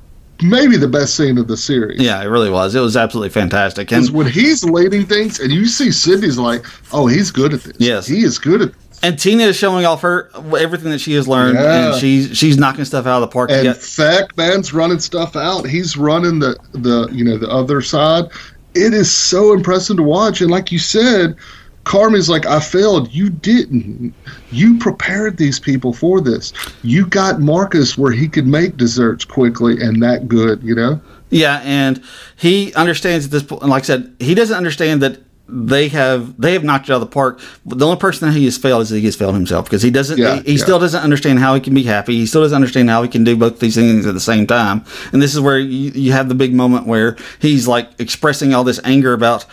maybe 0.42 0.76
the 0.76 0.88
best 0.88 1.14
scene 1.16 1.38
of 1.38 1.48
the 1.48 1.56
series. 1.56 2.00
Yeah, 2.00 2.22
it 2.22 2.26
really 2.26 2.50
was. 2.50 2.74
It 2.74 2.80
was 2.80 2.96
absolutely 2.96 3.30
fantastic. 3.30 3.92
And 3.92 4.08
when 4.10 4.26
he's 4.26 4.64
leading 4.64 5.06
things, 5.06 5.40
and 5.40 5.52
you 5.52 5.66
see 5.66 5.90
Sydney's 5.90 6.38
like, 6.38 6.64
"Oh, 6.92 7.06
he's 7.06 7.30
good 7.30 7.54
at 7.54 7.62
this. 7.62 7.76
Yes. 7.78 8.06
he 8.06 8.22
is 8.22 8.38
good 8.38 8.62
at." 8.62 8.68
This. 8.72 8.98
and 9.02 9.18
Tina 9.18 9.44
is 9.44 9.56
showing 9.56 9.84
off 9.86 10.02
her 10.02 10.30
everything 10.58 10.90
that 10.90 11.00
she 11.00 11.14
has 11.14 11.26
learned, 11.26 11.58
Yeah. 11.58 11.92
and 11.92 12.00
she's 12.00 12.36
she's 12.36 12.56
knocking 12.56 12.84
stuff 12.84 13.06
out 13.06 13.22
of 13.22 13.30
the 13.30 13.32
park. 13.32 13.50
And. 13.50 13.76
Fak 13.76 14.36
man's 14.36 14.72
running 14.72 14.98
stuff 15.00 15.36
out. 15.36 15.66
He's 15.66 15.96
running 15.96 16.38
the 16.38 16.56
the 16.72 17.08
you 17.12 17.24
know 17.24 17.38
the 17.38 17.48
other 17.48 17.80
side. 17.80 18.26
It 18.74 18.94
is 18.94 19.14
so 19.14 19.52
impressive 19.52 19.96
to 19.98 20.02
watch. 20.02 20.40
And 20.40 20.50
like 20.50 20.72
you 20.72 20.78
said, 20.78 21.36
Carmen's 21.84 22.28
like, 22.28 22.46
I 22.46 22.60
failed. 22.60 23.12
You 23.12 23.30
didn't. 23.30 24.14
You 24.50 24.78
prepared 24.78 25.36
these 25.36 25.58
people 25.58 25.92
for 25.92 26.20
this. 26.20 26.52
You 26.82 27.06
got 27.06 27.40
Marcus 27.40 27.98
where 27.98 28.12
he 28.12 28.28
could 28.28 28.46
make 28.46 28.76
desserts 28.76 29.24
quickly 29.24 29.80
and 29.80 30.02
that 30.02 30.28
good. 30.28 30.62
You 30.62 30.74
know. 30.74 31.00
Yeah, 31.30 31.60
and 31.64 32.02
he 32.36 32.74
understands 32.74 33.24
at 33.24 33.30
this 33.30 33.42
point. 33.42 33.62
Like 33.64 33.84
I 33.84 33.86
said, 33.86 34.14
he 34.20 34.34
doesn't 34.34 34.56
understand 34.56 35.02
that 35.02 35.20
they 35.48 35.88
have 35.88 36.40
they 36.40 36.54
have 36.54 36.64
knocked 36.64 36.88
it 36.88 36.92
out 36.92 36.96
of 36.96 37.00
the 37.00 37.06
park. 37.06 37.40
The 37.66 37.84
only 37.84 37.98
person 37.98 38.28
that 38.28 38.36
he 38.36 38.44
has 38.46 38.56
failed 38.56 38.82
is 38.82 38.90
that 38.90 38.98
he 38.98 39.04
has 39.04 39.16
failed 39.16 39.34
himself 39.34 39.66
because 39.66 39.82
he 39.82 39.90
doesn't. 39.90 40.18
Yeah, 40.18 40.36
he, 40.36 40.42
he 40.42 40.52
yeah. 40.52 40.64
still 40.64 40.78
doesn't 40.78 41.02
understand 41.02 41.40
how 41.40 41.54
he 41.54 41.60
can 41.60 41.74
be 41.74 41.82
happy. 41.82 42.14
He 42.14 42.26
still 42.26 42.42
doesn't 42.42 42.56
understand 42.56 42.88
how 42.88 43.02
he 43.02 43.08
can 43.08 43.24
do 43.24 43.36
both 43.36 43.60
these 43.60 43.74
things 43.74 44.06
at 44.06 44.14
the 44.14 44.20
same 44.20 44.46
time. 44.46 44.84
And 45.12 45.20
this 45.20 45.34
is 45.34 45.40
where 45.40 45.58
you, 45.58 45.90
you 45.90 46.12
have 46.12 46.28
the 46.28 46.34
big 46.34 46.54
moment 46.54 46.86
where 46.86 47.16
he's 47.38 47.68
like 47.68 47.90
expressing 47.98 48.54
all 48.54 48.64
this 48.64 48.80
anger 48.84 49.12
about. 49.12 49.44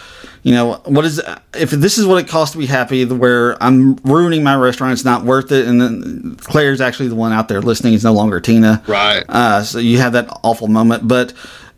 You 0.43 0.53
know 0.53 0.81
what 0.85 1.03
is 1.05 1.21
if 1.53 1.71
this 1.71 1.97
is 1.97 2.05
what 2.05 2.23
it 2.23 2.27
costs 2.29 2.53
to 2.53 2.59
be 2.59 2.65
happy? 2.65 3.03
Where 3.05 3.61
I'm 3.61 3.95
ruining 3.97 4.43
my 4.43 4.55
restaurant, 4.55 4.93
it's 4.93 5.03
not 5.05 5.25
worth 5.25 5.51
it. 5.51 5.67
And 5.67 5.81
then 5.81 6.35
Claire's 6.41 6.79
actually 6.81 7.09
the 7.09 7.15
one 7.15 7.33
out 7.33 7.47
there 7.49 7.61
listening. 7.61 7.93
It's 7.93 8.03
no 8.05 8.13
longer 8.13 8.39
Tina, 8.39 8.81
Right. 8.87 9.23
uh, 9.27 9.63
so 9.63 9.79
you 9.79 9.97
have 9.97 10.13
that 10.13 10.29
awful 10.43 10.67
moment, 10.67 11.07
but 11.07 11.33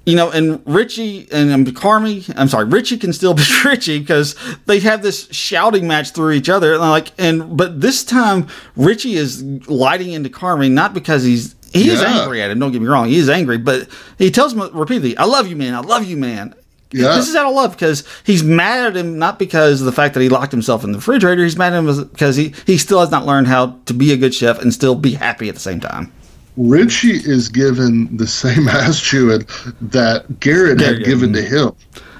you 0.05 0.15
know, 0.15 0.31
and 0.31 0.61
Richie 0.65 1.27
and 1.31 1.51
um, 1.51 1.65
Carmy, 1.65 2.31
I'm 2.35 2.47
sorry, 2.47 2.65
Richie 2.65 2.97
can 2.97 3.13
still 3.13 3.33
be 3.35 3.43
Richie 3.65 3.99
because 3.99 4.35
they 4.65 4.79
have 4.79 5.01
this 5.03 5.27
shouting 5.31 5.87
match 5.87 6.11
through 6.11 6.31
each 6.31 6.49
other. 6.49 6.73
And 6.73 6.81
like, 6.81 7.11
and 7.19 7.55
but 7.55 7.81
this 7.81 8.03
time 8.03 8.47
Richie 8.75 9.13
is 9.15 9.43
lighting 9.67 10.11
into 10.11 10.29
Carmy 10.29 10.71
not 10.71 10.93
because 10.95 11.23
he's 11.23 11.55
he 11.73 11.89
is 11.89 12.01
angry 12.01 12.41
at 12.41 12.51
him. 12.51 12.59
Don't 12.59 12.71
get 12.71 12.81
me 12.81 12.87
wrong, 12.87 13.07
he 13.07 13.17
is 13.17 13.29
angry, 13.29 13.57
but 13.57 13.87
he 14.17 14.29
tells 14.31 14.53
him 14.53 14.59
repeatedly, 14.75 15.15
"I 15.17 15.25
love 15.25 15.47
you, 15.47 15.55
man. 15.55 15.73
I 15.75 15.79
love 15.79 16.03
you, 16.05 16.17
man." 16.17 16.53
Yeah. 16.93 17.15
This 17.15 17.29
is 17.29 17.35
out 17.35 17.45
of 17.47 17.53
love 17.53 17.71
because 17.71 18.03
he's 18.25 18.43
mad 18.43 18.85
at 18.87 18.97
him 18.97 19.17
not 19.17 19.39
because 19.39 19.81
of 19.81 19.85
the 19.85 19.91
fact 19.91 20.13
that 20.13 20.21
he 20.21 20.29
locked 20.29 20.51
himself 20.51 20.83
in 20.83 20.91
the 20.91 20.97
refrigerator. 20.97 21.43
He's 21.43 21.57
mad 21.57 21.73
at 21.73 21.79
him 21.83 22.07
because 22.09 22.35
he, 22.35 22.53
he 22.65 22.77
still 22.77 22.99
has 22.99 23.11
not 23.11 23.25
learned 23.25 23.47
how 23.47 23.77
to 23.85 23.93
be 23.93 24.11
a 24.11 24.17
good 24.17 24.33
chef 24.33 24.61
and 24.61 24.73
still 24.73 24.95
be 24.95 25.13
happy 25.13 25.47
at 25.49 25.55
the 25.55 25.61
same 25.61 25.79
time. 25.79 26.11
Richie 26.57 27.11
is 27.15 27.47
given 27.49 28.15
the 28.17 28.27
same 28.27 28.67
ass 28.69 28.99
chewing 28.99 29.45
that 29.81 30.39
Garrett 30.41 30.79
had 30.81 30.87
Garrett, 30.89 31.05
given 31.05 31.31
to 31.33 31.41
him. 31.41 31.71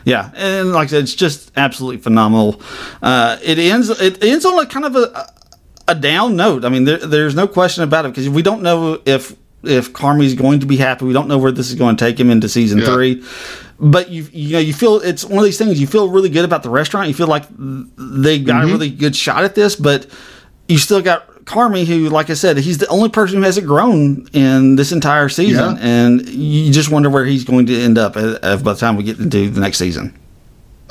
Yeah, 0.06 0.32
and 0.36 0.72
like 0.72 0.88
I 0.88 0.92
said, 0.92 1.04
it's 1.04 1.14
just 1.16 1.52
absolutely 1.58 2.02
phenomenal. 2.02 2.62
Uh, 3.02 3.38
it 3.44 3.60
ends. 3.60 3.90
It 3.90 4.24
ends 4.24 4.46
on 4.46 4.58
a 4.58 4.66
kind 4.66 4.86
of 4.86 4.96
a 4.96 5.32
a 5.88 5.96
down 5.96 6.36
note. 6.38 6.64
I 6.64 6.70
mean, 6.70 6.86
there, 6.86 6.98
there's 6.98 7.36
no 7.36 7.48
question 7.48 7.84
about 7.84 8.06
it 8.06 8.10
because 8.10 8.30
we 8.30 8.42
don't 8.42 8.62
know 8.64 9.02
if 9.06 9.36
if 9.64 9.94
Carmy's 9.94 10.34
going 10.34 10.62
to 10.62 10.66
be 10.66 10.78
happy. 10.78 11.06
We 11.06 11.14
don't 11.14 11.28
know 11.28 11.38
where 11.38 11.52
this 11.52 11.70
is 11.70 11.76
going 11.76 11.98
to 11.98 12.04
take 12.04 12.20
him 12.20 12.32
into 12.32 12.50
season 12.50 12.80
Yeah. 12.80 12.86
three. 12.86 13.24
But 13.84 14.10
you 14.10 14.28
you 14.32 14.54
know 14.54 14.60
you 14.60 14.74
feel 14.74 14.98
it's 14.98 15.26
one 15.26 15.40
of 15.40 15.44
these 15.44 15.58
things. 15.58 15.82
You 15.82 15.88
feel 15.88 16.08
really 16.08 16.30
good 16.30 16.46
about 16.46 16.62
the 16.62 16.70
restaurant. 16.70 17.08
You 17.08 17.16
feel 17.16 17.26
like 17.28 17.46
they 17.98 18.38
got 18.40 18.64
a 18.64 18.68
really 18.68 18.92
good 18.92 19.16
shot 19.16 19.44
at 19.44 19.56
this, 19.56 19.76
but 19.76 20.06
you 20.68 20.78
still 20.78 21.02
got 21.02 21.28
Carmy, 21.46 21.86
who, 21.86 22.08
like 22.10 22.30
I 22.30 22.36
said, 22.36 22.58
he's 22.58 22.78
the 22.78 22.88
only 22.88 23.10
person 23.10 23.38
who 23.38 23.44
hasn't 23.44 23.66
grown 23.66 24.28
in 24.34 24.76
this 24.76 24.92
entire 24.92 25.28
season, 25.28 25.76
Yeah. 25.78 25.82
and 25.82 26.30
you 26.30 26.72
just 26.72 26.92
wonder 26.92 27.10
where 27.10 27.26
he's 27.26 27.44
going 27.44 27.66
to 27.66 27.82
end 27.82 27.98
up 27.98 28.16
uh, 28.16 28.38
uh, 28.44 28.58
by 28.58 28.74
the 28.74 28.80
time 28.80 28.96
we 28.96 29.04
get 29.04 29.18
into 29.18 29.50
the 29.50 29.60
next 29.60 29.80
season. 29.80 30.14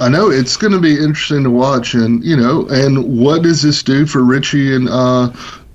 I 0.01 0.09
know 0.09 0.29
it's 0.29 0.57
going 0.57 0.73
to 0.73 0.81
be 0.81 0.95
interesting 0.95 1.45
to 1.45 1.51
watch, 1.51 1.95
and 1.95 2.25
you 2.25 2.37
know, 2.37 2.67
and 2.69 3.21
what 3.21 3.43
does 3.45 3.63
this 3.63 3.83
do 3.85 4.05
for 4.07 4.25
Richie 4.25 4.75
and 4.75 4.89
uh, 4.89 5.31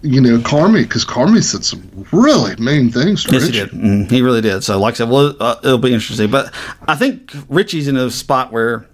you 0.06 0.22
know, 0.22 0.38
Carmy? 0.40 0.84
Because 0.84 1.04
Carmy 1.06 1.44
said 1.44 1.66
some 1.66 1.82
really 2.12 2.56
mean 2.58 2.92
things 2.92 3.24
to 3.26 3.34
Yes, 3.34 3.44
Richie. 3.48 3.60
he 3.60 3.66
did. 3.66 3.70
Mm, 3.72 4.12
he 4.12 4.22
really 4.22 4.42
did. 4.42 4.64
So, 4.64 4.80
like 4.80 4.94
I 4.94 4.98
said, 4.98 5.10
well, 5.10 5.36
uh, 5.40 5.56
it'll 5.64 5.78
be 5.78 5.94
interesting. 5.94 6.30
But 6.32 6.54
I 6.88 6.96
think 6.96 7.32
Richie's 7.50 7.88
in 7.88 7.98
a 7.98 8.10
spot 8.12 8.52
where 8.52 8.86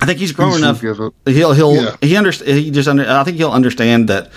I 0.00 0.06
think 0.06 0.18
he's 0.18 0.32
grown 0.32 0.50
He's 0.52 0.58
enough. 0.58 0.80
He'll 0.80 1.52
he'll 1.52 1.74
Yeah. 1.74 1.96
he 2.00 2.16
understand. 2.16 2.50
He 2.58 2.70
just 2.70 2.88
under. 2.88 3.08
I 3.08 3.24
think 3.24 3.36
he'll 3.38 3.50
understand 3.50 4.08
that 4.08 4.30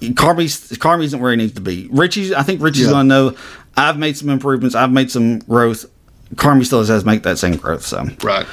Carmy's 0.00 0.58
Carmy 0.72 1.04
isn't 1.04 1.20
where 1.20 1.30
he 1.30 1.36
needs 1.36 1.52
to 1.54 1.60
be. 1.60 1.88
Richie's. 1.90 2.32
I 2.32 2.42
think 2.42 2.60
Richie's 2.60 2.84
Yeah. 2.86 2.90
going 2.92 3.08
to 3.08 3.14
know. 3.14 3.34
I've 3.76 3.98
made 3.98 4.16
some 4.16 4.28
improvements. 4.30 4.74
I've 4.74 4.92
made 4.92 5.10
some 5.10 5.38
growth. 5.40 5.86
Carmy 6.34 6.64
still 6.66 6.82
has 6.84 7.00
to 7.02 7.06
make 7.06 7.22
that 7.22 7.38
same 7.38 7.56
growth. 7.56 7.84
So, 7.86 8.06
Right. 8.22 8.46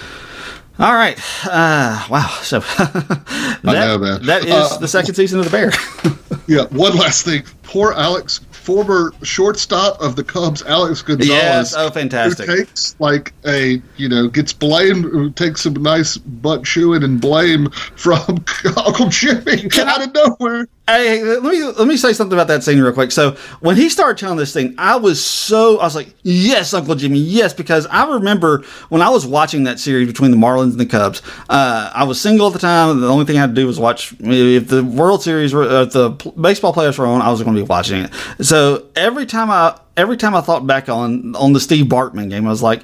All 0.79 0.93
right. 0.93 1.17
Uh, 1.45 2.05
wow. 2.09 2.27
So 2.41 2.59
that, 2.77 3.59
know, 3.63 3.97
that 4.19 4.45
is 4.45 4.51
Uh, 4.53 4.77
the 4.77 4.87
second 4.87 5.15
season 5.15 5.39
of 5.39 5.45
the 5.45 5.51
Bear. 5.51 5.71
Yeah. 6.45 6.65
One 6.65 6.97
last 6.97 7.23
thing. 7.23 7.43
Poor 7.61 7.93
Alex, 7.93 8.41
former 8.51 9.13
shortstop 9.23 10.01
of 10.01 10.17
the 10.17 10.25
Cubs, 10.25 10.61
Alex 10.63 11.01
Gonzalez. 11.01 11.29
Yes. 11.29 11.73
Oh, 11.73 11.89
fantastic. 11.89 12.47
Takes 12.47 12.97
like 12.99 13.33
a 13.47 13.81
you 13.95 14.09
know 14.09 14.27
gets 14.27 14.51
blamed, 14.51 15.37
takes 15.37 15.61
some 15.61 15.75
nice 15.75 16.17
butt 16.17 16.65
chewing 16.65 17.01
and 17.03 17.21
blame 17.21 17.69
from 17.95 18.43
Uncle 18.75 19.07
Jimmy 19.07 19.69
out 19.79 20.05
of 20.05 20.13
nowhere. 20.13 20.67
Hey, 20.85 21.23
let 21.23 21.43
me 21.43 21.63
let 21.63 21.87
me 21.87 21.95
say 21.95 22.11
something 22.11 22.37
about 22.37 22.49
that 22.49 22.61
scene 22.61 22.77
real 22.77 22.91
quick. 22.91 23.13
So 23.13 23.37
when 23.61 23.77
he 23.77 23.87
started 23.87 24.17
telling 24.17 24.37
this 24.37 24.51
thing, 24.51 24.75
I 24.77 24.97
was 24.97 25.23
so 25.23 25.79
I 25.79 25.85
was 25.85 25.95
like, 25.95 26.13
"Yes, 26.23 26.73
Uncle 26.73 26.95
Jimmy, 26.95 27.19
yes," 27.19 27.53
because 27.53 27.87
I 27.87 28.05
remember 28.15 28.63
when 28.89 29.01
I 29.01 29.07
was 29.07 29.25
watching 29.25 29.63
that 29.63 29.79
series 29.79 30.07
between 30.07 30.31
the 30.31 30.35
Marlins 30.35 30.71
and 30.71 30.79
the 30.81 30.85
Cubs. 30.85 31.21
Uh, 31.49 31.89
I 31.95 32.03
was 32.03 32.19
single 32.19 32.47
at 32.47 32.53
the 32.53 32.59
time. 32.59 32.99
The 32.99 33.07
only 33.07 33.23
thing 33.23 33.37
I 33.37 33.39
had 33.39 33.55
to 33.55 33.61
do 33.61 33.65
was 33.65 33.79
watch. 33.79 34.13
If 34.19 34.67
the 34.67 34.83
World 34.83 35.23
Series, 35.23 35.53
were, 35.53 35.83
if 35.83 35.93
the 35.93 36.09
baseball 36.41 36.73
players 36.73 36.97
were 36.97 37.05
on, 37.05 37.21
I 37.21 37.31
was 37.31 37.41
going 37.41 37.55
to 37.55 37.61
be 37.61 37.65
watching 37.67 38.03
it. 38.03 38.11
So 38.45 38.85
every 38.97 39.25
time 39.25 39.49
I 39.49 39.79
every 39.95 40.17
time 40.17 40.35
I 40.35 40.41
thought 40.41 40.67
back 40.67 40.89
on 40.89 41.33
on 41.37 41.53
the 41.53 41.61
Steve 41.61 41.85
Bartman 41.85 42.29
game, 42.29 42.45
I 42.45 42.49
was 42.49 42.61
like. 42.61 42.83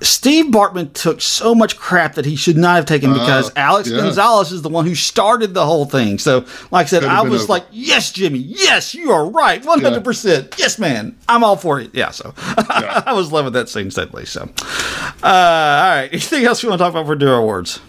Steve 0.00 0.46
Bartman 0.46 0.92
took 0.92 1.20
so 1.20 1.54
much 1.54 1.76
crap 1.76 2.14
that 2.14 2.24
he 2.24 2.36
should 2.36 2.56
not 2.56 2.76
have 2.76 2.86
taken 2.86 3.12
because 3.12 3.50
Alex 3.56 3.90
yeah. 3.90 3.96
Gonzalez 3.98 4.52
is 4.52 4.62
the 4.62 4.68
one 4.68 4.86
who 4.86 4.94
started 4.94 5.54
the 5.54 5.66
whole 5.66 5.86
thing. 5.86 6.18
So, 6.18 6.44
like 6.70 6.84
I 6.84 6.88
said, 6.88 7.04
I 7.04 7.22
was 7.22 7.42
over. 7.42 7.52
like, 7.54 7.66
"Yes, 7.72 8.12
Jimmy. 8.12 8.38
Yes, 8.38 8.94
you 8.94 9.10
are 9.10 9.28
right. 9.28 9.64
One 9.64 9.80
hundred 9.80 10.04
percent. 10.04 10.54
Yes, 10.58 10.78
man. 10.78 11.16
I'm 11.28 11.42
all 11.42 11.56
for 11.56 11.80
it." 11.80 11.90
Yeah. 11.94 12.10
So, 12.10 12.32
I 12.38 13.12
was 13.12 13.32
loving 13.32 13.52
that 13.54 13.68
scene 13.68 13.90
steadily. 13.90 14.24
So, 14.24 14.42
uh, 14.42 15.26
all 15.26 15.96
right. 15.96 16.08
Anything 16.12 16.44
else 16.44 16.62
you 16.62 16.68
want 16.68 16.78
to 16.78 16.84
talk 16.84 16.92
about 16.92 17.06
for 17.06 17.28
our 17.28 17.38
awards? 17.38 17.80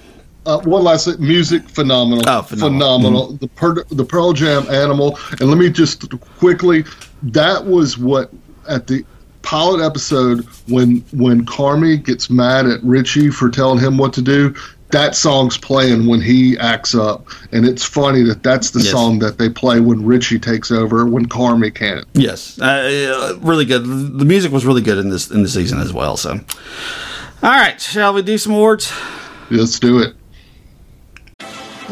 Uh, 0.45 0.59
one 0.61 0.83
last 0.83 1.05
thing, 1.05 1.15
music 1.25 1.67
phenomenal, 1.69 2.23
Oh, 2.27 2.41
phenomenal. 2.41 3.33
The 3.33 3.47
per, 3.47 3.83
the 3.85 4.03
Pearl 4.03 4.33
Jam 4.33 4.67
Animal, 4.69 5.17
and 5.39 5.49
let 5.49 5.57
me 5.57 5.69
just 5.69 6.09
quickly, 6.37 6.83
that 7.21 7.65
was 7.65 7.97
what 7.97 8.29
at 8.67 8.87
the 8.87 9.05
pilot 9.43 9.85
episode 9.85 10.45
when 10.67 11.03
when 11.13 11.45
Carmy 11.45 12.03
gets 12.03 12.29
mad 12.29 12.65
at 12.65 12.83
Richie 12.83 13.29
for 13.29 13.49
telling 13.49 13.79
him 13.79 13.97
what 13.97 14.13
to 14.13 14.21
do. 14.21 14.55
That 14.91 15.15
song's 15.15 15.57
playing 15.57 16.05
when 16.05 16.21
he 16.21 16.55
acts 16.59 16.93
up, 16.93 17.27
and 17.51 17.65
it's 17.65 17.83
funny 17.83 18.21
that 18.25 18.43
that's 18.43 18.69
the 18.69 18.79
Yes. 18.79 18.91
song 18.91 19.17
that 19.19 19.39
they 19.39 19.49
play 19.49 19.79
when 19.79 20.05
Richie 20.05 20.37
takes 20.37 20.69
over 20.69 21.03
when 21.07 21.27
Carmy 21.27 21.73
can't. 21.73 22.05
Yes, 22.13 22.59
uh, 22.61 23.35
really 23.41 23.65
good. 23.65 23.83
The 23.85 24.23
music 24.25 24.51
was 24.51 24.67
really 24.67 24.83
good 24.83 24.99
in 24.99 25.09
this 25.09 25.31
in 25.31 25.41
the 25.41 25.49
season 25.49 25.79
as 25.79 25.91
well. 25.91 26.15
So, 26.15 26.33
all 27.41 27.49
right, 27.49 27.81
shall 27.81 28.13
we 28.13 28.21
do 28.21 28.37
some 28.37 28.53
awards? 28.53 28.93
Let's 29.49 29.79
do 29.79 29.97
it. 29.97 30.13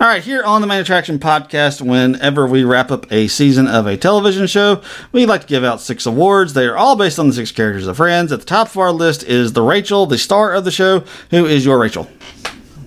All 0.00 0.06
right, 0.06 0.22
here 0.22 0.42
on 0.42 0.62
the 0.62 0.66
Main 0.66 0.80
Attraction 0.80 1.18
podcast, 1.18 1.82
whenever 1.82 2.46
we 2.46 2.64
wrap 2.64 2.90
up 2.90 3.12
a 3.12 3.28
season 3.28 3.66
of 3.68 3.86
a 3.86 3.98
television 3.98 4.46
show, 4.46 4.80
we 5.12 5.26
like 5.26 5.42
to 5.42 5.46
give 5.46 5.62
out 5.62 5.82
six 5.82 6.06
awards. 6.06 6.54
They 6.54 6.64
are 6.66 6.76
all 6.76 6.96
based 6.96 7.18
on 7.18 7.26
the 7.28 7.34
six 7.34 7.52
characters 7.52 7.86
of 7.86 7.98
Friends. 7.98 8.32
At 8.32 8.40
the 8.40 8.46
top 8.46 8.68
of 8.68 8.78
our 8.78 8.92
list 8.92 9.24
is 9.24 9.52
the 9.52 9.60
Rachel, 9.60 10.06
the 10.06 10.16
star 10.16 10.54
of 10.54 10.64
the 10.64 10.70
show. 10.70 11.00
Who 11.30 11.44
is 11.44 11.66
your 11.66 11.78
Rachel? 11.78 12.08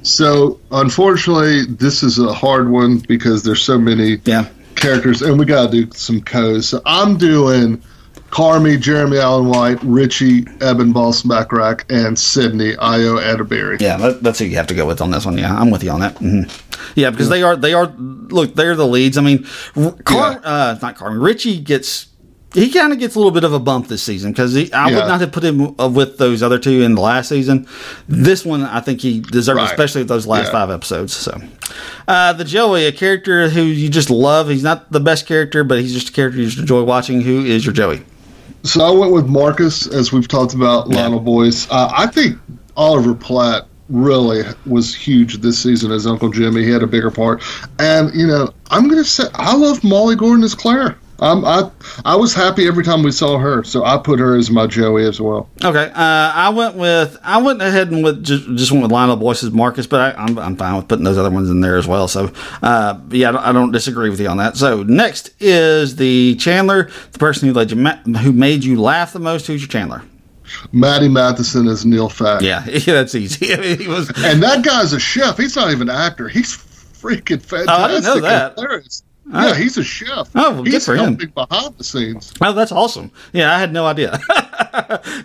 So, 0.01 0.59
unfortunately, 0.71 1.65
this 1.65 2.01
is 2.01 2.17
a 2.17 2.33
hard 2.33 2.71
one 2.71 2.97
because 2.97 3.43
there's 3.43 3.61
so 3.61 3.77
many 3.77 4.19
Yeah. 4.25 4.45
characters, 4.75 5.21
and 5.21 5.37
we 5.37 5.45
got 5.45 5.71
to 5.71 5.85
do 5.85 5.91
some 5.93 6.19
codes. 6.19 6.67
So, 6.69 6.81
I'm 6.83 7.17
doing 7.17 7.79
Carmy, 8.33 8.81
Jeremy 8.81 9.19
Allen 9.19 9.45
White, 9.47 9.77
Richie, 9.83 10.39
Ebon 10.55 10.91
Moss 10.91 11.23
and 11.23 12.17
Sydney 12.17 12.73
Ayo 12.77 13.21
Edebiri. 13.21 13.79
Yeah, 13.79 13.97
that, 13.97 14.23
that's 14.23 14.39
who 14.39 14.45
you 14.45 14.55
have 14.55 14.65
to 14.67 14.73
go 14.73 14.87
with 14.87 15.01
on 15.01 15.11
this 15.11 15.23
one. 15.23 15.37
Yeah, 15.37 15.55
I'm 15.55 15.69
with 15.69 15.83
you 15.83 15.91
on 15.91 15.99
that. 15.99 16.17
hmm 16.17 16.41
Yeah, 16.95 17.11
because 17.11 17.29
they 17.29 17.43
are 17.43 17.55
they 17.55 17.75
are 17.75 17.85
look 17.95 18.55
they're 18.55 18.75
the 18.75 18.87
leads. 18.87 19.19
I 19.19 19.21
mean, 19.21 19.45
R- 19.75 19.91
Car, 20.03 20.41
uh, 20.43 20.79
not 20.81 20.95
Carmen. 20.95 21.19
Richie 21.19 21.59
gets 21.59 22.07
he 22.55 22.71
kind 22.71 22.91
of 22.91 22.97
gets 22.97 23.13
a 23.13 23.19
little 23.19 23.31
bit 23.31 23.43
of 23.43 23.53
a 23.53 23.59
bump 23.59 23.87
this 23.87 24.01
season 24.01 24.31
because 24.31 24.55
I 24.73 24.85
would 24.87 25.07
not 25.07 25.21
have 25.21 25.31
put 25.31 25.43
him 25.43 25.79
uh, 25.79 25.87
with 25.87 26.17
those 26.17 26.41
other 26.41 26.57
two 26.57 26.81
in 26.81 26.95
the 26.95 27.01
last 27.01 27.29
season. 27.29 27.67
This 28.07 28.43
one, 28.43 28.63
I 28.63 28.79
think 28.79 29.01
he 29.01 29.19
deserves, 29.19 29.57
Right. 29.59 29.69
especially 29.69 30.01
with 30.01 30.07
those 30.09 30.25
last 30.25 30.47
Yeah. 30.47 30.51
five 30.53 30.71
episodes. 30.71 31.13
So, 31.15 31.39
uh, 32.07 32.33
the 32.33 32.43
Joey, 32.45 32.87
a 32.87 32.91
character 32.91 33.49
who 33.49 33.61
you 33.61 33.89
just 33.89 34.09
love. 34.09 34.49
He's 34.49 34.63
not 34.63 34.91
the 34.91 34.99
best 34.99 35.27
character, 35.27 35.63
but 35.63 35.81
he's 35.81 35.93
just 35.93 36.09
a 36.09 36.11
character 36.11 36.39
you 36.39 36.47
just 36.47 36.57
enjoy 36.59 36.81
watching. 36.81 37.21
Who 37.21 37.43
is 37.45 37.63
your 37.63 37.73
Joey? 37.73 38.01
So 38.63 38.81
I 38.81 38.91
went 38.91 39.11
with 39.11 39.27
Marcus, 39.27 39.87
as 39.87 40.13
we've 40.13 40.27
talked 40.27 40.53
about, 40.53 40.89
Lionel 40.89 41.19
Boyce. 41.19 41.69
Uh, 41.69 41.91
I 41.95 42.07
think 42.07 42.37
Oliver 42.77 43.13
Platt 43.13 43.67
really 43.89 44.43
was 44.65 44.95
huge 44.95 45.37
this 45.41 45.61
season 45.61 45.91
as 45.91 46.07
Uncle 46.07 46.29
Jimmy. 46.29 46.63
He 46.63 46.71
had 46.71 46.81
a 46.81 46.87
bigger 46.87 47.11
part. 47.11 47.43
And, 47.79 48.13
you 48.15 48.25
know, 48.25 48.49
I'm 48.71 48.87
going 48.87 49.03
to 49.03 49.09
say 49.09 49.25
I 49.35 49.55
love 49.55 49.83
Molly 49.83 50.15
Gordon 50.15 50.43
as 50.43 50.55
Claire. 50.55 50.97
Um, 51.23 51.45
I 51.45 51.71
I 52.03 52.17
was 52.17 52.33
happy 52.33 52.67
every 52.67 52.83
time 52.83 53.01
we 53.01 53.11
saw 53.11 53.37
her, 53.37 53.63
so 53.63 53.85
I 53.85 53.97
put 53.97 54.19
her 54.19 54.35
as 54.35 54.51
my 54.51 54.67
Joey 54.67 55.05
as 55.05 55.21
well. 55.21 55.49
Okay, 55.63 55.85
uh, 55.85 56.31
I 56.35 56.49
went 56.49 56.75
with 56.75 57.17
I 57.23 57.41
went 57.41 57.61
ahead 57.61 57.91
and 57.91 58.03
with 58.03 58.25
just, 58.25 58.43
just 58.55 58.71
went 58.73 58.83
with 58.83 58.91
Lionel 58.91 59.15
Boyce's 59.15 59.51
Marcus, 59.51 59.87
but 59.87 60.01
I, 60.01 60.21
I'm 60.21 60.37
I'm 60.37 60.57
fine 60.57 60.75
with 60.75 60.89
putting 60.89 61.05
those 61.05 61.17
other 61.17 61.31
ones 61.31 61.49
in 61.49 61.61
there 61.61 61.77
as 61.77 61.87
well. 61.87 62.09
So, 62.09 62.29
uh, 62.61 62.99
yeah, 63.09 63.29
I 63.29 63.31
don't, 63.31 63.43
I 63.45 63.51
don't 63.53 63.71
disagree 63.71 64.09
with 64.09 64.19
you 64.19 64.27
on 64.27 64.35
that. 64.37 64.57
So 64.57 64.83
next 64.83 65.33
is 65.39 65.95
the 65.95 66.35
Chandler, 66.35 66.91
the 67.13 67.19
person 67.19 67.47
who 67.47 67.53
led 67.53 67.71
you 67.71 67.77
ma- 67.77 67.95
who 67.95 68.33
made 68.33 68.65
you 68.65 68.81
laugh 68.81 69.13
the 69.13 69.19
most. 69.19 69.47
Who's 69.47 69.61
your 69.61 69.69
Chandler? 69.69 70.03
Matty 70.73 71.07
Matheson 71.07 71.67
is 71.67 71.85
Neil 71.85 72.09
Fak. 72.09 72.41
Yeah, 72.41 72.65
yeah 72.67 72.79
that's 72.95 73.15
easy. 73.15 73.53
I 73.53 73.57
mean, 73.61 73.79
he 73.79 73.87
was 73.87 74.09
And 74.17 74.43
that 74.43 74.65
guy's 74.65 74.91
a 74.91 74.99
chef. 74.99 75.37
He's 75.37 75.55
not 75.55 75.71
even 75.71 75.89
an 75.89 75.95
actor. 75.95 76.27
He's 76.27 76.57
freaking 76.57 77.41
fantastic. 77.41 77.69
Oh, 77.69 77.83
I 77.83 77.87
didn't 77.87 78.03
know 78.03 78.19
that. 78.19 78.57
Yeah, 79.31 79.55
he's 79.55 79.77
a 79.77 79.83
chef. 79.83 80.29
Oh, 80.35 80.51
well, 80.51 80.63
good 80.63 80.73
he's 80.73 80.85
for 80.85 80.95
him. 80.95 81.15
behind 81.15 81.77
the 81.77 81.83
scenes. 81.83 82.33
oh, 82.41 82.53
that's 82.53 82.71
awesome. 82.71 83.09
Yeah, 83.31 83.55
I 83.55 83.59
had 83.59 83.71
no 83.73 83.85
idea. 83.85 84.19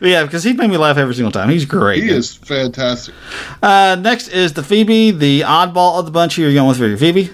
Yeah, 0.00 0.24
because 0.24 0.44
he 0.44 0.52
made 0.52 0.70
me 0.70 0.76
laugh 0.76 0.96
every 0.96 1.14
single 1.14 1.32
time. 1.32 1.48
He's 1.48 1.64
great. 1.64 2.02
He 2.02 2.10
is 2.10 2.34
fantastic. 2.34 3.14
Uh, 3.62 3.96
next 4.00 4.28
is 4.28 4.52
the 4.52 4.62
Phoebe, 4.62 5.10
the 5.10 5.40
oddball 5.42 5.98
of 5.98 6.04
the 6.06 6.10
bunch. 6.10 6.36
Who 6.36 6.44
are 6.44 6.48
you 6.48 6.54
going 6.54 6.68
with 6.68 6.78
for 6.78 6.86
your 6.86 6.96
Phoebe? 6.98 7.30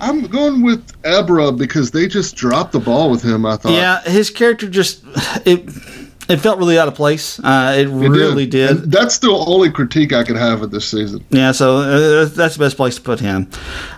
I'm 0.00 0.26
going 0.26 0.62
with 0.62 1.00
Ebra 1.02 1.56
because 1.56 1.90
they 1.90 2.06
just 2.06 2.36
dropped 2.36 2.72
the 2.72 2.80
ball 2.80 3.10
with 3.10 3.22
him. 3.22 3.44
I 3.44 3.56
thought. 3.56 3.72
Yeah, 3.72 4.00
his 4.02 4.30
character 4.30 4.68
just 4.68 5.02
it 5.44 5.68
it 6.28 6.38
felt 6.38 6.58
really 6.58 6.78
out 6.78 6.88
of 6.88 6.94
place. 6.94 7.38
Uh, 7.40 7.74
it, 7.78 7.88
It 7.88 7.88
really 7.88 8.46
did. 8.46 8.70
And 8.70 8.92
that's 8.92 9.18
the 9.18 9.30
only 9.30 9.70
critique 9.70 10.12
I 10.12 10.24
could 10.24 10.36
have 10.36 10.62
of 10.62 10.70
this 10.70 10.88
season. 10.88 11.24
Yeah, 11.30 11.52
so 11.52 11.78
uh, 11.78 12.24
that's 12.26 12.56
the 12.56 12.64
best 12.64 12.76
place 12.76 12.96
to 12.96 13.00
put 13.00 13.20
him. 13.20 13.48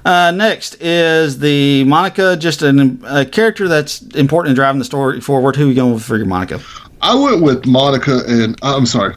Uh, 0.04 0.30
next 0.30 0.80
is 0.80 1.40
the 1.40 1.84
Monica, 1.84 2.36
just 2.36 2.62
an, 2.62 3.02
a 3.04 3.24
character 3.24 3.68
that's 3.68 4.02
important 4.14 4.50
in 4.50 4.54
driving 4.54 4.78
the 4.78 4.84
story 4.84 5.20
forward. 5.20 5.56
Who 5.56 5.66
are 5.66 5.68
you 5.68 5.74
going 5.74 5.94
with 5.94 6.04
for 6.04 6.16
your 6.16 6.26
Monica? 6.26 6.60
I 7.02 7.14
went 7.14 7.42
with 7.42 7.66
Monica 7.66 8.20
and 8.28 8.58
I'm 8.62 8.86
sorry, 8.86 9.16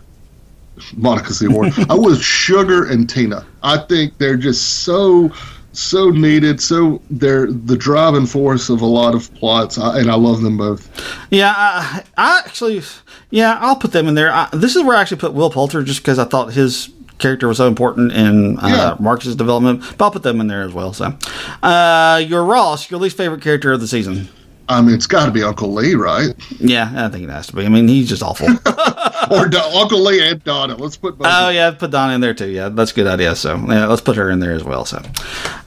Monica's 0.96 1.40
the 1.40 1.48
award. 1.48 1.74
I 1.90 1.96
was 1.96 2.22
Sugar 2.22 2.90
and 2.90 3.10
Tina. 3.10 3.46
I 3.62 3.78
think 3.78 4.18
they're 4.18 4.38
just 4.38 4.84
so 4.84 5.32
so 5.74 6.10
needed. 6.10 6.62
So 6.62 7.02
they're 7.10 7.48
the 7.52 7.76
driving 7.76 8.26
force 8.26 8.70
of 8.70 8.82
a 8.82 8.86
lot 8.86 9.14
of 9.16 9.34
plots, 9.36 9.78
I, 9.78 10.00
and 10.00 10.10
I 10.10 10.16
love 10.16 10.42
them 10.42 10.58
both. 10.58 10.90
Yeah, 11.30 11.54
I, 11.56 12.04
I 12.18 12.42
actually, 12.46 12.82
yeah, 13.30 13.58
I'll 13.60 13.76
put 13.76 13.92
them 13.92 14.08
in 14.08 14.16
there. 14.16 14.32
I, 14.32 14.48
this 14.54 14.76
is 14.76 14.84
where 14.84 14.96
I 14.96 15.02
actually 15.02 15.18
put 15.18 15.34
Will 15.34 15.50
Poulter, 15.50 15.84
just 15.84 16.02
because 16.02 16.20
I 16.20 16.26
thought 16.26 16.54
his 16.54 16.90
character 17.20 17.48
was 17.48 17.58
so 17.58 17.68
important 17.68 18.12
in 18.12 18.58
uh, 18.60 18.68
Yeah. 18.68 18.98
Marcus's 19.00 19.36
development. 19.36 19.82
But 19.98 20.06
I'll 20.06 20.12
put 20.12 20.24
them 20.24 20.42
in 20.42 20.48
there 20.48 20.64
as 20.64 20.74
well. 20.74 20.94
So, 20.94 21.16
uh, 21.62 22.24
your 22.26 22.44
Ross, 22.44 22.90
your 22.92 23.00
least 23.00 23.18
favorite 23.18 23.42
character 23.42 23.72
of 23.72 23.80
the 23.82 23.88
season. 23.88 24.30
I 24.74 24.82
mean, 24.82 24.96
it's 24.96 25.08
got 25.08 25.26
to 25.26 25.32
be 25.32 25.44
Uncle 25.44 25.72
Lee, 25.74 25.96
right? 25.96 26.34
Yeah, 26.60 26.92
I 26.96 27.10
think 27.10 27.24
it 27.24 27.30
has 27.30 27.48
to 27.48 27.56
be. 27.56 27.66
I 27.66 27.70
mean, 27.70 27.88
he's 27.88 28.10
just 28.10 28.24
awful. 28.24 28.48
Or 29.32 29.48
Do- 29.48 29.58
Uncle 29.58 30.02
Lee 30.04 30.22
and 30.28 30.44
Donna. 30.44 30.76
Let's 30.76 30.98
put 30.98 31.18
both. 31.18 31.28
Oh 31.30 31.48
yeah, 31.48 31.72
put 31.72 31.92
Donna 31.92 32.14
in 32.14 32.20
there 32.20 32.34
too. 32.34 32.50
Yeah, 32.50 32.68
that's 32.68 32.92
a 32.92 32.94
good 32.94 33.08
idea. 33.08 33.36
So 33.38 33.56
yeah, 33.56 33.86
let's 33.88 34.02
put 34.02 34.18
her 34.18 34.30
in 34.30 34.40
there 34.40 34.52
as 34.52 34.66
well. 34.66 34.84
So, 34.84 35.02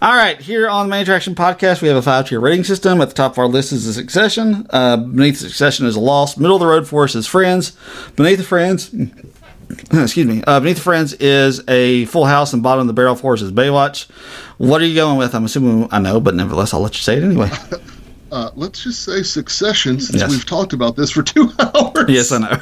all 0.03 0.15
right, 0.15 0.39
here 0.39 0.69
on 0.69 0.87
the 0.87 0.91
Main 0.91 1.03
Attraction 1.03 1.35
Podcast, 1.35 1.81
we 1.81 1.89
have 1.89 1.97
a 1.97 2.03
five-tier 2.03 2.39
rating 2.39 2.65
system. 2.65 3.01
At 3.01 3.09
the 3.09 3.15
top 3.15 3.33
of 3.33 3.39
our 3.39 3.47
list 3.47 3.73
is 3.73 3.87
the 3.87 3.95
Succession. 3.95 4.67
Uh, 4.71 4.99
beneath 4.99 5.39
Succession 5.39 5.87
is 5.87 5.97
Lost. 5.97 6.39
Middle 6.39 6.57
of 6.57 6.61
the 6.61 6.67
road 6.67 6.87
for 6.87 7.05
us 7.05 7.15
is 7.15 7.27
Friends. 7.27 7.75
Beneath 8.15 8.37
the 8.39 8.45
Friends. 8.45 8.95
Excuse 9.91 10.27
me. 10.27 10.45
Uh, 10.47 10.61
beneath 10.61 10.77
the 10.77 10.83
Friends 10.83 11.15
is 11.15 11.67
a 11.67 12.05
Full 12.07 12.27
House, 12.27 12.53
and 12.53 12.63
bottom 12.63 12.83
of 12.83 12.87
the 12.89 12.93
barrel 12.93 13.17
for 13.17 13.33
us 13.33 13.41
is 13.41 13.53
Baywatch. 13.53 14.09
What 14.59 14.83
are 14.83 14.87
you 14.87 14.95
going 14.95 15.17
with? 15.17 15.35
I'm 15.35 15.47
assuming 15.47 15.89
I 15.91 15.99
know, 15.99 16.21
but 16.21 16.35
nevertheless, 16.35 16.75
I'll 16.75 16.81
let 16.81 16.95
you 16.95 17.01
say 17.01 17.17
it 17.17 17.25
anyway. 17.25 17.51
Uh, 18.33 18.51
let's 18.57 18.83
just 18.83 19.05
say 19.05 19.23
Succession, 19.23 20.01
since 20.01 20.19
Yes. 20.21 20.31
we've 20.31 20.45
talked 20.45 20.73
about 20.73 20.97
this 20.97 21.11
for 21.13 21.23
two 21.23 21.49
hours. 21.59 22.07
yes, 22.09 22.33
I 22.33 22.39
know. 22.39 22.49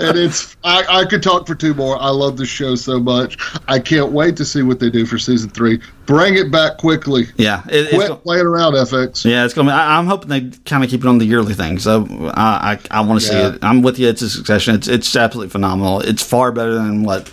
and 0.00 0.18
it's 0.18 0.56
I, 0.64 0.84
I 0.88 1.04
could 1.04 1.22
talk 1.22 1.46
for 1.46 1.54
two 1.54 1.74
more. 1.74 1.96
I 2.00 2.08
love 2.10 2.36
this 2.36 2.48
show 2.48 2.74
so 2.74 2.98
much. 2.98 3.38
I 3.68 3.78
can't 3.78 4.10
wait 4.10 4.36
to 4.38 4.44
see 4.44 4.62
what 4.62 4.80
they 4.80 4.90
do 4.90 5.06
for 5.06 5.16
season 5.16 5.48
three. 5.50 5.80
Bring 6.06 6.34
it 6.36 6.50
back 6.50 6.78
quickly. 6.78 7.26
yeah, 7.36 7.62
it, 7.68 7.90
Quit 7.94 8.10
it's, 8.10 8.20
playing 8.22 8.46
around, 8.46 8.72
FX. 8.72 9.24
Yeah, 9.24 9.44
it's 9.44 9.54
gonna 9.54 9.68
be. 9.70 9.72
I, 9.74 9.96
I'm 9.98 10.06
hoping 10.06 10.28
they 10.28 10.50
kind 10.64 10.82
of 10.82 10.90
keep 10.90 11.02
it 11.02 11.06
on 11.06 11.18
the 11.18 11.24
yearly 11.24 11.54
thing. 11.54 11.78
So 11.78 12.04
I 12.34 12.78
I, 12.90 12.98
I 12.98 13.00
want 13.02 13.20
to 13.20 13.26
Yeah. 13.26 13.50
see 13.50 13.56
it. 13.56 13.64
I'm 13.64 13.82
with 13.82 14.00
you. 14.00 14.08
It's 14.08 14.22
a 14.22 14.28
succession. 14.28 14.74
It's 14.74 14.88
it's 14.88 15.14
absolutely 15.14 15.50
phenomenal. 15.50 16.00
It's 16.00 16.22
far 16.22 16.50
better 16.50 16.74
than 16.74 17.04
what 17.04 17.30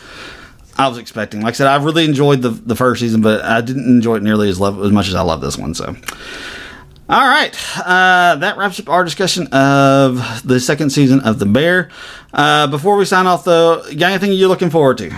I 0.77 0.87
was 0.87 0.99
expecting. 0.99 1.41
Like 1.41 1.55
I 1.55 1.57
said, 1.57 1.67
I 1.67 1.83
really 1.83 2.05
enjoyed 2.05 2.43
the 2.43 2.49
the 2.49 2.75
first 2.75 3.01
season, 3.01 3.21
but 3.21 3.43
I 3.43 3.61
didn't 3.61 3.85
enjoy 3.85 4.17
it 4.17 4.23
nearly 4.23 4.47
as 4.49 4.59
love 4.59 4.79
as 4.83 4.91
much 4.91 5.07
as 5.07 5.15
I 5.15 5.21
love 5.21 5.41
this 5.41 5.57
one. 5.57 5.73
So. 5.73 5.95
All 7.09 7.27
right, 7.27 7.53
uh, 7.79 8.37
that 8.37 8.55
wraps 8.57 8.79
up 8.79 8.87
our 8.89 9.03
discussion 9.03 9.47
of 9.47 10.41
the 10.47 10.59
second 10.59 10.89
season 10.91 11.19
of 11.19 11.37
The 11.37 11.45
Bear. 11.45 11.89
Uh, 12.33 12.67
before 12.67 12.95
we 12.95 13.03
sign 13.05 13.27
off, 13.27 13.43
though, 13.43 13.83
got 13.97 14.11
anything 14.11 14.31
you're 14.31 14.47
looking 14.47 14.69
forward 14.69 14.97
to? 14.99 15.13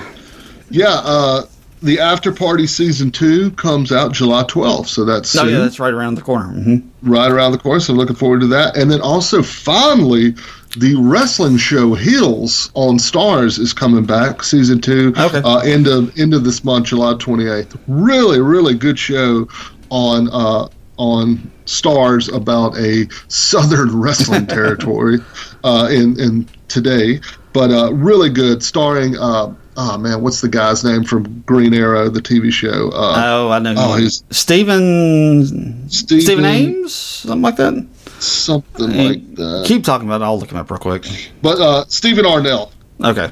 Yeah, 0.72 0.88
uh, 1.04 1.44
the 1.84 2.00
After 2.00 2.32
Party 2.34 2.66
season 2.66 3.12
two 3.12 3.52
comes 3.52 3.92
out 3.92 4.14
July 4.14 4.44
12th, 4.46 4.88
so 4.88 5.06
that's 5.06 5.36
Oh, 5.36 5.44
soon, 5.44 5.50
yeah, 5.54 5.60
that's 5.60 5.80
right 5.80 5.94
around 5.94 6.16
the 6.16 6.24
corner. 6.24 6.48
hmm 6.48 6.78
right 7.04 7.30
around 7.30 7.52
the 7.52 7.60
corner. 7.60 7.80
So 7.80 7.94
looking 7.94 8.16
forward 8.16 8.42
to 8.42 8.48
that. 8.48 8.76
And 8.76 8.90
then 8.90 9.00
also, 9.00 9.44
finally, 9.44 10.32
the 10.78 10.96
wrestling 10.98 11.58
show 11.58 11.94
Heels 11.94 12.72
on 12.74 12.98
Starz 12.98 13.60
is 13.60 13.74
coming 13.74 14.06
back, 14.06 14.42
season 14.42 14.82
two. 14.82 15.14
Okay. 15.16 15.40
Uh, 15.46 15.60
end 15.60 15.86
of 15.86 16.18
end 16.18 16.34
of 16.34 16.44
this 16.44 16.64
month, 16.64 16.88
July 16.88 17.14
28th. 17.14 17.78
Really, 17.88 18.42
really 18.42 18.74
good 18.74 18.98
show 18.98 19.48
on 19.92 20.30
uh, 20.32 20.68
on 20.98 21.52
Starz 21.66 22.34
about 22.34 22.78
a 22.78 23.08
Southern 23.28 24.00
wrestling 24.02 24.48
territory 24.48 25.18
uh, 25.64 25.88
in 25.92 26.20
in 26.20 26.48
today, 26.68 27.20
but 27.54 27.72
uh, 27.72 27.94
really 27.94 28.30
good, 28.30 28.64
starring. 28.64 29.18
Uh, 29.18 29.54
oh 29.78 29.98
man, 29.98 30.22
what's 30.22 30.42
the 30.42 30.48
guy's 30.50 30.84
name 30.84 31.04
from 31.04 31.42
Green 31.42 31.74
Arrow, 31.74 32.10
the 32.10 32.22
TV 32.22 32.52
show? 32.52 32.90
Uh, 32.94 33.14
Oh, 33.18 33.50
I 33.52 33.60
know. 33.60 33.74
Oh, 33.78 33.96
he's- 33.96 34.24
Stephen 34.32 35.90
Stephen- 35.90 36.22
Stephen 36.22 36.46
Ames, 36.46 36.94
something 36.94 37.42
like 37.42 37.56
that. 37.58 37.88
something 38.20 38.88
like 38.96 39.36
that. 39.36 39.64
Keep 39.68 39.84
talking 39.84 40.08
about 40.08 40.22
it. 40.22 40.26
I'll 40.26 40.40
look 40.40 40.52
him 40.52 40.58
up 40.58 40.70
real 40.72 40.78
quick. 40.80 41.06
But 41.42 41.60
uh, 41.60 41.86
Stephen 41.88 42.26
Amell. 42.26 42.72
Okay. 43.04 43.32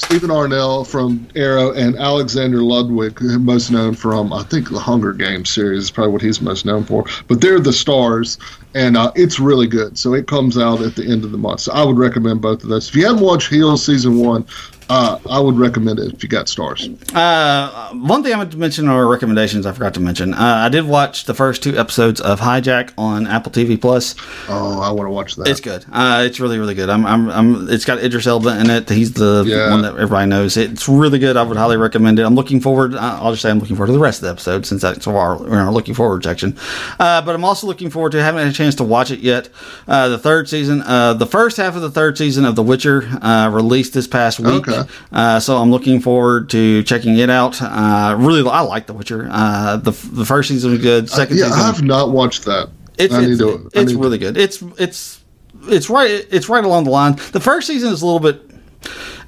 Stephen 0.00 0.30
Amell 0.30 0.86
from 0.86 1.28
Arrow 1.36 1.72
and 1.72 1.94
Alexander 1.94 2.62
Ludwig, 2.62 3.20
most 3.20 3.70
known 3.70 3.94
from 3.94 4.32
I 4.32 4.42
think 4.44 4.70
the 4.70 4.78
Hunger 4.78 5.12
Games 5.12 5.50
series 5.50 5.84
is 5.84 5.90
probably 5.90 6.12
what 6.12 6.22
he's 6.22 6.40
most 6.40 6.64
known 6.64 6.84
for. 6.84 7.04
But 7.28 7.42
they're 7.42 7.60
the 7.60 7.72
stars, 7.72 8.38
and 8.74 8.96
uh, 8.96 9.12
it's 9.14 9.38
really 9.38 9.66
good. 9.66 9.98
So 9.98 10.14
it 10.14 10.26
comes 10.26 10.56
out 10.56 10.80
at 10.80 10.96
the 10.96 11.04
end 11.04 11.22
of 11.24 11.32
the 11.32 11.38
month. 11.38 11.60
So 11.60 11.72
I 11.72 11.84
would 11.84 11.98
recommend 11.98 12.40
both 12.40 12.62
of 12.62 12.70
those. 12.70 12.88
If 12.88 12.96
you 12.96 13.06
haven't 13.06 13.22
watched 13.22 13.50
Heels 13.50 13.84
season 13.84 14.18
one, 14.18 14.46
uh, 14.90 15.18
I 15.30 15.38
would 15.40 15.56
recommend 15.56 15.98
it 16.00 16.12
if 16.12 16.22
you 16.22 16.28
got 16.28 16.46
Starz. 16.46 16.88
Uh, 17.14 17.94
one 17.94 18.22
thing 18.22 18.32
I 18.34 18.36
meant 18.36 18.52
to 18.52 18.58
mention 18.58 18.88
or 18.88 19.06
recommendations 19.08 19.64
I 19.64 19.72
forgot 19.72 19.94
to 19.94 20.00
mention. 20.00 20.34
Uh, 20.34 20.38
I 20.66 20.68
did 20.68 20.84
watch 20.84 21.24
the 21.24 21.34
first 21.34 21.62
two 21.62 21.78
episodes 21.78 22.20
of 22.20 22.40
Hijack 22.40 22.92
on 22.98 23.26
Apple 23.26 23.52
TV 23.52 23.80
Plus. 23.80 24.14
Oh, 24.48 24.80
I 24.80 24.90
want 24.90 25.06
to 25.06 25.10
watch 25.12 25.36
that. 25.36 25.48
It's 25.48 25.60
good. 25.60 25.84
Uh, 25.92 26.24
it's 26.26 26.40
really 26.40 26.58
really 26.58 26.74
good. 26.74 26.90
I'm, 26.90 27.06
I'm, 27.06 27.30
I'm 27.30 27.68
it's 27.70 27.84
got 27.84 27.98
Idris 28.02 28.26
Elba 28.26 28.60
in 28.60 28.68
it. 28.68 28.88
He's 28.90 29.12
the 29.12 29.44
Yeah. 29.46 29.70
one 29.70 29.82
that 29.82 29.94
everybody 29.94 30.28
knows. 30.28 30.56
It's 30.56 30.88
really 30.88 31.18
good. 31.18 31.36
I 31.36 31.42
would 31.42 31.56
highly 31.56 31.76
recommend 31.76 32.18
it. 32.18 32.24
I'm 32.26 32.34
looking 32.34 32.60
forward. 32.60 32.94
Uh, 32.94 33.18
I'll 33.22 33.30
just 33.30 33.42
say 33.42 33.50
I'm 33.50 33.58
looking 33.60 33.76
forward 33.76 33.86
to 33.88 33.92
the 33.92 33.98
rest 33.98 34.18
of 34.18 34.24
the 34.26 34.30
episode 34.32 34.66
since 34.66 34.82
that's 34.82 35.06
our, 35.06 35.36
in 35.46 35.52
our 35.54 35.72
looking 35.72 35.94
forward 35.94 36.24
section. 36.24 36.56
Uh, 36.98 37.22
but 37.22 37.34
I'm 37.34 37.44
also 37.44 37.66
looking 37.66 37.90
forward 37.90 38.12
to 38.12 38.22
haven't 38.22 38.46
a 38.48 38.52
chance 38.52 38.74
to 38.76 38.84
watch 38.84 39.10
it 39.10 39.20
yet. 39.20 39.48
Uh, 39.86 40.08
the 40.08 40.18
third 40.18 40.48
season, 40.48 40.82
uh, 40.82 41.14
the 41.14 41.26
first 41.26 41.56
half 41.56 41.76
of 41.76 41.82
the 41.82 41.90
third 41.90 42.18
season 42.18 42.44
of 42.44 42.56
The 42.56 42.62
Witcher 42.62 43.02
uh, 43.22 43.50
released 43.52 43.92
this 43.94 44.06
past 44.08 44.40
week. 44.40 44.66
Okay. 44.68 44.79
Uh, 45.12 45.40
so 45.40 45.56
I'm 45.56 45.70
looking 45.70 46.00
forward 46.00 46.50
to 46.50 46.82
checking 46.82 47.18
it 47.18 47.30
out. 47.30 47.60
Uh, 47.60 48.16
really, 48.18 48.48
I 48.48 48.60
like 48.60 48.86
The 48.86 48.94
Witcher. 48.94 49.28
Uh, 49.30 49.76
the 49.76 49.90
the 49.90 50.24
first 50.24 50.48
season 50.48 50.72
was 50.72 50.80
good. 50.80 51.08
Second 51.08 51.38
yeah, 51.38 51.46
season, 51.46 51.60
I 51.60 51.66
have 51.66 51.82
not 51.82 52.10
watched 52.10 52.44
that. 52.44 52.70
it's 52.98 53.14
I 53.14 53.20
need 53.20 53.32
it's, 53.32 53.40
to. 53.40 53.70
It's 53.74 53.92
really 53.92 54.18
good. 54.18 54.36
It's 54.36 54.62
it's 54.78 55.22
it's 55.62 55.90
right 55.90 56.26
it's 56.30 56.48
right 56.48 56.64
along 56.64 56.84
the 56.84 56.90
line. 56.90 57.16
The 57.32 57.40
first 57.40 57.66
season 57.66 57.92
is 57.92 58.02
a 58.02 58.06
little 58.06 58.20
bit 58.20 58.50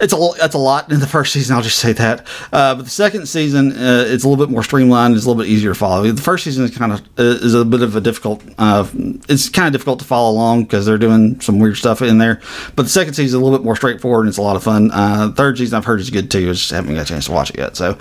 it's 0.02 0.12
a 0.12 0.28
that's 0.38 0.54
a 0.54 0.58
lot 0.58 0.92
in 0.92 1.00
the 1.00 1.06
first 1.06 1.32
season. 1.32 1.56
I'll 1.56 1.62
just 1.62 1.78
say 1.78 1.92
that. 1.94 2.26
Uh, 2.52 2.74
but 2.74 2.82
the 2.84 2.90
second 2.90 3.26
season, 3.26 3.72
uh, 3.72 4.04
it's 4.08 4.24
a 4.24 4.28
little 4.28 4.44
bit 4.44 4.52
more 4.52 4.62
streamlined. 4.62 5.14
It's 5.16 5.24
a 5.24 5.28
little 5.28 5.42
bit 5.42 5.48
easier 5.50 5.70
to 5.70 5.74
follow. 5.78 6.10
The 6.10 6.20
first 6.20 6.44
season 6.44 6.64
is 6.64 6.76
kind 6.76 6.92
of 6.92 7.00
uh, 7.18 7.22
is 7.22 7.54
a 7.54 7.64
bit 7.64 7.80
of 7.82 7.96
a 7.96 8.00
difficult. 8.00 8.42
Uh, 8.58 8.86
it's 9.28 9.48
kind 9.48 9.66
of 9.68 9.72
difficult 9.72 10.00
to 10.00 10.04
follow 10.04 10.30
along 10.32 10.64
because 10.64 10.84
they're 10.84 10.98
doing 10.98 11.40
some 11.40 11.58
weird 11.58 11.76
stuff 11.76 12.02
in 12.02 12.18
there. 12.18 12.40
But 12.76 12.82
the 12.82 12.88
second 12.90 13.14
season 13.14 13.26
is 13.26 13.34
a 13.34 13.38
little 13.40 13.56
bit 13.56 13.64
more 13.64 13.76
straightforward 13.76 14.24
and 14.26 14.28
it's 14.28 14.38
a 14.38 14.42
lot 14.42 14.56
of 14.56 14.62
fun. 14.62 14.90
Uh, 14.90 15.28
the 15.28 15.32
third 15.34 15.56
season 15.56 15.76
I've 15.78 15.84
heard 15.84 16.00
is 16.00 16.10
good 16.10 16.30
too. 16.30 16.50
I 16.50 16.52
just 16.52 16.70
haven't 16.70 16.94
got 16.94 17.02
a 17.02 17.08
chance 17.08 17.26
to 17.26 17.32
watch 17.32 17.50
it 17.50 17.58
yet. 17.58 17.76
So, 17.76 17.96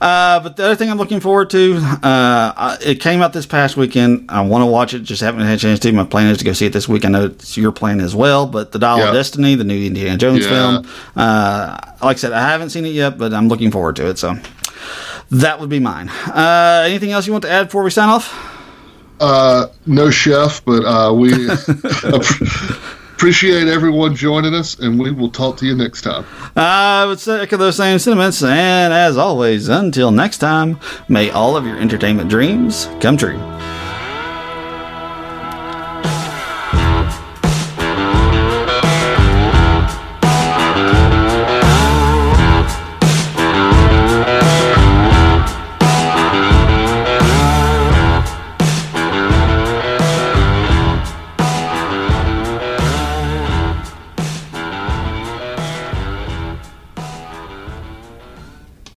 uh, 0.00 0.40
but 0.40 0.56
the 0.56 0.64
other 0.64 0.76
thing 0.76 0.90
I'm 0.90 0.98
looking 0.98 1.20
forward 1.20 1.50
to, 1.50 1.76
uh, 1.76 2.52
I- 2.56 2.78
it 2.84 3.00
came 3.00 3.22
out 3.22 3.32
this 3.32 3.46
past 3.46 3.76
weekend. 3.76 4.26
I 4.30 4.40
want 4.42 4.62
to 4.62 4.66
watch 4.66 4.94
it. 4.94 5.00
Just 5.00 5.20
haven't 5.20 5.40
had 5.42 5.54
a 5.54 5.60
chance 5.60 5.80
to. 5.80 5.92
My 5.92 6.04
plan 6.04 6.28
is 6.28 6.38
to 6.38 6.44
go 6.44 6.52
see 6.52 6.66
it 6.66 6.72
this 6.72 6.88
week. 6.88 7.04
I 7.04 7.08
know 7.08 7.26
it's 7.26 7.56
your 7.56 7.72
plan 7.72 8.00
as 8.00 8.14
well. 8.14 8.46
But 8.46 8.72
the 8.72 8.78
Dial 8.78 8.98
Yeah. 8.98 9.08
of 9.08 9.14
Destiny, 9.14 9.54
the 9.56 9.64
new 9.64 9.84
Indiana 9.86 10.16
Jones 10.16 10.44
Yeah. 10.44 10.50
film. 10.50 10.86
Uh, 11.40 11.76
like 12.02 12.16
I 12.16 12.20
said, 12.20 12.32
I 12.32 12.48
haven't 12.50 12.70
seen 12.70 12.84
it 12.84 12.92
yet, 12.92 13.16
but 13.16 13.32
I'm 13.32 13.48
looking 13.48 13.70
forward 13.70 13.96
to 13.96 14.08
it. 14.08 14.18
So 14.18 14.36
that 15.30 15.58
would 15.58 15.70
be 15.70 15.80
mine. 15.80 16.08
Uh, 16.08 16.84
anything 16.86 17.12
else 17.12 17.26
you 17.26 17.32
want 17.32 17.42
to 17.42 17.50
add 17.50 17.64
before 17.68 17.82
we 17.82 17.90
sign 17.90 18.08
off? 18.08 18.26
Uh, 19.20 19.66
no 19.86 20.10
chef, 20.10 20.64
but 20.64 20.84
uh, 20.84 21.12
we 21.12 21.30
appreciate 23.14 23.68
everyone 23.68 24.14
joining 24.14 24.54
us, 24.54 24.78
and 24.78 24.98
we 24.98 25.10
will 25.10 25.30
talk 25.30 25.56
to 25.58 25.66
you 25.66 25.74
next 25.74 26.02
time. 26.02 26.24
I 26.56 27.04
would 27.06 27.20
say 27.20 27.40
echo 27.40 27.56
those 27.56 27.76
same 27.76 27.98
sentiments. 27.98 28.42
And 28.42 28.92
as 28.92 29.16
always, 29.16 29.68
until 29.68 30.10
next 30.10 30.38
time, 30.38 30.78
may 31.08 31.30
all 31.30 31.56
of 31.56 31.66
your 31.66 31.78
entertainment 31.78 32.30
dreams 32.30 32.88
come 33.00 33.16
true. 33.16 33.38